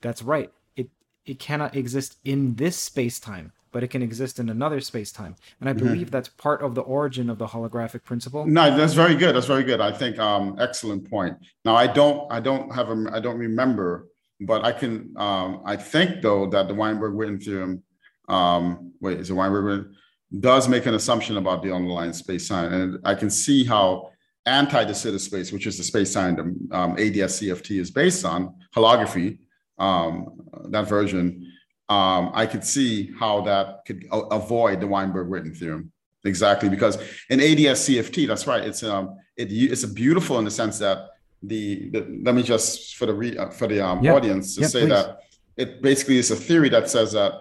that's 0.00 0.22
right 0.22 0.52
it 0.76 0.88
it 1.26 1.40
cannot 1.40 1.74
exist 1.74 2.16
in 2.24 2.54
this 2.54 2.76
space 2.76 3.18
time 3.18 3.52
but 3.72 3.82
it 3.82 3.88
can 3.88 4.02
exist 4.02 4.38
in 4.38 4.48
another 4.48 4.80
space 4.80 5.12
time 5.12 5.36
and 5.60 5.68
i 5.68 5.72
mm-hmm. 5.72 5.86
believe 5.86 6.06
mm-hmm. 6.06 6.12
that's 6.12 6.28
part 6.28 6.62
of 6.62 6.74
the 6.74 6.82
origin 6.82 7.30
of 7.30 7.38
the 7.38 7.46
holographic 7.46 8.02
principle 8.04 8.46
no 8.46 8.76
that's 8.76 8.94
very 8.94 9.14
good 9.14 9.34
that's 9.34 9.46
very 9.46 9.64
good 9.64 9.80
i 9.80 9.92
think 9.92 10.18
um 10.18 10.56
excellent 10.58 11.08
point 11.08 11.36
now 11.64 11.74
i 11.74 11.86
don't 11.86 12.30
i 12.32 12.40
don't 12.40 12.72
have 12.74 12.90
a 12.90 13.06
i 13.12 13.20
don't 13.20 13.38
remember 13.38 14.08
but 14.40 14.64
i 14.64 14.72
can 14.72 15.12
um 15.16 15.62
i 15.64 15.76
think 15.76 16.22
though 16.22 16.46
that 16.46 16.68
the 16.68 16.74
weinberg 16.74 17.14
witten 17.14 17.42
theorem 17.42 17.82
um 18.28 18.92
wait 19.00 19.18
is 19.18 19.30
it 19.30 19.34
weinberg 19.34 19.92
does 20.38 20.68
make 20.68 20.86
an 20.86 20.94
assumption 20.94 21.36
about 21.36 21.62
the 21.62 21.74
underlying 21.74 22.12
space 22.12 22.48
time. 22.48 22.72
And 22.72 22.98
I 23.04 23.14
can 23.14 23.30
see 23.30 23.64
how 23.64 24.10
anti 24.46 24.84
de 24.84 24.94
Sitter 24.94 25.18
space, 25.18 25.52
which 25.52 25.66
is 25.66 25.76
the 25.76 25.82
space 25.82 26.14
time 26.14 26.68
um, 26.70 26.92
ADS 26.92 27.40
CFT 27.40 27.80
is 27.80 27.90
based 27.90 28.24
on, 28.24 28.54
holography, 28.74 29.38
um, 29.78 30.40
that 30.68 30.88
version, 30.88 31.49
um, 31.90 32.30
I 32.32 32.46
could 32.46 32.64
see 32.64 33.12
how 33.18 33.40
that 33.42 33.84
could 33.84 34.06
a- 34.12 34.28
avoid 34.38 34.80
the 34.80 34.86
Weinberg-Witten 34.86 35.56
theorem. 35.56 35.92
Exactly, 36.24 36.68
because 36.68 36.96
in 37.30 37.40
ADS 37.40 37.80
CFT, 37.88 38.28
that's 38.28 38.46
right. 38.46 38.62
It's 38.62 38.82
um, 38.82 39.16
it, 39.36 39.50
it's 39.50 39.84
a 39.84 39.88
beautiful 39.88 40.38
in 40.38 40.44
the 40.44 40.50
sense 40.50 40.78
that 40.78 41.08
the, 41.42 41.88
the 41.90 42.20
let 42.22 42.34
me 42.34 42.42
just 42.42 42.96
for 42.96 43.06
the 43.06 43.14
re, 43.14 43.36
uh, 43.36 43.50
for 43.50 43.66
the 43.66 43.80
um, 43.84 44.04
yep. 44.04 44.16
audience 44.16 44.54
to 44.54 44.60
yep, 44.60 44.70
say 44.70 44.80
please. 44.80 44.90
that 44.90 45.20
it 45.56 45.82
basically 45.82 46.18
is 46.18 46.30
a 46.30 46.36
theory 46.36 46.68
that 46.68 46.90
says 46.90 47.12
that 47.12 47.32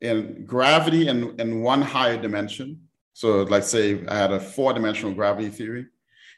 in 0.00 0.44
gravity 0.44 1.08
in, 1.08 1.34
in 1.40 1.62
one 1.62 1.82
higher 1.82 2.20
dimension, 2.20 2.80
so 3.14 3.42
let's 3.44 3.68
say 3.68 4.06
I 4.06 4.16
had 4.16 4.30
a 4.30 4.38
four 4.38 4.74
dimensional 4.74 5.14
gravity 5.14 5.48
theory, 5.48 5.86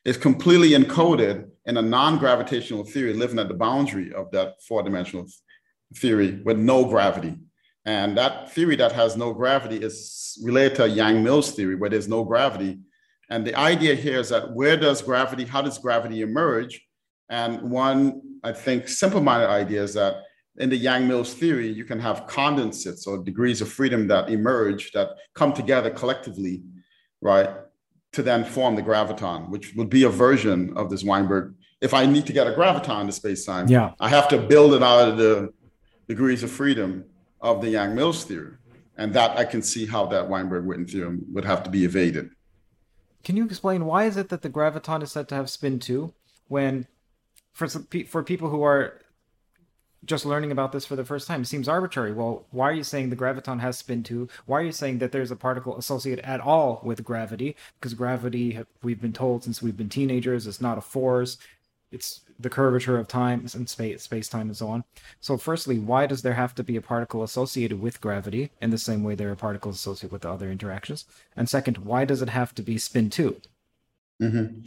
is 0.05 0.17
completely 0.17 0.71
encoded 0.71 1.51
in 1.67 1.77
a 1.77 1.83
non 1.83 2.19
gravitational 2.19 2.85
theory 2.85 3.13
living 3.13 3.39
at 3.39 3.49
the 3.49 3.55
boundary 3.55 4.15
of 4.15 4.31
that 4.31 4.63
four 4.63 4.83
dimensional 4.83 5.27
theory 5.97 6.41
with 6.45 6.57
no 6.57 6.85
gravity. 6.85 7.37
And 7.87 8.17
that 8.19 8.53
theory 8.53 8.77
that 8.77 8.93
has 8.93 9.17
no 9.17 9.33
gravity 9.33 9.77
is 9.77 10.39
related 10.43 10.77
to 10.77 10.89
Yang 10.89 11.23
Mills 11.23 11.53
theory, 11.53 11.75
where 11.75 11.91
there's 11.91 12.09
no 12.09 12.25
gravity. 12.25 12.79
And 13.31 13.47
the 13.47 13.55
idea 13.55 13.95
here 13.95 14.21
is 14.21 14.29
that 14.31 14.53
where 14.53 14.77
does 14.77 15.03
gravity, 15.03 15.45
how 15.45 15.63
does 15.63 15.79
gravity 15.79 16.23
emerge? 16.23 16.81
And 17.29 17.71
one, 17.71 18.21
I 18.43 18.53
think, 18.53 18.89
simple 18.89 19.21
minded 19.21 19.49
idea 19.49 19.83
is 19.83 19.95
that 19.95 20.25
in 20.59 20.69
the 20.69 20.77
Yang-Mills 20.77 21.33
theory, 21.35 21.69
you 21.69 21.85
can 21.85 22.01
have 22.01 22.27
condensates 22.27 23.07
or 23.07 23.23
degrees 23.23 23.61
of 23.61 23.69
freedom 23.69 24.09
that 24.09 24.29
emerge 24.29 24.93
that 24.93 25.11
come 25.35 25.53
together 25.53 25.91
collectively, 25.91 26.63
right, 27.23 27.49
to 28.13 28.23
then 28.23 28.45
form 28.45 28.75
the 28.75 28.83
graviton, 28.83 29.49
which 29.49 29.75
would 29.77 29.89
be 29.89 30.03
a 30.03 30.09
version 30.09 30.77
of 30.77 30.91
this 30.91 31.05
Weinberg. 31.05 31.55
If 31.81 31.95
I 31.95 32.05
need 32.05 32.27
to 32.27 32.33
get 32.33 32.47
a 32.47 32.51
graviton 32.51 33.07
to 33.07 33.13
space-time, 33.13 33.69
yeah. 33.69 33.93
I 34.01 34.09
have 34.09 34.29
to 34.29 34.39
build 34.39 34.75
it 34.75 34.83
out 34.83 35.09
of 35.09 35.17
the 35.17 35.55
degrees 36.09 36.43
of 36.43 36.51
freedom 36.51 37.05
of 37.41 37.61
the 37.61 37.71
Yang-Mills 37.71 38.25
theory. 38.25 38.55
And 38.97 39.15
that 39.15 39.39
I 39.39 39.45
can 39.45 39.63
see 39.63 39.87
how 39.87 40.07
that 40.07 40.29
Weinberg-Witten 40.29 40.91
theorem 40.91 41.25
would 41.33 41.45
have 41.45 41.63
to 41.63 41.71
be 41.71 41.85
evaded. 41.85 42.31
Can 43.25 43.37
you 43.37 43.45
explain 43.45 43.85
why 43.85 44.05
is 44.05 44.17
it 44.17 44.29
that 44.29 44.43
the 44.43 44.51
graviton 44.51 45.03
is 45.03 45.13
said 45.13 45.29
to 45.29 45.35
have 45.35 45.51
spin 45.51 45.79
two 45.79 46.13
when 46.49 46.87
for 47.53 47.69
for 47.69 48.23
people 48.23 48.49
who 48.51 48.63
are 48.63 49.01
just 50.05 50.25
learning 50.25 50.51
about 50.51 50.73
this 50.73 50.87
for 50.87 50.97
the 50.97 51.05
first 51.05 51.27
time 51.27 51.45
seems 51.45 51.69
arbitrary. 51.69 52.13
Well, 52.13 52.47
why 52.51 52.71
are 52.71 52.75
you 52.75 52.85
saying 52.85 53.11
the 53.11 53.17
graviton 53.17 53.61
has 53.61 53.79
spin 53.79 54.03
two? 54.03 54.29
Why 54.47 54.61
are 54.61 54.65
you 54.65 54.73
saying 54.73 54.99
that 54.99 55.13
there's 55.13 55.31
a 55.31 55.37
particle 55.37 55.77
associated 55.77 56.25
at 56.25 56.41
all 56.41 56.81
with 56.83 57.05
gravity? 57.05 57.55
Because 57.79 57.95
gravity, 57.95 58.59
we've 58.83 59.01
been 59.01 59.13
told 59.13 59.45
since 59.45 59.61
we've 59.61 59.77
been 59.77 59.91
teenagers, 59.91 60.47
is 60.47 60.61
not 60.61 60.79
a 60.79 60.83
force. 60.83 61.37
It's 61.93 62.21
the 62.41 62.51
curvature 62.51 62.99
of 62.99 63.09
time 63.09 63.47
and 63.55 63.69
space, 63.69 64.03
space 64.03 64.29
time, 64.29 64.49
and 64.49 64.57
so 64.57 64.69
on. 64.69 64.85
So, 65.21 65.37
firstly, 65.37 65.79
why 65.79 66.07
does 66.07 66.23
there 66.23 66.35
have 66.35 66.55
to 66.57 66.63
be 66.63 66.77
a 66.77 66.83
particle 66.83 67.23
associated 67.23 67.81
with 67.81 68.01
gravity 68.01 68.51
in 68.61 68.71
the 68.71 68.79
same 68.79 69.03
way 69.03 69.15
there 69.15 69.31
are 69.31 69.37
particles 69.37 69.77
associated 69.77 70.13
with 70.13 70.23
the 70.23 70.31
other 70.31 70.51
interactions? 70.51 71.05
And 71.37 71.49
second, 71.49 71.79
why 71.79 72.05
does 72.05 72.23
it 72.23 72.29
have 72.29 72.55
to 72.57 72.63
be 72.63 72.79
spin 72.79 73.11
2 73.11 73.41
mm-hmm. 74.23 74.61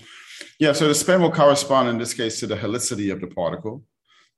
Yeah, 0.60 0.74
so 0.74 0.88
the 0.88 0.96
spin 0.96 1.22
will 1.22 1.32
correspond 1.32 1.90
in 1.90 1.98
this 1.98 2.14
case 2.14 2.40
to 2.40 2.48
the 2.48 2.56
helicity 2.56 3.12
of 3.12 3.22
the 3.22 3.28
particle. 3.28 3.84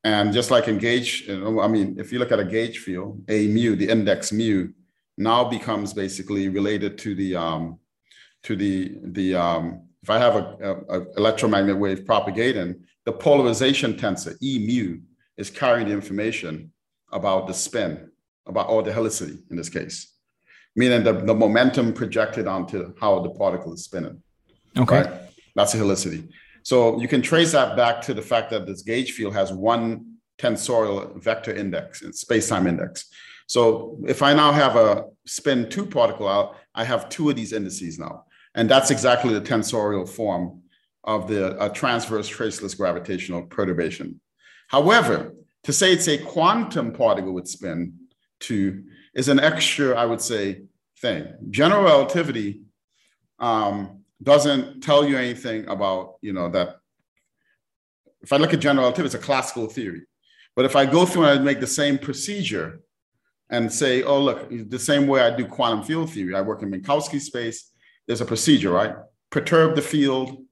And 0.04 0.34
just 0.34 0.52
like 0.52 0.68
in 0.68 0.78
gauge, 0.78 1.28
I 1.30 1.68
mean, 1.68 1.96
if 2.00 2.12
you 2.12 2.20
look 2.20 2.32
at 2.32 2.40
a 2.40 2.46
gauge 2.46 2.78
field, 2.78 3.24
a 3.28 3.48
mu, 3.48 3.76
the 3.76 3.90
index 3.90 4.32
mu, 4.32 4.70
now 5.18 5.46
becomes 5.46 5.94
basically 5.94 6.50
related 6.50 6.98
to 7.00 7.16
the 7.16 7.36
um, 7.36 7.80
to 8.44 8.56
the 8.56 8.98
the 9.04 9.36
um, 9.36 9.82
if 10.04 10.10
I 10.12 10.20
have 10.20 10.36
a, 10.36 10.58
a, 10.62 11.00
a 11.00 11.14
electromagnetic 11.18 11.82
wave 11.82 12.06
propagating, 12.06 12.76
the 13.06 13.14
polarization 13.14 13.94
tensor 13.94 14.36
E 14.42 14.60
mu 14.60 15.00
is 15.38 15.50
carrying 15.50 15.88
the 15.88 15.94
information 15.94 16.72
about 17.12 17.48
the 17.48 17.54
spin, 17.54 18.10
about 18.46 18.70
or 18.70 18.84
the 18.84 18.92
helicity 18.92 19.38
in 19.50 19.56
this 19.56 19.70
case, 19.70 20.12
meaning 20.76 21.04
the, 21.04 21.14
the 21.14 21.34
momentum 21.34 21.94
projected 21.94 22.48
onto 22.48 22.94
how 23.00 23.20
the 23.20 23.30
particle 23.30 23.74
is 23.74 23.84
spinning. 23.84 24.22
Okay, 24.78 25.02
right? 25.02 25.12
that's 25.56 25.74
a 25.74 25.78
helicity. 25.78 26.28
So 26.64 27.00
you 27.00 27.08
can 27.08 27.22
trace 27.22 27.52
that 27.52 27.78
back 27.78 28.02
to 28.04 28.14
the 28.14 28.24
fact 28.24 28.50
that 28.50 28.66
this 28.66 28.82
gauge 28.82 29.12
field 29.12 29.36
has 29.36 29.54
one 29.54 30.16
tensorial 30.40 31.14
vector 31.18 31.54
index, 31.54 32.02
space-time 32.12 32.66
index. 32.68 33.06
So 33.48 34.00
if 34.08 34.24
I 34.24 34.34
now 34.34 34.52
have 34.52 34.76
a 34.76 35.06
spin 35.28 35.70
two 35.70 35.86
particle 35.86 36.28
out, 36.28 36.58
I 36.74 36.84
have 36.84 37.08
two 37.10 37.30
of 37.30 37.36
these 37.36 37.54
indices 37.54 38.00
now. 38.00 38.26
And 38.56 38.68
that's 38.68 38.90
exactly 38.90 39.34
the 39.34 39.42
tensorial 39.42 40.08
form 40.08 40.64
of 41.06 41.28
the 41.28 41.58
uh, 41.60 41.70
transverse 41.70 42.28
traceless 42.28 42.76
gravitational 42.76 43.44
perturbation. 43.44 44.20
However, 44.68 45.34
to 45.64 45.74
say 45.74 45.94
it's 45.94 46.08
a 46.08 46.18
quantum 46.18 46.92
particle 46.92 47.34
with 47.34 47.48
spin 47.48 47.94
two 48.40 48.84
is 49.14 49.30
an 49.30 49.40
extra, 49.40 49.96
I 49.96 50.06
would 50.06 50.22
say, 50.22 50.64
thing. 51.00 51.28
General 51.50 51.84
relativity 51.84 52.62
um, 53.40 54.02
doesn't 54.22 54.82
tell 54.82 55.08
you 55.08 55.18
anything 55.18 55.68
about, 55.68 56.16
you 56.22 56.34
know, 56.34 56.50
that 56.50 56.78
if 58.22 58.34
I 58.34 58.38
look 58.38 58.54
at 58.54 58.60
general 58.60 58.86
relativity, 58.86 59.16
it's 59.16 59.24
a 59.24 59.26
classical 59.26 59.68
theory. 59.68 60.02
But 60.56 60.66
if 60.66 60.76
I 60.76 60.86
go 60.86 61.06
through 61.06 61.26
and 61.26 61.40
I 61.40 61.44
make 61.44 61.60
the 61.60 61.68
same 61.68 61.98
procedure 61.98 62.80
and 63.50 63.72
say, 63.72 64.04
oh, 64.04 64.20
look, 64.20 64.50
the 64.50 64.80
same 64.80 65.06
way 65.06 65.22
I 65.22 65.36
do 65.36 65.46
quantum 65.46 65.84
field 65.84 66.12
theory, 66.12 66.34
I 66.34 66.42
work 66.42 66.64
in 66.64 66.72
Minkowski 66.72 67.22
space, 67.22 67.72
there's 68.08 68.22
a 68.22 68.26
procedure, 68.26 68.72
right? 68.72 68.96
Perturb 69.30 69.76
the 69.76 69.82
field, 69.82 70.45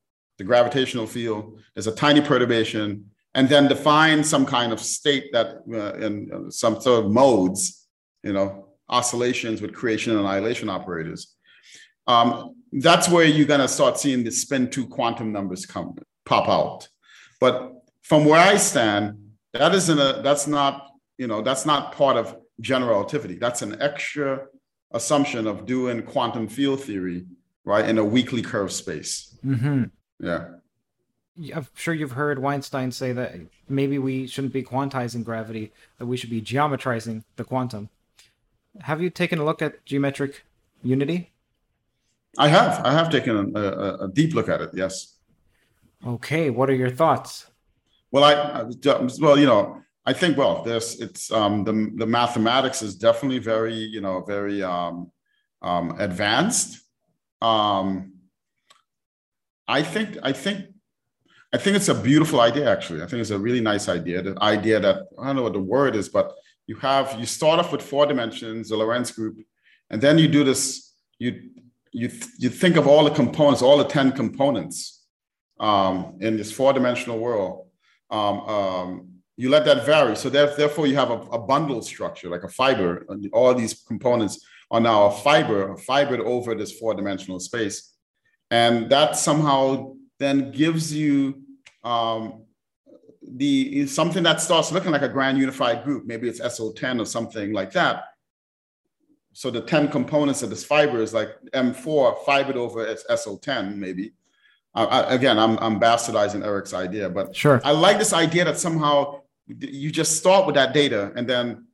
the 0.44 0.48
gravitational 0.48 1.07
field, 1.07 1.60
there's 1.74 1.88
a 1.88 1.95
tiny 1.95 2.22
perturbation, 2.22 3.10
and 3.34 3.49
then 3.49 3.68
define 3.68 4.24
some 4.24 4.45
kind 4.45 4.72
of 4.74 4.80
state 4.80 5.32
that 5.32 5.64
uh, 5.74 5.94
in 6.06 6.30
uh, 6.32 6.49
some 6.52 6.80
sort 6.80 7.06
of 7.06 7.11
modes, 7.11 7.88
you 8.24 8.34
know, 8.34 8.68
oscillations 8.90 9.61
with 9.61 9.74
creation 9.74 10.11
and 10.11 10.20
annihilation 10.22 10.70
operators. 10.70 11.34
Um, 12.06 12.56
that's 12.74 13.07
where 13.07 13.26
you're 13.26 13.48
going 13.48 13.61
to 13.61 13.68
start 13.68 13.98
seeing 13.98 14.24
the 14.24 14.32
spin 14.32 14.70
two 14.70 14.86
quantum 14.86 15.32
numbers 15.32 15.65
come 15.65 15.95
pop 16.26 16.49
out. 16.49 16.88
But 17.40 17.72
from 18.02 18.26
where 18.26 18.40
I 18.40 18.57
stand, 18.57 19.18
that 19.53 19.74
isn't 19.74 19.99
a 19.99 20.22
that's 20.22 20.48
not 20.48 20.88
you 21.18 21.28
know 21.28 21.41
that's 21.41 21.65
not 21.65 21.95
part 21.95 22.18
of 22.18 22.36
general 22.60 22.91
relativity. 22.91 23.36
That's 23.36 23.61
an 23.61 23.82
extra 23.82 24.45
assumption 24.91 25.48
of 25.48 25.65
doing 25.65 26.03
quantum 26.03 26.48
field 26.48 26.84
theory 26.84 27.26
right 27.65 27.88
in 27.88 27.98
a 27.98 28.03
weakly 28.03 28.41
curved 28.41 28.74
space. 28.74 29.38
Mm-hmm. 29.45 29.86
Yeah. 30.19 30.45
I'm 31.56 31.68
sure 31.73 31.94
you've 31.94 32.11
heard 32.11 32.40
Weinstein 32.40 32.91
say 32.91 33.11
that 33.14 33.35
maybe 33.68 33.98
we 33.98 34.27
shouldn't 34.27 34.53
be 34.53 34.64
quantizing 34.64 35.23
gravity, 35.23 35.72
that 35.98 36.06
we 36.06 36.15
should 36.15 36.30
be 36.30 36.41
geometrizing 36.41 37.23
the 37.38 37.44
quantum. 37.44 37.90
Have 38.81 39.02
you 39.02 39.10
taken 39.10 39.40
a 39.40 39.45
look 39.45 39.61
at 39.61 39.84
geometric 39.85 40.44
unity? 40.84 41.31
I 42.38 42.48
have. 42.48 42.84
I 42.85 42.91
have 42.91 43.10
taken 43.10 43.56
a, 43.56 43.60
a, 43.60 44.06
a 44.06 44.07
deep 44.07 44.34
look 44.34 44.49
at 44.49 44.61
it. 44.61 44.72
Yes. 44.73 45.15
Okay. 46.06 46.49
What 46.49 46.69
are 46.69 46.76
your 46.76 46.90
thoughts? 46.90 47.48
Well, 48.11 48.23
I 48.23 48.64
well, 49.19 49.38
you 49.38 49.45
know, 49.45 49.81
I 50.06 50.14
think 50.14 50.38
well, 50.38 50.64
there's 50.64 50.99
it's 50.99 51.31
um, 51.31 51.64
the 51.64 51.91
the 51.95 52.06
mathematics 52.06 52.81
is 52.81 52.95
definitely 52.95 53.40
very 53.40 53.76
you 53.76 54.02
know 54.02 54.22
very 54.22 54.61
um, 54.61 55.11
um, 55.61 55.95
advanced. 55.99 56.81
Um, 57.41 58.12
I 59.68 59.84
think 59.84 60.18
I 60.23 60.34
think 60.34 60.65
I 61.53 61.57
think 61.57 61.76
it's 61.76 61.90
a 61.90 61.95
beautiful 61.95 62.41
idea. 62.41 62.69
Actually, 62.72 63.03
I 63.03 63.07
think 63.07 63.22
it's 63.22 63.30
a 63.30 63.40
really 63.40 63.61
nice 63.61 63.88
idea. 63.88 64.22
The 64.22 64.41
idea 64.41 64.80
that 64.80 65.03
I 65.19 65.27
don't 65.27 65.35
know 65.35 65.44
what 65.44 65.53
the 65.53 65.60
word 65.60 65.95
is, 65.95 66.10
but 66.10 66.34
you 66.68 66.76
have 66.77 67.19
you 67.19 67.26
start 67.26 67.60
off 67.60 67.72
with 67.72 67.81
four 67.81 68.06
dimensions, 68.06 68.69
the 68.69 68.77
Lorentz 68.77 69.11
group, 69.11 69.38
and 69.90 70.02
then 70.02 70.18
you 70.18 70.27
do 70.27 70.44
this. 70.44 70.94
You 71.19 71.49
you 71.91 72.10
you 72.40 72.49
think 72.49 72.76
of 72.76 72.88
all 72.88 73.03
the 73.03 73.11
components, 73.11 73.61
all 73.61 73.77
the 73.77 73.85
ten 73.85 74.11
components 74.11 75.06
um, 75.60 76.18
in 76.19 76.38
this 76.38 76.52
four 76.52 76.73
dimensional 76.73 77.19
world. 77.19 77.68
Um, 78.10 78.40
um, 78.41 79.07
you 79.38 79.49
let 79.49 79.65
that 79.65 79.85
vary. 79.85 80.15
So 80.15 80.30
therefore, 80.30 80.85
you 80.88 80.95
have 80.95 81.10
a, 81.10 81.19
a 81.31 81.40
bundle 81.40 81.81
structure, 81.81 82.30
like 82.30 82.44
a 82.44 82.49
fiber. 82.49 83.06
All 83.31 83.53
these 83.56 83.73
components 83.73 84.45
are 84.69 84.80
now 84.80 85.06
a 85.06 85.11
fiber, 85.11 85.72
a 85.72 85.77
fibered 85.77 86.19
over 86.19 86.53
this 86.56 86.72
four 86.80 86.94
dimensional 86.94 87.40
space, 87.40 87.93
and 88.54 88.90
that 88.90 89.16
somehow 89.18 89.94
then 90.20 90.52
gives 90.52 90.94
you 90.94 91.42
um, 91.84 92.44
the 93.22 93.88
something 93.88 94.24
that 94.24 94.40
starts 94.42 94.72
looking 94.72 94.92
like 94.92 95.02
a 95.02 95.10
grand 95.10 95.38
unified 95.38 95.84
group. 95.84 96.06
Maybe 96.06 96.30
it's 96.30 96.40
SO10 96.40 97.02
or 97.02 97.06
something 97.06 97.52
like 97.52 97.72
that 97.72 98.04
so 99.34 99.50
the 99.50 99.62
10 99.62 99.90
components 99.90 100.44
of 100.44 100.50
this 100.52 100.64
fiber 100.64 101.02
is 101.02 101.14
like 101.14 101.30
M4 101.54 102.24
fibered 102.24 102.56
over 102.56 102.86
as 102.86 103.04
SO10, 103.10 103.76
maybe. 103.76 104.14
I, 104.76 105.14
again, 105.14 105.38
I'm, 105.38 105.58
I'm 105.60 105.80
bastardizing 105.80 106.44
Eric's 106.44 106.74
idea, 106.74 107.08
but 107.10 107.36
sure. 107.36 107.62
I 107.64 107.72
like 107.72 108.00
this 108.00 108.14
idea 108.14 108.46
that 108.46 108.58
somehow 108.58 109.22
you 109.48 109.92
just 109.92 110.18
start 110.18 110.48
with 110.48 110.56
that 110.56 110.74
data 110.74 111.12
and 111.16 111.28
then 111.28 111.68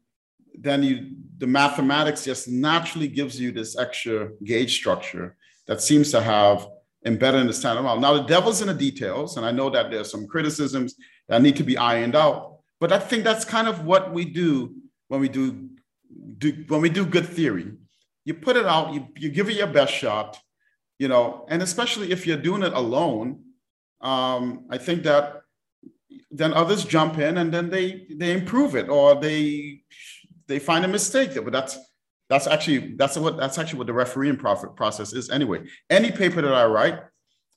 then 0.55 0.83
you 0.83 1.11
the 1.37 1.47
mathematics 1.47 2.25
just 2.25 2.49
naturally 2.49 3.07
gives 3.07 3.39
you 3.39 3.53
this 3.53 3.77
extra 3.77 4.29
gauge 4.43 4.75
structure 4.75 5.37
that 5.69 5.81
seems 5.81 6.11
to 6.11 6.19
have 6.19 6.67
embedded 7.05 7.41
in 7.41 7.47
the 7.47 7.53
standard 7.53 7.83
model. 7.83 8.01
Now 8.01 8.15
the 8.15 8.23
devil's 8.23 8.61
in 8.61 8.67
the 8.67 8.73
details, 8.73 9.37
and 9.37 9.45
I 9.45 9.51
know 9.51 9.69
that 9.69 9.91
there's 9.91 10.11
some 10.11 10.27
criticisms 10.27 10.95
that 11.29 11.41
need 11.43 11.55
to 11.57 11.63
be 11.63 11.77
ironed 11.77 12.15
out, 12.15 12.57
but 12.79 12.91
I 12.91 12.97
think 12.97 13.23
that's 13.23 13.45
kind 13.45 13.67
of 13.67 13.85
what 13.85 14.11
we 14.11 14.25
do 14.25 14.75
when 15.09 15.21
we 15.21 15.29
do 15.29 15.69
do 16.39 16.65
when 16.67 16.81
we 16.81 16.89
do 16.89 17.05
good 17.05 17.27
theory, 17.27 17.71
you 18.25 18.33
put 18.33 18.57
it 18.57 18.65
out, 18.65 18.93
you, 18.93 19.07
you 19.15 19.29
give 19.29 19.47
it 19.47 19.57
your 19.57 19.67
best 19.67 19.93
shot, 19.93 20.39
you 20.97 21.07
know, 21.07 21.45
and 21.49 21.61
especially 21.61 22.11
if 22.11 22.25
you're 22.25 22.37
doing 22.37 22.63
it 22.63 22.73
alone, 22.73 23.43
um, 24.01 24.65
I 24.71 24.79
think 24.79 25.03
that 25.03 25.43
then 26.31 26.53
others 26.53 26.83
jump 26.83 27.19
in 27.19 27.37
and 27.37 27.53
then 27.53 27.69
they 27.69 28.07
they 28.09 28.33
improve 28.33 28.75
it 28.75 28.89
or 28.89 29.15
they 29.15 29.83
they 30.47 30.57
find 30.57 30.83
a 30.83 30.87
mistake. 30.87 31.35
But 31.35 31.53
that's 31.53 31.77
that's 32.29 32.47
actually 32.47 32.95
that's 32.95 33.17
what 33.17 33.37
that's 33.37 33.57
actually 33.57 33.79
what 33.79 33.87
the 33.87 33.93
refereeing 33.93 34.37
profit 34.37 34.75
process 34.75 35.13
is 35.13 35.29
anyway. 35.29 35.65
Any 35.89 36.11
paper 36.11 36.41
that 36.41 36.53
I 36.53 36.65
write, 36.65 36.99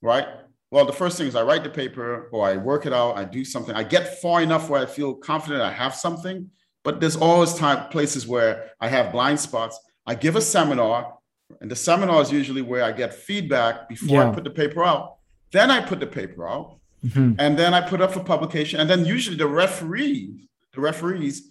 right? 0.00 0.26
Well, 0.70 0.86
the 0.86 0.92
first 0.92 1.18
thing 1.18 1.26
is 1.26 1.36
I 1.36 1.42
write 1.42 1.64
the 1.64 1.70
paper 1.70 2.28
or 2.32 2.46
I 2.46 2.56
work 2.56 2.86
it 2.86 2.94
out, 2.94 3.18
I 3.18 3.24
do 3.24 3.44
something, 3.44 3.74
I 3.74 3.82
get 3.82 4.20
far 4.22 4.40
enough 4.40 4.70
where 4.70 4.80
I 4.80 4.86
feel 4.86 5.14
confident 5.14 5.60
I 5.60 5.70
have 5.70 5.94
something 5.94 6.50
but 6.84 7.00
there's 7.00 7.16
always 7.16 7.54
time 7.54 7.88
places 7.88 8.26
where 8.26 8.70
I 8.80 8.88
have 8.88 9.12
blind 9.12 9.38
spots. 9.38 9.78
I 10.06 10.14
give 10.14 10.36
a 10.36 10.40
seminar, 10.40 11.16
and 11.60 11.70
the 11.70 11.76
seminar 11.76 12.20
is 12.22 12.32
usually 12.32 12.62
where 12.62 12.84
I 12.84 12.92
get 12.92 13.14
feedback 13.14 13.88
before 13.88 14.16
yeah. 14.16 14.30
I 14.30 14.34
put 14.34 14.44
the 14.44 14.50
paper 14.50 14.84
out. 14.84 15.16
Then 15.52 15.70
I 15.70 15.80
put 15.80 16.00
the 16.00 16.06
paper 16.06 16.48
out, 16.48 16.78
mm-hmm. 17.04 17.34
and 17.38 17.58
then 17.58 17.72
I 17.74 17.80
put 17.82 18.00
up 18.00 18.12
for 18.12 18.20
publication. 18.20 18.80
And 18.80 18.90
then 18.90 19.04
usually 19.04 19.36
the 19.36 19.46
referees, 19.46 20.46
the 20.74 20.80
referees, 20.80 21.50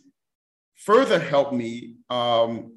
further 0.75 1.19
help 1.19 1.53
me 1.53 1.95
um, 2.09 2.73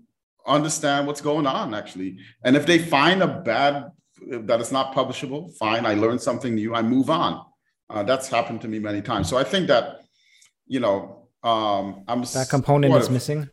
understand 0.46 1.06
what's 1.06 1.20
going 1.20 1.46
on 1.46 1.74
actually. 1.74 2.18
And 2.44 2.56
if 2.56 2.66
they 2.66 2.78
find 2.78 3.22
a 3.22 3.28
bad 3.28 3.90
that 4.30 4.60
is 4.60 4.72
not 4.72 4.94
publishable, 4.94 5.54
fine. 5.56 5.84
I 5.86 5.94
learn 5.94 6.18
something 6.18 6.54
new. 6.54 6.74
I 6.74 6.82
move 6.82 7.10
on. 7.10 7.44
Uh, 7.90 8.02
that's 8.02 8.28
happened 8.28 8.60
to 8.62 8.68
me 8.68 8.78
many 8.78 9.02
times. 9.02 9.28
So 9.28 9.36
I 9.36 9.44
think 9.44 9.68
that 9.68 10.00
you 10.66 10.80
know 10.80 11.28
um, 11.42 12.04
I'm 12.08 12.22
that 12.22 12.48
component 12.48 12.94
is 12.94 13.10
missing. 13.10 13.48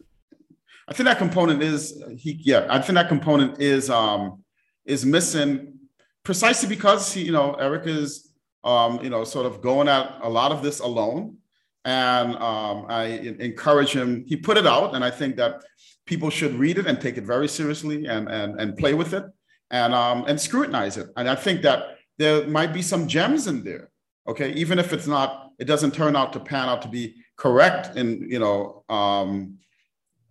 I 0.88 0.94
think 0.94 1.06
that 1.06 1.18
component 1.18 1.62
is 1.62 2.02
he. 2.18 2.40
Yeah, 2.44 2.68
I 2.70 2.82
think 2.82 2.96
that 2.96 3.10
component 3.10 3.62
is 3.62 3.90
um, 3.90 4.44
is 4.86 5.06
missing 5.06 5.80
precisely 6.24 6.70
because 6.70 7.14
he, 7.14 7.24
you 7.24 7.32
know, 7.32 7.54
Eric 7.56 7.86
is 7.86 8.34
um, 8.64 9.00
you 9.04 9.10
know 9.10 9.24
sort 9.24 9.46
of 9.46 9.62
going 9.62 9.88
at 9.88 10.20
a 10.22 10.30
lot 10.30 10.52
of 10.52 10.64
this 10.64 10.80
alone, 10.80 11.38
and 11.86 12.36
um, 12.36 12.86
I 12.90 13.06
encourage 13.40 13.92
him. 13.92 14.24
He 14.28 14.36
put 14.36 14.58
it 14.58 14.68
out, 14.68 14.96
and 14.96 15.04
I 15.04 15.12
think 15.12 15.36
that 15.38 15.64
people 16.06 16.30
should 16.30 16.54
read 16.56 16.78
it 16.78 16.88
and 16.88 17.00
take 17.00 17.18
it 17.18 17.24
very 17.24 17.48
seriously 17.48 18.06
and 18.06 18.30
and 18.30 18.60
and 18.60 18.78
play 18.78 18.94
with 18.94 19.14
it 19.14 19.26
and 19.72 19.94
um, 19.94 20.26
and 20.28 20.40
scrutinize 20.40 20.98
it. 20.98 21.10
And 21.18 21.30
I 21.30 21.36
think 21.36 21.62
that 21.64 21.98
there 22.18 22.46
might 22.48 22.74
be 22.74 22.82
some 22.82 23.08
gems 23.08 23.48
in 23.48 23.64
there. 23.64 23.90
Okay, 24.28 24.54
even 24.54 24.78
if 24.78 24.94
it's 24.94 25.08
not, 25.08 25.50
it 25.60 25.66
doesn't 25.66 25.94
turn 25.94 26.16
out 26.16 26.34
to 26.34 26.40
pan 26.40 26.70
out 26.70 26.84
to 26.84 26.88
be 26.88 27.16
correct 27.36 27.98
in 27.98 28.30
you 28.30 28.40
know 28.40 28.84
um, 28.90 29.58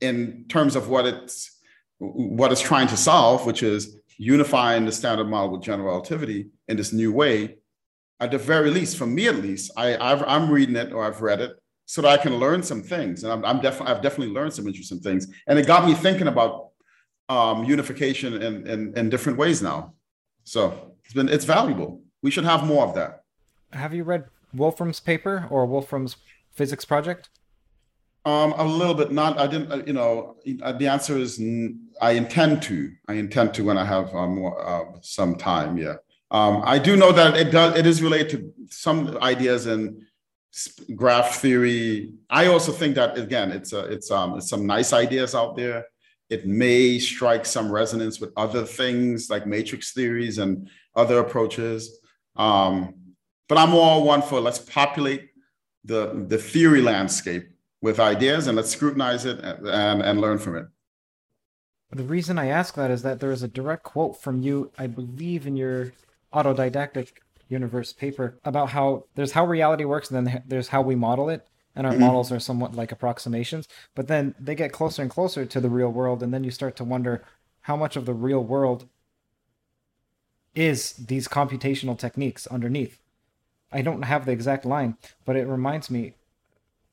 in 0.01 0.45
terms 0.49 0.77
of 0.77 0.89
what 0.89 1.07
it's 1.07 1.59
what 1.99 2.53
it's 2.53 2.61
trying 2.61 2.89
to 2.89 2.97
solve, 2.97 3.47
which 3.47 3.63
is 3.63 3.97
unifying 4.17 4.85
the 4.85 4.93
standard 4.93 5.29
model 5.29 5.51
with 5.51 5.63
general 5.63 5.89
relativity 5.89 6.51
in 6.69 6.77
this 6.77 6.93
new 6.93 7.13
way. 7.13 7.57
At 8.21 8.31
the 8.31 8.39
very 8.39 8.71
least, 8.71 8.99
for 8.99 9.07
me 9.07 9.29
at 9.29 9.37
least, 9.37 9.71
I, 9.77 9.95
i 9.95 10.37
am 10.37 10.51
reading 10.51 10.77
it 10.77 10.93
or 10.93 11.05
I've 11.05 11.23
read 11.23 11.41
it 11.41 11.53
so 11.87 12.03
that 12.03 12.09
I 12.09 12.23
can 12.23 12.37
learn 12.37 12.63
some 12.63 12.83
things, 12.83 13.25
and 13.25 13.33
I'm, 13.33 13.45
I'm 13.45 13.61
definitely 13.61 13.93
I've 13.93 14.03
definitely 14.03 14.35
learned 14.35 14.53
some 14.53 14.67
interesting 14.67 15.01
things, 15.01 15.27
and 15.47 15.59
it 15.59 15.67
got 15.67 15.87
me 15.87 15.95
thinking 15.95 16.29
about 16.29 16.69
um, 17.29 17.65
unification 17.65 18.35
in, 18.35 18.67
in 18.67 18.97
in 18.97 19.11
different 19.11 19.39
ways 19.39 19.63
now. 19.63 19.95
So 20.45 20.93
it's 21.05 21.15
been 21.15 21.29
it's 21.29 21.45
valuable. 21.45 22.03
We 22.23 22.31
should 22.31 22.45
have 22.45 22.65
more 22.65 22.85
of 22.87 22.95
that. 22.95 23.25
Have 23.73 23.95
you 23.95 24.05
read 24.05 24.27
Wolfram's 24.53 25.01
paper 25.01 25.47
or 25.51 25.67
Wolfram's 25.67 26.17
physics 26.53 26.85
project? 26.85 27.29
Um, 28.25 28.53
a 28.57 28.65
little 28.65 28.95
bit. 28.95 29.11
Not. 29.11 29.39
I 29.39 29.47
didn't. 29.47 29.73
Uh, 29.73 29.83
you 29.87 29.95
know, 29.95 30.37
uh, 30.63 30.73
the 30.73 30.87
answer 30.87 31.17
is 31.17 31.41
I 32.03 32.13
intend 32.13 32.63
to. 32.65 32.93
I 33.09 33.15
intend 33.15 33.55
to 33.55 33.65
when 33.65 33.79
I 33.79 33.85
have 33.85 34.15
uh, 34.15 34.27
more 34.27 34.55
uh, 34.65 34.99
some 35.01 35.37
time. 35.37 35.79
Yeah. 35.79 35.95
Um, 36.31 36.63
I 36.65 36.79
do 36.79 36.97
know 36.97 37.13
that 37.13 37.37
it 37.37 37.51
does. 37.51 37.77
It 37.77 37.87
is 37.87 38.03
related 38.03 38.31
to 38.31 38.53
some 38.71 39.19
ideas 39.19 39.67
in 39.67 40.07
graph 40.95 41.37
theory. 41.37 42.15
I 42.29 42.47
also 42.47 42.73
think 42.73 42.95
that 42.95 43.19
again, 43.19 43.51
it's 43.51 43.73
a, 43.73 43.81
it's 43.87 44.11
um, 44.11 44.41
some 44.41 44.67
nice 44.67 44.93
ideas 44.93 45.35
out 45.35 45.57
there. 45.57 45.87
It 46.29 46.47
may 46.47 46.99
strike 47.01 47.45
some 47.45 47.71
resonance 47.71 48.21
with 48.21 48.33
other 48.37 48.65
things 48.65 49.29
like 49.31 49.47
matrix 49.47 49.93
theories 49.93 50.39
and 50.39 50.69
other 50.95 51.19
approaches. 51.19 51.99
Um, 52.37 52.95
but 53.49 53.59
I'm 53.59 53.75
all 53.75 54.05
one 54.05 54.23
for 54.23 54.41
let's 54.41 54.61
populate 54.61 55.31
the 55.85 56.25
the 56.29 56.39
theory 56.39 56.83
landscape 56.83 57.49
with 57.83 57.99
ideas 57.99 58.47
and 58.47 58.57
let's 58.57 58.71
scrutinize 58.71 59.25
it 59.25 59.41
and, 59.41 59.67
and, 59.67 60.03
and 60.03 60.21
learn 60.21 60.39
from 60.39 60.57
it. 60.57 60.67
The 61.93 62.05
reason 62.05 62.39
I 62.39 62.47
ask 62.47 62.75
that 62.75 62.91
is 62.93 63.03
that 63.03 63.19
there 63.19 63.33
is 63.33 63.43
a 63.43 63.49
direct 63.49 63.83
quote 63.83 64.21
from 64.23 64.43
you, 64.43 64.71
I 64.79 64.87
believe, 64.87 65.47
in 65.47 65.57
your 65.57 65.93
autodidactic 66.33 67.13
universe 67.49 67.93
paper 67.93 68.39
about 68.45 68.71
how 68.71 69.05
there's 69.15 69.33
how 69.33 69.45
reality 69.45 69.85
works 69.85 70.11
and 70.11 70.27
then 70.27 70.43
there's 70.47 70.69
how 70.69 70.81
we 70.81 70.95
model 70.95 71.29
it. 71.29 71.47
And 71.75 71.87
our 71.87 71.93
mm-hmm. 71.93 72.03
models 72.03 72.33
are 72.33 72.41
somewhat 72.41 72.75
like 72.75 72.93
approximations 72.93 73.69
but 73.95 74.09
then 74.09 74.35
they 74.39 74.55
get 74.55 74.73
closer 74.73 75.03
and 75.03 75.11
closer 75.11 75.45
to 75.45 75.61
the 75.61 75.71
real 75.71 75.91
world. 75.91 76.23
And 76.23 76.33
then 76.33 76.45
you 76.45 76.51
start 76.51 76.77
to 76.77 76.85
wonder 76.85 77.25
how 77.63 77.77
much 77.77 77.97
of 77.97 78.07
the 78.07 78.15
real 78.15 78.43
world 78.43 78.89
is 80.55 80.93
these 80.95 81.29
computational 81.29 81.99
techniques 81.99 82.47
underneath. 82.49 82.99
I 83.73 83.83
don't 83.83 84.03
have 84.03 84.27
the 84.27 84.33
exact 84.33 84.65
line 84.65 84.97
but 85.25 85.37
it 85.37 85.47
reminds 85.47 85.91
me 85.91 86.15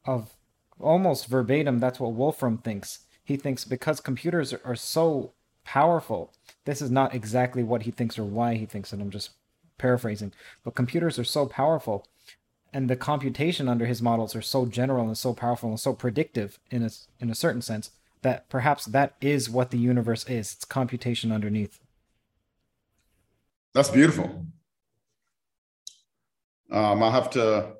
of 0.05 0.33
almost 0.79 1.27
verbatim 1.27 1.79
that's 1.79 1.99
what 1.99 2.13
wolfram 2.13 2.57
thinks. 2.57 2.99
He 3.23 3.35
thinks 3.35 3.65
because 3.65 3.99
computers 3.99 4.53
are, 4.53 4.61
are 4.63 4.75
so 4.75 5.33
powerful 5.65 6.33
this 6.67 6.81
is 6.81 6.91
not 6.91 7.15
exactly 7.15 7.63
what 7.63 7.83
he 7.83 7.91
thinks 7.91 8.19
or 8.19 8.23
why 8.23 8.53
he 8.53 8.65
thinks 8.65 8.93
it 8.93 9.01
i'm 9.01 9.09
just 9.09 9.31
paraphrasing, 9.77 10.33
but 10.63 10.75
computers 10.75 11.19
are 11.19 11.23
so 11.23 11.45
powerful 11.45 12.05
and 12.73 12.89
the 12.89 12.95
computation 12.95 13.67
under 13.69 13.85
his 13.85 14.01
models 14.01 14.35
are 14.35 14.41
so 14.41 14.65
general 14.65 15.07
and 15.07 15.17
so 15.17 15.33
powerful 15.33 15.69
and 15.69 15.79
so 15.79 15.93
predictive 15.93 16.59
in 16.69 16.83
a, 16.83 16.89
in 17.19 17.29
a 17.29 17.35
certain 17.35 17.61
sense 17.61 17.91
that 18.21 18.49
perhaps 18.49 18.85
that 18.85 19.15
is 19.21 19.49
what 19.49 19.71
the 19.71 19.77
universe 19.77 20.23
is. 20.27 20.53
It's 20.53 20.65
computation 20.65 21.31
underneath. 21.31 21.79
That's 23.73 23.89
beautiful. 23.89 24.45
Um, 26.69 27.01
I'll 27.01 27.11
have 27.11 27.29
to, 27.31 27.73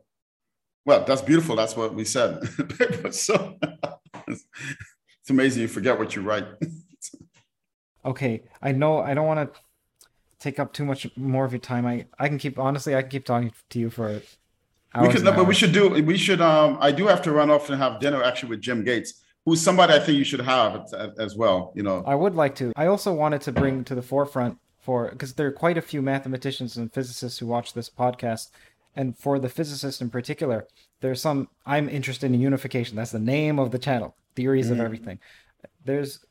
well, 0.86 1.04
that's 1.04 1.22
beautiful. 1.22 1.58
That's 1.58 1.76
what 1.76 1.94
we 1.94 2.06
said. 2.06 2.48
so 3.14 3.58
it's 4.28 5.30
amazing 5.30 5.64
you 5.64 5.68
forget 5.68 6.00
what 6.00 6.16
you 6.16 6.22
write. 6.22 6.46
okay. 8.08 8.44
I 8.62 8.72
know 8.72 9.00
I 9.00 9.14
don't 9.14 9.28
want 9.28 9.54
to 9.54 9.60
take 10.40 10.60
up 10.60 10.74
too 10.74 10.86
much 10.86 11.08
more 11.16 11.46
of 11.46 11.52
your 11.52 11.60
time. 11.60 11.86
I 11.86 12.06
I 12.20 12.28
can 12.28 12.38
keep 12.38 12.58
honestly, 12.58 12.96
I 12.96 13.02
can 13.02 13.12
keep 13.12 13.26
talking 13.26 13.52
to 13.70 13.80
you 13.80 13.90
for 13.90 14.22
hours. 14.94 15.08
We 15.08 15.14
could, 15.14 15.24
no, 15.24 15.32
but 15.34 15.46
we 15.46 15.54
should 15.54 15.74
do. 15.74 15.90
We 15.90 16.18
should. 16.18 16.42
Um, 16.42 16.78
I 16.82 16.92
do 16.92 17.08
have 17.08 17.22
to 17.24 17.32
run 17.32 17.50
off 17.50 17.70
and 17.70 17.82
have 17.82 18.00
dinner 18.00 18.24
actually 18.24 18.50
with 18.50 18.62
Jim 18.62 18.84
Gates, 18.84 19.22
who's 19.46 19.62
somebody 19.62 19.94
I 19.94 20.00
think 20.00 20.18
you 20.18 20.24
should 20.24 20.42
have 20.42 20.88
as 21.20 21.36
well. 21.36 21.72
You 21.76 21.84
know, 21.84 22.04
I 22.06 22.16
would 22.16 22.36
like 22.36 22.56
to. 22.56 22.72
I 22.76 22.88
also 22.88 23.14
wanted 23.14 23.42
to 23.42 23.52
bring 23.52 23.84
to 23.86 23.96
the 23.96 24.02
forefront 24.02 24.58
for 24.80 25.10
because 25.10 25.34
there 25.34 25.48
are 25.48 25.52
quite 25.52 25.78
a 25.78 25.82
few 25.82 26.02
mathematicians 26.02 26.78
and 26.78 26.94
physicists 26.94 27.40
who 27.40 27.48
watch 27.48 27.74
this 27.74 27.90
podcast, 27.90 28.52
and 28.96 29.18
for 29.18 29.40
the 29.40 29.50
physicists 29.50 30.02
in 30.02 30.10
particular, 30.10 30.68
there's 31.02 31.22
some. 31.22 31.50
I'm 31.66 31.90
interested 31.90 32.32
in 32.32 32.40
unification. 32.40 32.96
That's 32.96 33.12
the 33.12 33.20
name 33.20 33.60
of 33.60 33.72
the 33.72 33.80
channel. 33.80 34.16
Theories 34.36 34.66
mm-hmm. 34.66 34.80
of 34.80 34.86
everything. 34.86 35.20
There's 35.84 36.26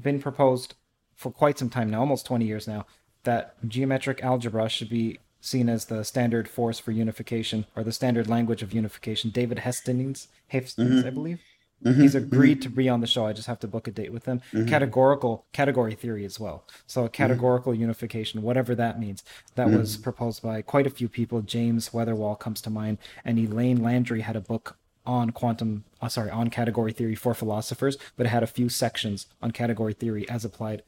been 0.00 0.20
proposed 0.20 0.74
for 1.22 1.30
quite 1.30 1.58
some 1.58 1.70
time 1.70 1.88
now, 1.88 2.00
almost 2.00 2.26
20 2.26 2.44
years 2.44 2.66
now, 2.66 2.84
that 3.22 3.54
geometric 3.68 4.22
algebra 4.22 4.68
should 4.68 4.90
be 4.90 5.18
seen 5.40 5.68
as 5.68 5.86
the 5.86 6.04
standard 6.04 6.48
force 6.48 6.78
for 6.78 6.90
unification 6.90 7.64
or 7.76 7.84
the 7.84 7.92
standard 7.92 8.28
language 8.28 8.62
of 8.62 8.72
unification. 8.72 9.30
David 9.30 9.58
Hestenes, 9.58 10.26
Hestenes, 10.52 10.76
mm-hmm. 10.76 11.06
I 11.06 11.10
believe. 11.10 11.40
Mm-hmm. 11.84 12.00
He's 12.00 12.14
agreed 12.14 12.58
mm-hmm. 12.58 12.70
to 12.70 12.76
be 12.76 12.88
on 12.88 13.00
the 13.00 13.06
show. 13.06 13.26
I 13.26 13.32
just 13.32 13.48
have 13.48 13.58
to 13.60 13.68
book 13.68 13.88
a 13.88 13.90
date 13.90 14.12
with 14.12 14.24
him. 14.24 14.40
Mm-hmm. 14.52 14.68
Categorical 14.68 15.44
category 15.52 15.94
theory 15.94 16.24
as 16.24 16.38
well. 16.38 16.64
So 16.86 17.02
mm-hmm. 17.02 17.12
categorical 17.12 17.74
unification, 17.74 18.42
whatever 18.42 18.74
that 18.74 19.00
means, 19.00 19.24
that 19.54 19.68
mm-hmm. 19.68 19.78
was 19.78 19.96
proposed 19.96 20.42
by 20.42 20.62
quite 20.62 20.86
a 20.86 20.90
few 20.90 21.08
people. 21.08 21.42
James 21.42 21.90
Weatherall 21.90 22.38
comes 22.38 22.60
to 22.62 22.70
mind, 22.70 22.98
and 23.24 23.38
Elaine 23.38 23.82
Landry 23.82 24.20
had 24.20 24.36
a 24.36 24.40
book 24.40 24.76
on 25.04 25.30
quantum, 25.30 25.84
uh, 26.00 26.08
sorry, 26.08 26.30
on 26.30 26.50
category 26.50 26.92
theory 26.92 27.16
for 27.16 27.34
philosophers, 27.34 27.98
but 28.16 28.26
it 28.26 28.30
had 28.30 28.44
a 28.44 28.46
few 28.48 28.68
sections 28.68 29.26
on 29.40 29.50
category 29.50 29.92
theory 29.92 30.28
as 30.28 30.44
applied 30.44 30.82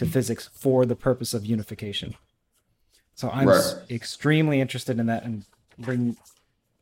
to 0.00 0.06
mm. 0.06 0.10
physics 0.10 0.48
for 0.54 0.86
the 0.86 0.96
purpose 0.96 1.34
of 1.34 1.44
unification. 1.44 2.14
So 3.14 3.28
I'm 3.28 3.48
right. 3.48 3.74
extremely 3.90 4.62
interested 4.62 4.98
in 4.98 5.06
that 5.06 5.24
and 5.24 5.44
bring 5.78 6.16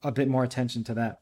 a 0.04 0.12
bit 0.12 0.28
more 0.28 0.44
attention 0.44 0.84
to 0.84 0.94
that. 0.94 1.18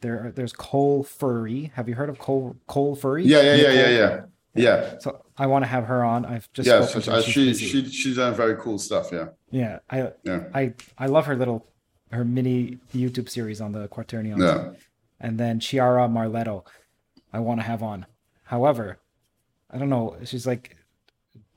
There, 0.00 0.26
are, 0.26 0.30
there's 0.30 0.52
Cohl 0.52 1.02
Furey. 1.02 1.72
Have 1.72 1.88
you 1.88 1.96
heard 1.96 2.08
of 2.08 2.20
Cohl 2.20 2.56
Cohl 2.68 2.96
Furey? 2.96 3.24
Yeah, 3.24 3.42
yeah, 3.42 3.54
yeah, 3.54 3.72
yeah, 3.72 3.88
yeah. 3.88 4.20
Yeah. 4.54 4.98
So 5.00 5.24
I 5.36 5.46
want 5.46 5.64
to 5.64 5.66
have 5.66 5.86
her 5.86 6.04
on. 6.04 6.24
I've 6.24 6.52
just 6.52 6.68
yeah. 6.68 6.84
So 6.84 7.20
she 7.20 7.52
she 7.54 7.88
she's 7.88 8.16
done 8.16 8.34
very 8.34 8.56
cool 8.56 8.78
stuff. 8.78 9.10
Yeah. 9.12 9.28
Yeah. 9.50 9.78
I 9.90 10.12
yeah. 10.22 10.44
I 10.54 10.74
I 10.98 11.06
love 11.06 11.26
her 11.26 11.36
little 11.36 11.66
her 12.12 12.24
mini 12.24 12.78
YouTube 12.94 13.28
series 13.28 13.60
on 13.60 13.72
the 13.72 13.88
Quaternion. 13.88 14.38
Yeah. 14.38 14.70
And 15.20 15.38
then 15.38 15.60
Chiara 15.60 16.08
Marletto, 16.08 16.64
I 17.32 17.40
want 17.40 17.60
to 17.60 17.66
have 17.66 17.82
on. 17.82 18.06
However, 18.44 18.98
I 19.70 19.78
don't 19.78 19.90
know. 19.90 20.16
She's 20.24 20.46
like 20.46 20.76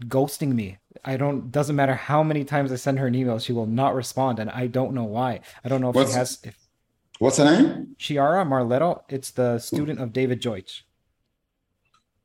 ghosting 0.06 0.53
me. 0.53 0.78
I 1.06 1.18
don't 1.18 1.52
doesn't 1.52 1.76
matter 1.76 1.95
how 1.95 2.24
many 2.24 2.44
times 2.44 2.72
I 2.72 2.76
send 2.76 2.99
her 2.99 3.07
an 3.07 3.15
email, 3.15 3.40
she 3.40 3.53
will 3.53 3.65
not 3.65 3.95
respond, 3.95 4.40
and 4.40 4.49
I 4.49 4.68
don't 4.68 4.94
know 4.94 5.03
why. 5.03 5.41
I 5.64 5.70
don't 5.70 5.82
know 5.82 5.90
if 5.90 5.95
what's, 5.95 6.11
she 6.11 6.18
has. 6.18 6.40
If, 6.44 6.57
what's 7.20 7.38
her 7.38 7.45
name? 7.45 7.95
Chiara 7.98 8.45
Marletto. 8.45 9.03
It's 9.10 9.32
the 9.32 9.60
student 9.60 9.99
of 9.99 10.14
David 10.14 10.40
Deutsch. 10.40 10.86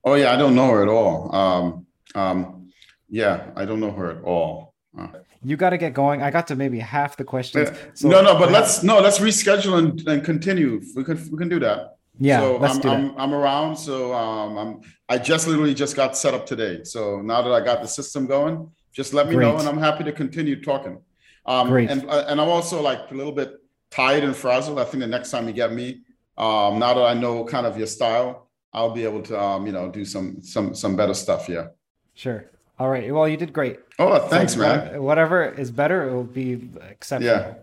Oh 0.04 0.14
yeah, 0.14 0.32
I 0.32 0.36
don't 0.36 0.54
know 0.54 0.70
her 0.70 0.82
at 0.82 0.88
all. 0.88 1.34
Um, 1.34 1.86
um, 2.14 2.70
yeah, 3.08 3.50
I 3.56 3.64
don't 3.64 3.80
know 3.80 3.90
her 3.90 4.10
at 4.10 4.22
all. 4.22 4.74
Uh, 4.98 5.08
you 5.42 5.56
got 5.56 5.70
to 5.70 5.78
get 5.78 5.94
going. 5.94 6.22
I 6.22 6.30
got 6.30 6.46
to 6.48 6.56
maybe 6.56 6.78
half 6.78 7.16
the 7.16 7.24
questions. 7.24 7.70
So 7.94 8.08
no, 8.08 8.22
no, 8.22 8.38
but 8.38 8.50
let's 8.50 8.82
no, 8.82 9.00
let's 9.00 9.18
reschedule 9.18 9.78
and, 9.78 10.08
and 10.08 10.24
continue. 10.24 10.82
We 10.94 11.04
can 11.04 11.16
we 11.30 11.38
can 11.38 11.48
do 11.48 11.58
that. 11.60 11.97
Yeah, 12.18 12.40
so 12.40 12.56
let's 12.56 12.84
I'm. 12.84 12.90
I'm, 12.90 13.18
I'm 13.18 13.34
around. 13.34 13.76
So 13.76 14.12
um, 14.12 14.58
I'm 14.58 14.80
I 15.08 15.18
just 15.18 15.46
literally 15.46 15.74
just 15.74 15.96
got 15.96 16.16
set 16.16 16.34
up 16.34 16.46
today. 16.46 16.84
So 16.84 17.20
now 17.20 17.42
that 17.42 17.52
I 17.52 17.60
got 17.60 17.80
the 17.80 17.88
system 17.88 18.26
going, 18.26 18.70
just 18.92 19.14
let 19.14 19.28
me 19.28 19.34
Great. 19.34 19.46
know, 19.46 19.58
and 19.58 19.68
I'm 19.68 19.78
happy 19.78 20.04
to 20.04 20.12
continue 20.12 20.60
talking. 20.60 21.00
Um, 21.46 21.68
Great. 21.68 21.90
And 21.90 22.08
uh, 22.08 22.24
and 22.28 22.40
I'm 22.40 22.48
also 22.48 22.82
like 22.82 23.10
a 23.10 23.14
little 23.14 23.32
bit 23.32 23.54
tired 23.90 24.24
and 24.24 24.34
frazzled. 24.34 24.78
I 24.78 24.84
think 24.84 25.00
the 25.00 25.06
next 25.06 25.30
time 25.30 25.46
you 25.46 25.52
get 25.52 25.72
me, 25.72 26.02
um, 26.36 26.78
now 26.78 26.94
that 26.94 27.04
I 27.04 27.14
know 27.14 27.44
kind 27.44 27.66
of 27.66 27.78
your 27.78 27.86
style, 27.86 28.48
I'll 28.72 28.90
be 28.90 29.04
able 29.04 29.22
to 29.22 29.40
um, 29.40 29.66
you 29.66 29.72
know 29.72 29.90
do 29.90 30.04
some 30.04 30.42
some 30.42 30.74
some 30.74 30.96
better 30.96 31.14
stuff. 31.14 31.48
Yeah. 31.48 31.68
Sure. 32.14 32.50
All 32.78 32.88
right. 32.88 33.12
Well, 33.12 33.28
you 33.28 33.36
did 33.36 33.52
great. 33.52 33.80
Oh, 33.98 34.18
thanks, 34.28 34.54
so, 34.54 34.60
man. 34.60 35.02
Whatever 35.02 35.44
is 35.44 35.70
better, 35.70 36.08
it 36.08 36.12
will 36.12 36.24
be 36.24 36.68
acceptable. 36.90 37.32
Yeah. 37.32 37.54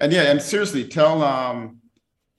And 0.00 0.12
yeah, 0.12 0.30
and 0.30 0.40
seriously, 0.40 0.86
tell 0.86 1.22
um 1.22 1.80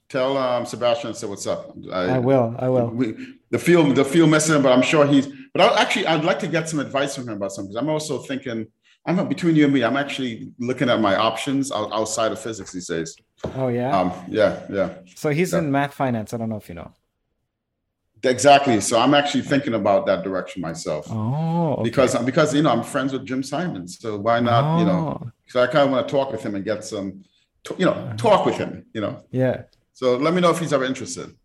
tell 0.09 0.37
um, 0.37 0.65
Sebastian 0.65 1.11
I 1.11 1.13
said 1.13 1.29
what's 1.29 1.47
up. 1.47 1.75
I, 1.91 2.15
I 2.15 2.19
will. 2.19 2.55
I 2.59 2.69
will. 2.69 2.87
We 2.89 3.35
the 3.49 3.59
field 3.59 3.95
the 3.95 4.05
field 4.05 4.29
messenger, 4.29 4.61
but 4.61 4.71
I'm 4.71 4.81
sure 4.81 5.05
he's. 5.05 5.27
But 5.53 5.61
I, 5.61 5.81
actually, 5.81 6.07
I'd 6.07 6.25
like 6.25 6.39
to 6.39 6.47
get 6.47 6.69
some 6.69 6.79
advice 6.79 7.15
from 7.15 7.27
him 7.27 7.35
about 7.35 7.51
something 7.51 7.75
I'm 7.77 7.89
also 7.89 8.19
thinking. 8.19 8.67
I'm 9.05 9.25
between 9.29 9.55
you 9.55 9.63
and 9.63 9.73
me. 9.73 9.85
I'm 9.85 9.95
actually 9.95 10.51
looking 10.59 10.89
at 10.89 10.99
my 10.99 11.15
options 11.15 11.71
outside 11.71 12.33
of 12.33 12.39
physics 12.39 12.73
these 12.73 12.87
days. 12.87 13.15
Oh 13.55 13.69
yeah. 13.69 13.97
Um, 13.97 14.11
yeah, 14.27 14.63
yeah. 14.69 14.95
So 15.15 15.29
he's 15.29 15.53
yeah. 15.53 15.59
in 15.59 15.71
math 15.71 15.93
finance. 15.93 16.33
I 16.33 16.37
don't 16.37 16.49
know 16.49 16.57
if 16.57 16.67
you 16.67 16.75
know. 16.75 16.91
Exactly. 18.23 18.81
So 18.81 18.99
I'm 18.99 19.13
actually 19.13 19.43
thinking 19.43 19.75
about 19.75 20.07
that 20.07 20.23
direction 20.23 20.61
myself. 20.61 21.07
Oh, 21.09 21.75
okay. 21.75 21.83
because 21.83 22.17
because 22.25 22.53
you 22.53 22.63
know 22.63 22.71
I'm 22.71 22.83
friends 22.83 23.13
with 23.13 23.25
Jim 23.25 23.43
Simons, 23.43 23.99
so 23.99 24.17
why 24.17 24.41
not? 24.41 24.63
Oh. 24.63 24.79
You 24.79 24.85
know, 24.85 25.31
because 25.45 25.69
I 25.69 25.71
kind 25.71 25.85
of 25.85 25.91
want 25.91 26.07
to 26.07 26.11
talk 26.11 26.31
with 26.31 26.43
him 26.43 26.55
and 26.55 26.65
get 26.65 26.83
some, 26.83 27.23
you 27.77 27.85
know, 27.85 28.13
talk 28.17 28.45
with 28.45 28.55
him. 28.55 28.85
You 28.93 29.01
know. 29.01 29.23
Yeah. 29.31 29.63
So 29.97 30.15
let 30.15 30.33
me 30.35 30.41
know 30.41 30.51
if 30.51 30.59
he's 30.59 30.73
ever 30.73 30.85
interested. 30.85 31.35